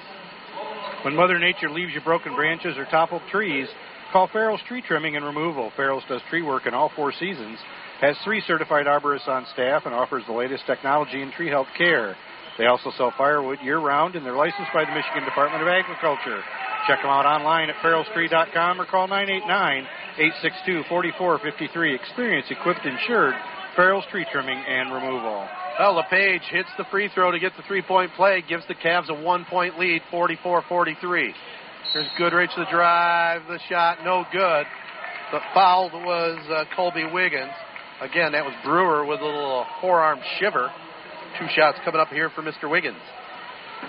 When 1.03 1.15
Mother 1.15 1.39
Nature 1.39 1.69
leaves 1.69 1.94
you 1.94 2.02
broken 2.02 2.35
branches 2.35 2.77
or 2.77 2.85
toppled 2.85 3.22
trees, 3.31 3.68
call 4.11 4.27
Farrell's 4.27 4.61
Tree 4.68 4.81
Trimming 4.81 5.15
and 5.15 5.26
Removal. 5.26 5.72
Farrell's 5.76 6.03
does 6.10 6.22
tree 6.30 6.41
work 6.41 6.65
in 6.65 6.73
all 6.73 6.91
four 6.95 7.14
seasons, 7.14 7.60
has 8.02 8.18
three 8.23 8.41
certified 8.48 8.88
arborists 8.88 9.27
on 9.27 9.45
staff, 9.53 9.84
and 9.85 9.94
offers 9.94 10.23
the 10.27 10.34
latest 10.34 10.65
technology 10.65 11.22
in 11.22 11.31
tree 11.31 11.49
health 11.49 11.68
care. 11.77 12.15
They 12.57 12.65
also 12.65 12.91
sell 12.97 13.13
firewood 13.17 13.59
year 13.61 13.77
round, 13.77 14.15
and 14.15 14.25
they're 14.25 14.35
licensed 14.35 14.73
by 14.73 14.85
the 14.85 14.91
Michigan 14.91 15.25
Department 15.25 15.61
of 15.61 15.67
Agriculture. 15.67 16.41
Check 16.88 17.01
them 17.01 17.11
out 17.11 17.25
online 17.25 17.69
at 17.69 17.75
farrellstree.com 17.84 18.81
or 18.81 18.85
call 18.85 19.07
989 19.07 19.85
862 20.17 20.84
4453. 20.89 21.95
Experience 21.95 22.47
equipped 22.49 22.85
insured 22.85 23.35
Farrell's 23.75 24.05
Tree 24.09 24.25
Trimming 24.31 24.57
and 24.57 24.91
Removal. 24.93 25.47
Well, 25.77 25.93
LePage 25.95 26.41
hits 26.49 26.69
the 26.79 26.85
free 26.89 27.09
throw 27.13 27.29
to 27.29 27.39
get 27.39 27.51
the 27.55 27.63
three 27.67 27.84
point 27.84 28.11
play, 28.15 28.43
gives 28.47 28.65
the 28.67 28.73
Cavs 28.73 29.09
a 29.09 29.13
one 29.13 29.45
point 29.45 29.77
lead, 29.77 30.01
44 30.09 30.63
43. 30.67 31.34
Here's 31.93 32.07
Goodrich, 32.17 32.49
the 32.57 32.65
drive, 32.71 33.43
the 33.47 33.59
shot, 33.69 33.99
no 34.03 34.25
good. 34.31 34.65
The 35.31 35.39
foul 35.53 35.89
was 35.93 36.39
uh, 36.49 36.63
Colby 36.75 37.05
Wiggins. 37.05 37.51
Again, 38.01 38.31
that 38.31 38.45
was 38.45 38.53
Brewer 38.63 39.05
with 39.05 39.19
a 39.19 39.25
little 39.25 39.65
forearm 39.81 40.19
shiver. 40.39 40.71
Two 41.39 41.47
shots 41.55 41.77
coming 41.85 42.01
up 42.01 42.09
here 42.09 42.31
for 42.31 42.41
Mr. 42.41 42.69
Wiggins. 42.69 42.97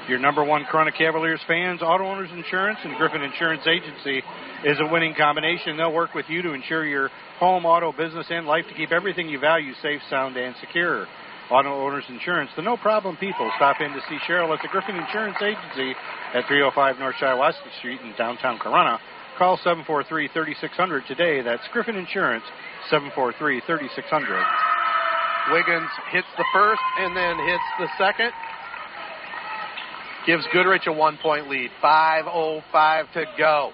Your 0.07 0.19
number 0.19 0.45
one 0.45 0.65
Corunna 0.65 0.93
Cavaliers 0.93 1.41
fans, 1.49 1.81
Auto 1.83 2.05
Owners 2.05 2.29
Insurance, 2.33 2.79
and 2.85 2.95
Griffin 2.97 3.23
Insurance 3.23 3.67
Agency 3.67 4.23
is 4.65 4.77
a 4.81 4.93
winning 4.93 5.15
combination. 5.17 5.79
They'll 5.79 5.93
work 5.93 6.13
with 6.13 6.27
you 6.29 6.43
to 6.43 6.53
insure 6.53 6.85
your 6.85 7.09
home, 7.39 7.65
auto, 7.65 7.93
business, 7.93 8.27
and 8.29 8.47
life 8.47 8.67
to 8.69 8.75
keep 8.75 8.93
everything 8.93 9.31
you 9.31 9.39
value 9.39 9.73
safe, 9.81 10.03
sound, 10.11 10.37
and 10.37 10.55
secure. 10.61 11.07
Auto 11.51 11.73
Owners 11.87 12.05
Insurance, 12.11 12.51
the 12.55 12.61
no 12.61 12.77
problem 12.77 13.17
people. 13.17 13.51
Stop 13.57 13.81
in 13.81 13.93
to 13.93 14.01
see 14.11 14.19
Cheryl 14.29 14.55
at 14.55 14.61
the 14.61 14.69
Griffin 14.69 14.97
Insurance 14.97 15.39
Agency 15.41 15.97
at 16.35 16.45
305 16.47 16.99
North 16.99 17.17
Shiawassee 17.17 17.79
Street 17.79 18.01
in 18.03 18.13
downtown 18.19 18.59
Corunna. 18.59 18.99
Call 19.39 19.57
743 19.57 20.29
3600 20.35 21.07
today. 21.07 21.41
That's 21.41 21.63
Griffin 21.73 21.97
Insurance, 21.97 22.45
743 22.91 23.63
3600. 23.65 24.78
Wiggins 25.53 25.91
hits 26.13 26.29
the 26.37 26.45
first 26.53 26.83
and 26.99 27.17
then 27.17 27.39
hits 27.39 27.65
the 27.79 27.89
second. 27.99 28.33
Gives 30.27 30.47
Goodrich 30.53 30.87
a 30.87 30.93
one 30.93 31.19
point 31.23 31.49
lead. 31.49 31.71
5.05 31.83 33.13
to 33.15 33.25
go. 33.39 33.73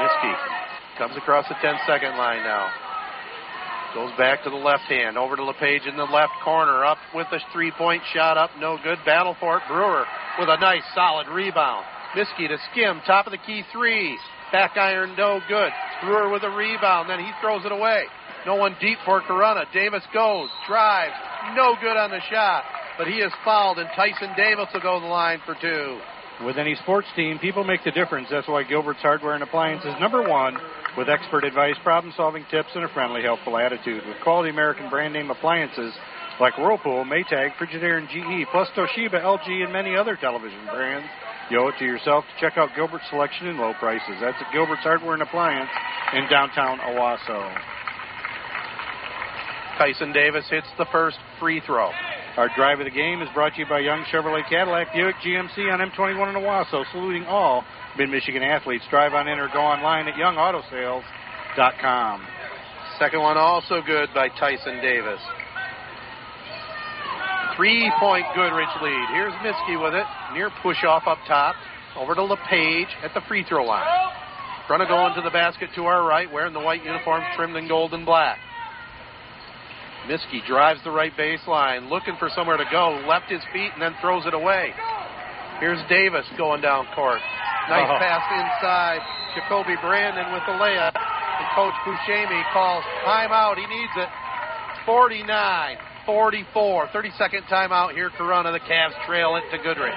Miskey 0.00 0.34
comes 0.98 1.16
across 1.16 1.46
the 1.48 1.54
10 1.62 1.74
second 1.86 2.16
line 2.16 2.42
now. 2.42 2.70
Goes 3.94 4.10
back 4.18 4.44
to 4.44 4.50
the 4.50 4.56
left 4.56 4.84
hand. 4.84 5.16
Over 5.16 5.36
to 5.36 5.44
LePage 5.44 5.86
in 5.86 5.96
the 5.96 6.04
left 6.04 6.32
corner. 6.44 6.84
Up 6.84 6.98
with 7.14 7.26
a 7.32 7.38
three 7.52 7.70
point 7.70 8.02
shot 8.12 8.36
up. 8.36 8.50
No 8.58 8.78
good. 8.82 8.98
Battle 9.06 9.36
for 9.40 9.58
it. 9.58 9.62
Brewer 9.68 10.04
with 10.38 10.48
a 10.48 10.60
nice 10.60 10.82
solid 10.94 11.28
rebound. 11.28 11.84
Miskey 12.14 12.48
to 12.48 12.58
Skim. 12.72 13.00
Top 13.06 13.26
of 13.26 13.32
the 13.32 13.38
key 13.38 13.62
three. 13.72 14.18
Back 14.52 14.76
iron 14.76 15.14
no 15.16 15.40
good. 15.48 15.70
Brewer 16.02 16.30
with 16.30 16.42
a 16.42 16.50
rebound. 16.50 17.08
Then 17.08 17.20
he 17.20 17.30
throws 17.40 17.64
it 17.64 17.72
away. 17.72 18.04
No 18.46 18.56
one 18.56 18.76
deep 18.80 18.98
for 19.04 19.20
Corunna. 19.22 19.64
Davis 19.72 20.02
goes. 20.12 20.48
Drives. 20.66 21.14
No 21.54 21.74
good 21.80 21.96
on 21.96 22.10
the 22.10 22.20
shot. 22.30 22.64
But 22.96 23.06
he 23.06 23.14
is 23.14 23.32
fouled, 23.44 23.78
and 23.78 23.88
Tyson 23.94 24.30
Davis 24.36 24.66
will 24.74 24.80
go 24.80 24.98
to 24.98 25.00
the 25.00 25.10
line 25.10 25.40
for 25.46 25.56
two. 25.60 25.98
With 26.44 26.56
any 26.56 26.76
sports 26.76 27.08
team, 27.16 27.38
people 27.38 27.64
make 27.64 27.82
the 27.84 27.90
difference. 27.90 28.28
That's 28.30 28.46
why 28.46 28.62
Gilbert's 28.62 29.02
Hardware 29.02 29.34
and 29.34 29.42
Appliances 29.42 29.94
number 30.00 30.22
one 30.22 30.56
with 30.96 31.08
expert 31.08 31.44
advice, 31.44 31.74
problem 31.82 32.12
solving 32.16 32.44
tips, 32.50 32.70
and 32.74 32.84
a 32.84 32.88
friendly, 32.88 33.22
helpful 33.22 33.56
attitude. 33.56 34.06
With 34.06 34.16
quality 34.22 34.50
American 34.50 34.88
brand 34.88 35.14
name 35.14 35.30
appliances 35.30 35.92
like 36.40 36.56
Whirlpool, 36.58 37.04
Maytag, 37.04 37.54
Frigidaire, 37.54 37.98
and 37.98 38.08
GE, 38.08 38.48
plus 38.50 38.68
Toshiba, 38.76 39.22
LG, 39.22 39.64
and 39.64 39.72
many 39.72 39.96
other 39.96 40.16
television 40.16 40.64
brands, 40.66 41.08
you 41.50 41.58
owe 41.60 41.68
it 41.68 41.74
to 41.78 41.84
yourself 41.84 42.24
to 42.24 42.40
check 42.40 42.58
out 42.58 42.70
Gilbert's 42.76 43.08
selection 43.10 43.48
and 43.48 43.58
low 43.58 43.74
prices. 43.78 44.16
That's 44.20 44.36
at 44.40 44.52
Gilbert's 44.52 44.82
Hardware 44.82 45.14
and 45.14 45.22
Appliance 45.22 45.70
in 46.14 46.28
downtown 46.28 46.78
Owosso. 46.78 47.77
Tyson 49.78 50.12
Davis 50.12 50.44
hits 50.50 50.66
the 50.76 50.84
first 50.90 51.16
free 51.38 51.62
throw. 51.64 51.88
Our 52.36 52.50
drive 52.56 52.80
of 52.80 52.84
the 52.84 52.90
game 52.90 53.22
is 53.22 53.28
brought 53.32 53.54
to 53.54 53.60
you 53.60 53.66
by 53.66 53.78
Young 53.78 54.02
Chevrolet 54.12 54.42
Cadillac 54.50 54.92
Buick 54.92 55.14
GMC 55.24 55.72
on 55.72 55.78
M21 55.78 56.34
in 56.34 56.42
Owosso, 56.42 56.84
saluting 56.90 57.24
all 57.24 57.64
Mid 57.96 58.10
Michigan 58.10 58.42
athletes. 58.42 58.84
Drive 58.90 59.14
on 59.14 59.28
in 59.28 59.38
or 59.38 59.48
go 59.52 59.60
online 59.60 60.08
at 60.08 60.14
youngautosales.com. 60.14 62.26
Second 62.98 63.20
one 63.20 63.36
also 63.36 63.80
good 63.86 64.08
by 64.14 64.28
Tyson 64.28 64.80
Davis. 64.82 65.20
Three 67.56 67.92
point 68.00 68.26
Goodrich 68.34 68.68
lead. 68.82 69.06
Here's 69.12 69.32
Miskey 69.42 69.80
with 69.80 69.94
it. 69.94 70.06
Near 70.34 70.50
push 70.60 70.82
off 70.82 71.04
up 71.06 71.18
top. 71.28 71.54
Over 71.96 72.16
to 72.16 72.22
LePage 72.22 72.88
at 73.04 73.14
the 73.14 73.20
free 73.28 73.44
throw 73.48 73.64
line. 73.64 73.86
Front 74.66 74.82
of 74.82 74.88
going 74.88 75.14
to 75.14 75.22
the 75.22 75.30
basket 75.30 75.70
to 75.76 75.84
our 75.84 76.04
right, 76.06 76.30
wearing 76.32 76.52
the 76.52 76.60
white 76.60 76.84
uniforms 76.84 77.24
trimmed 77.36 77.56
in 77.56 77.68
gold 77.68 77.94
and 77.94 78.04
black. 78.04 78.38
Miskey 80.08 80.40
drives 80.46 80.80
the 80.84 80.90
right 80.90 81.12
baseline, 81.16 81.90
looking 81.90 82.16
for 82.18 82.30
somewhere 82.34 82.56
to 82.56 82.64
go, 82.72 83.04
left 83.06 83.30
his 83.30 83.42
feet, 83.52 83.70
and 83.74 83.82
then 83.82 83.94
throws 84.00 84.24
it 84.26 84.32
away. 84.34 84.72
Here's 85.60 85.78
Davis 85.88 86.24
going 86.36 86.62
down 86.62 86.86
court. 86.94 87.20
Nice 87.68 87.86
Oh. 87.90 87.98
pass 87.98 88.24
inside. 88.32 89.00
Jacoby 89.34 89.76
Brandon 89.82 90.32
with 90.32 90.42
the 90.46 90.52
layup. 90.52 90.96
And 90.96 91.46
Coach 91.54 91.74
Buscemi 91.84 92.42
calls 92.52 92.82
timeout. 93.04 93.58
He 93.58 93.66
needs 93.66 93.92
it. 93.96 94.08
49 94.86 95.76
44. 96.06 96.88
30 96.88 97.10
second 97.18 97.42
timeout 97.44 97.92
here, 97.92 98.10
Corunna. 98.10 98.52
The 98.52 98.60
Cavs 98.60 98.94
trail 99.04 99.36
it 99.36 99.44
to 99.50 99.58
Goodrich. 99.58 99.92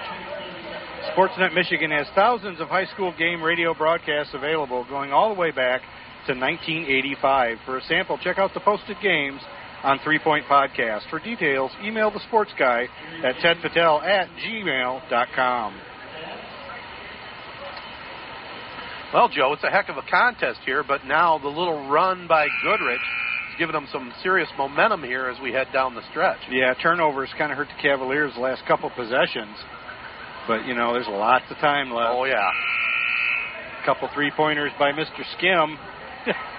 Sportsnet 1.16 1.54
Michigan 1.54 1.90
has 1.92 2.06
thousands 2.14 2.60
of 2.60 2.68
high 2.68 2.86
school 2.94 3.14
game 3.18 3.42
radio 3.42 3.74
broadcasts 3.74 4.34
available 4.34 4.84
going 4.90 5.14
all 5.14 5.34
the 5.34 5.40
way 5.40 5.52
back 5.52 5.82
to 6.28 6.34
1985. 6.34 7.58
For 7.66 7.78
a 7.78 7.82
sample, 7.84 8.18
check 8.18 8.38
out 8.38 8.54
the 8.54 8.60
posted 8.60 8.98
games 9.02 9.42
on 9.84 10.00
Three 10.04 10.20
Point 10.20 10.46
Podcast. 10.46 11.10
For 11.10 11.20
details, 11.20 11.72
email 11.84 12.12
the 12.12 12.22
sports 12.28 12.52
guy 12.58 12.88
at 13.24 13.36
tedpatel 13.36 14.04
at 14.04 14.30
gmail.com. 14.46 15.82
Well, 19.14 19.28
Joe, 19.28 19.52
it's 19.54 19.64
a 19.64 19.70
heck 19.70 19.90
of 19.90 19.98
a 19.98 20.04
contest 20.10 20.62
here, 20.66 20.84
but 20.84 21.06
now 21.06 21.38
the 21.38 21.50
little 21.50 21.90
run 21.90 22.28
by 22.28 22.48
Goodrich 22.64 23.02
is 23.02 23.58
giving 23.60 23.74
them 23.74 23.88
some 23.92 24.14
serious 24.24 24.48
momentum 24.58 25.04
here 25.04 25.28
as 25.28 25.38
we 25.42 25.52
head 25.52 25.68
down 25.74 25.96
the 25.96 26.02
stretch. 26.12 26.40
Yeah, 26.50 26.74
turnovers 26.82 27.30
kind 27.38 27.52
of 27.52 27.58
hurt 27.58 27.68
the 27.68 27.82
Cavaliers 27.82 28.34
the 28.36 28.40
last 28.40 28.66
couple 28.66 28.90
possessions. 28.92 29.58
But, 30.48 30.66
you 30.66 30.74
know, 30.74 30.94
there's 30.94 31.08
lots 31.10 31.44
of 31.50 31.58
time 31.58 31.92
left. 31.92 32.14
Oh, 32.14 32.24
yeah. 32.24 32.50
couple 33.86 34.10
three 34.14 34.32
pointers 34.36 34.72
by 34.80 34.92
Mr. 34.92 35.24
Skim. 35.38 35.78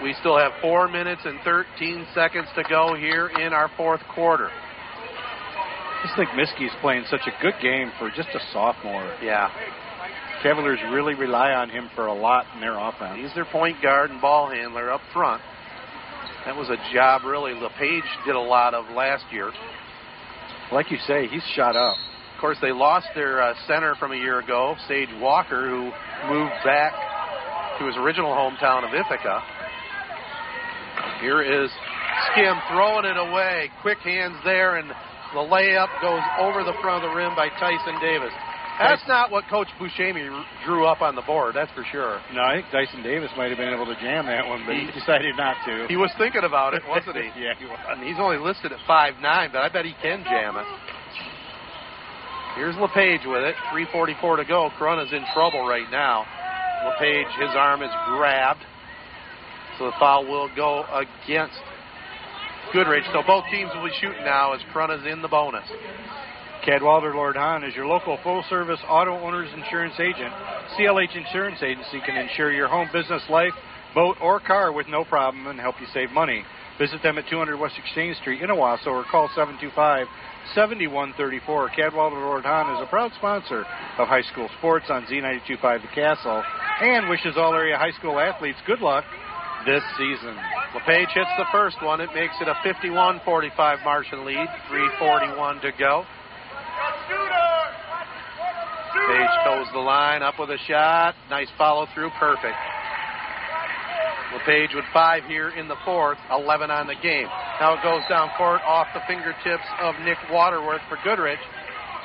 We 0.03 0.15
still 0.21 0.37
have 0.37 0.53
four 0.61 0.89
minutes 0.89 1.23
and 1.25 1.39
13 1.45 2.07
seconds 2.15 2.49
to 2.57 2.63
go 2.69 2.95
here 2.95 3.29
in 3.29 3.53
our 3.53 3.71
fourth 3.77 4.01
quarter. 4.15 4.51
I 4.51 6.07
just 6.07 6.17
think 6.17 6.31
Miskey's 6.31 6.75
playing 6.81 7.05
such 7.09 7.21
a 7.27 7.43
good 7.43 7.55
game 7.63 7.93
for 7.99 8.11
just 8.11 8.29
a 8.35 8.41
sophomore. 8.53 9.17
Yeah. 9.23 9.49
Cavaliers 10.43 10.81
really 10.91 11.15
rely 11.15 11.53
on 11.53 11.71
him 11.71 11.89
for 11.95 12.07
a 12.07 12.15
lot 12.15 12.47
in 12.55 12.61
their 12.61 12.77
offense. 12.77 13.21
He's 13.23 13.33
their 13.35 13.45
point 13.45 13.81
guard 13.81 14.11
and 14.11 14.21
ball 14.21 14.51
handler 14.51 14.91
up 14.91 15.01
front. 15.13 15.41
That 16.45 16.57
was 16.57 16.69
a 16.69 16.93
job 16.93 17.23
really 17.25 17.53
LePage 17.55 18.03
did 18.27 18.35
a 18.35 18.41
lot 18.41 18.75
of 18.75 18.91
last 18.97 19.25
year. 19.31 19.53
Like 20.73 20.91
you 20.91 20.99
say, 21.07 21.29
he's 21.29 21.45
shot 21.55 21.77
up. 21.77 21.95
Of 22.35 22.41
course, 22.41 22.59
they 22.61 22.73
lost 22.73 23.07
their 23.15 23.41
uh, 23.41 23.55
center 23.69 23.95
from 23.95 24.11
a 24.11 24.17
year 24.17 24.41
ago, 24.41 24.75
Sage 24.89 25.11
Walker, 25.21 25.69
who 25.69 25.93
moved 26.29 26.55
back 26.65 27.12
to 27.83 27.89
his 27.91 27.99
original 27.99 28.31
hometown 28.31 28.87
of 28.87 28.95
Ithaca. 28.95 29.43
Here 31.21 31.43
is 31.43 31.71
Skim 32.31 32.55
throwing 32.71 33.05
it 33.05 33.19
away. 33.19 33.71
Quick 33.83 33.99
hands 33.99 34.39
there, 34.45 34.77
and 34.79 34.89
the 35.35 35.43
layup 35.43 35.91
goes 36.01 36.23
over 36.39 36.63
the 36.63 36.79
front 36.81 37.03
of 37.03 37.11
the 37.11 37.15
rim 37.15 37.35
by 37.35 37.49
Tyson 37.59 37.99
Davis. 37.99 38.31
That's 38.79 39.03
not 39.07 39.31
what 39.31 39.45
Coach 39.51 39.69
Buscemi 39.79 40.31
drew 40.65 40.87
up 40.87 41.03
on 41.03 41.15
the 41.15 41.23
board, 41.23 41.55
that's 41.55 41.71
for 41.73 41.85
sure. 41.93 42.23
No, 42.33 42.41
I 42.41 42.63
think 42.63 42.71
Tyson 42.73 43.03
Davis 43.03 43.31
might 43.37 43.51
have 43.51 43.59
been 43.59 43.73
able 43.73 43.87
to 43.87 43.95
jam 44.01 44.27
that 44.27 44.47
one, 44.47 44.65
but 44.65 44.75
he, 44.75 44.87
decided 44.99 45.37
not 45.37 45.57
to. 45.67 45.87
He 45.89 45.97
was 45.97 46.11
thinking 46.19 46.43
about 46.43 46.75
it, 46.75 46.83
wasn't 46.89 47.17
he? 47.17 47.29
yeah, 47.37 47.55
he 47.59 47.67
was. 47.67 47.79
And 47.91 48.03
he's 48.03 48.19
only 48.19 48.39
listed 48.39 48.73
at 48.73 48.79
five 48.87 49.15
nine, 49.21 49.51
but 49.53 49.61
I 49.61 49.69
bet 49.69 49.85
he 49.85 49.95
can 50.01 50.25
jam 50.25 50.57
it. 50.57 50.67
Here's 52.55 52.77
LePage 52.77 53.25
with 53.25 53.43
it. 53.43 53.55
3.44 53.73 54.37
to 54.37 54.45
go. 54.45 54.71
Corunna's 54.79 55.13
in 55.13 55.25
trouble 55.33 55.67
right 55.67 55.91
now. 55.91 56.27
LePage, 56.85 57.31
his 57.41 57.51
arm 57.55 57.83
is 57.83 57.91
grabbed. 58.09 58.65
So 59.79 59.87
the 59.87 59.97
foul 59.99 60.27
will 60.27 60.51
go 60.55 60.85
against 60.93 61.59
Goodrich. 62.73 63.05
So 63.13 63.23
both 63.27 63.45
teams 63.51 63.71
will 63.75 63.85
be 63.85 63.95
shooting 64.01 64.25
now 64.25 64.53
as 64.53 64.61
Corunna's 64.73 65.07
in 65.07 65.23
the 65.23 65.29
bonus. 65.29 65.65
Cadwalder 66.67 67.15
Lord 67.15 67.35
Hahn 67.37 67.65
is 67.65 67.75
your 67.75 67.87
local 67.87 68.19
full 68.23 68.45
service 68.49 68.79
auto 68.89 69.19
owner's 69.19 69.53
insurance 69.53 69.95
agent. 69.99 70.33
CLH 70.79 71.17
Insurance 71.17 71.63
Agency 71.63 72.01
can 72.07 72.17
insure 72.17 72.53
your 72.53 72.69
home, 72.69 72.89
business, 72.93 73.23
life, 73.29 73.53
boat, 73.95 74.17
or 74.23 74.39
car 74.39 74.73
with 74.73 74.87
no 74.89 75.05
problem 75.05 75.49
and 75.49 75.59
help 75.59 75.75
you 75.81 75.87
save 75.93 76.11
money. 76.11 76.45
Visit 76.79 77.03
them 77.03 77.19
at 77.19 77.25
200 77.29 77.59
West 77.59 77.75
Exchange 77.79 78.17
Street 78.19 78.43
in 78.43 78.49
Owosso 78.49 78.87
or 78.87 79.05
call 79.11 79.29
725 79.35 80.07
7134. 80.55 81.71
Cadwalder 81.71 82.21
Lord 82.21 82.45
Hahn 82.45 82.77
is 82.77 82.83
a 82.83 82.91
proud 82.91 83.13
sponsor 83.17 83.65
of 83.99 84.09
high 84.09 84.23
school 84.23 84.49
sports 84.59 84.87
on 84.89 85.05
Z925 85.07 85.83
The 85.83 85.89
Castle 85.95 86.43
and 86.81 87.09
wishes 87.09 87.35
all 87.37 87.55
area 87.55 87.77
high 87.77 87.93
school 87.93 88.19
athletes 88.19 88.59
good 88.67 88.81
luck 88.81 89.05
this 89.67 89.83
season. 89.97 90.37
LePage 90.75 91.09
hits 91.15 91.31
the 91.39 91.47
first 91.53 91.77
one. 91.83 92.01
It 92.01 92.11
makes 92.15 92.35
it 92.41 92.49
a 92.49 92.55
51 92.65 93.21
45 93.25 93.79
Martian 93.85 94.25
lead. 94.25 94.49
3.41 94.71 95.61
to 95.63 95.71
go. 95.79 96.05
Page 98.93 99.35
toes 99.45 99.67
the 99.73 99.81
line, 99.81 100.23
up 100.23 100.35
with 100.39 100.51
a 100.51 100.59
shot. 100.69 101.15
Nice 101.31 101.49
follow 101.59 101.87
through, 101.95 102.11
perfect. 102.19 102.57
LePage 104.33 104.75
with 104.75 104.85
five 104.93 105.25
here 105.25 105.51
in 105.51 105.69
the 105.69 105.77
fourth, 105.85 106.19
11 106.31 106.71
on 106.71 106.87
the 106.87 106.95
game. 107.03 107.27
Now 107.61 107.75
it 107.75 107.83
goes 107.83 108.03
down 108.09 108.31
court 108.39 108.61
off 108.67 108.87
the 108.95 109.01
fingertips 109.07 109.65
of 109.81 109.95
Nick 110.05 110.19
Waterworth 110.31 110.81
for 110.89 110.99
Goodrich. 111.05 111.39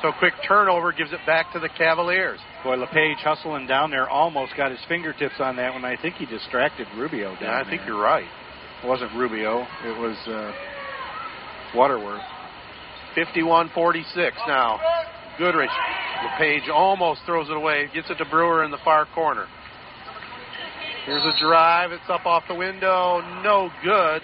So 0.02 0.12
quick 0.18 0.34
turnover 0.46 0.92
gives 0.92 1.12
it 1.12 1.18
back 1.26 1.52
to 1.54 1.58
the 1.58 1.68
Cavaliers. 1.68 2.38
Boy, 2.62 2.76
LePage 2.76 3.18
hustling 3.18 3.66
down 3.66 3.90
there 3.90 4.08
almost 4.08 4.56
got 4.56 4.70
his 4.70 4.78
fingertips 4.88 5.34
on 5.40 5.56
that 5.56 5.72
one. 5.72 5.84
I 5.84 5.96
think 6.00 6.14
he 6.16 6.26
distracted 6.26 6.86
Rubio 6.96 7.32
down 7.34 7.42
Yeah, 7.42 7.60
I 7.60 7.68
think 7.68 7.80
there. 7.82 7.88
you're 7.94 8.00
right. 8.02 8.28
It 8.84 8.86
wasn't 8.86 9.12
Rubio. 9.16 9.66
It 9.84 9.98
was 9.98 10.16
uh, 10.28 10.52
Waterworth. 11.74 12.22
51 13.14 13.70
46 13.74 14.36
now. 14.46 14.78
Goodrich. 15.38 15.70
LePage 16.24 16.68
almost 16.72 17.20
throws 17.26 17.48
it 17.48 17.56
away. 17.56 17.88
Gets 17.94 18.10
it 18.10 18.16
to 18.18 18.24
Brewer 18.26 18.64
in 18.64 18.70
the 18.70 18.78
far 18.84 19.06
corner. 19.14 19.46
Here's 21.08 21.24
a 21.24 21.32
drive. 21.40 21.90
It's 21.90 22.04
up 22.10 22.26
off 22.26 22.44
the 22.48 22.54
window. 22.54 23.22
No 23.42 23.70
good. 23.82 24.20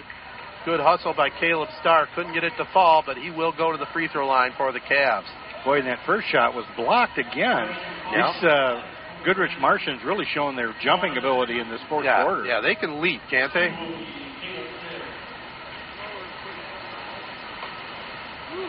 Good 0.65 0.79
hustle 0.79 1.15
by 1.17 1.29
Caleb 1.39 1.69
Starr. 1.81 2.07
Couldn't 2.13 2.35
get 2.35 2.43
it 2.43 2.53
to 2.59 2.69
fall, 2.73 3.01
but 3.03 3.17
he 3.17 3.31
will 3.31 3.51
go 3.51 3.71
to 3.71 3.77
the 3.79 3.87
free 3.91 4.07
throw 4.07 4.27
line 4.27 4.51
for 4.55 4.71
the 4.71 4.79
Cavs. 4.79 5.25
Boy, 5.65 5.79
and 5.79 5.87
that 5.87 5.97
first 6.05 6.27
shot 6.27 6.53
was 6.53 6.63
blocked 6.77 7.17
again. 7.17 7.33
Yeah. 7.33 8.29
It's 8.29 8.43
uh, 8.43 8.83
Goodrich 9.25 9.57
Martians 9.59 10.01
really 10.05 10.25
showing 10.31 10.55
their 10.55 10.75
jumping 10.83 11.17
ability 11.17 11.59
in 11.59 11.71
this 11.71 11.81
fourth 11.89 12.05
yeah, 12.05 12.23
quarter. 12.23 12.45
yeah, 12.45 12.61
they 12.61 12.75
can 12.75 13.01
leap, 13.01 13.21
can't 13.31 13.51
they? 13.51 13.73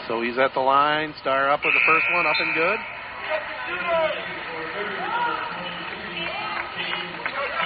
So 0.08 0.22
he's 0.22 0.38
at 0.38 0.54
the 0.54 0.60
line. 0.60 1.12
Starr 1.20 1.50
up 1.50 1.60
with 1.62 1.74
the 1.74 1.84
first 1.84 2.06
one, 2.14 2.26
up 2.26 2.36
and 2.40 2.54
good. 2.54 2.78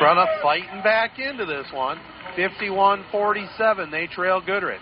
Corunna 0.00 0.42
fighting 0.42 0.82
back 0.82 1.18
into 1.18 1.44
this 1.44 1.66
one. 1.72 1.98
51 2.36 3.04
47. 3.10 3.90
They 3.90 4.06
trail 4.06 4.40
Goodrich. 4.40 4.80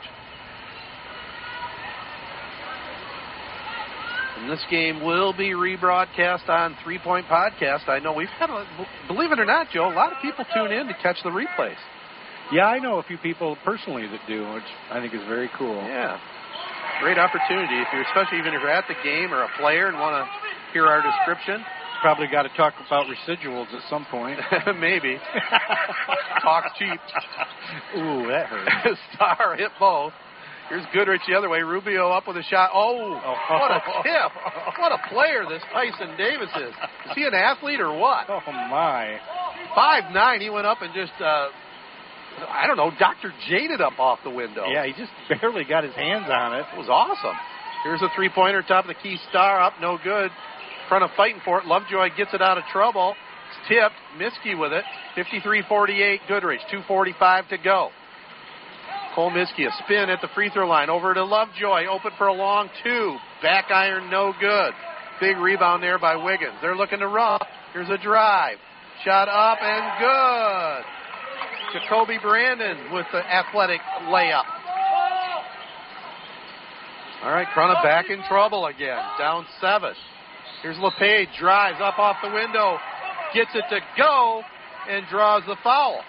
And 4.38 4.48
this 4.48 4.62
game 4.70 5.04
will 5.04 5.32
be 5.32 5.50
rebroadcast 5.50 6.48
on 6.48 6.76
Three 6.84 6.98
Point 6.98 7.26
Podcast. 7.26 7.88
I 7.88 7.98
know 7.98 8.12
we've 8.12 8.28
had, 8.38 8.50
a, 8.50 8.64
believe 9.08 9.32
it 9.32 9.40
or 9.40 9.44
not, 9.44 9.66
Joe, 9.72 9.90
a 9.90 9.94
lot 9.94 10.12
of 10.12 10.18
people 10.22 10.44
tune 10.54 10.70
in 10.70 10.86
to 10.86 10.94
catch 11.02 11.16
the 11.24 11.30
replays. 11.30 11.74
Yeah, 12.52 12.66
I 12.66 12.78
know 12.78 12.98
a 12.98 13.02
few 13.02 13.18
people 13.18 13.58
personally 13.64 14.06
that 14.06 14.20
do, 14.28 14.46
which 14.54 14.68
I 14.90 15.00
think 15.00 15.12
is 15.12 15.20
very 15.28 15.50
cool. 15.58 15.74
Yeah. 15.74 16.18
Great 17.02 17.18
opportunity 17.18 17.82
if 17.82 17.88
you're, 17.92 18.02
especially 18.02 18.38
even 18.38 18.54
if 18.54 18.62
you're 18.62 18.70
at 18.70 18.86
the 18.86 18.94
game 19.02 19.34
or 19.34 19.42
a 19.42 19.50
player 19.58 19.88
and 19.88 19.98
want 19.98 20.24
to 20.24 20.24
hear 20.72 20.86
our 20.86 21.02
description. 21.02 21.64
Probably 22.00 22.26
got 22.30 22.42
to 22.42 22.48
talk 22.56 22.74
about 22.86 23.06
residuals 23.06 23.72
at 23.74 23.82
some 23.90 24.06
point. 24.10 24.38
Maybe. 24.78 25.18
Talk 26.42 26.64
cheap. 26.78 27.00
Ooh, 27.96 28.28
that 28.28 28.46
hurt. 28.46 28.96
Starr 29.14 29.56
hit 29.56 29.70
both. 29.80 30.12
Here's 30.68 30.84
Goodrich 30.92 31.22
the 31.26 31.34
other 31.34 31.48
way. 31.48 31.60
Rubio 31.62 32.10
up 32.10 32.28
with 32.28 32.36
a 32.36 32.42
shot. 32.42 32.70
Oh, 32.74 33.14
what 33.50 33.70
a 33.70 33.80
tip. 34.02 34.32
What 34.78 34.92
a 34.92 35.08
player 35.08 35.44
this 35.48 35.62
Tyson 35.72 36.16
Davis 36.16 36.50
is. 36.54 36.74
Is 37.10 37.16
he 37.16 37.24
an 37.24 37.34
athlete 37.34 37.80
or 37.80 37.96
what? 37.98 38.28
Oh, 38.28 38.40
my. 38.46 39.18
Five 39.74 40.12
nine. 40.12 40.40
He 40.40 40.50
went 40.50 40.66
up 40.66 40.82
and 40.82 40.92
just, 40.94 41.18
uh, 41.20 41.48
I 42.48 42.66
don't 42.66 42.76
know, 42.76 42.92
Dr. 42.98 43.32
Jaded 43.48 43.80
up 43.80 43.98
off 43.98 44.20
the 44.22 44.30
window. 44.30 44.66
Yeah, 44.70 44.84
he 44.84 44.92
just 44.92 45.10
barely 45.28 45.64
got 45.64 45.84
his 45.84 45.94
hands 45.94 46.26
on 46.28 46.54
it. 46.54 46.66
It 46.74 46.78
was 46.78 46.88
awesome. 46.88 47.36
Here's 47.84 48.02
a 48.02 48.08
three 48.14 48.28
pointer, 48.28 48.62
top 48.62 48.84
of 48.84 48.88
the 48.88 49.00
key. 49.02 49.18
Starr 49.30 49.60
up, 49.60 49.74
no 49.80 49.98
good. 50.02 50.30
Front 50.89 51.05
of 51.05 51.10
fighting 51.16 51.40
for 51.44 51.60
it. 51.60 51.66
Lovejoy 51.66 52.09
gets 52.16 52.32
it 52.32 52.43
out 52.43 52.59
of 52.59 52.65
trouble. 52.73 53.15
It's 53.51 53.69
tipped. 53.69 53.94
Miskey 54.19 54.55
with 54.55 54.73
it. 54.73 54.85
53 55.15 55.65
48 55.69 56.20
Goodrich. 56.28 56.60
2.45 56.73 57.48
to 57.48 57.59
go. 57.59 57.90
Cole 59.15 59.31
Miskey, 59.31 59.66
a 59.66 59.70
spin 59.85 60.10
at 60.10 60.20
the 60.20 60.28
free 60.35 60.51
throw 60.51 60.69
line. 60.69 60.90
Over 60.90 61.12
to 61.12 61.24
Lovejoy. 61.24 61.86
Open 61.86 62.12
for 62.16 62.28
a 62.28 62.32
long 62.32 62.70
two. 62.85 63.16
Back 63.43 63.70
iron, 63.70 64.10
no 64.10 64.32
good. 64.40 64.73
Big 65.20 65.36
rebound 65.36 65.82
there 65.82 65.98
by 65.98 66.16
Wiggins. 66.16 66.55
They're 66.62 66.77
looking 66.77 67.01
to 67.01 67.09
run. 67.09 67.40
Here's 67.73 67.90
a 67.90 67.98
drive. 67.98 68.59
Shot 69.05 69.28
up 69.28 69.59
and 69.60 70.85
good. 71.74 71.81
Jacoby 71.81 72.19
Brandon 72.23 72.93
with 72.93 73.06
the 73.12 73.19
athletic 73.19 73.81
layup. 74.05 74.44
All 77.23 77.32
right, 77.32 77.48
Corunna 77.48 77.82
back 77.82 78.10
in 78.10 78.23
trouble 78.28 78.66
again. 78.66 79.02
Down 79.19 79.44
seven. 79.60 79.94
Here's 80.62 80.78
LePage. 80.78 81.28
Drives 81.39 81.78
up 81.80 81.98
off 81.98 82.16
the 82.22 82.30
window. 82.30 82.78
Gets 83.35 83.51
it 83.55 83.64
to 83.70 83.80
go 83.97 84.43
and 84.89 85.06
draws 85.10 85.43
the 85.47 85.56
foul. 85.62 86.01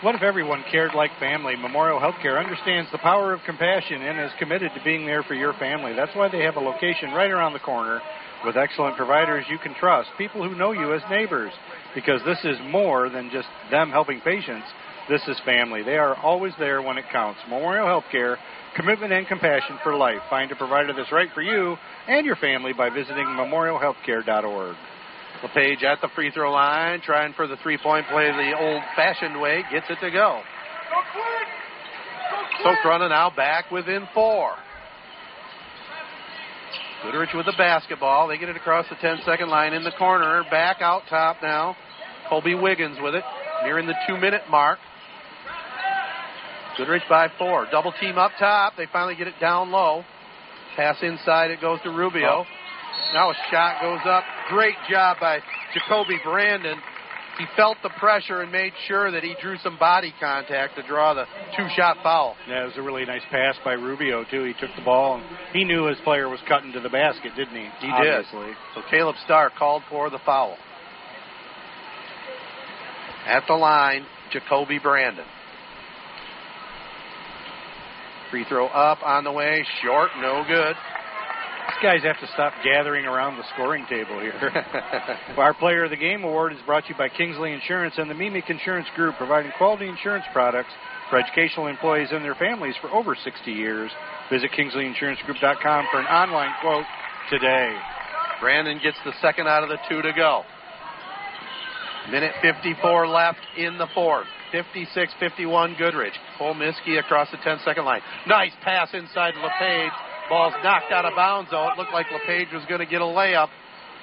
What 0.00 0.14
if 0.14 0.22
everyone 0.22 0.64
cared 0.70 0.94
like 0.94 1.10
family? 1.18 1.56
Memorial 1.56 1.98
Healthcare 1.98 2.38
understands 2.38 2.88
the 2.92 2.98
power 2.98 3.32
of 3.32 3.40
compassion 3.44 4.02
and 4.02 4.20
is 4.20 4.30
committed 4.38 4.70
to 4.74 4.84
being 4.84 5.04
there 5.04 5.24
for 5.24 5.34
your 5.34 5.54
family. 5.54 5.92
That's 5.94 6.14
why 6.14 6.28
they 6.28 6.42
have 6.44 6.56
a 6.56 6.60
location 6.60 7.10
right 7.10 7.30
around 7.30 7.52
the 7.52 7.58
corner 7.58 8.00
with 8.44 8.56
excellent 8.56 8.96
providers 8.96 9.44
you 9.50 9.58
can 9.58 9.74
trust, 9.74 10.08
people 10.16 10.48
who 10.48 10.54
know 10.54 10.70
you 10.70 10.94
as 10.94 11.02
neighbors, 11.10 11.52
because 11.94 12.20
this 12.24 12.38
is 12.44 12.56
more 12.70 13.08
than 13.08 13.30
just 13.32 13.48
them 13.72 13.90
helping 13.90 14.20
patients. 14.20 14.66
This 15.08 15.22
is 15.26 15.36
family. 15.44 15.82
They 15.82 15.96
are 15.96 16.14
always 16.16 16.52
there 16.58 16.80
when 16.80 16.98
it 16.98 17.06
counts. 17.10 17.40
Memorial 17.48 17.86
Healthcare, 17.86 18.36
commitment 18.76 19.12
and 19.12 19.26
compassion 19.26 19.78
for 19.82 19.94
life. 19.94 20.20
Find 20.30 20.50
a 20.52 20.56
provider 20.56 20.92
that's 20.92 21.12
right 21.12 21.28
for 21.34 21.42
you 21.42 21.76
and 22.06 22.24
your 22.26 22.36
family 22.36 22.72
by 22.72 22.90
visiting 22.90 23.24
memorialhealthcare.org. 23.24 24.76
LePage 25.42 25.84
at 25.84 26.00
the 26.00 26.08
free 26.14 26.30
throw 26.32 26.52
line, 26.52 27.00
trying 27.00 27.32
for 27.34 27.46
the 27.46 27.56
three 27.62 27.78
point 27.78 28.06
play 28.08 28.30
the 28.30 28.58
old 28.58 28.82
fashioned 28.96 29.40
way, 29.40 29.62
gets 29.70 29.86
it 29.88 29.98
to 30.00 30.10
go. 30.10 30.40
So 32.62 32.70
Corunna 32.84 33.08
now 33.08 33.30
back 33.34 33.70
within 33.70 34.08
four. 34.14 34.54
Goodrich 37.04 37.30
with 37.34 37.46
the 37.46 37.54
basketball. 37.56 38.26
They 38.26 38.38
get 38.38 38.48
it 38.48 38.56
across 38.56 38.86
the 38.88 38.96
10 38.96 39.18
second 39.24 39.48
line 39.48 39.72
in 39.72 39.84
the 39.84 39.92
corner. 39.92 40.42
Back 40.50 40.78
out 40.80 41.02
top 41.08 41.36
now. 41.40 41.76
Colby 42.28 42.56
Wiggins 42.56 42.98
with 43.00 43.14
it, 43.14 43.22
nearing 43.62 43.86
the 43.86 43.94
two 44.06 44.18
minute 44.18 44.42
mark. 44.50 44.78
Goodrich 46.78 47.02
by 47.08 47.28
four. 47.38 47.66
Double 47.70 47.92
team 48.00 48.16
up 48.16 48.30
top. 48.38 48.74
They 48.76 48.86
finally 48.92 49.16
get 49.16 49.26
it 49.26 49.34
down 49.40 49.70
low. 49.70 50.04
Pass 50.76 50.96
inside. 51.02 51.50
It 51.50 51.60
goes 51.60 51.80
to 51.82 51.90
Rubio. 51.90 52.44
Oh. 52.44 52.44
Now 53.12 53.30
a 53.30 53.34
shot 53.50 53.82
goes 53.82 54.00
up. 54.06 54.22
Great 54.48 54.76
job 54.88 55.16
by 55.20 55.40
Jacoby 55.74 56.18
Brandon. 56.24 56.78
He 57.38 57.46
felt 57.56 57.78
the 57.82 57.90
pressure 58.00 58.42
and 58.42 58.50
made 58.50 58.72
sure 58.86 59.10
that 59.12 59.22
he 59.22 59.34
drew 59.40 59.56
some 59.58 59.78
body 59.78 60.12
contact 60.18 60.76
to 60.76 60.82
draw 60.86 61.14
the 61.14 61.24
two 61.56 61.66
shot 61.76 61.96
foul. 62.02 62.34
Yeah, 62.48 62.62
it 62.62 62.66
was 62.66 62.76
a 62.76 62.82
really 62.82 63.04
nice 63.04 63.22
pass 63.30 63.54
by 63.64 63.74
Rubio 63.74 64.24
too. 64.30 64.42
He 64.44 64.54
took 64.54 64.74
the 64.76 64.82
ball 64.84 65.18
and 65.18 65.24
he 65.52 65.64
knew 65.64 65.86
his 65.86 65.98
player 66.02 66.28
was 66.28 66.40
cutting 66.48 66.72
to 66.72 66.80
the 66.80 66.88
basket, 66.88 67.32
didn't 67.36 67.54
he? 67.54 67.68
He 67.80 67.90
Obviously. 67.90 68.46
did. 68.48 68.56
So 68.74 68.82
Caleb 68.90 69.14
Starr 69.24 69.50
called 69.56 69.82
for 69.88 70.10
the 70.10 70.18
foul. 70.26 70.56
At 73.26 73.44
the 73.46 73.54
line, 73.54 74.04
Jacoby 74.32 74.78
Brandon. 74.80 75.24
Free 78.30 78.44
throw 78.48 78.66
up 78.66 79.02
on 79.02 79.24
the 79.24 79.32
way, 79.32 79.64
short, 79.82 80.10
no 80.20 80.44
good. 80.46 80.76
These 81.68 81.82
guys 81.82 82.02
have 82.02 82.18
to 82.20 82.26
stop 82.34 82.52
gathering 82.64 83.06
around 83.06 83.36
the 83.36 83.44
scoring 83.54 83.86
table 83.88 84.20
here. 84.20 84.34
Our 85.36 85.54
Player 85.54 85.84
of 85.84 85.90
the 85.90 85.96
Game 85.96 86.24
award 86.24 86.52
is 86.52 86.58
brought 86.66 86.84
to 86.84 86.90
you 86.90 86.96
by 86.96 87.08
Kingsley 87.08 87.52
Insurance 87.52 87.94
and 87.98 88.10
the 88.10 88.14
Meemic 88.14 88.48
Insurance 88.48 88.88
Group, 88.96 89.16
providing 89.16 89.52
quality 89.56 89.86
insurance 89.86 90.24
products 90.32 90.70
for 91.08 91.18
educational 91.18 91.66
employees 91.66 92.08
and 92.10 92.24
their 92.24 92.34
families 92.34 92.74
for 92.80 92.90
over 92.90 93.14
60 93.14 93.50
years. 93.50 93.90
Visit 94.30 94.50
KingsleyInsuranceGroup.com 94.52 95.86
for 95.90 96.00
an 96.00 96.06
online 96.06 96.52
quote 96.60 96.86
today. 97.30 97.76
Brandon 98.40 98.80
gets 98.82 98.96
the 99.04 99.12
second 99.20 99.46
out 99.46 99.62
of 99.62 99.68
the 99.68 99.78
two 99.88 100.02
to 100.02 100.12
go. 100.12 100.42
Minute 102.10 102.32
54 102.40 103.08
left 103.08 103.40
in 103.56 103.78
the 103.78 103.86
fourth. 103.94 104.26
56 104.52 105.12
51 105.20 105.76
Goodrich. 105.78 106.14
Cole 106.38 106.54
Miskey 106.54 106.98
across 106.98 107.30
the 107.30 107.38
10 107.42 107.58
second 107.64 107.84
line. 107.84 108.00
Nice 108.26 108.52
pass 108.62 108.88
inside 108.92 109.34
LePage. 109.34 109.92
Ball's 110.28 110.54
knocked 110.62 110.92
out 110.92 111.04
of 111.04 111.14
bounds, 111.16 111.50
though. 111.50 111.68
It 111.68 111.78
looked 111.78 111.92
like 111.92 112.06
LePage 112.12 112.52
was 112.52 112.62
going 112.68 112.80
to 112.80 112.86
get 112.86 113.00
a 113.00 113.04
layup. 113.04 113.48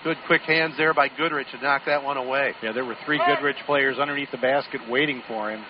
Good 0.04 0.18
quick 0.28 0.42
hands 0.42 0.76
there 0.78 0.94
by 0.94 1.10
Goodrich 1.10 1.48
to 1.52 1.62
knock 1.62 1.84
that 1.86 2.04
one 2.04 2.18
away. 2.18 2.54
Yeah, 2.62 2.72
there 2.72 2.86
were 2.86 2.96
three 3.06 3.20
Goodrich 3.26 3.58
players 3.66 3.98
underneath 3.98 4.32
the 4.32 4.38
basket 4.38 4.82
waiting 4.90 5.22
for 5.28 5.52
him. 5.52 5.64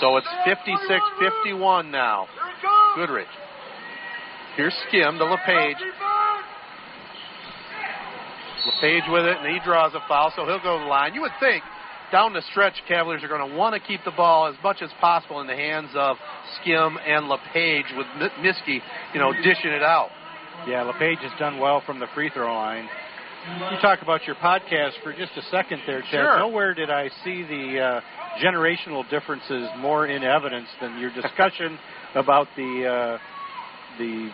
So 0.00 0.16
it's 0.16 0.28
56 0.44 1.00
51 1.42 1.90
now. 1.90 2.26
Goodrich. 2.96 3.28
Here's 4.56 4.74
Skim 4.88 5.18
to 5.18 5.24
LePage. 5.24 5.76
LePage 8.66 9.04
with 9.08 9.24
it, 9.24 9.36
and 9.38 9.46
he 9.46 9.60
draws 9.64 9.94
a 9.94 10.00
foul, 10.08 10.32
so 10.34 10.44
he'll 10.44 10.62
go 10.62 10.78
to 10.78 10.84
the 10.84 10.90
line. 10.90 11.14
You 11.14 11.22
would 11.22 11.32
think 11.40 11.62
down 12.12 12.32
the 12.32 12.42
stretch, 12.50 12.74
Cavaliers 12.88 13.22
are 13.22 13.28
going 13.28 13.48
to 13.48 13.56
want 13.56 13.74
to 13.74 13.80
keep 13.80 14.00
the 14.04 14.10
ball 14.10 14.46
as 14.46 14.54
much 14.62 14.82
as 14.82 14.90
possible 15.00 15.40
in 15.40 15.46
the 15.46 15.56
hands 15.56 15.90
of 15.94 16.16
Skim 16.60 16.98
and 17.06 17.28
LePage 17.28 17.86
with 17.96 18.06
Miskey, 18.40 18.80
you 19.14 19.20
know, 19.20 19.32
dishing 19.32 19.70
it 19.70 19.82
out. 19.82 20.10
Yeah, 20.66 20.82
LePage 20.82 21.18
has 21.20 21.32
done 21.38 21.58
well 21.58 21.82
from 21.86 22.00
the 22.00 22.06
free 22.14 22.30
throw 22.30 22.52
line. 22.52 22.88
You 23.72 23.78
talk 23.80 24.02
about 24.02 24.26
your 24.26 24.36
podcast 24.36 25.02
for 25.02 25.14
just 25.14 25.32
a 25.36 25.42
second 25.50 25.80
there, 25.86 26.02
Ted. 26.02 26.10
Sure. 26.10 26.38
Nowhere 26.38 26.74
did 26.74 26.90
I 26.90 27.08
see 27.24 27.42
the 27.42 27.80
uh, 27.80 28.00
generational 28.44 29.08
differences 29.08 29.66
more 29.78 30.06
in 30.06 30.22
evidence 30.22 30.68
than 30.80 30.98
your 30.98 31.10
discussion 31.14 31.78
about 32.14 32.48
the 32.56 32.86
uh, 32.86 33.18
the 33.98 34.30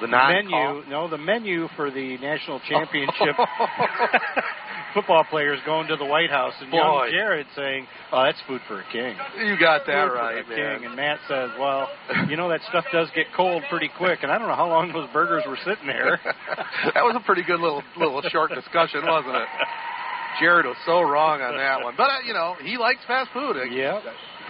the 0.00 0.08
menu. 0.08 0.90
No, 0.90 1.08
the 1.08 1.18
menu 1.18 1.68
for 1.76 1.90
the 1.90 2.18
national 2.18 2.60
championship 2.68 3.36
football 4.96 5.24
players 5.28 5.58
going 5.66 5.86
to 5.88 5.96
the 5.96 6.04
White 6.04 6.30
House, 6.30 6.54
and 6.60 6.70
Boy. 6.70 6.78
young 6.78 7.08
Jared 7.10 7.46
saying, 7.54 7.86
"Oh, 8.12 8.24
that's 8.24 8.40
food 8.48 8.60
for 8.66 8.80
a 8.80 8.84
king." 8.90 9.16
You 9.38 9.58
got 9.60 9.84
that 9.86 10.08
Food 10.08 10.14
right, 10.14 10.48
man. 10.48 10.56
king. 10.56 10.86
And 10.86 10.96
Matt 10.96 11.18
says, 11.28 11.50
"Well, 11.58 11.88
you 12.28 12.36
know 12.36 12.48
that 12.48 12.60
stuff 12.68 12.84
does 12.92 13.08
get 13.14 13.26
cold 13.36 13.62
pretty 13.68 13.90
quick, 13.98 14.20
and 14.22 14.32
I 14.32 14.38
don't 14.38 14.48
know 14.48 14.56
how 14.56 14.68
long 14.68 14.92
those 14.92 15.08
burgers 15.12 15.44
were 15.46 15.58
sitting 15.64 15.86
there." 15.86 16.18
that 16.94 17.04
was 17.04 17.14
a 17.16 17.24
pretty 17.24 17.42
good 17.42 17.60
little 17.60 17.82
little 17.96 18.22
short 18.30 18.52
discussion, 18.54 19.04
wasn't 19.04 19.36
it? 19.36 19.48
Jared 20.40 20.66
was 20.66 20.76
so 20.84 21.00
wrong 21.00 21.40
on 21.40 21.56
that 21.56 21.82
one, 21.82 21.94
but 21.96 22.10
uh, 22.10 22.18
you 22.26 22.32
know 22.32 22.56
he 22.62 22.76
likes 22.76 23.00
fast 23.06 23.30
food. 23.32 23.56
Yeah. 23.70 24.00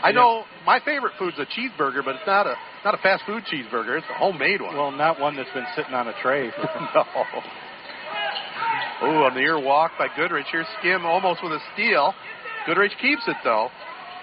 I 0.03 0.13
know 0.13 0.45
my 0.65 0.81
favorite 0.85 1.13
food's 1.19 1.39
a 1.39 1.47
cheeseburger, 1.47 2.05
but 2.05 2.17
it's 2.17 2.27
not 2.27 2.47
a 2.47 2.55
not 2.85 2.95
a 2.95 2.99
fast 2.99 3.25
food 3.27 3.43
cheeseburger. 3.51 3.99
It's 3.99 4.07
a 4.11 4.19
homemade 4.19 4.61
one. 4.61 4.77
Well, 4.77 4.91
not 4.93 5.19
one 5.21 5.37
that's 5.37 5.53
been 5.55 5.67
sitting 5.75 5.95
on 5.95 6.09
a 6.09 6.15
tray. 6.23 6.51
For 6.51 6.63
no. 6.95 7.05
Ooh, 9.03 9.25
on 9.29 9.35
the 9.35 9.41
ear 9.41 9.59
walk 9.61 9.93
by 9.99 10.09
Goodrich. 10.17 10.47
Here's 10.51 10.67
Skim 10.81 11.05
almost 11.05 11.43
with 11.43 11.53
a 11.53 11.61
steal. 11.75 12.15
Goodrich 12.67 12.93
keeps 13.01 13.23
it 13.27 13.37
though. 13.45 13.69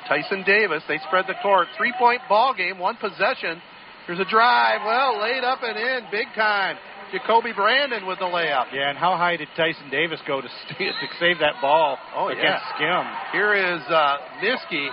Tyson 0.07 0.43
Davis. 0.45 0.83
They 0.87 0.99
spread 1.07 1.25
the 1.27 1.35
court. 1.41 1.67
Three 1.77 1.93
point 1.97 2.21
ball 2.27 2.53
game. 2.55 2.79
One 2.79 2.95
possession. 2.97 3.61
Here's 4.07 4.19
a 4.19 4.25
drive. 4.29 4.81
Well, 4.85 5.21
laid 5.21 5.43
up 5.43 5.59
and 5.63 5.77
in, 5.77 6.11
big 6.11 6.27
time. 6.35 6.77
Jacoby 7.11 7.53
Brandon 7.53 8.05
with 8.07 8.17
the 8.19 8.25
layup. 8.25 8.73
Yeah, 8.73 8.89
and 8.89 8.97
how 8.97 9.15
high 9.15 9.37
did 9.37 9.47
Tyson 9.55 9.89
Davis 9.91 10.19
go 10.27 10.41
to, 10.41 10.47
to 10.77 11.07
save 11.19 11.39
that 11.39 11.61
ball 11.61 11.97
Oh, 12.15 12.27
against 12.27 12.43
yeah. 12.43 12.75
Skim? 12.75 13.05
Here 13.39 13.53
is 13.53 13.81
uh, 13.87 14.17
Miskey. 14.41 14.89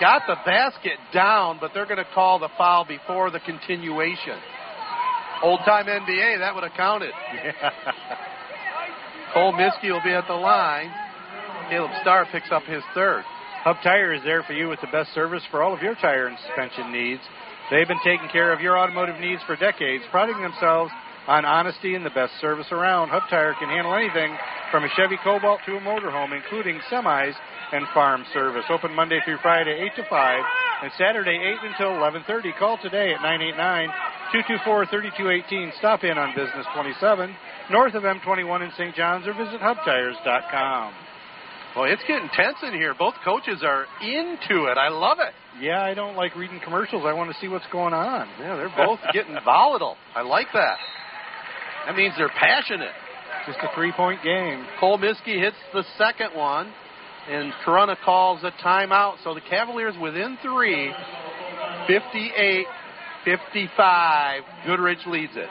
Got 0.00 0.22
the 0.26 0.36
basket 0.44 0.98
down, 1.12 1.58
but 1.60 1.70
they're 1.72 1.86
going 1.86 1.98
to 1.98 2.06
call 2.14 2.38
the 2.38 2.48
foul 2.58 2.84
before 2.84 3.30
the 3.30 3.40
continuation. 3.40 4.38
Old 5.42 5.60
time 5.60 5.86
NBA, 5.86 6.38
that 6.38 6.54
would 6.54 6.64
have 6.64 6.72
counted. 6.76 7.12
Cole 9.34 9.52
Miskey 9.52 9.90
will 9.90 10.02
be 10.02 10.12
at 10.12 10.26
the 10.26 10.34
line. 10.34 10.90
Caleb 11.70 11.90
Starr 12.02 12.26
picks 12.30 12.50
up 12.50 12.64
his 12.64 12.82
third. 12.94 13.24
Hub 13.62 13.76
Tire 13.82 14.12
is 14.12 14.22
there 14.24 14.42
for 14.42 14.52
you 14.52 14.68
with 14.68 14.80
the 14.80 14.88
best 14.88 15.14
service 15.14 15.42
for 15.50 15.62
all 15.62 15.74
of 15.74 15.80
your 15.80 15.94
tire 15.96 16.26
and 16.26 16.36
suspension 16.46 16.92
needs. 16.92 17.22
They've 17.70 17.88
been 17.88 18.00
taking 18.04 18.28
care 18.28 18.52
of 18.52 18.60
your 18.60 18.78
automotive 18.78 19.18
needs 19.20 19.40
for 19.46 19.56
decades, 19.56 20.04
priding 20.10 20.40
themselves 20.42 20.90
on 21.26 21.44
honesty 21.44 21.94
and 21.94 22.04
the 22.04 22.10
best 22.10 22.32
service 22.40 22.66
around. 22.70 23.08
Hub 23.08 23.22
Tire 23.30 23.54
can 23.58 23.68
handle 23.68 23.94
anything 23.94 24.36
from 24.70 24.84
a 24.84 24.88
Chevy 24.96 25.16
Cobalt 25.24 25.60
to 25.66 25.76
a 25.76 25.80
motorhome, 25.80 26.36
including 26.36 26.80
semis 26.90 27.34
and 27.72 27.86
farm 27.94 28.24
service. 28.32 28.64
Open 28.70 28.94
Monday 28.94 29.20
through 29.24 29.38
Friday, 29.42 29.76
8 29.94 30.02
to 30.02 30.08
5, 30.08 30.44
and 30.82 30.92
Saturday, 30.98 31.38
8 31.64 31.70
until 31.70 31.90
11.30. 31.96 32.58
Call 32.58 32.78
today 32.82 33.14
at 33.14 33.20
989-224-3218. 34.34 35.78
Stop 35.78 36.04
in 36.04 36.18
on 36.18 36.34
Business 36.34 36.66
27, 36.74 37.34
north 37.70 37.94
of 37.94 38.02
M21 38.02 38.64
in 38.64 38.70
St. 38.76 38.94
John's, 38.94 39.26
or 39.26 39.32
visit 39.34 39.60
hubtires.com. 39.60 40.92
Well, 41.76 41.86
it's 41.90 42.02
getting 42.06 42.28
tense 42.32 42.58
in 42.62 42.72
here. 42.72 42.94
Both 42.96 43.14
coaches 43.24 43.64
are 43.64 43.86
into 44.00 44.66
it. 44.66 44.78
I 44.78 44.90
love 44.90 45.18
it. 45.18 45.34
Yeah, 45.60 45.82
I 45.82 45.94
don't 45.94 46.14
like 46.14 46.36
reading 46.36 46.60
commercials. 46.62 47.02
I 47.04 47.12
want 47.12 47.32
to 47.32 47.36
see 47.40 47.48
what's 47.48 47.66
going 47.72 47.92
on. 47.92 48.28
Yeah, 48.38 48.54
they're 48.56 48.86
both 48.86 49.00
getting 49.12 49.36
volatile. 49.44 49.96
I 50.14 50.22
like 50.22 50.46
that. 50.54 50.76
That 51.86 51.96
means 51.96 52.14
they're 52.16 52.28
passionate. 52.28 52.92
Just 53.46 53.58
a 53.58 53.74
three 53.74 53.92
point 53.92 54.22
game. 54.22 54.64
Cole 54.78 54.98
Miskey 54.98 55.38
hits 55.40 55.56
the 55.72 55.84
second 55.98 56.30
one, 56.34 56.72
and 57.28 57.52
Corunna 57.64 57.96
calls 58.04 58.42
a 58.44 58.50
timeout. 58.64 59.16
So 59.24 59.34
the 59.34 59.40
Cavaliers 59.40 59.94
within 60.00 60.38
three, 60.42 60.92
58 61.86 62.66
55. 63.24 64.42
Goodrich 64.66 64.98
leads 65.06 65.32
it. 65.34 65.48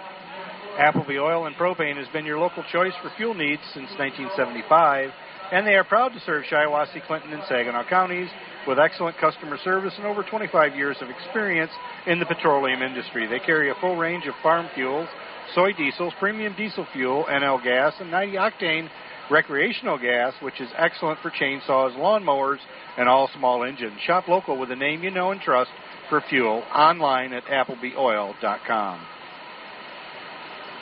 Appleby 0.77 1.19
Oil 1.19 1.45
and 1.45 1.55
Propane 1.55 1.97
has 1.97 2.07
been 2.13 2.25
your 2.25 2.39
local 2.39 2.63
choice 2.71 2.93
for 3.01 3.11
fuel 3.17 3.33
needs 3.33 3.61
since 3.73 3.89
1975, 3.97 5.09
and 5.51 5.67
they 5.67 5.75
are 5.75 5.83
proud 5.83 6.09
to 6.09 6.19
serve 6.21 6.43
Shiawassee, 6.49 7.05
Clinton, 7.05 7.33
and 7.33 7.43
Saginaw 7.47 7.87
counties 7.89 8.29
with 8.67 8.79
excellent 8.79 9.17
customer 9.17 9.57
service 9.63 9.93
and 9.97 10.07
over 10.07 10.23
25 10.23 10.75
years 10.75 10.97
of 11.01 11.09
experience 11.09 11.71
in 12.07 12.19
the 12.19 12.25
petroleum 12.25 12.81
industry. 12.81 13.27
They 13.27 13.39
carry 13.39 13.69
a 13.69 13.75
full 13.81 13.97
range 13.97 14.25
of 14.25 14.33
farm 14.41 14.67
fuels, 14.73 15.07
soy 15.53 15.73
diesels, 15.73 16.13
premium 16.19 16.55
diesel 16.55 16.87
fuel, 16.91 17.25
NL 17.29 17.63
gas, 17.63 17.93
and 17.99 18.09
90 18.09 18.37
octane 18.37 18.89
recreational 19.33 19.97
gas, 19.97 20.33
which 20.41 20.61
is 20.61 20.69
excellent 20.77 21.19
for 21.21 21.31
chainsaws, 21.31 21.97
lawnmowers, 21.97 22.59
and 22.97 23.09
all 23.09 23.27
small 23.35 23.63
engines. 23.63 23.99
Shop 24.05 24.27
local 24.27 24.59
with 24.59 24.71
a 24.71 24.75
name 24.75 25.03
you 25.03 25.09
know 25.09 25.31
and 25.31 25.41
trust 25.41 25.71
for 26.09 26.21
fuel 26.29 26.63
online 26.73 27.33
at 27.33 27.43
applebyoil.com. 27.45 29.07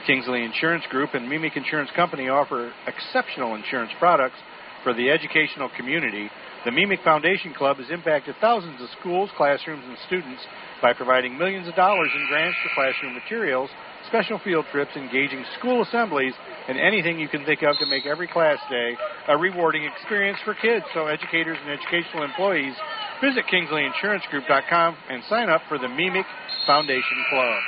Kingsley 0.05 0.43
Insurance 0.43 0.83
Group 0.89 1.13
and 1.13 1.29
Meemic 1.29 1.55
Insurance 1.55 1.91
Company 1.95 2.27
offer 2.27 2.73
exceptional 2.87 3.55
insurance 3.55 3.91
products 3.99 4.35
for 4.83 4.93
the 4.93 5.09
educational 5.09 5.69
community. 5.77 6.29
The 6.65 6.71
Meemic 6.71 6.99
Foundation 7.03 7.53
Club 7.53 7.77
has 7.77 7.89
impacted 7.89 8.35
thousands 8.41 8.81
of 8.81 8.89
schools, 8.99 9.29
classrooms, 9.37 9.83
and 9.87 9.97
students 10.07 10.41
by 10.81 10.93
providing 10.93 11.37
millions 11.37 11.67
of 11.67 11.75
dollars 11.75 12.09
in 12.13 12.27
grants 12.27 12.57
for 12.63 12.69
classroom 12.75 13.13
materials, 13.13 13.69
special 14.11 14.39
field 14.43 14.65
trips, 14.71 14.91
engaging 14.99 15.39
school 15.57 15.81
assemblies, 15.81 16.33
and 16.67 16.77
anything 16.77 17.17
you 17.17 17.29
can 17.31 17.45
think 17.45 17.63
of 17.63 17.79
to 17.79 17.85
make 17.87 18.05
every 18.05 18.27
class 18.27 18.59
day 18.69 18.91
a 19.29 19.37
rewarding 19.37 19.87
experience 19.87 20.37
for 20.43 20.53
kids. 20.53 20.83
So, 20.93 21.07
educators 21.07 21.57
and 21.63 21.71
educational 21.71 22.23
employees, 22.23 22.75
visit 23.23 23.47
KingsleyInsuranceGroup.com 23.47 24.97
and 25.09 25.23
sign 25.29 25.49
up 25.49 25.61
for 25.69 25.79
the 25.79 25.87
Meemic 25.87 26.25
Foundation 26.67 27.23
Club. 27.31 27.63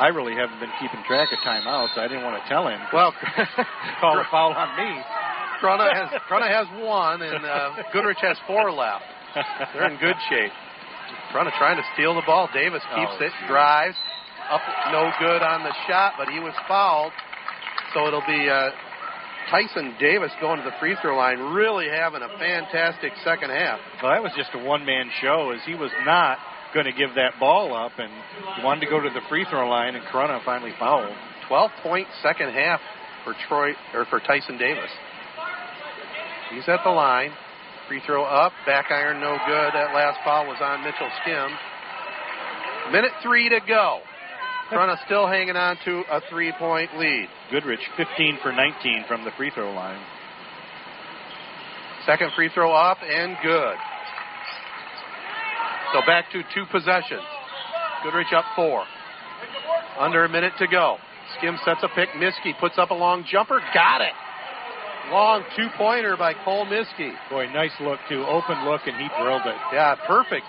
I 0.00 0.08
really 0.08 0.34
haven't 0.34 0.58
been 0.58 0.72
keeping 0.80 1.04
track 1.06 1.28
of 1.30 1.38
timeouts. 1.44 1.98
I 1.98 2.08
didn't 2.08 2.24
want 2.24 2.42
to 2.42 2.48
tell 2.48 2.66
him. 2.66 2.80
Well, 2.90 3.12
call 4.00 4.18
a 4.18 4.24
foul 4.32 4.54
on 4.56 4.74
me. 4.74 5.19
Corunna 5.62 5.92
has, 5.92 6.08
Corunna 6.28 6.48
has 6.48 6.66
one, 6.84 7.22
and 7.22 7.44
uh, 7.44 7.82
Goodrich 7.92 8.18
has 8.22 8.36
four 8.46 8.70
left. 8.72 9.04
They're 9.74 9.90
in 9.90 9.98
good 9.98 10.16
shape. 10.28 10.52
Corunna 11.32 11.56
trying 11.58 11.76
to 11.76 11.84
steal 11.94 12.14
the 12.14 12.22
ball. 12.26 12.48
Davis 12.52 12.82
keeps 12.94 13.12
Oh. 13.20 13.24
it, 13.24 13.32
drives. 13.46 13.96
Up, 14.50 14.60
no 14.90 15.10
good 15.20 15.42
on 15.42 15.62
the 15.62 15.72
shot, 15.86 16.14
but 16.18 16.28
he 16.28 16.40
was 16.40 16.54
fouled. 16.66 17.12
So 17.94 18.06
it'll 18.08 18.26
be 18.26 18.48
uh, 18.50 18.70
Tyson 19.50 19.94
Davis 20.00 20.32
going 20.40 20.58
to 20.58 20.64
the 20.64 20.74
free 20.80 20.96
throw 21.00 21.16
line, 21.16 21.38
really 21.54 21.86
having 21.88 22.22
a 22.22 22.28
fantastic 22.38 23.12
second 23.22 23.50
half. 23.50 23.78
Well, 24.02 24.10
that 24.12 24.22
was 24.22 24.32
just 24.36 24.50
a 24.54 24.58
one 24.58 24.84
man 24.84 25.10
show, 25.20 25.52
as 25.54 25.60
he 25.66 25.74
was 25.76 25.90
not 26.04 26.38
going 26.74 26.86
to 26.86 26.92
give 26.92 27.14
that 27.14 27.38
ball 27.38 27.74
up, 27.74 27.92
and 27.98 28.10
wanted 28.64 28.80
to 28.80 28.90
go 28.90 28.98
to 29.00 29.10
the 29.10 29.20
free 29.28 29.44
throw 29.50 29.68
line, 29.68 29.94
and 29.94 30.04
Corunna 30.06 30.44
finally 30.44 30.72
fouled. 30.78 31.14
12 31.46 31.70
point 31.82 32.08
second 32.22 32.50
half 32.52 32.80
for 33.24 33.34
Troy 33.48 33.70
or 33.94 34.04
for 34.06 34.18
Tyson 34.20 34.56
Davis. 34.58 34.90
He's 36.50 36.68
at 36.68 36.80
the 36.84 36.90
line. 36.90 37.30
Free 37.88 38.00
throw 38.06 38.24
up, 38.24 38.52
back 38.66 38.86
iron 38.90 39.20
no 39.20 39.36
good. 39.46 39.70
That 39.74 39.94
last 39.94 40.18
foul 40.24 40.46
was 40.46 40.58
on 40.60 40.82
Mitchell 40.82 41.10
Skim. 41.22 41.50
Minute 42.92 43.12
three 43.22 43.48
to 43.48 43.60
go. 43.66 44.00
Corunna 44.70 44.96
still 45.04 45.26
hanging 45.26 45.56
on 45.56 45.76
to 45.84 46.02
a 46.10 46.20
three 46.30 46.52
point 46.58 46.90
lead. 46.98 47.28
Goodrich, 47.50 47.80
15 47.96 48.38
for 48.42 48.52
19 48.52 49.04
from 49.08 49.24
the 49.24 49.30
free 49.36 49.50
throw 49.54 49.72
line. 49.72 50.00
Second 52.06 52.30
free 52.34 52.50
throw 52.54 52.72
up 52.72 52.98
and 53.02 53.36
good. 53.42 53.76
So 55.92 56.00
back 56.06 56.30
to 56.32 56.42
two 56.54 56.64
possessions. 56.70 57.26
Goodrich 58.04 58.32
up 58.34 58.44
four. 58.54 58.84
Under 59.98 60.24
a 60.24 60.28
minute 60.28 60.52
to 60.58 60.66
go. 60.66 60.96
Skim 61.38 61.56
sets 61.64 61.80
a 61.82 61.88
pick. 61.94 62.08
Miskey 62.10 62.58
puts 62.58 62.78
up 62.78 62.90
a 62.90 62.94
long 62.94 63.24
jumper. 63.30 63.60
Got 63.74 64.00
it. 64.00 64.14
Long 65.10 65.42
two 65.56 65.66
pointer 65.76 66.16
by 66.16 66.34
Cole 66.44 66.64
Miskey. 66.66 67.12
Boy, 67.30 67.46
nice 67.52 67.74
look, 67.80 67.98
too. 68.08 68.22
Open 68.22 68.64
look, 68.64 68.82
and 68.86 68.96
he 68.96 69.08
drilled 69.20 69.42
it. 69.44 69.56
Yeah, 69.72 69.96
perfect. 70.06 70.46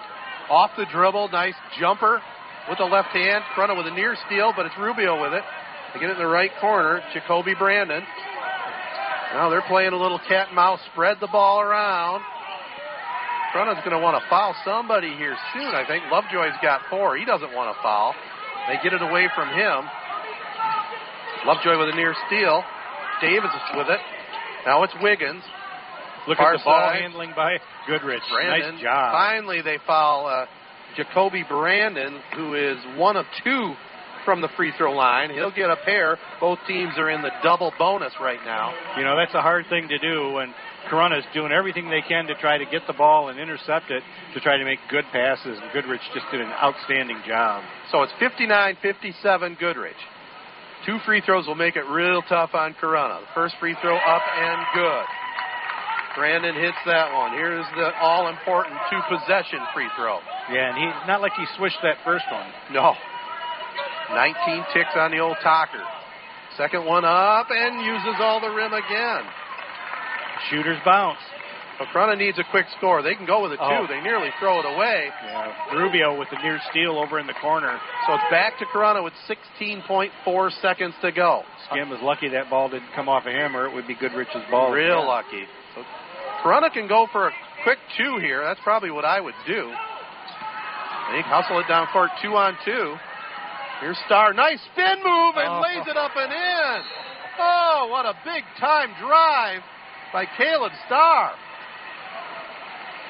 Off 0.50 0.70
the 0.78 0.86
dribble. 0.92 1.30
Nice 1.30 1.56
jumper 1.80 2.22
with 2.70 2.78
the 2.78 2.86
left 2.86 3.10
hand. 3.10 3.44
Corunna 3.56 3.76
with 3.76 3.88
a 3.88 3.96
near 3.96 4.16
steal, 4.28 4.54
but 4.56 4.68
it's 4.68 4.78
Rubio 4.78 5.20
with 5.20 5.34
it. 5.34 5.42
They 5.94 6.00
get 6.00 6.10
it 6.10 6.14
in 6.14 6.20
the 6.20 6.28
right 6.28 6.52
corner. 6.62 7.02
Jacoby 7.12 7.56
Brandon. 7.58 8.04
Now 9.34 9.50
they're 9.50 9.66
playing 9.68 9.94
a 9.94 9.98
little 9.98 10.20
cat 10.28 10.48
and 10.48 10.56
mouse. 10.56 10.80
Spread 10.94 11.18
the 11.20 11.28
ball 11.32 11.62
around. 11.62 12.22
Corunna's 13.56 13.84
going 13.84 13.98
to 13.98 14.00
want 14.00 14.22
to 14.22 14.30
foul 14.30 14.56
somebody 14.64 15.10
here 15.18 15.36
soon, 15.54 15.74
I 15.74 15.86
think. 15.88 16.04
Lovejoy's 16.12 16.56
got 16.62 16.82
four. 16.90 17.18
He 17.18 17.26
doesn't 17.26 17.52
want 17.54 17.76
to 17.76 17.82
foul. 17.82 18.14
They 18.70 18.78
get 18.84 18.94
it 18.94 19.02
away 19.02 19.28
from 19.36 19.50
him. 19.50 19.90
Lovejoy 21.48 21.80
with 21.80 21.90
a 21.90 21.96
near 21.96 22.14
steal. 22.28 22.64
Davis 23.20 23.50
is 23.50 23.76
with 23.76 23.90
it. 23.90 24.00
Now 24.66 24.84
it's 24.84 24.94
Wiggins. 25.02 25.44
Look 26.28 26.38
Far 26.38 26.54
at 26.54 26.60
the 26.60 26.64
ball 26.64 26.90
side. 26.92 27.02
handling 27.02 27.32
by 27.36 27.58
Goodrich. 27.88 28.22
Brandon. 28.32 28.76
Nice 28.76 28.84
job. 28.84 29.12
Finally, 29.12 29.62
they 29.62 29.80
foul 29.88 30.28
uh, 30.28 30.46
Jacoby 30.96 31.44
Brandon, 31.48 32.20
who 32.36 32.54
is 32.54 32.78
one 32.96 33.18
of 33.18 33.26
two 33.44 33.74
from 34.24 34.42
the 34.42 34.50
free 34.56 34.72
throw 34.78 34.92
line. 34.92 35.32
He'll 35.32 35.52
get 35.52 35.72
a 35.72 35.78
pair. 35.78 36.18
Both 36.40 36.60
teams 36.68 36.94
are 36.98 37.10
in 37.10 37.24
the 37.24 37.32
double 37.44 37.74
bonus 37.80 38.14
right 38.22 38.40
now. 38.46 38.72
You 38.98 39.04
know, 39.04 39.18
that's 39.18 39.34
a 39.34 39.42
hard 39.42 39.66
thing 39.68 39.88
to 39.88 39.98
do 39.98 40.34
when 40.34 40.54
Corunna's 40.90 41.26
doing 41.34 41.52
everything 41.52 41.90
they 41.90 42.02
can 42.08 42.28
to 42.28 42.36
try 42.36 42.58
to 42.60 42.66
get 42.66 42.84
the 42.86 42.94
ball 42.94 43.30
and 43.30 43.40
intercept 43.40 43.90
it 43.90 44.04
to 44.36 44.40
try 44.40 44.58
to 44.58 44.64
make 44.64 44.80
good 44.90 45.06
passes. 45.12 45.58
And 45.60 45.72
Goodrich 45.74 46.02
just 46.14 46.26
did 46.32 46.42
an 46.42 46.52
outstanding 46.52 47.18
job. 47.28 47.64
So 47.92 48.04
it's 48.04 48.14
59 48.20 48.78
57 48.82 49.58
Goodrich. 49.60 49.96
Two 50.86 50.98
free 51.06 51.22
throws 51.22 51.46
will 51.46 51.56
make 51.56 51.76
it 51.76 51.86
real 51.86 52.22
tough 52.24 52.52
on 52.54 52.74
Corunna. 52.82 53.22
The 53.22 53.34
first 53.36 53.56
free 53.60 53.76
throw 53.82 53.98
up 53.98 54.22
and 54.36 54.66
good. 54.74 55.06
Brandon 56.16 56.56
hits 56.56 56.78
that 56.86 57.14
one. 57.14 57.32
Here's 57.32 57.66
the 57.76 57.94
all 58.02 58.28
important 58.28 58.76
two 58.90 59.00
possession 59.08 59.60
free 59.74 59.88
throw. 59.96 60.20
Yeah, 60.52 60.70
and 60.70 60.78
he 60.78 60.86
not 61.08 61.22
like 61.22 61.34
he 61.38 61.46
swished 61.58 61.78
that 61.84 61.98
first 62.04 62.26
one. 62.32 62.50
No. 62.74 62.94
19 64.14 64.66
ticks 64.74 64.92
on 64.96 65.12
the 65.12 65.20
old 65.20 65.38
talker. 65.42 65.84
Second 66.58 66.86
one 66.86 67.06
up 67.06 67.48
and 67.50 67.86
uses 67.86 68.20
all 68.20 68.42
the 68.42 68.50
rim 68.50 68.74
again. 68.74 69.24
Shooter's 70.50 70.82
bounce. 70.84 71.20
So 71.82 71.88
Corunna 71.98 72.18
needs 72.18 72.38
a 72.38 72.44
quick 72.52 72.66
score. 72.78 73.02
They 73.02 73.16
can 73.16 73.26
go 73.26 73.42
with 73.42 73.54
a 73.54 73.58
two. 73.58 73.64
Oh. 73.66 73.88
They 73.90 74.02
nearly 74.02 74.30
throw 74.40 74.60
it 74.60 74.66
away. 74.66 75.10
Yeah, 75.26 75.74
Rubio 75.76 76.18
with 76.18 76.30
the 76.30 76.38
near 76.44 76.60
steal 76.70 77.00
over 77.00 77.18
in 77.18 77.26
the 77.26 77.34
corner. 77.42 77.80
So 78.06 78.14
it's 78.14 78.24
back 78.30 78.60
to 78.60 78.66
Corunna 78.66 79.04
with 79.04 79.14
16.4 79.60 80.62
seconds 80.62 80.94
to 81.02 81.12
go. 81.12 81.42
Skim 81.70 81.90
was 81.90 82.00
lucky 82.04 82.30
that 82.30 82.50
ball 82.52 82.70
didn't 82.70 82.94
come 82.94 83.10
off 83.10 83.26
of 83.26 83.34
him, 83.34 83.56
or 83.58 83.66
it 83.66 83.74
would 83.74 83.88
be 83.88 83.96
Goodrich's 83.96 84.44
ball. 84.52 84.72
Real 84.72 85.00
Yeah. 85.02 85.08
lucky. 85.08 85.48
So 85.74 85.84
Corunna 86.44 86.72
can 86.72 86.88
go 86.88 87.08
for 87.08 87.30
a 87.30 87.34
quick 87.64 87.80
two 87.98 88.18
here. 88.18 88.44
That's 88.44 88.60
probably 88.62 88.92
what 88.92 89.06
I 89.06 89.20
would 89.20 89.36
do. 89.48 89.74
They 91.12 91.22
hustle 91.22 91.60
it 91.60 91.68
down 91.68 91.88
court 91.88 92.12
two 92.22 92.38
on 92.38 92.58
two. 92.64 92.98
Here's 93.80 93.98
Starr. 94.06 94.34
Nice 94.34 94.62
spin 94.74 95.02
move 95.04 95.36
and 95.38 95.50
Oh. 95.50 95.60
lays 95.62 95.88
it 95.88 95.98
up 95.98 96.16
and 96.16 96.32
in. 96.32 96.84
Oh, 97.40 97.88
what 97.90 98.06
a 98.06 98.14
big 98.24 98.44
time 98.60 98.94
drive 99.00 99.64
by 100.14 100.26
Caleb 100.38 100.72
Starr. 100.86 101.34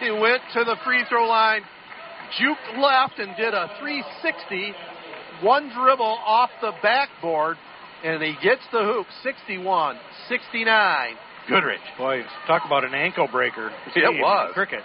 He 0.01 0.09
went 0.09 0.41
to 0.53 0.63
the 0.63 0.75
free 0.83 1.03
throw 1.07 1.27
line, 1.27 1.61
juked 2.39 2.81
left, 2.81 3.19
and 3.19 3.35
did 3.37 3.53
a 3.53 3.69
360. 3.79 4.73
One 5.43 5.71
dribble 5.73 6.03
off 6.25 6.49
the 6.59 6.71
backboard, 6.81 7.57
and 8.03 8.21
he 8.21 8.35
gets 8.43 8.61
the 8.71 8.79
hoop 8.79 9.05
61 9.23 9.97
69. 10.27 11.15
Goodrich. 11.47 11.79
Boy, 11.97 12.23
talk 12.47 12.63
about 12.65 12.83
an 12.83 12.93
ankle 12.93 13.27
breaker. 13.31 13.71
It 13.95 14.03
In 14.03 14.21
was. 14.21 14.51
Cricket. 14.53 14.81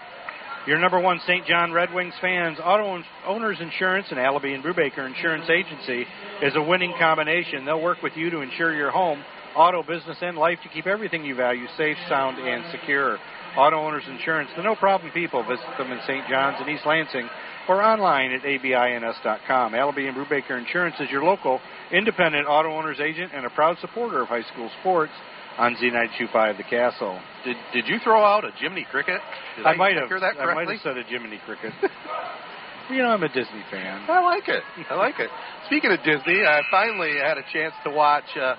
Your 0.67 0.79
number 0.79 0.99
one 0.99 1.21
St. 1.27 1.47
John 1.47 1.73
Red 1.73 1.95
Wings 1.95 2.15
fans, 2.21 2.59
Auto 2.63 3.01
Owners 3.27 3.59
Insurance 3.61 4.09
and 4.11 4.19
Allaby 4.19 4.53
and 4.53 4.65
Brubaker 4.65 5.07
Insurance 5.07 5.49
Agency 5.49 6.05
is 6.43 6.57
a 6.57 6.63
winning 6.63 6.93
combination. 6.99 7.65
They'll 7.65 7.81
work 7.81 8.03
with 8.03 8.15
you 8.17 8.31
to 8.31 8.41
insure 8.41 8.75
your 8.75 8.91
home, 8.91 9.23
auto, 9.57 9.83
business, 9.83 10.19
and 10.21 10.37
life 10.37 10.59
to 10.63 10.69
keep 10.69 10.87
everything 10.87 11.25
you 11.25 11.35
value 11.35 11.67
safe, 11.77 11.97
sound, 12.09 12.39
and 12.39 12.65
secure. 12.71 13.19
Auto 13.57 13.77
Owners 13.77 14.05
Insurance, 14.07 14.51
the 14.55 14.63
no 14.63 14.77
problem 14.77 15.11
people. 15.13 15.43
Visit 15.43 15.65
them 15.79 15.91
in 15.91 15.99
St. 16.07 16.29
John's 16.29 16.59
and 16.61 16.69
East 16.69 16.85
Lansing 16.85 17.27
or 17.69 17.83
online 17.83 18.33
at 18.33 18.43
abins.com. 18.43 19.73
Allaby 19.73 20.09
and 20.09 20.17
Brubaker 20.17 20.59
Insurance 20.59 20.97
is 21.01 21.11
your 21.11 21.25
local 21.25 21.61
independent 21.91 22.47
auto 22.47 22.71
owners 22.71 23.01
agent 23.01 23.33
and 23.35 23.47
a 23.47 23.51
proud 23.51 23.79
supporter 23.81 24.23
of 24.23 24.29
high 24.29 24.45
school 24.53 24.71
sports 24.81 25.13
on 25.59 25.75
Z925 25.77 26.59
The 26.59 26.63
Castle. 26.65 27.19
Did, 27.45 27.57
did 27.73 27.89
you 27.89 27.99
throw 28.05 28.23
out 28.23 28.45
a 28.45 28.51
Jiminy 28.61 28.87
Cricket? 28.91 29.21
Did 29.57 29.67
I 29.67 29.75
might 29.75 29.97
have. 29.97 30.09
hear 30.09 30.21
that 30.21 30.37
correctly? 30.37 30.53
I 30.53 30.55
might 30.55 30.69
have 30.71 30.81
said 30.83 30.99
a 30.99 31.03
Jiminy 31.05 31.41
Cricket. 31.47 31.73
you 32.91 32.99
know, 32.99 33.09
I'm 33.09 33.23
a 33.23 33.29
Disney 33.29 33.65
fan. 33.71 34.05
I 34.09 34.21
like 34.23 34.49
it. 34.49 34.63
I 34.91 34.95
like 34.95 35.19
it. 35.19 35.31
Speaking 35.67 35.93
of 35.93 35.99
Disney, 36.05 36.45
I 36.45 36.61
finally 36.71 37.15
had 37.17 37.39
a 37.39 37.45
chance 37.53 37.75
to 37.85 37.91
watch 37.91 38.29
uh, 38.37 38.57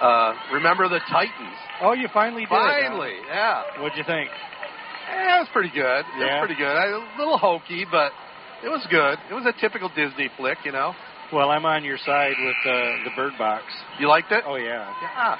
uh, 0.00 0.34
Remember 0.52 0.88
the 0.88 1.00
Titans. 1.10 1.56
Oh, 1.82 1.92
you 1.92 2.08
finally 2.12 2.42
did. 2.42 2.48
Finally, 2.50 3.14
yeah. 3.28 3.62
What'd 3.80 3.96
you 3.96 4.04
think? 4.04 4.30
Yeah, 5.08 5.36
it 5.38 5.40
was 5.40 5.48
pretty 5.52 5.70
good. 5.70 6.00
It 6.00 6.18
Yeah? 6.18 6.40
was 6.40 6.46
pretty 6.46 6.58
good. 6.60 6.74
I, 6.76 6.86
a 6.86 7.18
little 7.18 7.38
hokey, 7.38 7.86
but 7.90 8.12
it 8.64 8.68
was 8.68 8.84
good. 8.90 9.18
It 9.30 9.34
was 9.34 9.46
a 9.46 9.54
typical 9.60 9.88
Disney 9.94 10.28
flick, 10.36 10.58
you 10.64 10.72
know. 10.72 10.94
Well, 11.32 11.50
I'm 11.50 11.64
on 11.66 11.84
your 11.84 11.98
side 11.98 12.34
with 12.38 12.56
uh, 12.66 12.72
the 13.04 13.10
Bird 13.16 13.32
Box. 13.38 13.64
You 13.98 14.08
liked 14.08 14.30
it? 14.32 14.44
Oh 14.46 14.56
yeah. 14.56 14.92
Yeah. 15.02 15.36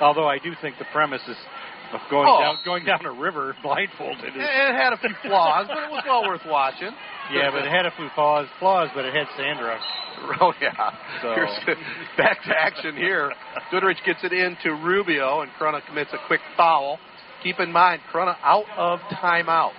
Although 0.00 0.26
I 0.28 0.38
do 0.38 0.52
think 0.60 0.78
the 0.78 0.86
premise 0.92 1.22
is 1.28 1.36
of 1.92 2.00
going 2.10 2.26
Oh. 2.26 2.40
down 2.40 2.56
going 2.64 2.84
down 2.84 3.04
a 3.04 3.12
river 3.12 3.54
blindfolded. 3.62 4.24
It, 4.24 4.36
Is, 4.36 4.42
it 4.42 4.74
had 4.74 4.92
a 4.94 4.96
few 4.96 5.14
flaws, 5.22 5.66
but 5.68 5.76
it 5.84 5.90
was 5.90 6.02
well 6.06 6.22
worth 6.26 6.40
watching. 6.46 6.90
Yeah, 7.32 7.50
but 7.50 7.64
it 7.64 7.70
had 7.70 7.86
a 7.86 7.92
few 7.96 8.08
flaws, 8.14 8.46
flaws, 8.58 8.88
but 8.94 9.04
it 9.04 9.14
had 9.14 9.26
Sandra. 9.36 9.78
Oh 10.40 10.52
yeah. 10.60 10.90
So- 11.20 11.34
Here's 11.34 11.76
back 12.16 12.44
to 12.44 12.50
action 12.56 12.94
here. 12.96 13.32
Goodrich 13.72 13.96
gets 14.06 14.20
it 14.22 14.32
into 14.32 14.70
Rubio, 14.84 15.40
and 15.40 15.50
Corunna 15.58 15.84
commits 15.84 16.10
a 16.12 16.18
quick 16.28 16.40
foul. 16.56 16.98
Keep 17.42 17.58
in 17.58 17.72
mind, 17.72 18.02
Corunna 18.12 18.36
out 18.42 18.66
of 18.76 19.00
timeout. 19.20 19.72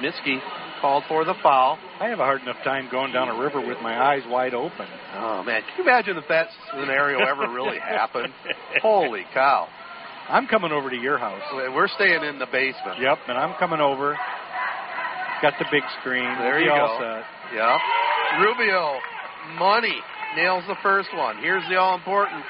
Miskey 0.00 0.38
called 0.80 1.04
for 1.06 1.24
the 1.24 1.34
foul. 1.42 1.78
I 2.00 2.08
have 2.08 2.18
a 2.18 2.24
hard 2.24 2.40
enough 2.42 2.56
time 2.64 2.88
going 2.90 3.12
down 3.12 3.28
a 3.28 3.38
river 3.38 3.60
with 3.60 3.78
my 3.82 4.00
eyes 4.00 4.22
wide 4.26 4.54
open. 4.54 4.86
Oh 5.16 5.42
man, 5.42 5.60
can 5.62 5.76
you 5.78 5.82
imagine 5.84 6.16
if 6.16 6.24
that 6.28 6.48
scenario 6.70 7.18
ever 7.26 7.52
really 7.52 7.78
happened? 7.82 8.32
Holy 8.80 9.24
cow! 9.34 9.68
I'm 10.28 10.46
coming 10.46 10.72
over 10.72 10.88
to 10.88 10.96
your 10.96 11.18
house. 11.18 11.42
We're 11.52 11.88
staying 11.88 12.24
in 12.24 12.38
the 12.38 12.46
basement. 12.46 13.00
Yep, 13.00 13.18
and 13.28 13.36
I'm 13.36 13.54
coming 13.58 13.80
over. 13.80 14.16
Got 15.42 15.54
the 15.58 15.66
big 15.70 15.82
screen. 16.00 16.24
There 16.38 16.60
you 16.60 16.70
go. 16.70 16.98
set. 17.00 17.24
Yeah. 17.54 17.76
Rubio, 18.40 18.98
money, 19.58 19.98
nails 20.36 20.64
the 20.68 20.76
first 20.82 21.08
one. 21.14 21.38
Here's 21.38 21.68
the 21.68 21.76
all 21.76 21.96
important 21.96 22.44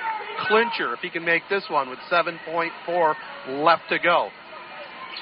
clincher 0.47 0.93
if 0.93 1.01
he 1.01 1.11
can 1.11 1.25
make 1.25 1.43
this 1.49 1.65
one 1.69 1.89
with 1.89 1.99
7.4 2.11 3.15
left 3.65 3.83
to 3.89 3.99
go. 3.99 4.29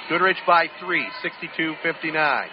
Goodrich 0.08 0.36
by 0.46 0.66
three, 0.80 1.06
62 1.22 1.74
59. 1.82 2.48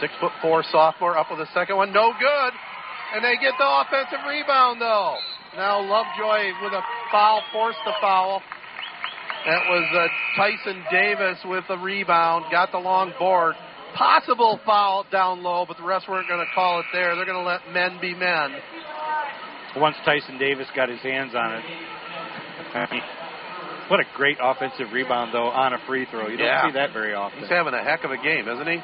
Six 0.00 0.12
foot 0.20 0.32
four 0.42 0.64
sophomore 0.70 1.16
up 1.16 1.28
with 1.30 1.38
the 1.38 1.48
second 1.54 1.76
one. 1.76 1.92
No 1.92 2.12
good. 2.18 2.52
And 3.14 3.24
they 3.24 3.36
get 3.40 3.54
the 3.58 3.64
offensive 3.64 4.18
rebound 4.28 4.80
though. 4.80 5.16
Now 5.56 5.80
Lovejoy 5.80 6.50
with 6.62 6.72
a 6.72 6.82
foul, 7.12 7.42
forced 7.52 7.78
the 7.84 7.92
foul. 8.00 8.42
That 9.46 9.60
was 9.68 9.84
uh, 9.92 10.06
Tyson 10.40 10.82
Davis 10.90 11.38
with 11.44 11.64
the 11.68 11.76
rebound, 11.76 12.46
got 12.50 12.72
the 12.72 12.78
long 12.78 13.12
board. 13.18 13.54
Possible 13.94 14.58
foul 14.64 15.04
down 15.12 15.42
low, 15.42 15.64
but 15.68 15.76
the 15.76 15.82
refs 15.82 16.08
weren't 16.08 16.26
going 16.28 16.40
to 16.44 16.50
call 16.54 16.80
it 16.80 16.86
there. 16.92 17.14
They're 17.14 17.26
going 17.26 17.42
to 17.42 17.46
let 17.48 17.60
men 17.72 17.98
be 18.00 18.14
men. 18.14 18.50
Once 19.76 19.96
Tyson 20.04 20.38
Davis 20.38 20.66
got 20.74 20.88
his 20.88 21.00
hands 21.00 21.32
on 21.34 21.54
it. 21.56 23.02
What 23.88 24.00
a 24.00 24.04
great 24.16 24.38
offensive 24.42 24.92
rebound, 24.92 25.32
though, 25.34 25.48
on 25.48 25.74
a 25.74 25.78
free 25.86 26.06
throw. 26.10 26.28
You 26.28 26.38
don't 26.38 26.46
Yeah. 26.46 26.66
see 26.66 26.72
that 26.72 26.92
very 26.92 27.12
often. 27.14 27.40
He's 27.40 27.48
having 27.50 27.74
a 27.74 27.82
heck 27.82 28.02
of 28.04 28.10
a 28.10 28.16
game, 28.16 28.48
isn't 28.48 28.66
he? 28.66 28.82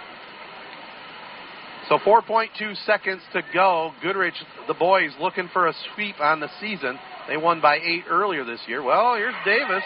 So 1.89 1.99
4.2 1.99 2.75
seconds 2.87 3.23
to 3.33 3.43
go. 3.55 3.93
Goodrich, 4.03 4.35
the 4.69 4.75
boys 4.75 5.11
looking 5.19 5.49
for 5.49 5.67
a 5.67 5.73
sweep 5.95 6.21
on 6.21 6.39
the 6.39 6.49
season. 6.61 6.99
They 7.29 7.37
won 7.37 7.61
by 7.61 7.77
eight 7.83 8.05
earlier 8.09 8.45
this 8.45 8.61
year. 8.69 8.83
Well, 8.83 9.17
here's 9.17 9.35
Davis. 9.45 9.83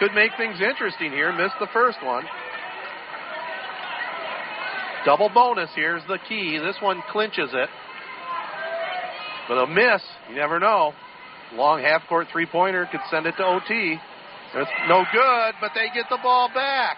Could 0.00 0.14
make 0.14 0.30
things 0.38 0.56
interesting 0.62 1.12
here. 1.12 1.30
Missed 1.30 1.60
the 1.60 1.68
first 1.74 1.98
one. 2.02 2.24
Double 5.04 5.28
bonus 5.28 5.68
here's 5.74 6.02
the 6.08 6.18
key. 6.26 6.58
This 6.58 6.76
one 6.80 7.02
clinches 7.12 7.50
it. 7.52 7.68
But 9.46 9.58
a 9.58 9.66
miss, 9.66 10.00
you 10.30 10.36
never 10.36 10.58
know. 10.58 10.92
Long 11.52 11.82
half 11.82 12.02
court 12.08 12.28
three 12.32 12.46
pointer 12.46 12.88
could 12.90 13.00
send 13.10 13.26
it 13.26 13.36
to 13.36 13.44
OT. 13.44 13.98
That's 14.54 14.70
no 14.88 15.04
good, 15.12 15.54
but 15.60 15.72
they 15.74 15.88
get 15.94 16.06
the 16.08 16.18
ball 16.22 16.48
back. 16.54 16.96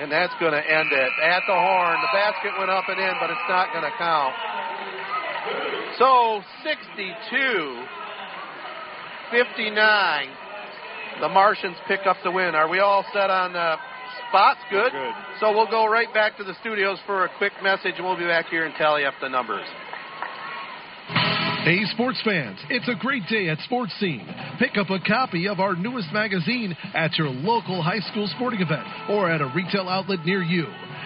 And 0.00 0.10
that's 0.10 0.32
going 0.40 0.52
to 0.52 0.62
end 0.62 0.88
it 0.92 1.12
at 1.22 1.42
the 1.46 1.52
horn. 1.52 1.96
The 2.00 2.12
basket 2.14 2.52
went 2.58 2.70
up 2.70 2.84
and 2.88 2.98
in, 2.98 3.14
but 3.20 3.28
it's 3.28 3.48
not 3.48 3.72
going 3.72 3.84
to 3.84 3.92
count. 3.98 4.34
So 5.98 6.40
62 6.64 7.84
59. 9.30 10.47
The 11.20 11.28
Martians 11.28 11.76
pick 11.88 12.06
up 12.06 12.16
the 12.22 12.30
win. 12.30 12.54
Are 12.54 12.68
we 12.68 12.78
all 12.78 13.04
set 13.12 13.28
on 13.28 13.56
uh, 13.56 13.76
spots? 14.28 14.60
Good? 14.70 14.92
Good. 14.92 15.14
So 15.40 15.50
we'll 15.50 15.70
go 15.70 15.86
right 15.86 16.12
back 16.14 16.36
to 16.38 16.44
the 16.44 16.54
studios 16.60 16.98
for 17.06 17.24
a 17.24 17.30
quick 17.38 17.52
message, 17.62 17.94
and 17.96 18.06
we'll 18.06 18.16
be 18.16 18.26
back 18.26 18.46
here 18.46 18.64
and 18.64 18.74
tally 18.76 19.04
up 19.04 19.14
the 19.20 19.28
numbers. 19.28 19.66
Hey, 21.64 21.84
sports 21.92 22.20
fans, 22.24 22.58
it's 22.70 22.88
a 22.88 22.94
great 22.94 23.24
day 23.28 23.48
at 23.48 23.58
Sports 23.58 23.92
Scene. 23.98 24.26
Pick 24.58 24.78
up 24.78 24.90
a 24.90 25.00
copy 25.00 25.48
of 25.48 25.60
our 25.60 25.74
newest 25.74 26.12
magazine 26.12 26.76
at 26.94 27.18
your 27.18 27.28
local 27.28 27.82
high 27.82 28.00
school 28.10 28.26
sporting 28.36 28.60
event 28.60 28.86
or 29.10 29.30
at 29.30 29.40
a 29.40 29.52
retail 29.54 29.88
outlet 29.88 30.24
near 30.24 30.40
you. 30.40 30.66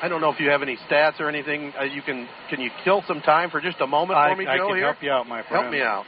I 0.00 0.08
don't 0.08 0.20
know 0.20 0.30
if 0.30 0.38
you 0.38 0.50
have 0.50 0.62
any 0.62 0.76
stats 0.88 1.18
or 1.20 1.28
anything. 1.28 1.72
Uh, 1.78 1.84
you 1.84 2.02
can 2.02 2.28
can 2.50 2.60
you 2.60 2.70
kill 2.84 3.02
some 3.08 3.20
time 3.20 3.50
for 3.50 3.60
just 3.60 3.80
a 3.80 3.86
moment 3.86 4.18
I, 4.18 4.30
for 4.32 4.36
me, 4.36 4.46
I 4.46 4.56
Joe? 4.56 4.68
can 4.68 4.76
here, 4.76 4.84
help 4.86 5.02
you 5.02 5.10
out, 5.10 5.26
my 5.26 5.42
friend. 5.42 5.62
help 5.62 5.72
me 5.72 5.80
out. 5.80 6.04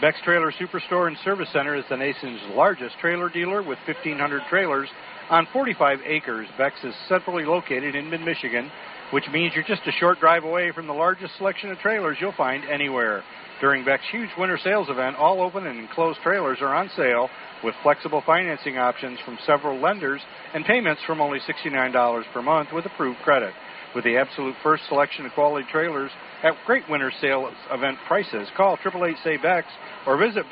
Beck's 0.00 0.20
Trailer 0.24 0.52
Superstore 0.52 1.06
and 1.06 1.16
Service 1.24 1.48
Center 1.52 1.76
is 1.76 1.84
the 1.88 1.96
nation's 1.96 2.40
largest 2.54 2.98
trailer 3.00 3.28
dealer 3.28 3.62
with 3.62 3.78
1,500 3.86 4.42
trailers 4.50 4.88
on 5.30 5.46
45 5.52 6.00
acres. 6.04 6.48
Beck's 6.58 6.82
is 6.82 6.94
centrally 7.08 7.44
located 7.44 7.94
in 7.94 8.10
mid-Michigan, 8.10 8.70
which 9.12 9.24
means 9.32 9.52
you're 9.54 9.64
just 9.64 9.86
a 9.86 9.92
short 9.92 10.18
drive 10.18 10.42
away 10.42 10.72
from 10.72 10.88
the 10.88 10.92
largest 10.92 11.36
selection 11.38 11.70
of 11.70 11.78
trailers 11.78 12.16
you'll 12.20 12.32
find 12.32 12.64
anywhere. 12.64 13.22
During 13.60 13.84
Beck's 13.84 14.04
huge 14.10 14.30
winter 14.36 14.58
sales 14.62 14.88
event, 14.90 15.16
all 15.16 15.40
open 15.40 15.66
and 15.66 15.78
enclosed 15.78 16.18
trailers 16.22 16.58
are 16.60 16.74
on 16.74 16.90
sale 16.96 17.28
with 17.62 17.74
flexible 17.82 18.22
financing 18.26 18.76
options 18.78 19.18
from 19.24 19.38
several 19.46 19.80
lenders 19.80 20.20
and 20.52 20.64
payments 20.64 21.02
from 21.06 21.20
only 21.20 21.38
$69 21.40 22.24
per 22.32 22.42
month 22.42 22.70
with 22.72 22.84
approved 22.84 23.18
credit. 23.20 23.52
With 23.94 24.04
the 24.04 24.16
absolute 24.16 24.56
first 24.62 24.82
selection 24.88 25.24
of 25.24 25.32
quality 25.32 25.66
trailers 25.70 26.10
at 26.42 26.54
great 26.66 26.82
winter 26.90 27.12
sale 27.20 27.48
event 27.70 27.96
prices, 28.08 28.48
call 28.56 28.74
888 28.74 29.16
say 29.22 29.36
Beck's 29.36 29.72
or 30.04 30.18
visit 30.18 30.50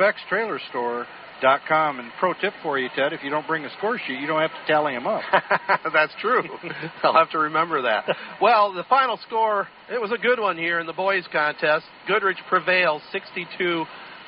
beckstrailerstore.com. 1.42 2.00
And 2.00 2.10
pro 2.18 2.34
tip 2.34 2.52
for 2.62 2.78
you, 2.78 2.88
Ted, 2.94 3.12
if 3.12 3.22
you 3.22 3.30
don't 3.30 3.46
bring 3.46 3.64
a 3.64 3.70
score 3.78 3.98
sheet, 3.98 4.20
you 4.20 4.26
don't 4.26 4.40
have 4.40 4.50
to 4.50 4.66
tally 4.66 4.94
them 4.94 5.06
up. 5.06 5.22
That's 5.92 6.12
true. 6.20 6.42
I'll 7.02 7.14
have 7.14 7.30
to 7.30 7.38
remember 7.38 7.82
that. 7.82 8.04
Well, 8.40 8.72
the 8.72 8.84
final 8.84 9.18
score, 9.26 9.68
it 9.90 10.00
was 10.00 10.12
a 10.12 10.18
good 10.18 10.40
one 10.40 10.56
here 10.56 10.80
in 10.80 10.86
the 10.86 10.92
boys 10.92 11.24
contest. 11.32 11.84
Goodrich 12.06 12.38
prevails 12.48 13.02
62 13.12 13.84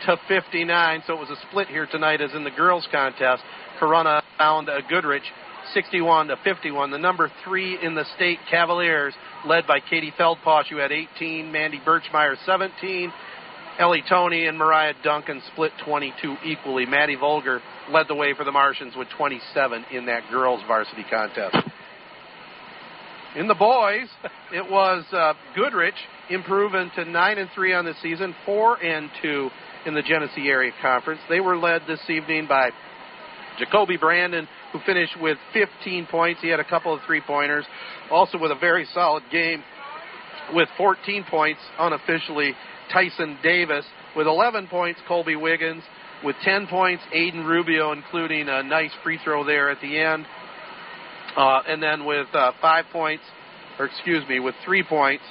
to 0.07 0.17
59, 0.29 1.03
so 1.07 1.15
it 1.15 1.21
was 1.21 1.31
a 1.31 1.49
split 1.49 1.69
here 1.69 1.87
tonight 1.87 2.21
as 2.21 2.33
in 2.35 2.45
the 2.45 2.51
girls 2.51 2.87
contest. 2.91 3.43
Corunna 3.81 4.23
found 4.39 4.69
uh, 4.69 4.81
Goodrich 4.89 5.23
61 5.73 6.29
to 6.29 6.37
51. 6.45 6.91
The 6.91 6.99
number 6.99 7.31
three 7.45 7.79
in 7.83 7.95
the 7.95 8.05
state 8.17 8.39
Cavaliers, 8.51 9.15
led 9.47 9.67
by 9.67 9.81
Katie 9.81 10.13
Feldposh, 10.19 10.67
who 10.69 10.77
had 10.77 10.93
18, 10.93 11.51
Mandy 11.51 11.81
Birchmeyer 11.85 12.37
17, 12.45 13.13
Ellie 13.79 14.05
Tony 14.09 14.47
and 14.47 14.57
Mariah 14.57 14.95
Duncan 15.03 15.43
split 15.53 15.73
22 15.85 16.37
equally. 16.45 16.87
Maddie 16.87 17.17
Volger 17.17 17.61
led 17.91 18.07
the 18.09 18.15
way 18.15 18.33
for 18.35 18.45
the 18.45 18.53
Martians 18.53 18.95
with 18.97 19.09
27 19.17 19.87
in 19.91 20.07
that 20.07 20.31
girls 20.31 20.61
varsity 20.69 21.05
contest. 21.11 21.57
In 23.35 23.49
the 23.49 23.55
boys, 23.55 24.09
it 24.53 24.71
was 24.71 25.05
uh, 25.13 25.35
Goodrich 25.57 25.95
improving 26.31 26.91
to 26.95 27.05
nine 27.05 27.39
and 27.39 27.51
three 27.53 27.75
on 27.75 27.85
the 27.85 27.95
season, 28.01 28.33
four 28.47 28.81
and 28.81 29.11
two 29.21 29.51
in 29.87 29.95
the 29.95 30.03
Genesee 30.03 30.47
Area 30.47 30.71
Conference. 30.81 31.21
They 31.29 31.41
were 31.41 31.57
led 31.57 31.83
this 31.89 32.01
evening 32.09 32.47
by 32.47 32.71
Jacoby 33.59 33.97
Brandon, 33.97 34.47
who 34.73 34.79
finished 34.87 35.21
with 35.21 35.37
15 35.53 36.07
points. 36.07 36.41
He 36.41 36.49
had 36.49 36.61
a 36.61 36.65
couple 36.65 36.95
of 36.95 37.01
three 37.07 37.21
pointers, 37.21 37.65
also 38.09 38.39
with 38.39 38.53
a 38.53 38.59
very 38.59 38.87
solid 38.95 39.25
game 39.33 39.65
with 40.53 40.69
14 40.77 41.25
points 41.29 41.61
unofficially. 41.79 42.55
Tyson 42.95 43.37
Davis 43.43 43.85
with 44.17 44.29
11 44.29 44.69
points. 44.69 45.01
Colby 45.09 45.35
Wiggins 45.35 45.83
with 46.25 46.37
10 46.45 46.69
points. 46.69 47.03
Aiden 47.15 47.45
Rubio, 47.45 47.93
including 47.93 48.49
a 48.49 48.63
nice 48.63 48.93
free 49.03 49.19
throw 49.23 49.45
there 49.45 49.69
at 49.69 49.81
the 49.83 49.99
end. 49.99 50.25
Uh, 51.37 51.61
and 51.67 51.83
then 51.83 52.05
with 52.05 52.29
uh, 52.33 52.53
five 52.63 52.85
points, 52.93 53.25
or 53.79 53.87
excuse 53.87 54.23
me, 54.29 54.39
with 54.39 54.55
three 54.65 54.85
points, 54.85 55.25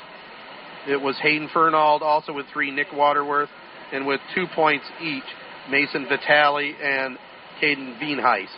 it 0.87 1.01
was 1.01 1.17
Hayden 1.21 1.49
Fernald, 1.53 2.01
also 2.03 2.33
with 2.33 2.45
three, 2.51 2.69
Nick 2.69 2.87
Waterworth, 2.93 3.49
and 3.93 4.05
with 4.05 4.19
two 4.35 4.45
points 4.53 4.85
each, 5.01 5.23
Mason 5.71 6.05
Vitale 6.09 6.75
and 6.83 7.17
Caden 7.61 7.97
Veenheis. 8.01 8.49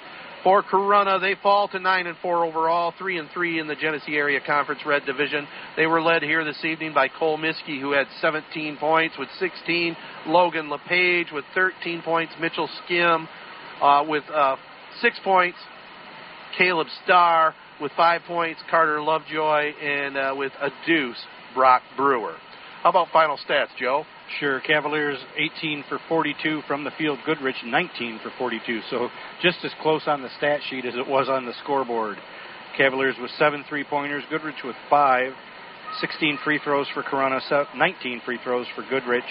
For 0.46 0.62
Corunna, 0.62 1.20
they 1.20 1.34
fall 1.42 1.68
to 1.70 1.80
nine 1.80 2.06
and 2.06 2.16
four 2.22 2.46
overall, 2.46 2.94
three 3.00 3.18
and 3.18 3.28
three 3.34 3.60
in 3.60 3.66
the 3.66 3.76
Genesee 3.76 4.16
Area 4.16 4.40
Conference 4.46 4.80
Red 4.86 5.04
Division. 5.04 5.48
They 5.76 5.88
were 5.88 6.00
led 6.00 6.22
here 6.22 6.46
this 6.46 6.64
evening 6.64 6.94
by 6.94 7.08
Cole 7.08 7.38
Miskey, 7.38 7.82
who 7.82 7.94
had 7.94 8.06
17 8.22 8.78
points 8.78 9.16
with 9.18 9.28
16. 9.40 9.98
Logan 10.28 10.70
LePage 10.70 11.32
with 11.34 11.46
13 11.56 12.04
points. 12.04 12.32
Mitchell 12.40 12.70
Skim 12.86 13.28
uh, 13.82 14.06
with 14.08 14.24
uh, 14.32 14.56
six 15.02 15.20
points. 15.24 15.58
Caleb 16.60 16.88
Starr 17.04 17.56
with 17.82 17.92
five 17.98 18.22
points. 18.28 18.62
Carter 18.70 19.02
Lovejoy 19.02 19.74
and 19.82 20.16
uh, 20.16 20.36
with 20.38 20.52
a 20.62 20.70
deuce, 20.86 21.26
Brock 21.56 21.82
Brewer. 21.98 22.36
How 22.86 22.92
about 22.92 23.08
final 23.12 23.36
stats, 23.50 23.76
Joe? 23.80 24.06
Sure. 24.40 24.60
Cavaliers 24.60 25.18
18 25.58 25.86
for 25.90 25.98
42 26.08 26.62
from 26.68 26.84
the 26.84 26.92
field. 27.00 27.18
Goodrich 27.26 27.56
19 27.66 28.20
for 28.22 28.32
42. 28.38 28.82
So 28.92 29.10
just 29.42 29.58
as 29.64 29.72
close 29.82 30.04
on 30.06 30.22
the 30.22 30.30
stat 30.38 30.60
sheet 30.70 30.86
as 30.86 30.94
it 30.94 31.08
was 31.08 31.28
on 31.28 31.48
the 31.48 31.54
scoreboard. 31.64 32.18
Cavaliers 32.78 33.16
with 33.20 33.32
seven 33.40 33.66
three 33.68 33.84
pointers. 33.84 34.24
Goodrich 34.30 34.62
with 34.64 34.76
five. 34.88 35.32
16 36.00 36.38
free 36.44 36.60
throws 36.64 36.86
for 36.94 37.02
Corunna. 37.02 37.42
19 37.76 38.22
free 38.24 38.38
throws 38.44 38.68
for 38.76 38.84
Goodrich. 38.88 39.24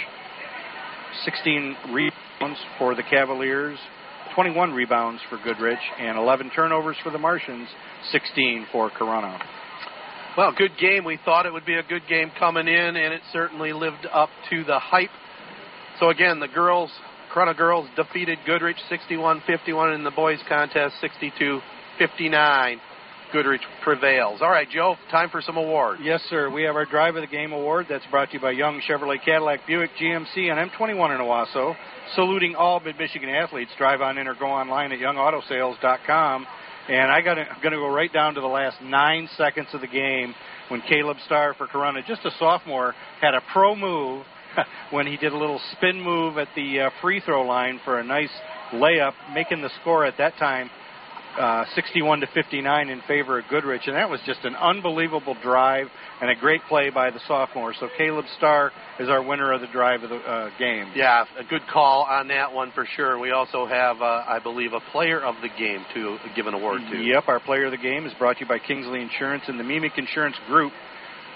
16 1.24 1.76
rebounds 1.92 2.58
for 2.76 2.96
the 2.96 3.04
Cavaliers. 3.04 3.78
21 4.34 4.72
rebounds 4.72 5.22
for 5.30 5.38
Goodrich. 5.44 5.78
And 6.00 6.18
11 6.18 6.50
turnovers 6.56 6.96
for 7.04 7.10
the 7.10 7.18
Martians. 7.18 7.68
16 8.10 8.66
for 8.72 8.90
Corunna. 8.90 9.38
Well, 10.36 10.52
good 10.56 10.72
game. 10.80 11.04
We 11.04 11.18
thought 11.24 11.46
it 11.46 11.52
would 11.52 11.64
be 11.64 11.76
a 11.76 11.82
good 11.84 12.02
game 12.08 12.32
coming 12.36 12.66
in, 12.66 12.96
and 12.96 13.14
it 13.14 13.22
certainly 13.32 13.72
lived 13.72 14.04
up 14.12 14.30
to 14.50 14.64
the 14.64 14.80
hype. 14.80 15.10
So 16.00 16.08
again, 16.10 16.40
the 16.40 16.48
girls, 16.48 16.90
Corunna 17.32 17.56
girls 17.56 17.88
defeated 17.94 18.38
Goodrich 18.44 18.78
61-51 18.90 19.94
in 19.94 20.02
the 20.02 20.10
boys 20.10 20.40
contest 20.48 20.96
62-59. 22.00 22.78
Goodrich 23.32 23.60
prevails. 23.82 24.42
All 24.42 24.50
right, 24.50 24.68
Joe, 24.68 24.96
time 25.12 25.28
for 25.30 25.40
some 25.40 25.56
awards. 25.56 26.00
Yes, 26.02 26.20
sir. 26.28 26.50
We 26.50 26.64
have 26.64 26.74
our 26.74 26.84
Drive 26.84 27.14
of 27.14 27.22
the 27.22 27.28
Game 27.28 27.52
award 27.52 27.86
that's 27.88 28.04
brought 28.10 28.30
to 28.30 28.34
you 28.34 28.40
by 28.40 28.50
Young 28.50 28.80
Chevrolet 28.88 29.24
Cadillac 29.24 29.60
Buick 29.68 29.90
GMC 30.00 30.50
and 30.50 30.70
M21 30.70 31.14
in 31.14 31.20
Owosso. 31.20 31.76
Saluting 32.14 32.54
all 32.54 32.80
mid 32.80 32.96
Michigan 32.98 33.28
athletes. 33.28 33.70
Drive 33.78 34.00
on 34.00 34.18
in 34.18 34.26
or 34.26 34.34
go 34.34 34.46
online 34.46 34.92
at 34.92 34.98
youngautosales.com. 34.98 36.46
And 36.88 37.10
I 37.10 37.22
got 37.22 37.38
I'm 37.38 37.46
going 37.62 37.72
to 37.72 37.78
go 37.78 37.88
right 37.88 38.12
down 38.12 38.34
to 38.34 38.40
the 38.40 38.46
last 38.46 38.82
nine 38.82 39.28
seconds 39.36 39.68
of 39.72 39.80
the 39.80 39.86
game 39.86 40.34
when 40.68 40.82
Caleb 40.82 41.16
Starr 41.24 41.54
for 41.54 41.66
Corunna, 41.66 42.06
just 42.06 42.24
a 42.24 42.30
sophomore, 42.38 42.94
had 43.20 43.34
a 43.34 43.40
pro 43.52 43.74
move 43.74 44.26
when 44.90 45.06
he 45.06 45.16
did 45.16 45.32
a 45.32 45.36
little 45.36 45.60
spin 45.72 46.00
move 46.00 46.36
at 46.36 46.48
the 46.54 46.80
uh, 46.80 46.90
free 47.00 47.20
throw 47.20 47.42
line 47.42 47.80
for 47.84 47.98
a 47.98 48.04
nice 48.04 48.30
layup, 48.72 49.12
making 49.32 49.62
the 49.62 49.70
score 49.80 50.04
at 50.04 50.18
that 50.18 50.36
time 50.36 50.70
uh, 51.38 51.64
61 51.74 52.20
to 52.20 52.26
59 52.28 52.88
in 52.88 53.00
favor 53.08 53.38
of 53.38 53.44
Goodrich, 53.48 53.82
and 53.86 53.96
that 53.96 54.08
was 54.08 54.20
just 54.24 54.44
an 54.44 54.54
unbelievable 54.54 55.36
drive 55.42 55.88
and 56.20 56.30
a 56.30 56.34
great 56.34 56.62
play 56.68 56.90
by 56.90 57.10
the 57.10 57.20
sophomore. 57.26 57.74
So 57.78 57.88
Caleb 57.98 58.24
Starr 58.36 58.72
is 59.00 59.08
our 59.08 59.22
winner 59.22 59.52
of 59.52 59.60
the 59.60 59.66
drive 59.68 60.02
of 60.02 60.10
the 60.10 60.16
uh, 60.16 60.50
game. 60.58 60.92
Yeah, 60.94 61.24
a 61.38 61.44
good 61.44 61.62
call 61.72 62.04
on 62.04 62.28
that 62.28 62.52
one 62.52 62.72
for 62.72 62.86
sure. 62.96 63.18
We 63.18 63.32
also 63.32 63.66
have, 63.66 64.00
uh, 64.00 64.24
I 64.26 64.38
believe, 64.42 64.72
a 64.72 64.80
player 64.92 65.20
of 65.20 65.34
the 65.42 65.48
game 65.48 65.84
to 65.94 66.18
give 66.36 66.46
an 66.46 66.54
award 66.54 66.82
to. 66.90 66.98
Yep, 66.98 67.24
our 67.28 67.40
player 67.40 67.66
of 67.66 67.72
the 67.72 67.78
game 67.78 68.06
is 68.06 68.14
brought 68.14 68.34
to 68.34 68.44
you 68.44 68.48
by 68.48 68.58
Kingsley 68.58 69.02
Insurance 69.02 69.44
and 69.48 69.58
the 69.58 69.64
Meemic 69.64 69.98
Insurance 69.98 70.36
Group, 70.46 70.72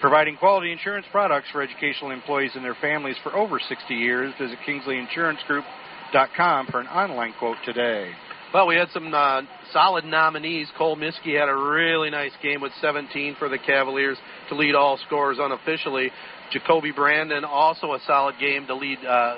providing 0.00 0.36
quality 0.36 0.70
insurance 0.70 1.06
products 1.10 1.48
for 1.50 1.60
educational 1.60 2.12
employees 2.12 2.52
and 2.54 2.64
their 2.64 2.76
families 2.80 3.16
for 3.22 3.34
over 3.34 3.58
60 3.58 3.94
years. 3.94 4.32
Visit 4.38 4.58
KingsleyInsuranceGroup.com 4.66 6.66
for 6.68 6.80
an 6.80 6.86
online 6.86 7.34
quote 7.38 7.56
today. 7.64 8.12
Well, 8.52 8.66
we 8.66 8.76
had 8.76 8.88
some 8.94 9.12
uh, 9.12 9.42
solid 9.74 10.06
nominees. 10.06 10.68
Cole 10.78 10.96
Miskey 10.96 11.34
had 11.38 11.50
a 11.50 11.54
really 11.54 12.08
nice 12.08 12.32
game 12.42 12.62
with 12.62 12.72
17 12.80 13.36
for 13.38 13.50
the 13.50 13.58
Cavaliers 13.58 14.16
to 14.48 14.54
lead 14.54 14.74
all 14.74 14.98
scorers 15.06 15.36
unofficially. 15.38 16.10
Jacoby 16.50 16.90
Brandon 16.92 17.44
also 17.44 17.92
a 17.92 17.98
solid 18.06 18.36
game 18.40 18.66
to 18.66 18.74
lead 18.74 18.98
uh, 19.06 19.36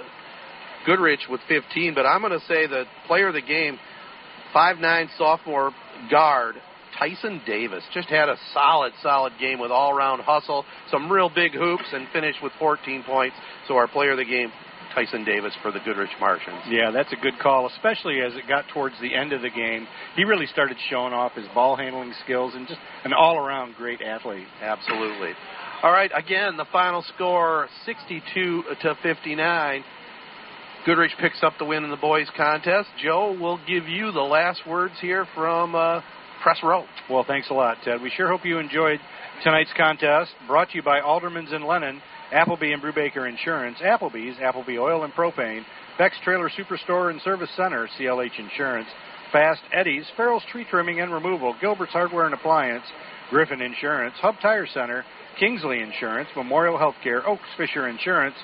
Goodrich 0.86 1.26
with 1.28 1.40
15. 1.48 1.94
But 1.94 2.06
I'm 2.06 2.20
going 2.20 2.38
to 2.38 2.46
say 2.46 2.68
the 2.68 2.84
player 3.08 3.26
of 3.26 3.34
the 3.34 3.42
game, 3.42 3.80
5'9 4.54 5.08
sophomore 5.18 5.72
guard 6.08 6.54
Tyson 6.96 7.40
Davis, 7.44 7.82
just 7.92 8.08
had 8.08 8.28
a 8.28 8.36
solid, 8.54 8.92
solid 9.02 9.32
game 9.40 9.58
with 9.58 9.72
all-around 9.72 10.20
hustle, 10.20 10.64
some 10.88 11.10
real 11.10 11.30
big 11.34 11.52
hoops, 11.52 11.86
and 11.92 12.06
finished 12.12 12.38
with 12.44 12.52
14 12.60 13.02
points. 13.02 13.34
So 13.66 13.74
our 13.74 13.88
player 13.88 14.12
of 14.12 14.18
the 14.18 14.24
game, 14.24 14.52
Tyson 14.94 15.24
Davis 15.24 15.52
for 15.62 15.70
the 15.72 15.80
Goodrich 15.84 16.10
Martians. 16.20 16.60
Yeah, 16.68 16.90
that's 16.90 17.12
a 17.12 17.16
good 17.16 17.38
call, 17.40 17.66
especially 17.66 18.20
as 18.20 18.34
it 18.34 18.48
got 18.48 18.66
towards 18.72 18.94
the 19.00 19.14
end 19.14 19.32
of 19.32 19.42
the 19.42 19.50
game. 19.50 19.86
He 20.16 20.24
really 20.24 20.46
started 20.46 20.76
showing 20.88 21.12
off 21.12 21.32
his 21.32 21.46
ball 21.54 21.76
handling 21.76 22.12
skills 22.24 22.52
and 22.54 22.66
just 22.66 22.80
an 23.04 23.12
all 23.12 23.36
around 23.36 23.74
great 23.76 24.00
athlete. 24.02 24.46
Absolutely. 24.62 25.32
All 25.82 25.92
right, 25.92 26.10
again, 26.14 26.56
the 26.56 26.66
final 26.72 27.02
score 27.14 27.68
62 27.86 28.64
to 28.82 28.94
59. 29.02 29.84
Goodrich 30.84 31.12
picks 31.20 31.42
up 31.42 31.54
the 31.58 31.64
win 31.64 31.84
in 31.84 31.90
the 31.90 31.96
boys' 31.96 32.28
contest. 32.36 32.88
Joe, 33.02 33.36
we'll 33.38 33.60
give 33.66 33.86
you 33.88 34.12
the 34.12 34.20
last 34.20 34.60
words 34.66 34.94
here 35.00 35.26
from 35.34 35.74
uh, 35.74 36.00
Press 36.42 36.58
Row. 36.62 36.84
Well, 37.08 37.24
thanks 37.26 37.50
a 37.50 37.54
lot, 37.54 37.78
Ted. 37.84 38.00
We 38.00 38.10
sure 38.16 38.28
hope 38.28 38.44
you 38.44 38.58
enjoyed 38.58 38.98
tonight's 39.42 39.70
contest, 39.76 40.32
brought 40.46 40.70
to 40.70 40.76
you 40.76 40.82
by 40.82 41.00
Alderman's 41.00 41.52
and 41.52 41.64
Lennon. 41.64 42.00
Appleby 42.32 42.72
and 42.72 42.82
Brubaker 42.82 43.28
Insurance, 43.28 43.78
Applebee's, 43.78 44.38
Appleby 44.40 44.78
Oil 44.78 45.04
and 45.04 45.12
Propane, 45.12 45.64
Beck's 45.98 46.18
Trailer 46.22 46.50
Superstore 46.50 47.10
and 47.10 47.20
Service 47.22 47.50
Center, 47.56 47.88
CLH 47.98 48.38
Insurance, 48.38 48.88
Fast 49.32 49.62
Eddie's, 49.72 50.06
Farrell's 50.16 50.42
Tree 50.50 50.66
Trimming 50.68 51.00
and 51.00 51.12
Removal, 51.12 51.54
Gilbert's 51.60 51.92
Hardware 51.92 52.26
and 52.26 52.34
Appliance, 52.34 52.84
Griffin 53.30 53.60
Insurance, 53.60 54.14
Hub 54.20 54.36
Tire 54.40 54.66
Center, 54.66 55.04
Kingsley 55.38 55.80
Insurance, 55.80 56.28
Memorial 56.36 56.78
Healthcare, 56.78 57.24
Oaks 57.26 57.48
Fisher 57.56 57.88
Insurance, 57.88 58.34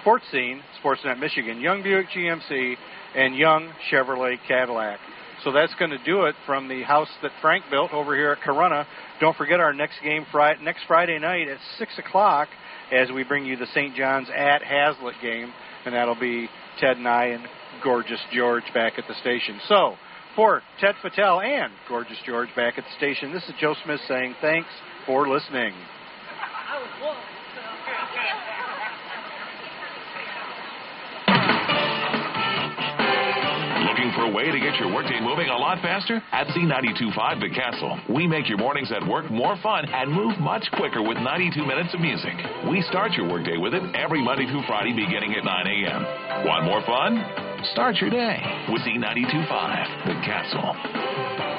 Sports 0.00 0.24
Scene, 0.30 0.62
Sportsnet 0.82 1.18
Michigan, 1.18 1.60
Young 1.60 1.82
Buick 1.82 2.06
GMC, 2.14 2.76
and 3.14 3.34
Young 3.36 3.70
Chevrolet 3.90 4.36
Cadillac. 4.46 4.98
So 5.44 5.52
that's 5.52 5.74
going 5.78 5.90
to 5.90 6.02
do 6.04 6.24
it 6.24 6.34
from 6.46 6.68
the 6.68 6.82
house 6.82 7.08
that 7.22 7.32
Frank 7.40 7.64
built 7.70 7.92
over 7.92 8.14
here 8.14 8.32
at 8.32 8.40
Corunna. 8.40 8.84
Don't 9.20 9.36
forget 9.36 9.58
our 9.58 9.72
next 9.72 9.94
game 10.02 10.26
next 10.62 10.82
Friday 10.86 11.18
night 11.18 11.48
at 11.48 11.58
6 11.78 11.98
o'clock 11.98 12.48
as 12.92 13.10
we 13.12 13.24
bring 13.24 13.44
you 13.44 13.56
the 13.56 13.66
St. 13.66 13.94
John's 13.94 14.28
at 14.34 14.62
Haslett 14.62 15.16
game, 15.22 15.52
and 15.84 15.94
that'll 15.94 16.18
be 16.18 16.48
Ted 16.78 16.96
and 16.96 17.08
I 17.08 17.26
and 17.26 17.44
Gorgeous 17.82 18.20
George 18.32 18.64
back 18.74 18.98
at 18.98 19.04
the 19.08 19.14
station. 19.20 19.60
So, 19.68 19.96
for 20.36 20.62
Ted 20.80 20.94
Fattel 21.02 21.44
and 21.44 21.72
Gorgeous 21.88 22.18
George 22.24 22.48
back 22.54 22.78
at 22.78 22.84
the 22.84 22.96
station, 22.96 23.32
this 23.32 23.44
is 23.44 23.54
Joe 23.60 23.74
Smith 23.84 24.00
saying 24.06 24.34
thanks 24.40 24.68
for 25.06 25.28
listening. 25.28 25.72
Looking 33.90 34.12
for 34.14 34.22
a 34.22 34.30
way 34.30 34.52
to 34.52 34.60
get 34.60 34.78
your 34.78 34.94
workday 34.94 35.18
moving 35.20 35.48
a 35.48 35.56
lot 35.58 35.82
faster? 35.82 36.22
At 36.30 36.46
Z92.5 36.54 37.40
The 37.40 37.50
Castle, 37.50 37.98
we 38.08 38.24
make 38.24 38.48
your 38.48 38.56
mornings 38.56 38.92
at 38.92 39.04
work 39.04 39.28
more 39.32 39.56
fun 39.64 39.84
and 39.90 40.12
move 40.12 40.38
much 40.38 40.64
quicker 40.74 41.02
with 41.02 41.18
92 41.18 41.66
minutes 41.66 41.92
of 41.92 41.98
music. 42.00 42.30
We 42.70 42.82
start 42.82 43.14
your 43.14 43.28
workday 43.28 43.56
with 43.56 43.74
it 43.74 43.82
every 43.96 44.22
Monday 44.22 44.46
through 44.46 44.62
Friday 44.68 44.92
beginning 44.94 45.34
at 45.34 45.42
9 45.42 45.66
a.m. 45.66 46.46
Want 46.46 46.66
more 46.66 46.82
fun? 46.86 47.18
Start 47.72 47.96
your 47.96 48.10
day 48.10 48.38
with 48.70 48.80
Z92.5 48.82 50.06
The 50.06 50.14
Castle. 50.22 51.49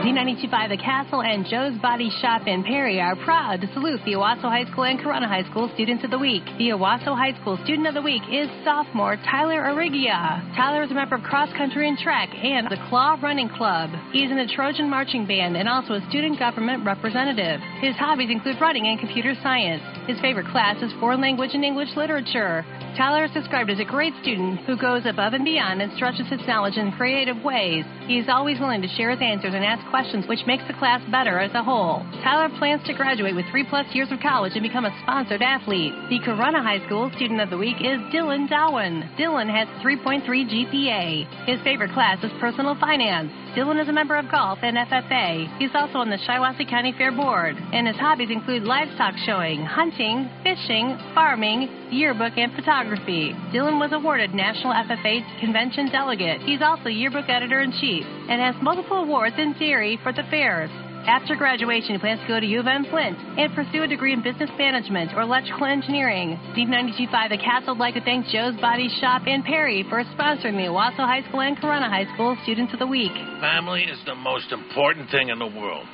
Z925 0.00 0.70
The 0.70 0.80
Castle 0.80 1.20
and 1.20 1.44
Joe's 1.44 1.76
Body 1.82 2.08
Shop 2.22 2.46
in 2.46 2.64
Perry 2.64 3.02
are 3.02 3.14
proud 3.16 3.60
to 3.60 3.68
salute 3.74 4.00
the 4.06 4.16
Owosso 4.16 4.48
High 4.48 4.64
School 4.72 4.84
and 4.84 4.98
Corunna 4.98 5.28
High 5.28 5.44
School 5.50 5.68
Students 5.74 6.02
of 6.04 6.10
the 6.10 6.18
Week. 6.18 6.40
The 6.56 6.72
Owosso 6.72 7.12
High 7.12 7.36
School 7.38 7.60
Student 7.64 7.86
of 7.86 7.92
the 7.92 8.00
Week 8.00 8.22
is 8.32 8.48
sophomore 8.64 9.20
Tyler 9.28 9.60
Arigia. 9.60 10.40
Tyler 10.56 10.84
is 10.84 10.90
a 10.90 10.94
member 10.94 11.16
of 11.16 11.22
cross 11.22 11.52
country 11.52 11.86
and 11.86 11.98
track 11.98 12.32
and 12.32 12.72
the 12.72 12.80
Claw 12.88 13.20
Running 13.20 13.50
Club. 13.50 13.90
He 14.10 14.24
is 14.24 14.30
in 14.30 14.38
the 14.40 14.48
Trojan 14.48 14.88
Marching 14.88 15.26
Band 15.26 15.58
and 15.58 15.68
also 15.68 15.92
a 15.92 16.06
student 16.08 16.38
government 16.38 16.80
representative. 16.86 17.60
His 17.84 17.92
hobbies 17.96 18.32
include 18.32 18.56
running 18.56 18.88
and 18.88 18.98
computer 18.98 19.34
science. 19.42 19.84
His 20.08 20.18
favorite 20.24 20.48
class 20.48 20.80
is 20.80 20.96
foreign 20.96 21.20
language 21.20 21.52
and 21.52 21.62
English 21.62 21.92
literature. 21.94 22.64
Tyler 22.96 23.24
is 23.24 23.30
described 23.36 23.68
as 23.68 23.78
a 23.78 23.84
great 23.84 24.14
student 24.22 24.60
who 24.64 24.76
goes 24.80 25.04
above 25.04 25.34
and 25.34 25.44
beyond 25.44 25.82
and 25.82 25.92
stretches 25.92 26.26
his 26.26 26.40
knowledge 26.48 26.76
in 26.76 26.90
creative 26.92 27.36
ways. 27.44 27.84
He 28.08 28.18
is 28.18 28.26
always 28.28 28.58
willing 28.58 28.80
to 28.80 28.88
share 28.96 29.10
his 29.10 29.20
answers 29.20 29.54
and 29.54 29.64
ask 29.64 29.84
questions, 29.90 30.26
which 30.26 30.46
makes 30.46 30.64
the 30.66 30.74
class 30.74 31.02
better 31.10 31.38
as 31.38 31.52
a 31.54 31.62
whole. 31.62 32.06
Tyler 32.22 32.48
plans 32.58 32.82
to 32.86 32.94
graduate 32.94 33.34
with 33.34 33.44
three 33.50 33.66
plus 33.68 33.86
years 33.92 34.10
of 34.10 34.20
college 34.20 34.52
and 34.54 34.62
become 34.62 34.86
a 34.86 34.96
sponsored 35.02 35.42
athlete. 35.42 35.92
The 36.08 36.20
Corunna 36.20 36.62
High 36.62 36.84
School 36.86 37.10
Student 37.16 37.40
of 37.40 37.50
the 37.50 37.58
Week 37.58 37.76
is 37.80 37.98
Dylan 38.14 38.48
Dowen. 38.48 39.04
Dylan 39.18 39.50
has 39.50 39.68
3.3 39.82 40.24
GPA. 40.24 41.46
His 41.46 41.60
favorite 41.62 41.92
class 41.92 42.22
is 42.24 42.30
personal 42.40 42.76
finance. 42.80 43.30
Dylan 43.56 43.82
is 43.82 43.88
a 43.88 43.92
member 43.92 44.14
of 44.14 44.30
golf 44.30 44.60
and 44.62 44.76
FFA. 44.76 45.58
He's 45.58 45.74
also 45.74 45.98
on 45.98 46.08
the 46.08 46.18
Shiawassee 46.18 46.70
County 46.70 46.94
Fair 46.96 47.10
Board, 47.10 47.56
and 47.72 47.88
his 47.88 47.96
hobbies 47.96 48.30
include 48.30 48.62
livestock 48.62 49.14
showing, 49.26 49.64
hunting, 49.64 50.30
fishing, 50.44 50.96
farming, 51.14 51.68
yearbook, 51.90 52.34
and 52.36 52.52
photography. 52.54 53.32
Dylan 53.52 53.80
was 53.80 53.90
awarded 53.92 54.34
National 54.34 54.72
FFA 54.72 55.40
Convention 55.40 55.90
Delegate. 55.90 56.42
He's 56.42 56.62
also 56.62 56.88
yearbook 56.88 57.28
editor 57.28 57.60
in 57.60 57.72
chief 57.72 58.04
and 58.28 58.40
has 58.40 58.54
multiple 58.62 58.98
awards 58.98 59.34
in 59.36 59.54
theory 59.54 59.98
for 60.04 60.12
the 60.12 60.22
fairs. 60.30 60.70
After 61.10 61.34
graduation, 61.34 61.98
he 61.98 61.98
plans 61.98 62.20
to 62.22 62.28
go 62.28 62.38
to 62.38 62.46
U 62.46 62.60
of 62.60 62.68
M 62.70 62.86
Flint 62.86 63.18
and 63.34 63.50
pursue 63.52 63.82
a 63.82 63.88
degree 63.90 64.12
in 64.12 64.22
business 64.22 64.48
management 64.56 65.10
or 65.10 65.22
electrical 65.22 65.66
engineering. 65.66 66.38
Z925 66.54 67.34
The 67.34 67.42
Castle 67.42 67.74
would 67.74 67.82
like 67.82 67.94
to 67.94 68.00
thank 68.06 68.30
Joe's 68.30 68.54
Body 68.62 68.86
Shop 69.02 69.26
in 69.26 69.42
Perry 69.42 69.82
for 69.90 70.04
sponsoring 70.14 70.54
the 70.54 70.70
Owosso 70.70 71.02
High 71.02 71.26
School 71.26 71.40
and 71.40 71.58
Corunna 71.58 71.90
High 71.90 72.06
School 72.14 72.38
Students 72.44 72.72
of 72.72 72.78
the 72.78 72.86
Week. 72.86 73.10
Family 73.42 73.82
is 73.90 73.98
the 74.06 74.14
most 74.14 74.52
important 74.52 75.10
thing 75.10 75.30
in 75.30 75.40
the 75.40 75.50
world. 75.50 75.84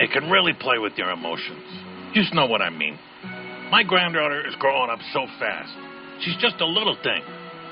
It 0.00 0.10
can 0.10 0.30
really 0.30 0.56
play 0.56 0.78
with 0.80 0.96
your 0.96 1.10
emotions. 1.10 1.68
You 2.16 2.22
just 2.22 2.32
know 2.32 2.46
what 2.46 2.62
I 2.62 2.70
mean. 2.70 2.98
My 3.68 3.82
granddaughter 3.84 4.40
is 4.48 4.54
growing 4.56 4.88
up 4.88 5.00
so 5.12 5.28
fast. 5.38 5.68
She's 6.24 6.40
just 6.40 6.56
a 6.64 6.66
little 6.66 6.96
thing. 7.04 7.20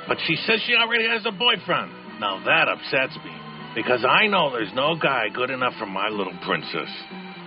But 0.06 0.18
she 0.28 0.36
says 0.44 0.60
she 0.66 0.76
already 0.76 1.08
has 1.08 1.24
a 1.24 1.32
boyfriend. 1.32 2.20
Now 2.20 2.44
that 2.44 2.68
upsets 2.68 3.16
me 3.24 3.39
because 3.74 4.04
I 4.04 4.26
know 4.26 4.50
there's 4.50 4.72
no 4.74 4.96
guy 4.96 5.28
good 5.32 5.50
enough 5.50 5.74
for 5.78 5.86
my 5.86 6.08
little 6.08 6.36
princess. 6.44 6.88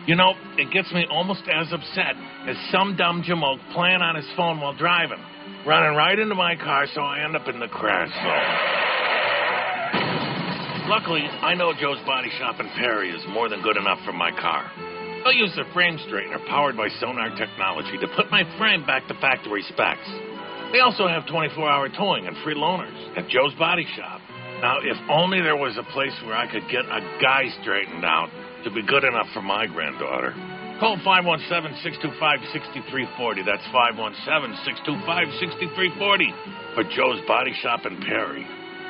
You 0.07 0.15
know, 0.15 0.33
it 0.57 0.71
gets 0.71 0.91
me 0.91 1.05
almost 1.09 1.43
as 1.47 1.71
upset 1.71 2.15
as 2.47 2.57
some 2.71 2.95
dumb 2.95 3.23
jamoke 3.23 3.59
playing 3.73 4.01
on 4.01 4.15
his 4.15 4.27
phone 4.35 4.59
while 4.59 4.75
driving, 4.75 5.19
running 5.65 5.95
right 5.95 6.17
into 6.19 6.35
my 6.35 6.55
car 6.55 6.87
so 6.93 7.01
I 7.01 7.23
end 7.23 7.35
up 7.35 7.47
in 7.47 7.59
the 7.59 7.67
crash 7.67 8.11
zone. 8.11 8.83
Luckily, 10.89 11.23
I 11.23 11.55
know 11.55 11.71
Joe's 11.79 12.03
Body 12.05 12.29
Shop 12.37 12.59
in 12.59 12.67
Perry 12.75 13.09
is 13.11 13.23
more 13.29 13.47
than 13.47 13.61
good 13.61 13.77
enough 13.77 13.99
for 14.03 14.11
my 14.11 14.31
car. 14.31 14.69
I'll 15.25 15.31
use 15.31 15.57
a 15.57 15.63
frame 15.73 15.97
straightener 15.97 16.45
powered 16.47 16.75
by 16.75 16.89
sonar 16.99 17.33
technology 17.37 17.97
to 18.01 18.07
put 18.17 18.29
my 18.29 18.43
frame 18.57 18.85
back 18.85 19.07
to 19.07 19.13
factory 19.15 19.63
specs. 19.71 20.11
They 20.73 20.79
also 20.79 21.07
have 21.07 21.25
24 21.27 21.69
hour 21.69 21.87
towing 21.87 22.27
and 22.27 22.35
free 22.43 22.55
loaners 22.55 23.17
at 23.17 23.29
Joe's 23.29 23.53
Body 23.55 23.87
Shop. 23.95 24.19
Now, 24.63 24.79
if 24.79 24.95
only 25.11 25.43
there 25.43 25.59
was 25.59 25.75
a 25.75 25.83
place 25.91 26.15
where 26.23 26.39
I 26.39 26.47
could 26.47 26.63
get 26.71 26.87
a 26.87 27.03
guy 27.19 27.51
straightened 27.59 28.05
out 28.05 28.29
to 28.63 28.71
be 28.71 28.81
good 28.81 29.03
enough 29.03 29.27
for 29.33 29.41
my 29.41 29.67
granddaughter. 29.67 30.33
Call 30.79 30.95
517-625-6340. 31.03 33.43
That's 33.43 33.67
517-625-6340 33.75 36.75
for 36.75 36.83
Joe's 36.95 37.19
Body 37.27 37.51
Shop 37.61 37.85
in 37.85 37.99
Perry, 38.07 38.47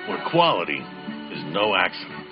where 0.07 0.21
quality 0.29 0.77
is 0.77 1.43
no 1.49 1.73
accident. 1.73 2.22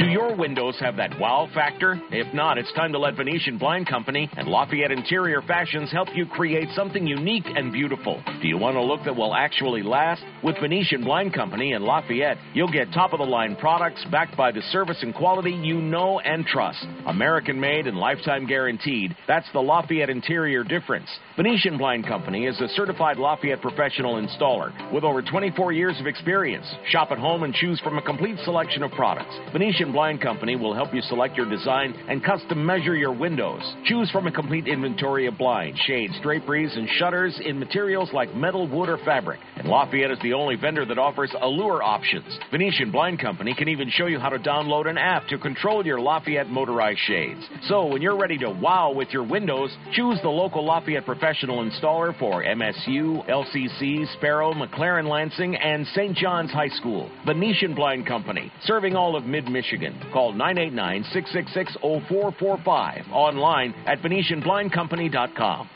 Do 0.00 0.06
your 0.06 0.34
windows 0.34 0.76
have 0.80 0.96
that 0.96 1.20
wow 1.20 1.46
factor? 1.52 2.00
If 2.10 2.32
not, 2.32 2.56
it's 2.56 2.72
time 2.72 2.90
to 2.92 2.98
let 2.98 3.16
Venetian 3.16 3.58
Blind 3.58 3.86
Company 3.86 4.30
and 4.34 4.48
Lafayette 4.48 4.90
Interior 4.90 5.42
Fashions 5.42 5.92
help 5.92 6.08
you 6.14 6.24
create 6.24 6.68
something 6.74 7.06
unique 7.06 7.44
and 7.44 7.70
beautiful. 7.70 8.24
Do 8.40 8.48
you 8.48 8.56
want 8.56 8.78
a 8.78 8.82
look 8.82 9.04
that 9.04 9.14
will 9.14 9.34
actually 9.34 9.82
last? 9.82 10.22
With 10.42 10.56
Venetian 10.58 11.04
Blind 11.04 11.34
Company 11.34 11.74
and 11.74 11.84
Lafayette, 11.84 12.38
you'll 12.54 12.72
get 12.72 12.90
top 12.94 13.12
of 13.12 13.18
the 13.18 13.26
line 13.26 13.56
products 13.56 14.02
backed 14.10 14.38
by 14.38 14.50
the 14.50 14.62
service 14.72 14.96
and 15.02 15.14
quality 15.14 15.50
you 15.50 15.82
know 15.82 16.18
and 16.20 16.46
trust. 16.46 16.82
American 17.06 17.60
made 17.60 17.86
and 17.86 17.98
lifetime 17.98 18.46
guaranteed. 18.46 19.14
That's 19.28 19.52
the 19.52 19.60
Lafayette 19.60 20.08
Interior 20.08 20.64
difference. 20.64 21.10
Venetian 21.36 21.76
Blind 21.76 22.06
Company 22.06 22.46
is 22.46 22.58
a 22.62 22.68
certified 22.68 23.18
Lafayette 23.18 23.60
professional 23.60 24.14
installer 24.14 24.72
with 24.94 25.04
over 25.04 25.20
24 25.20 25.72
years 25.72 26.00
of 26.00 26.06
experience. 26.06 26.66
Shop 26.88 27.08
at 27.10 27.18
home 27.18 27.42
and 27.42 27.52
choose 27.52 27.78
from 27.80 27.98
a 27.98 28.02
complete 28.02 28.38
selection 28.44 28.82
of 28.82 28.90
products. 28.92 29.36
Venetian 29.52 29.89
Blind 29.92 30.20
Company 30.20 30.56
will 30.56 30.74
help 30.74 30.92
you 30.94 31.00
select 31.02 31.36
your 31.36 31.48
design 31.48 31.94
and 32.08 32.22
custom 32.22 32.64
measure 32.64 32.94
your 32.94 33.12
windows. 33.12 33.62
Choose 33.84 34.10
from 34.10 34.26
a 34.26 34.32
complete 34.32 34.66
inventory 34.66 35.26
of 35.26 35.38
blinds, 35.38 35.78
shades, 35.86 36.14
draperies, 36.22 36.70
and 36.74 36.88
shutters 36.98 37.40
in 37.44 37.58
materials 37.58 38.10
like 38.12 38.34
metal, 38.34 38.68
wood, 38.68 38.88
or 38.88 38.98
fabric. 38.98 39.40
And 39.56 39.68
Lafayette 39.68 40.10
is 40.10 40.18
the 40.22 40.32
only 40.32 40.56
vendor 40.56 40.84
that 40.84 40.98
offers 40.98 41.34
allure 41.40 41.82
options. 41.82 42.38
Venetian 42.50 42.90
Blind 42.90 43.20
Company 43.20 43.54
can 43.54 43.68
even 43.68 43.88
show 43.90 44.06
you 44.06 44.18
how 44.18 44.28
to 44.28 44.38
download 44.38 44.88
an 44.88 44.98
app 44.98 45.26
to 45.28 45.38
control 45.38 45.84
your 45.86 46.00
Lafayette 46.00 46.50
motorized 46.50 47.00
shades. 47.06 47.40
So 47.68 47.86
when 47.86 48.02
you're 48.02 48.18
ready 48.18 48.38
to 48.38 48.50
wow 48.50 48.92
with 48.92 49.08
your 49.10 49.26
windows, 49.26 49.74
choose 49.92 50.18
the 50.22 50.28
local 50.28 50.64
Lafayette 50.64 51.06
professional 51.06 51.64
installer 51.64 52.18
for 52.18 52.42
MSU, 52.42 53.26
LCC, 53.28 54.12
Sparrow, 54.16 54.52
McLaren 54.52 55.08
Lansing, 55.08 55.56
and 55.56 55.86
St. 55.88 56.16
John's 56.16 56.50
High 56.50 56.68
School. 56.68 57.10
Venetian 57.24 57.74
Blind 57.74 58.06
Company, 58.06 58.52
serving 58.64 58.96
all 58.96 59.16
of 59.16 59.24
mid 59.24 59.46
Michigan. 59.46 59.69
Call 60.12 60.32
989 60.32 61.04
666 61.12 61.76
0445. 61.82 63.06
Online 63.12 63.74
at 63.86 63.98
VenetianBlindCompany.com. 63.98 65.68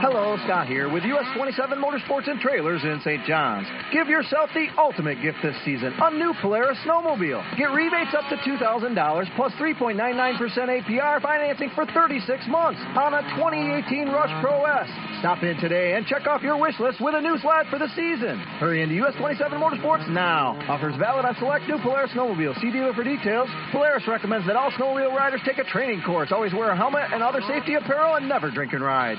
Hello, 0.00 0.32
Scott 0.48 0.66
here 0.66 0.88
with 0.88 1.04
US 1.04 1.28
27 1.36 1.76
Motorsports 1.76 2.24
and 2.24 2.40
Trailers 2.40 2.80
in 2.84 3.04
St. 3.04 3.20
John's. 3.28 3.68
Give 3.92 4.08
yourself 4.08 4.48
the 4.56 4.72
ultimate 4.80 5.20
gift 5.20 5.36
this 5.42 5.54
season 5.62 5.92
a 5.92 6.08
new 6.16 6.32
Polaris 6.40 6.78
snowmobile. 6.88 7.44
Get 7.58 7.68
rebates 7.68 8.16
up 8.16 8.24
to 8.32 8.36
$2,000 8.40 8.96
plus 9.36 9.52
3.99% 9.60 10.00
APR 10.00 11.20
financing 11.20 11.68
for 11.74 11.84
36 11.84 12.48
months 12.48 12.80
on 12.96 13.12
a 13.12 13.20
2018 13.36 14.08
Rush 14.08 14.32
Pro 14.40 14.64
S. 14.64 14.88
Stop 15.20 15.42
in 15.42 15.60
today 15.60 15.92
and 15.96 16.06
check 16.06 16.26
off 16.26 16.40
your 16.40 16.56
wish 16.56 16.80
list 16.80 16.98
with 16.98 17.14
a 17.14 17.20
new 17.20 17.36
sled 17.36 17.66
for 17.68 17.78
the 17.78 17.88
season. 17.92 18.40
Hurry 18.56 18.80
into 18.80 18.94
US 19.04 19.12
27 19.20 19.60
Motorsports 19.60 20.08
now. 20.08 20.56
Offers 20.72 20.96
valid 20.96 21.26
on 21.26 21.36
select 21.36 21.68
new 21.68 21.76
Polaris 21.76 22.10
snowmobiles. 22.16 22.58
See 22.62 22.72
dealer 22.72 22.94
for 22.94 23.04
details. 23.04 23.50
Polaris 23.70 24.08
recommends 24.08 24.46
that 24.46 24.56
all 24.56 24.70
snowmobile 24.72 25.12
riders 25.12 25.42
take 25.44 25.58
a 25.58 25.64
training 25.64 26.00
course. 26.06 26.32
Always 26.32 26.54
wear 26.54 26.70
a 26.70 26.76
helmet 26.76 27.12
and 27.12 27.22
other 27.22 27.42
safety 27.46 27.74
apparel 27.74 28.16
and 28.16 28.26
never 28.26 28.50
drink 28.50 28.72
and 28.72 28.82
ride. 28.82 29.18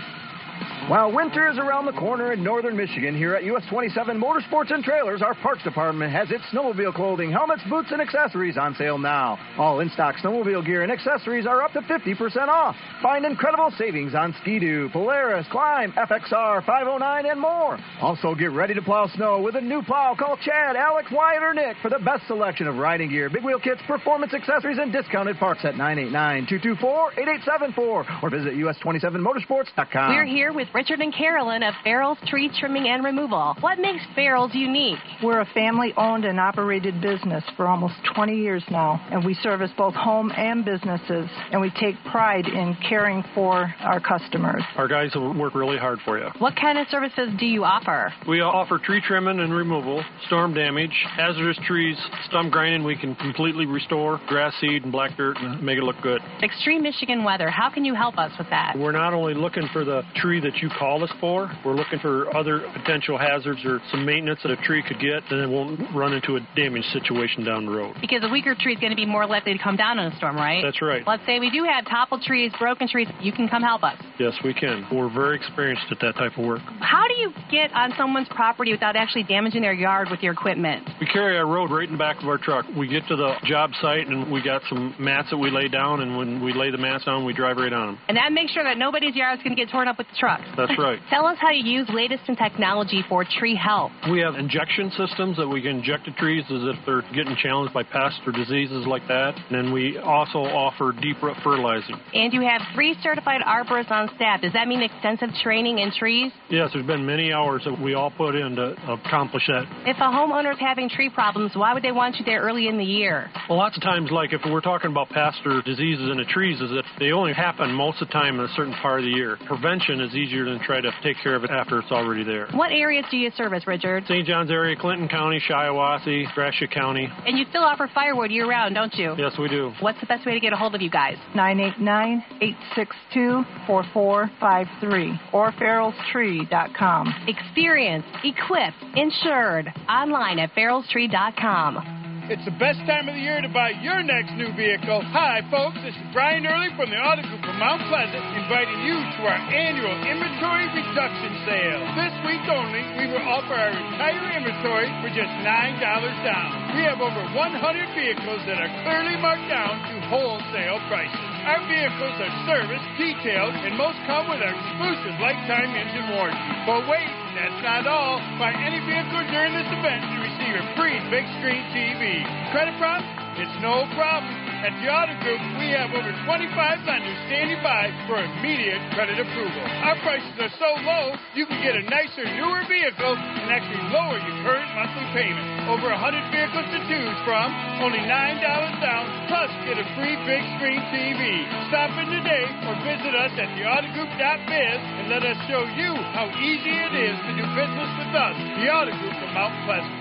While 0.87 1.11
winter 1.13 1.49
is 1.49 1.57
around 1.57 1.85
the 1.85 1.93
corner 1.93 2.33
in 2.33 2.43
northern 2.43 2.75
Michigan, 2.75 3.15
here 3.15 3.33
at 3.35 3.43
US 3.45 3.63
27 3.69 4.19
Motorsports 4.19 4.73
and 4.73 4.83
Trailers, 4.83 5.21
our 5.21 5.33
parts 5.35 5.63
department 5.63 6.11
has 6.11 6.29
its 6.31 6.43
snowmobile 6.51 6.93
clothing, 6.93 7.31
helmets, 7.31 7.61
boots, 7.69 7.89
and 7.91 8.01
accessories 8.01 8.57
on 8.57 8.75
sale 8.75 8.97
now. 8.97 9.39
All 9.57 9.79
in 9.79 9.89
stock 9.91 10.15
snowmobile 10.17 10.65
gear 10.65 10.83
and 10.83 10.91
accessories 10.91 11.45
are 11.45 11.61
up 11.61 11.71
to 11.73 11.81
50% 11.81 12.47
off. 12.47 12.75
Find 13.01 13.25
incredible 13.25 13.71
savings 13.77 14.13
on 14.15 14.35
Ski-Doo, 14.41 14.89
Polaris, 14.91 15.45
Klim, 15.51 15.91
FXR, 15.93 16.65
509, 16.65 17.25
and 17.25 17.39
more. 17.39 17.79
Also, 18.01 18.35
get 18.35 18.51
ready 18.51 18.73
to 18.73 18.81
plow 18.81 19.07
snow 19.15 19.41
with 19.41 19.55
a 19.55 19.61
new 19.61 19.81
plow. 19.83 20.15
Call 20.17 20.37
Chad, 20.37 20.75
Alex, 20.75 21.09
Wyatt, 21.11 21.43
or 21.43 21.53
Nick 21.53 21.77
for 21.81 21.89
the 21.89 21.99
best 21.99 22.27
selection 22.27 22.67
of 22.67 22.75
riding 22.75 23.09
gear, 23.09 23.29
big 23.29 23.43
wheel 23.43 23.59
kits, 23.59 23.81
performance 23.87 24.33
accessories, 24.33 24.77
and 24.77 24.91
discounted 24.91 25.37
parts 25.37 25.61
at 25.63 25.77
989 25.77 26.47
224 26.47 27.11
8874 27.13 28.05
or 28.21 28.29
visit 28.29 28.53
US27motorsports.com. 28.53 30.09
We're 30.15 30.25
here 30.25 30.50
with 30.53 30.67
Richard 30.73 30.99
and 30.99 31.13
Carolyn 31.13 31.63
of 31.63 31.73
Farrell's 31.83 32.17
Tree 32.27 32.51
Trimming 32.59 32.87
and 32.87 33.03
Removal. 33.03 33.55
What 33.61 33.79
makes 33.79 34.01
Farrell's 34.15 34.53
unique? 34.53 34.99
We're 35.23 35.41
a 35.41 35.45
family 35.53 35.93
owned 35.95 36.25
and 36.25 36.39
operated 36.39 36.99
business 37.01 37.43
for 37.55 37.67
almost 37.67 37.93
20 38.15 38.35
years 38.35 38.63
now, 38.69 38.99
and 39.11 39.23
we 39.23 39.33
service 39.35 39.71
both 39.77 39.93
home 39.93 40.31
and 40.35 40.65
businesses, 40.65 41.29
and 41.51 41.61
we 41.61 41.71
take 41.79 41.95
pride 42.11 42.47
in 42.47 42.75
caring 42.87 43.23
for 43.33 43.73
our 43.79 43.99
customers. 43.99 44.61
Our 44.75 44.87
guys 44.87 45.11
will 45.15 45.33
work 45.33 45.55
really 45.55 45.77
hard 45.77 45.99
for 46.03 46.19
you. 46.19 46.27
What 46.39 46.55
kind 46.55 46.77
of 46.77 46.87
services 46.89 47.29
do 47.39 47.45
you 47.45 47.63
offer? 47.63 48.11
We 48.27 48.41
offer 48.41 48.77
tree 48.77 49.01
trimming 49.07 49.39
and 49.39 49.53
removal, 49.53 50.03
storm 50.27 50.53
damage, 50.53 50.93
hazardous 51.15 51.59
trees, 51.65 51.97
stump 52.25 52.51
grinding. 52.51 52.83
We 52.83 52.97
can 52.97 53.15
completely 53.15 53.65
restore 53.65 54.19
grass 54.27 54.53
seed 54.59 54.83
and 54.83 54.91
black 54.91 55.15
dirt 55.15 55.37
and 55.39 55.63
make 55.63 55.77
it 55.77 55.83
look 55.83 56.01
good. 56.01 56.21
Extreme 56.43 56.83
Michigan 56.83 57.23
weather. 57.23 57.49
How 57.49 57.69
can 57.69 57.85
you 57.85 57.95
help 57.95 58.17
us 58.17 58.31
with 58.37 58.49
that? 58.49 58.75
We're 58.77 58.91
not 58.91 59.13
only 59.13 59.33
looking 59.33 59.67
for 59.71 59.85
the 59.85 60.03
tree 60.15 60.40
that 60.41 60.57
you 60.57 60.69
call 60.77 61.03
us 61.03 61.11
for, 61.19 61.51
we're 61.65 61.73
looking 61.73 61.99
for 61.99 62.35
other 62.35 62.61
potential 62.73 63.17
hazards 63.17 63.59
or 63.65 63.79
some 63.91 64.05
maintenance 64.05 64.39
that 64.43 64.51
a 64.51 64.57
tree 64.57 64.83
could 64.87 64.99
get, 64.99 65.23
and 65.31 65.39
it 65.41 65.49
won't 65.49 65.79
run 65.95 66.13
into 66.13 66.35
a 66.35 66.39
damage 66.55 66.83
situation 66.93 67.43
down 67.43 67.65
the 67.65 67.71
road. 67.71 67.95
Because 68.01 68.23
a 68.23 68.29
weaker 68.29 68.55
tree 68.59 68.73
is 68.73 68.79
going 68.79 68.91
to 68.91 68.95
be 68.95 69.05
more 69.05 69.25
likely 69.25 69.53
to 69.53 69.59
come 69.61 69.75
down 69.75 69.99
in 69.99 70.11
a 70.11 70.15
storm, 70.17 70.35
right? 70.35 70.61
That's 70.63 70.81
right. 70.81 71.03
Let's 71.05 71.25
say 71.25 71.39
we 71.39 71.49
do 71.49 71.63
have 71.63 71.85
toppled 71.85 72.21
trees, 72.21 72.51
broken 72.59 72.87
trees. 72.87 73.07
You 73.19 73.31
can 73.31 73.47
come 73.47 73.63
help 73.63 73.83
us. 73.83 73.97
Yes, 74.19 74.33
we 74.43 74.53
can. 74.53 74.85
We're 74.91 75.13
very 75.13 75.35
experienced 75.35 75.83
at 75.91 75.99
that 76.01 76.15
type 76.15 76.37
of 76.37 76.45
work. 76.45 76.61
How 76.79 77.07
do 77.07 77.15
you 77.15 77.31
get 77.49 77.71
on 77.73 77.93
someone's 77.97 78.27
property 78.29 78.71
without 78.71 78.95
actually 78.95 79.23
damaging 79.23 79.61
their 79.61 79.73
yard 79.73 80.07
with 80.09 80.21
your 80.21 80.33
equipment? 80.33 80.89
We 80.99 81.07
carry 81.07 81.37
our 81.37 81.47
road 81.47 81.71
right 81.71 81.87
in 81.87 81.93
the 81.93 81.97
back 81.97 82.21
of 82.21 82.27
our 82.27 82.37
truck. 82.37 82.65
We 82.77 82.87
get 82.87 83.07
to 83.07 83.15
the 83.15 83.33
job 83.45 83.71
site 83.81 84.07
and 84.07 84.31
we 84.31 84.43
got 84.43 84.61
some 84.69 84.95
mats 84.99 85.29
that 85.31 85.37
we 85.37 85.51
lay 85.51 85.67
down, 85.67 86.01
and 86.01 86.17
when 86.17 86.43
we 86.43 86.53
lay 86.53 86.71
the 86.71 86.77
mats 86.77 87.05
down, 87.05 87.25
we 87.25 87.33
drive 87.33 87.57
right 87.57 87.73
on 87.73 87.87
them. 87.87 87.99
And 88.07 88.17
that 88.17 88.31
makes 88.31 88.51
sure 88.51 88.63
that 88.63 88.77
nobody's 88.77 89.15
yard 89.15 89.39
is 89.39 89.43
going 89.43 89.55
to 89.55 89.61
get 89.61 89.71
torn 89.71 89.87
up 89.87 89.97
with 89.97 90.07
the 90.07 90.15
trucks. 90.37 90.57
That's 90.57 90.79
right. 90.79 90.99
Tell 91.09 91.25
us 91.25 91.37
how 91.39 91.51
you 91.51 91.63
use 91.63 91.89
latest 91.93 92.23
in 92.27 92.35
technology 92.35 93.03
for 93.09 93.25
tree 93.25 93.55
health. 93.55 93.91
We 94.09 94.19
have 94.19 94.35
injection 94.35 94.91
systems 94.91 95.37
that 95.37 95.47
we 95.47 95.61
can 95.61 95.77
inject 95.77 96.05
the 96.05 96.11
trees 96.11 96.43
as 96.45 96.61
if 96.63 96.75
they're 96.85 97.01
getting 97.13 97.35
challenged 97.41 97.73
by 97.73 97.83
pests 97.83 98.19
or 98.25 98.31
diseases 98.31 98.85
like 98.87 99.07
that. 99.07 99.35
And 99.49 99.55
then 99.55 99.73
we 99.73 99.97
also 99.97 100.39
offer 100.39 100.93
deep 101.01 101.21
root 101.21 101.37
fertilizing. 101.43 101.95
And 102.13 102.33
you 102.33 102.41
have 102.41 102.61
three 102.73 102.95
certified 103.01 103.41
arborists 103.41 103.91
on 103.91 104.09
staff. 104.15 104.41
Does 104.41 104.53
that 104.53 104.67
mean 104.67 104.81
extensive 104.81 105.29
training 105.43 105.79
in 105.79 105.91
trees? 105.91 106.31
Yes, 106.49 106.69
there's 106.73 106.85
been 106.85 107.05
many 107.05 107.31
hours 107.31 107.63
that 107.65 107.79
we 107.79 107.93
all 107.93 108.11
put 108.11 108.35
in 108.35 108.55
to 108.55 108.75
accomplish 108.91 109.43
that. 109.47 109.65
If 109.85 109.97
a 109.97 110.11
homeowner 110.11 110.53
is 110.53 110.59
having 110.59 110.89
tree 110.89 111.09
problems, 111.09 111.51
why 111.55 111.73
would 111.73 111.83
they 111.83 111.91
want 111.91 112.17
you 112.17 112.25
there 112.25 112.41
early 112.41 112.67
in 112.67 112.77
the 112.77 112.85
year? 112.85 113.29
Well, 113.49 113.57
lots 113.57 113.77
of 113.77 113.83
times, 113.83 114.09
like 114.11 114.33
if 114.33 114.41
we're 114.45 114.61
talking 114.61 114.91
about 114.91 115.09
pests 115.09 115.41
or 115.45 115.61
diseases 115.61 116.09
in 116.09 116.17
the 116.17 116.25
trees, 116.25 116.59
is 116.61 116.69
that 116.71 116.83
they 116.99 117.11
only 117.11 117.33
happen 117.33 117.71
most 117.71 118.01
of 118.01 118.07
the 118.07 118.13
time 118.13 118.39
in 118.39 118.45
a 118.45 118.53
certain 118.55 118.73
part 118.81 118.99
of 118.99 119.05
the 119.05 119.11
year. 119.11 119.37
Prevention 119.47 120.01
is 120.01 120.10
easier 120.15 120.45
than 120.45 120.59
try 120.59 120.81
to 120.81 120.91
take 121.03 121.17
care 121.21 121.35
of 121.35 121.43
it 121.43 121.49
after 121.51 121.79
it's 121.79 121.91
already 121.91 122.23
there. 122.23 122.47
What 122.53 122.71
areas 122.71 123.05
do 123.11 123.17
you 123.17 123.31
service, 123.35 123.65
Richard? 123.67 124.05
St. 124.07 124.25
John's 124.25 124.51
area, 124.51 124.75
Clinton 124.75 125.07
County, 125.07 125.41
Shiawassee, 125.49 126.33
Gratiot 126.33 126.71
County. 126.71 127.07
And 127.25 127.37
you 127.37 127.45
still 127.49 127.63
offer 127.63 127.89
firewood 127.93 128.31
year 128.31 128.47
round, 128.49 128.75
don't 128.75 128.93
you? 128.95 129.15
Yes, 129.17 129.33
we 129.39 129.47
do. 129.47 129.71
What's 129.79 129.99
the 129.99 130.05
best 130.07 130.25
way 130.25 130.33
to 130.33 130.39
get 130.39 130.53
a 130.53 130.57
hold 130.57 130.75
of 130.75 130.81
you 130.81 130.89
guys? 130.89 131.17
989 131.35 132.23
862 132.41 133.43
4453 133.67 135.19
or 135.33 135.51
farrellstree.com. 135.53 137.13
Experienced, 137.27 138.07
equipped, 138.23 138.77
insured. 138.95 139.71
Online 139.89 140.39
at 140.39 140.53
farrellstree.com. 140.55 142.10
It's 142.29 142.45
the 142.45 142.53
best 142.61 142.77
time 142.85 143.09
of 143.09 143.17
the 143.17 143.23
year 143.23 143.41
to 143.41 143.49
buy 143.49 143.73
your 143.81 144.05
next 144.05 144.37
new 144.37 144.53
vehicle. 144.53 145.01
Hi, 145.09 145.41
folks. 145.49 145.81
This 145.81 145.97
is 145.97 146.05
Brian 146.13 146.45
Early 146.45 146.69
from 146.77 146.93
the 146.93 146.99
Auto 147.01 147.25
Group 147.25 147.41
of 147.41 147.55
Mount 147.57 147.81
Pleasant, 147.89 148.21
inviting 148.37 148.77
you 148.85 148.93
to 148.93 149.19
our 149.25 149.41
annual 149.49 149.95
inventory 150.05 150.69
reduction 150.69 151.31
sale. 151.49 151.81
This 151.97 152.13
week 152.29 152.45
only, 152.45 152.85
we 153.01 153.09
will 153.09 153.25
offer 153.25 153.57
our 153.57 153.73
entire 153.73 154.37
inventory 154.37 154.85
for 155.01 155.09
just 155.17 155.33
$9 155.41 155.81
down. 156.21 156.77
We 156.77 156.85
have 156.85 157.01
over 157.01 157.25
100 157.33 157.97
vehicles 157.97 158.41
that 158.45 158.61
are 158.61 158.71
clearly 158.85 159.17
marked 159.17 159.49
down 159.49 159.81
to 159.89 159.93
wholesale 160.05 160.77
prices. 160.93 161.30
Our 161.41 161.61
vehicles 161.65 162.17
are 162.21 162.33
serviced, 162.45 162.85
detailed, 163.01 163.57
and 163.65 163.73
most 163.73 163.97
come 164.05 164.29
with 164.29 164.45
our 164.45 164.53
exclusive 164.53 165.17
lifetime 165.17 165.73
engine 165.73 166.13
warranty. 166.13 166.37
But 166.69 166.85
wait, 166.85 167.09
that's 167.33 167.61
not 167.65 167.89
all. 167.89 168.21
Buy 168.37 168.53
any 168.53 168.77
vehicle 168.85 169.25
during 169.33 169.57
this 169.57 169.65
event 169.73 170.05
and 170.05 170.21
receive 170.21 170.53
a 170.61 170.65
free 170.77 171.01
big 171.09 171.25
screen 171.41 171.65
TV. 171.73 172.21
Credit 172.53 172.77
problem? 172.77 173.09
It's 173.41 173.57
no 173.57 173.89
problem. 173.97 174.50
At 174.61 174.77
the 174.77 174.93
Auto 174.93 175.17
Group, 175.25 175.41
we 175.57 175.73
have 175.73 175.89
over 175.89 176.13
25 176.21 176.85
lenders 176.85 177.17
standing 177.25 177.57
by 177.65 177.89
for 178.05 178.21
immediate 178.21 178.77
credit 178.93 179.17
approval. 179.17 179.57
Our 179.81 179.97
prices 180.05 180.37
are 180.37 180.53
so 180.61 180.69
low, 180.85 181.17
you 181.33 181.49
can 181.49 181.65
get 181.65 181.73
a 181.73 181.81
nicer, 181.89 182.21
newer 182.37 182.61
vehicle 182.69 183.17
and 183.17 183.49
actually 183.49 183.81
lower 183.89 184.21
your 184.21 184.37
current 184.45 184.69
monthly 184.77 185.09
payment. 185.17 185.65
Over 185.65 185.89
100 185.89 186.13
vehicles 186.29 186.69
to 186.77 186.79
choose 186.85 187.17
from, 187.25 187.49
only 187.81 188.05
$9 188.05 188.05
down, 188.05 189.05
plus 189.33 189.49
get 189.65 189.81
a 189.81 189.87
free 189.97 190.13
big 190.29 190.45
screen 190.61 190.81
TV. 190.93 191.41
Stop 191.73 191.97
in 191.97 192.13
today 192.21 192.45
or 192.69 192.77
visit 192.85 193.17
us 193.17 193.33
at 193.41 193.49
theautogroup.biz 193.57 194.79
and 195.01 195.09
let 195.09 195.25
us 195.25 195.41
show 195.49 195.65
you 195.73 195.89
how 196.13 196.29
easy 196.37 196.69
it 196.69 196.93
is 197.01 197.17
to 197.17 197.31
do 197.33 197.45
business 197.57 197.91
with 197.97 198.13
us, 198.13 198.37
the 198.61 198.69
Auto 198.69 198.93
Group 198.93 199.17
of 199.25 199.29
Mount 199.33 199.57
Pleasant. 199.65 200.00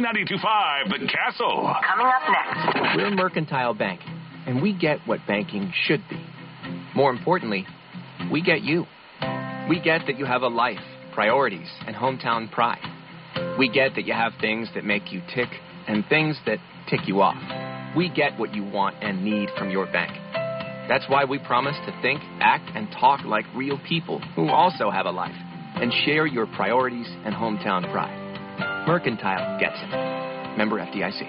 925 0.00 1.00
The 1.00 1.06
Castle. 1.06 1.74
Coming 1.86 2.06
up 2.06 2.22
next. 2.26 2.96
We're 2.96 3.10
Mercantile 3.10 3.74
Bank, 3.74 4.00
and 4.46 4.62
we 4.62 4.72
get 4.72 4.98
what 5.06 5.20
banking 5.26 5.72
should 5.84 6.02
be. 6.08 6.24
More 6.94 7.10
importantly, 7.10 7.66
we 8.32 8.40
get 8.40 8.62
you. 8.62 8.86
We 9.68 9.78
get 9.78 10.06
that 10.06 10.18
you 10.18 10.24
have 10.24 10.40
a 10.40 10.48
life, 10.48 10.80
priorities, 11.12 11.68
and 11.86 11.94
hometown 11.94 12.50
pride. 12.50 12.80
We 13.58 13.68
get 13.68 13.94
that 13.96 14.06
you 14.06 14.14
have 14.14 14.32
things 14.40 14.68
that 14.74 14.84
make 14.84 15.12
you 15.12 15.20
tick 15.34 15.48
and 15.86 16.04
things 16.08 16.38
that 16.46 16.58
tick 16.88 17.00
you 17.06 17.20
off. 17.20 17.36
We 17.94 18.08
get 18.08 18.38
what 18.38 18.54
you 18.54 18.64
want 18.64 18.96
and 19.02 19.22
need 19.22 19.50
from 19.58 19.70
your 19.70 19.84
bank. 19.84 20.12
That's 20.88 21.04
why 21.08 21.24
we 21.24 21.38
promise 21.38 21.76
to 21.86 22.00
think, 22.00 22.20
act, 22.40 22.70
and 22.74 22.88
talk 22.98 23.24
like 23.24 23.44
real 23.54 23.78
people 23.86 24.20
who 24.34 24.48
also 24.48 24.90
have 24.90 25.06
a 25.06 25.10
life 25.10 25.36
and 25.76 25.92
share 26.04 26.26
your 26.26 26.46
priorities 26.46 27.06
and 27.24 27.34
hometown 27.34 27.90
pride. 27.92 28.19
Mercantile 28.86 29.58
gets 29.60 29.76
it. 29.76 30.56
Member 30.56 30.78
FDIC. 30.78 31.22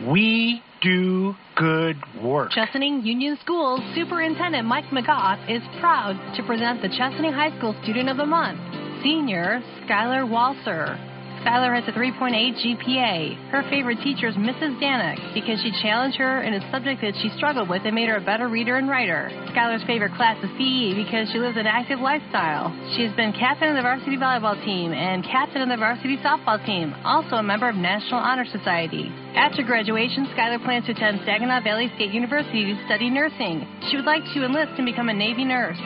We 0.07 0.61
do 0.81 1.35
good 1.55 1.97
work. 2.21 2.51
Chesaning 2.51 3.05
Union 3.05 3.37
Schools 3.41 3.81
Superintendent 3.95 4.67
Mike 4.67 4.85
McGough 4.85 5.49
is 5.49 5.61
proud 5.79 6.13
to 6.35 6.43
present 6.43 6.81
the 6.81 6.89
Chesaning 6.89 7.33
High 7.33 7.57
School 7.57 7.75
Student 7.83 8.09
of 8.09 8.17
the 8.17 8.25
Month, 8.25 8.59
Senior 9.03 9.61
Skylar 9.83 10.27
Walser. 10.27 11.14
Skylar 11.45 11.77
has 11.77 11.85
a 11.85 11.93
3.8 11.93 12.33
GPA. 12.33 13.51
Her 13.53 13.61
favorite 13.69 14.01
teacher 14.01 14.25
is 14.25 14.33
Mrs. 14.33 14.81
Danik 14.81 15.21
because 15.37 15.61
she 15.61 15.69
challenged 15.77 16.17
her 16.17 16.41
in 16.41 16.57
a 16.57 16.71
subject 16.73 17.05
that 17.05 17.13
she 17.21 17.29
struggled 17.37 17.69
with 17.69 17.85
and 17.85 17.93
made 17.93 18.09
her 18.09 18.17
a 18.17 18.25
better 18.25 18.49
reader 18.49 18.81
and 18.81 18.89
writer. 18.89 19.29
Skylar's 19.53 19.85
favorite 19.85 20.17
class 20.17 20.41
is 20.41 20.49
PE 20.57 20.97
because 20.97 21.29
she 21.29 21.37
lives 21.37 21.53
an 21.53 21.69
active 21.69 22.01
lifestyle. 22.01 22.73
She 22.97 23.05
has 23.05 23.13
been 23.13 23.29
captain 23.37 23.69
of 23.69 23.77
the 23.77 23.85
varsity 23.85 24.17
volleyball 24.17 24.57
team 24.65 24.89
and 24.89 25.21
captain 25.21 25.61
of 25.61 25.69
the 25.69 25.77
varsity 25.77 26.17
softball 26.25 26.57
team, 26.65 26.97
also 27.05 27.37
a 27.37 27.45
member 27.45 27.69
of 27.69 27.77
National 27.77 28.25
Honor 28.25 28.49
Society. 28.49 29.13
After 29.37 29.61
graduation, 29.61 30.25
Skylar 30.33 30.65
plans 30.65 30.89
to 30.89 30.97
attend 30.97 31.21
Saginaw 31.29 31.61
Valley 31.61 31.93
State 31.93 32.09
University 32.09 32.73
to 32.73 32.85
study 32.89 33.13
nursing. 33.13 33.69
She 33.91 34.01
would 34.01 34.09
like 34.09 34.25
to 34.33 34.41
enlist 34.41 34.81
and 34.81 34.85
become 34.89 35.09
a 35.09 35.13
Navy 35.13 35.45
nurse. 35.45 35.77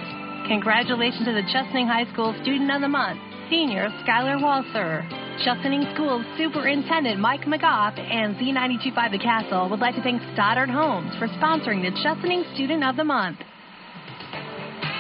Congratulations 0.48 1.28
to 1.28 1.34
the 1.36 1.44
Chesaning 1.52 1.86
High 1.86 2.08
School 2.14 2.34
Student 2.42 2.72
of 2.72 2.80
the 2.82 2.88
Month, 2.88 3.20
Senior 3.50 3.90
Skylar 4.06 4.38
Walser. 4.38 5.02
Chesaning 5.44 5.92
Schools 5.96 6.24
Superintendent 6.38 7.20
Mike 7.20 7.46
McGough 7.46 7.98
and 7.98 8.36
Z925 8.36 9.12
The 9.12 9.18
Castle 9.18 9.70
would 9.70 9.80
like 9.80 9.96
to 9.96 10.04
thank 10.04 10.22
Stoddard 10.34 10.70
Homes 10.70 11.16
for 11.18 11.28
sponsoring 11.30 11.82
the 11.82 11.90
Chesaning 12.04 12.44
Student 12.54 12.84
of 12.84 12.96
the 12.96 13.04
Month. 13.04 13.40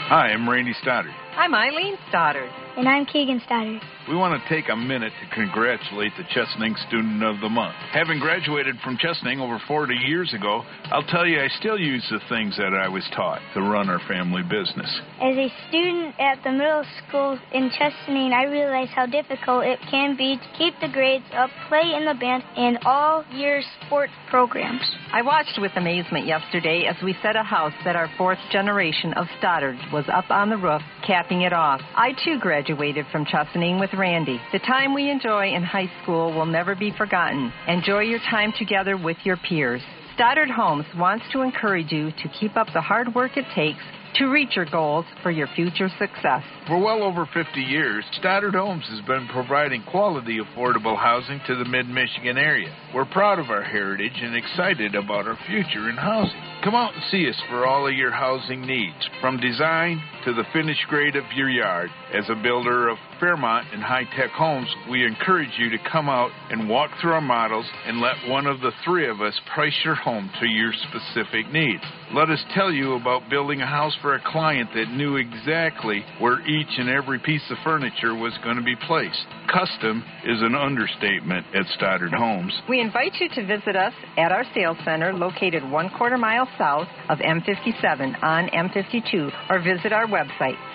Hi, 0.10 0.32
I'm 0.34 0.50
Randy 0.50 0.74
Stoddard. 0.82 1.14
I'm 1.38 1.54
Eileen 1.54 1.96
Stoddard. 2.10 2.50
And 2.76 2.90
I'm 2.90 3.06
Keegan 3.06 3.40
Stoddard. 3.46 3.82
We 4.10 4.15
want 4.15 4.41
to 4.41 4.49
take 4.49 4.69
a 4.73 4.76
minute 4.76 5.14
to 5.22 5.36
congratulate 5.36 6.14
the 6.18 6.23
Chesaning 6.34 6.73
Student 6.88 7.22
of 7.22 7.41
the 7.41 7.49
Month. 7.49 7.76
Having 7.94 8.18
graduated 8.18 8.77
from 8.84 8.98
Chesaning 8.98 9.38
over 9.38 9.61
40 9.68 9.94
years 9.94 10.34
ago, 10.34 10.64
I'll 10.86 11.06
tell 11.06 11.27
you 11.27 11.40
I 11.40 11.48
still 11.60 11.77
use 11.77 12.03
the 12.10 12.18
things 12.27 12.57
that 12.57 12.73
I 12.73 12.90
was 12.90 13.06
taught 13.15 13.40
to 13.53 13.61
run 13.61 13.88
our 13.88 13.99
family 14.07 14.41
business. 14.41 14.90
As 15.22 15.38
a 15.38 15.53
student 15.69 16.15
at 16.18 16.41
the 16.44 16.49
middle 16.49 16.84
school 17.06 17.38
in 17.53 17.69
Chesaning, 17.69 18.34
I 18.34 18.45
realized 18.45 18.90
how 18.98 19.06
difficult 19.06 19.65
it 19.65 19.77
can 19.91 20.18
be 20.18 20.38
to 20.38 20.57
keep 20.57 20.73
the 20.81 20.90
grades 20.90 21.30
up, 21.36 21.52
play 21.68 21.94
in 21.94 22.06
the 22.06 22.18
band, 22.19 22.41
and 22.57 22.80
all 22.86 23.23
year 23.31 23.61
sports 23.86 24.14
programs. 24.31 24.81
I 25.14 25.22
watched 25.22 25.61
with 25.61 25.73
amazement 25.76 26.26
yesterday 26.26 26.90
as 26.90 26.95
we 27.03 27.15
set 27.22 27.36
a 27.36 27.44
house 27.44 27.73
that 27.86 27.95
our 27.95 28.10
fourth 28.18 28.40
generation 28.52 29.14
of 29.14 29.27
Stoddard 29.38 29.77
was 29.94 30.06
up 30.11 30.31
on 30.31 30.49
the 30.49 30.57
roof, 30.57 30.81
capping 31.06 31.41
it 31.41 31.53
off. 31.53 31.81
I 31.94 32.14
too 32.26 32.40
graduated 32.40 33.06
from 33.11 33.26
Chesaning 33.26 33.80
with 33.80 33.94
Randy. 34.00 34.40
The 34.54 34.60
time 34.60 34.94
we 34.94 35.12
enjoy 35.12 35.54
in 35.54 35.62
high 35.62 35.92
school 36.02 36.34
will 36.34 36.46
never 36.46 36.74
be 36.74 36.92
forgotten. 36.98 37.52
Enjoy 37.68 38.00
your 38.00 38.20
time 38.32 38.54
together 38.58 38.98
with 38.98 39.18
your 39.24 39.38
peers. 39.38 39.82
Stoddard 40.16 40.50
Homes 40.50 40.86
wants 40.98 41.26
to 41.34 41.42
encourage 41.42 41.92
you 41.92 42.12
to 42.12 42.30
keep 42.40 42.58
up 42.58 42.68
the 42.74 42.82
hard 42.82 43.14
work 43.14 43.38
it 43.38 43.46
takes 43.54 43.84
to 44.16 44.26
reach 44.26 44.56
your 44.56 44.66
goals 44.66 45.06
for 45.22 45.32
your 45.32 45.48
future 45.56 45.90
success. 46.00 46.44
For 46.68 46.80
well 46.80 47.04
over 47.04 47.28
50 47.34 47.62
years, 47.62 48.04
Stoddard 48.20 48.56
Homes 48.56 48.86
has 48.90 49.02
been 49.06 49.28
providing 49.32 49.84
quality, 49.84 50.40
affordable 50.40 50.98
housing 50.98 51.40
to 51.48 51.56
the 51.56 51.66
mid 51.66 51.88
Michigan 51.88 52.38
area. 52.38 52.76
We're 52.94 53.06
proud 53.06 53.40
of 53.40 53.50
our 53.50 53.64
heritage 53.64 54.20
and 54.22 54.36
excited 54.36 54.96
about 54.96 55.28
our 55.28 55.38
future 55.48 55.90
in 55.90 55.96
housing. 55.96 56.42
Come 56.64 56.76
out 56.76 56.94
and 56.94 57.04
see 57.12 57.30
us 57.30 57.42
for 57.50 57.66
all 57.66 57.88
of 57.88 57.94
your 57.94 58.12
housing 58.12 58.62
needs, 58.62 59.10
from 59.22 59.40
design 59.40 60.02
to 60.30 60.35
the 60.35 60.43
finished 60.53 60.85
grade 60.88 61.15
of 61.15 61.23
your 61.35 61.49
yard. 61.49 61.89
As 62.14 62.30
a 62.30 62.35
builder 62.35 62.89
of 62.89 62.97
Fairmont 63.19 63.65
and 63.73 63.81
high 63.81 64.03
tech 64.15 64.30
homes, 64.30 64.68
we 64.89 65.03
encourage 65.03 65.49
you 65.57 65.72
to 65.72 65.77
come 65.91 66.07
out 66.07 66.30
and 66.51 66.69
walk 66.69 66.91
through 67.01 67.14
our 67.14 67.22
models 67.22 67.65
and 67.88 67.99
let 67.99 68.30
one 68.30 68.45
of 68.45 68.61
the 68.61 68.72
three 68.85 69.10
of 69.10 69.22
us 69.22 69.39
price 69.56 69.73
your 69.84 69.95
home 69.95 70.30
to 70.39 70.47
your 70.47 70.72
specific 70.73 71.51
needs. 71.51 71.81
Let 72.14 72.30
us 72.30 72.43
tell 72.53 72.72
you 72.72 72.93
about 72.93 73.30
building 73.30 73.61
a 73.61 73.65
house 73.65 73.95
for 74.01 74.14
a 74.14 74.22
client 74.23 74.69
that 74.76 74.91
knew 74.91 75.15
exactly 75.15 76.03
where 76.19 76.41
each 76.47 76.77
and 76.77 76.89
every 76.89 77.19
piece 77.19 77.43
of 77.49 77.57
furniture 77.64 78.14
was 78.14 78.34
going 78.43 78.57
to 78.57 78.64
be 78.64 78.76
placed. 78.88 79.26
Custom 79.51 80.03
is 80.26 80.41
an 80.41 80.53
understatement 80.53 81.45
at 81.56 81.65
Stoddard 81.76 82.14
Homes. 82.14 82.53
We 82.69 82.81
invite 82.81 83.14
you 83.19 83.30
to 83.30 83.45
visit 83.47 83.76
us 83.76 83.93
at 84.18 84.31
our 84.31 84.43
sales 84.53 84.77
center 84.85 85.11
located 85.11 85.64
one 85.69 85.89
quarter 85.97 86.18
mile 86.18 86.47
south 86.57 86.88
of 87.10 87.18
M57 87.18 88.23
on 88.23 88.47
M52 88.49 89.31
or 89.49 89.60
visit 89.60 89.91
our 89.91 90.06
website, 90.06 90.19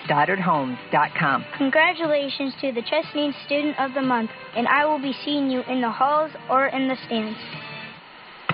StoddardHomes.com. 0.07 1.45
Congratulations 1.57 2.53
to 2.61 2.71
the 2.71 2.81
Chesaning 2.81 3.33
Student 3.45 3.79
of 3.79 3.93
the 3.93 4.01
Month, 4.01 4.31
and 4.55 4.67
I 4.67 4.85
will 4.85 4.99
be 4.99 5.13
seeing 5.23 5.49
you 5.49 5.61
in 5.63 5.81
the 5.81 5.91
halls 5.91 6.31
or 6.49 6.67
in 6.67 6.87
the 6.87 6.95
stands. 7.05 7.37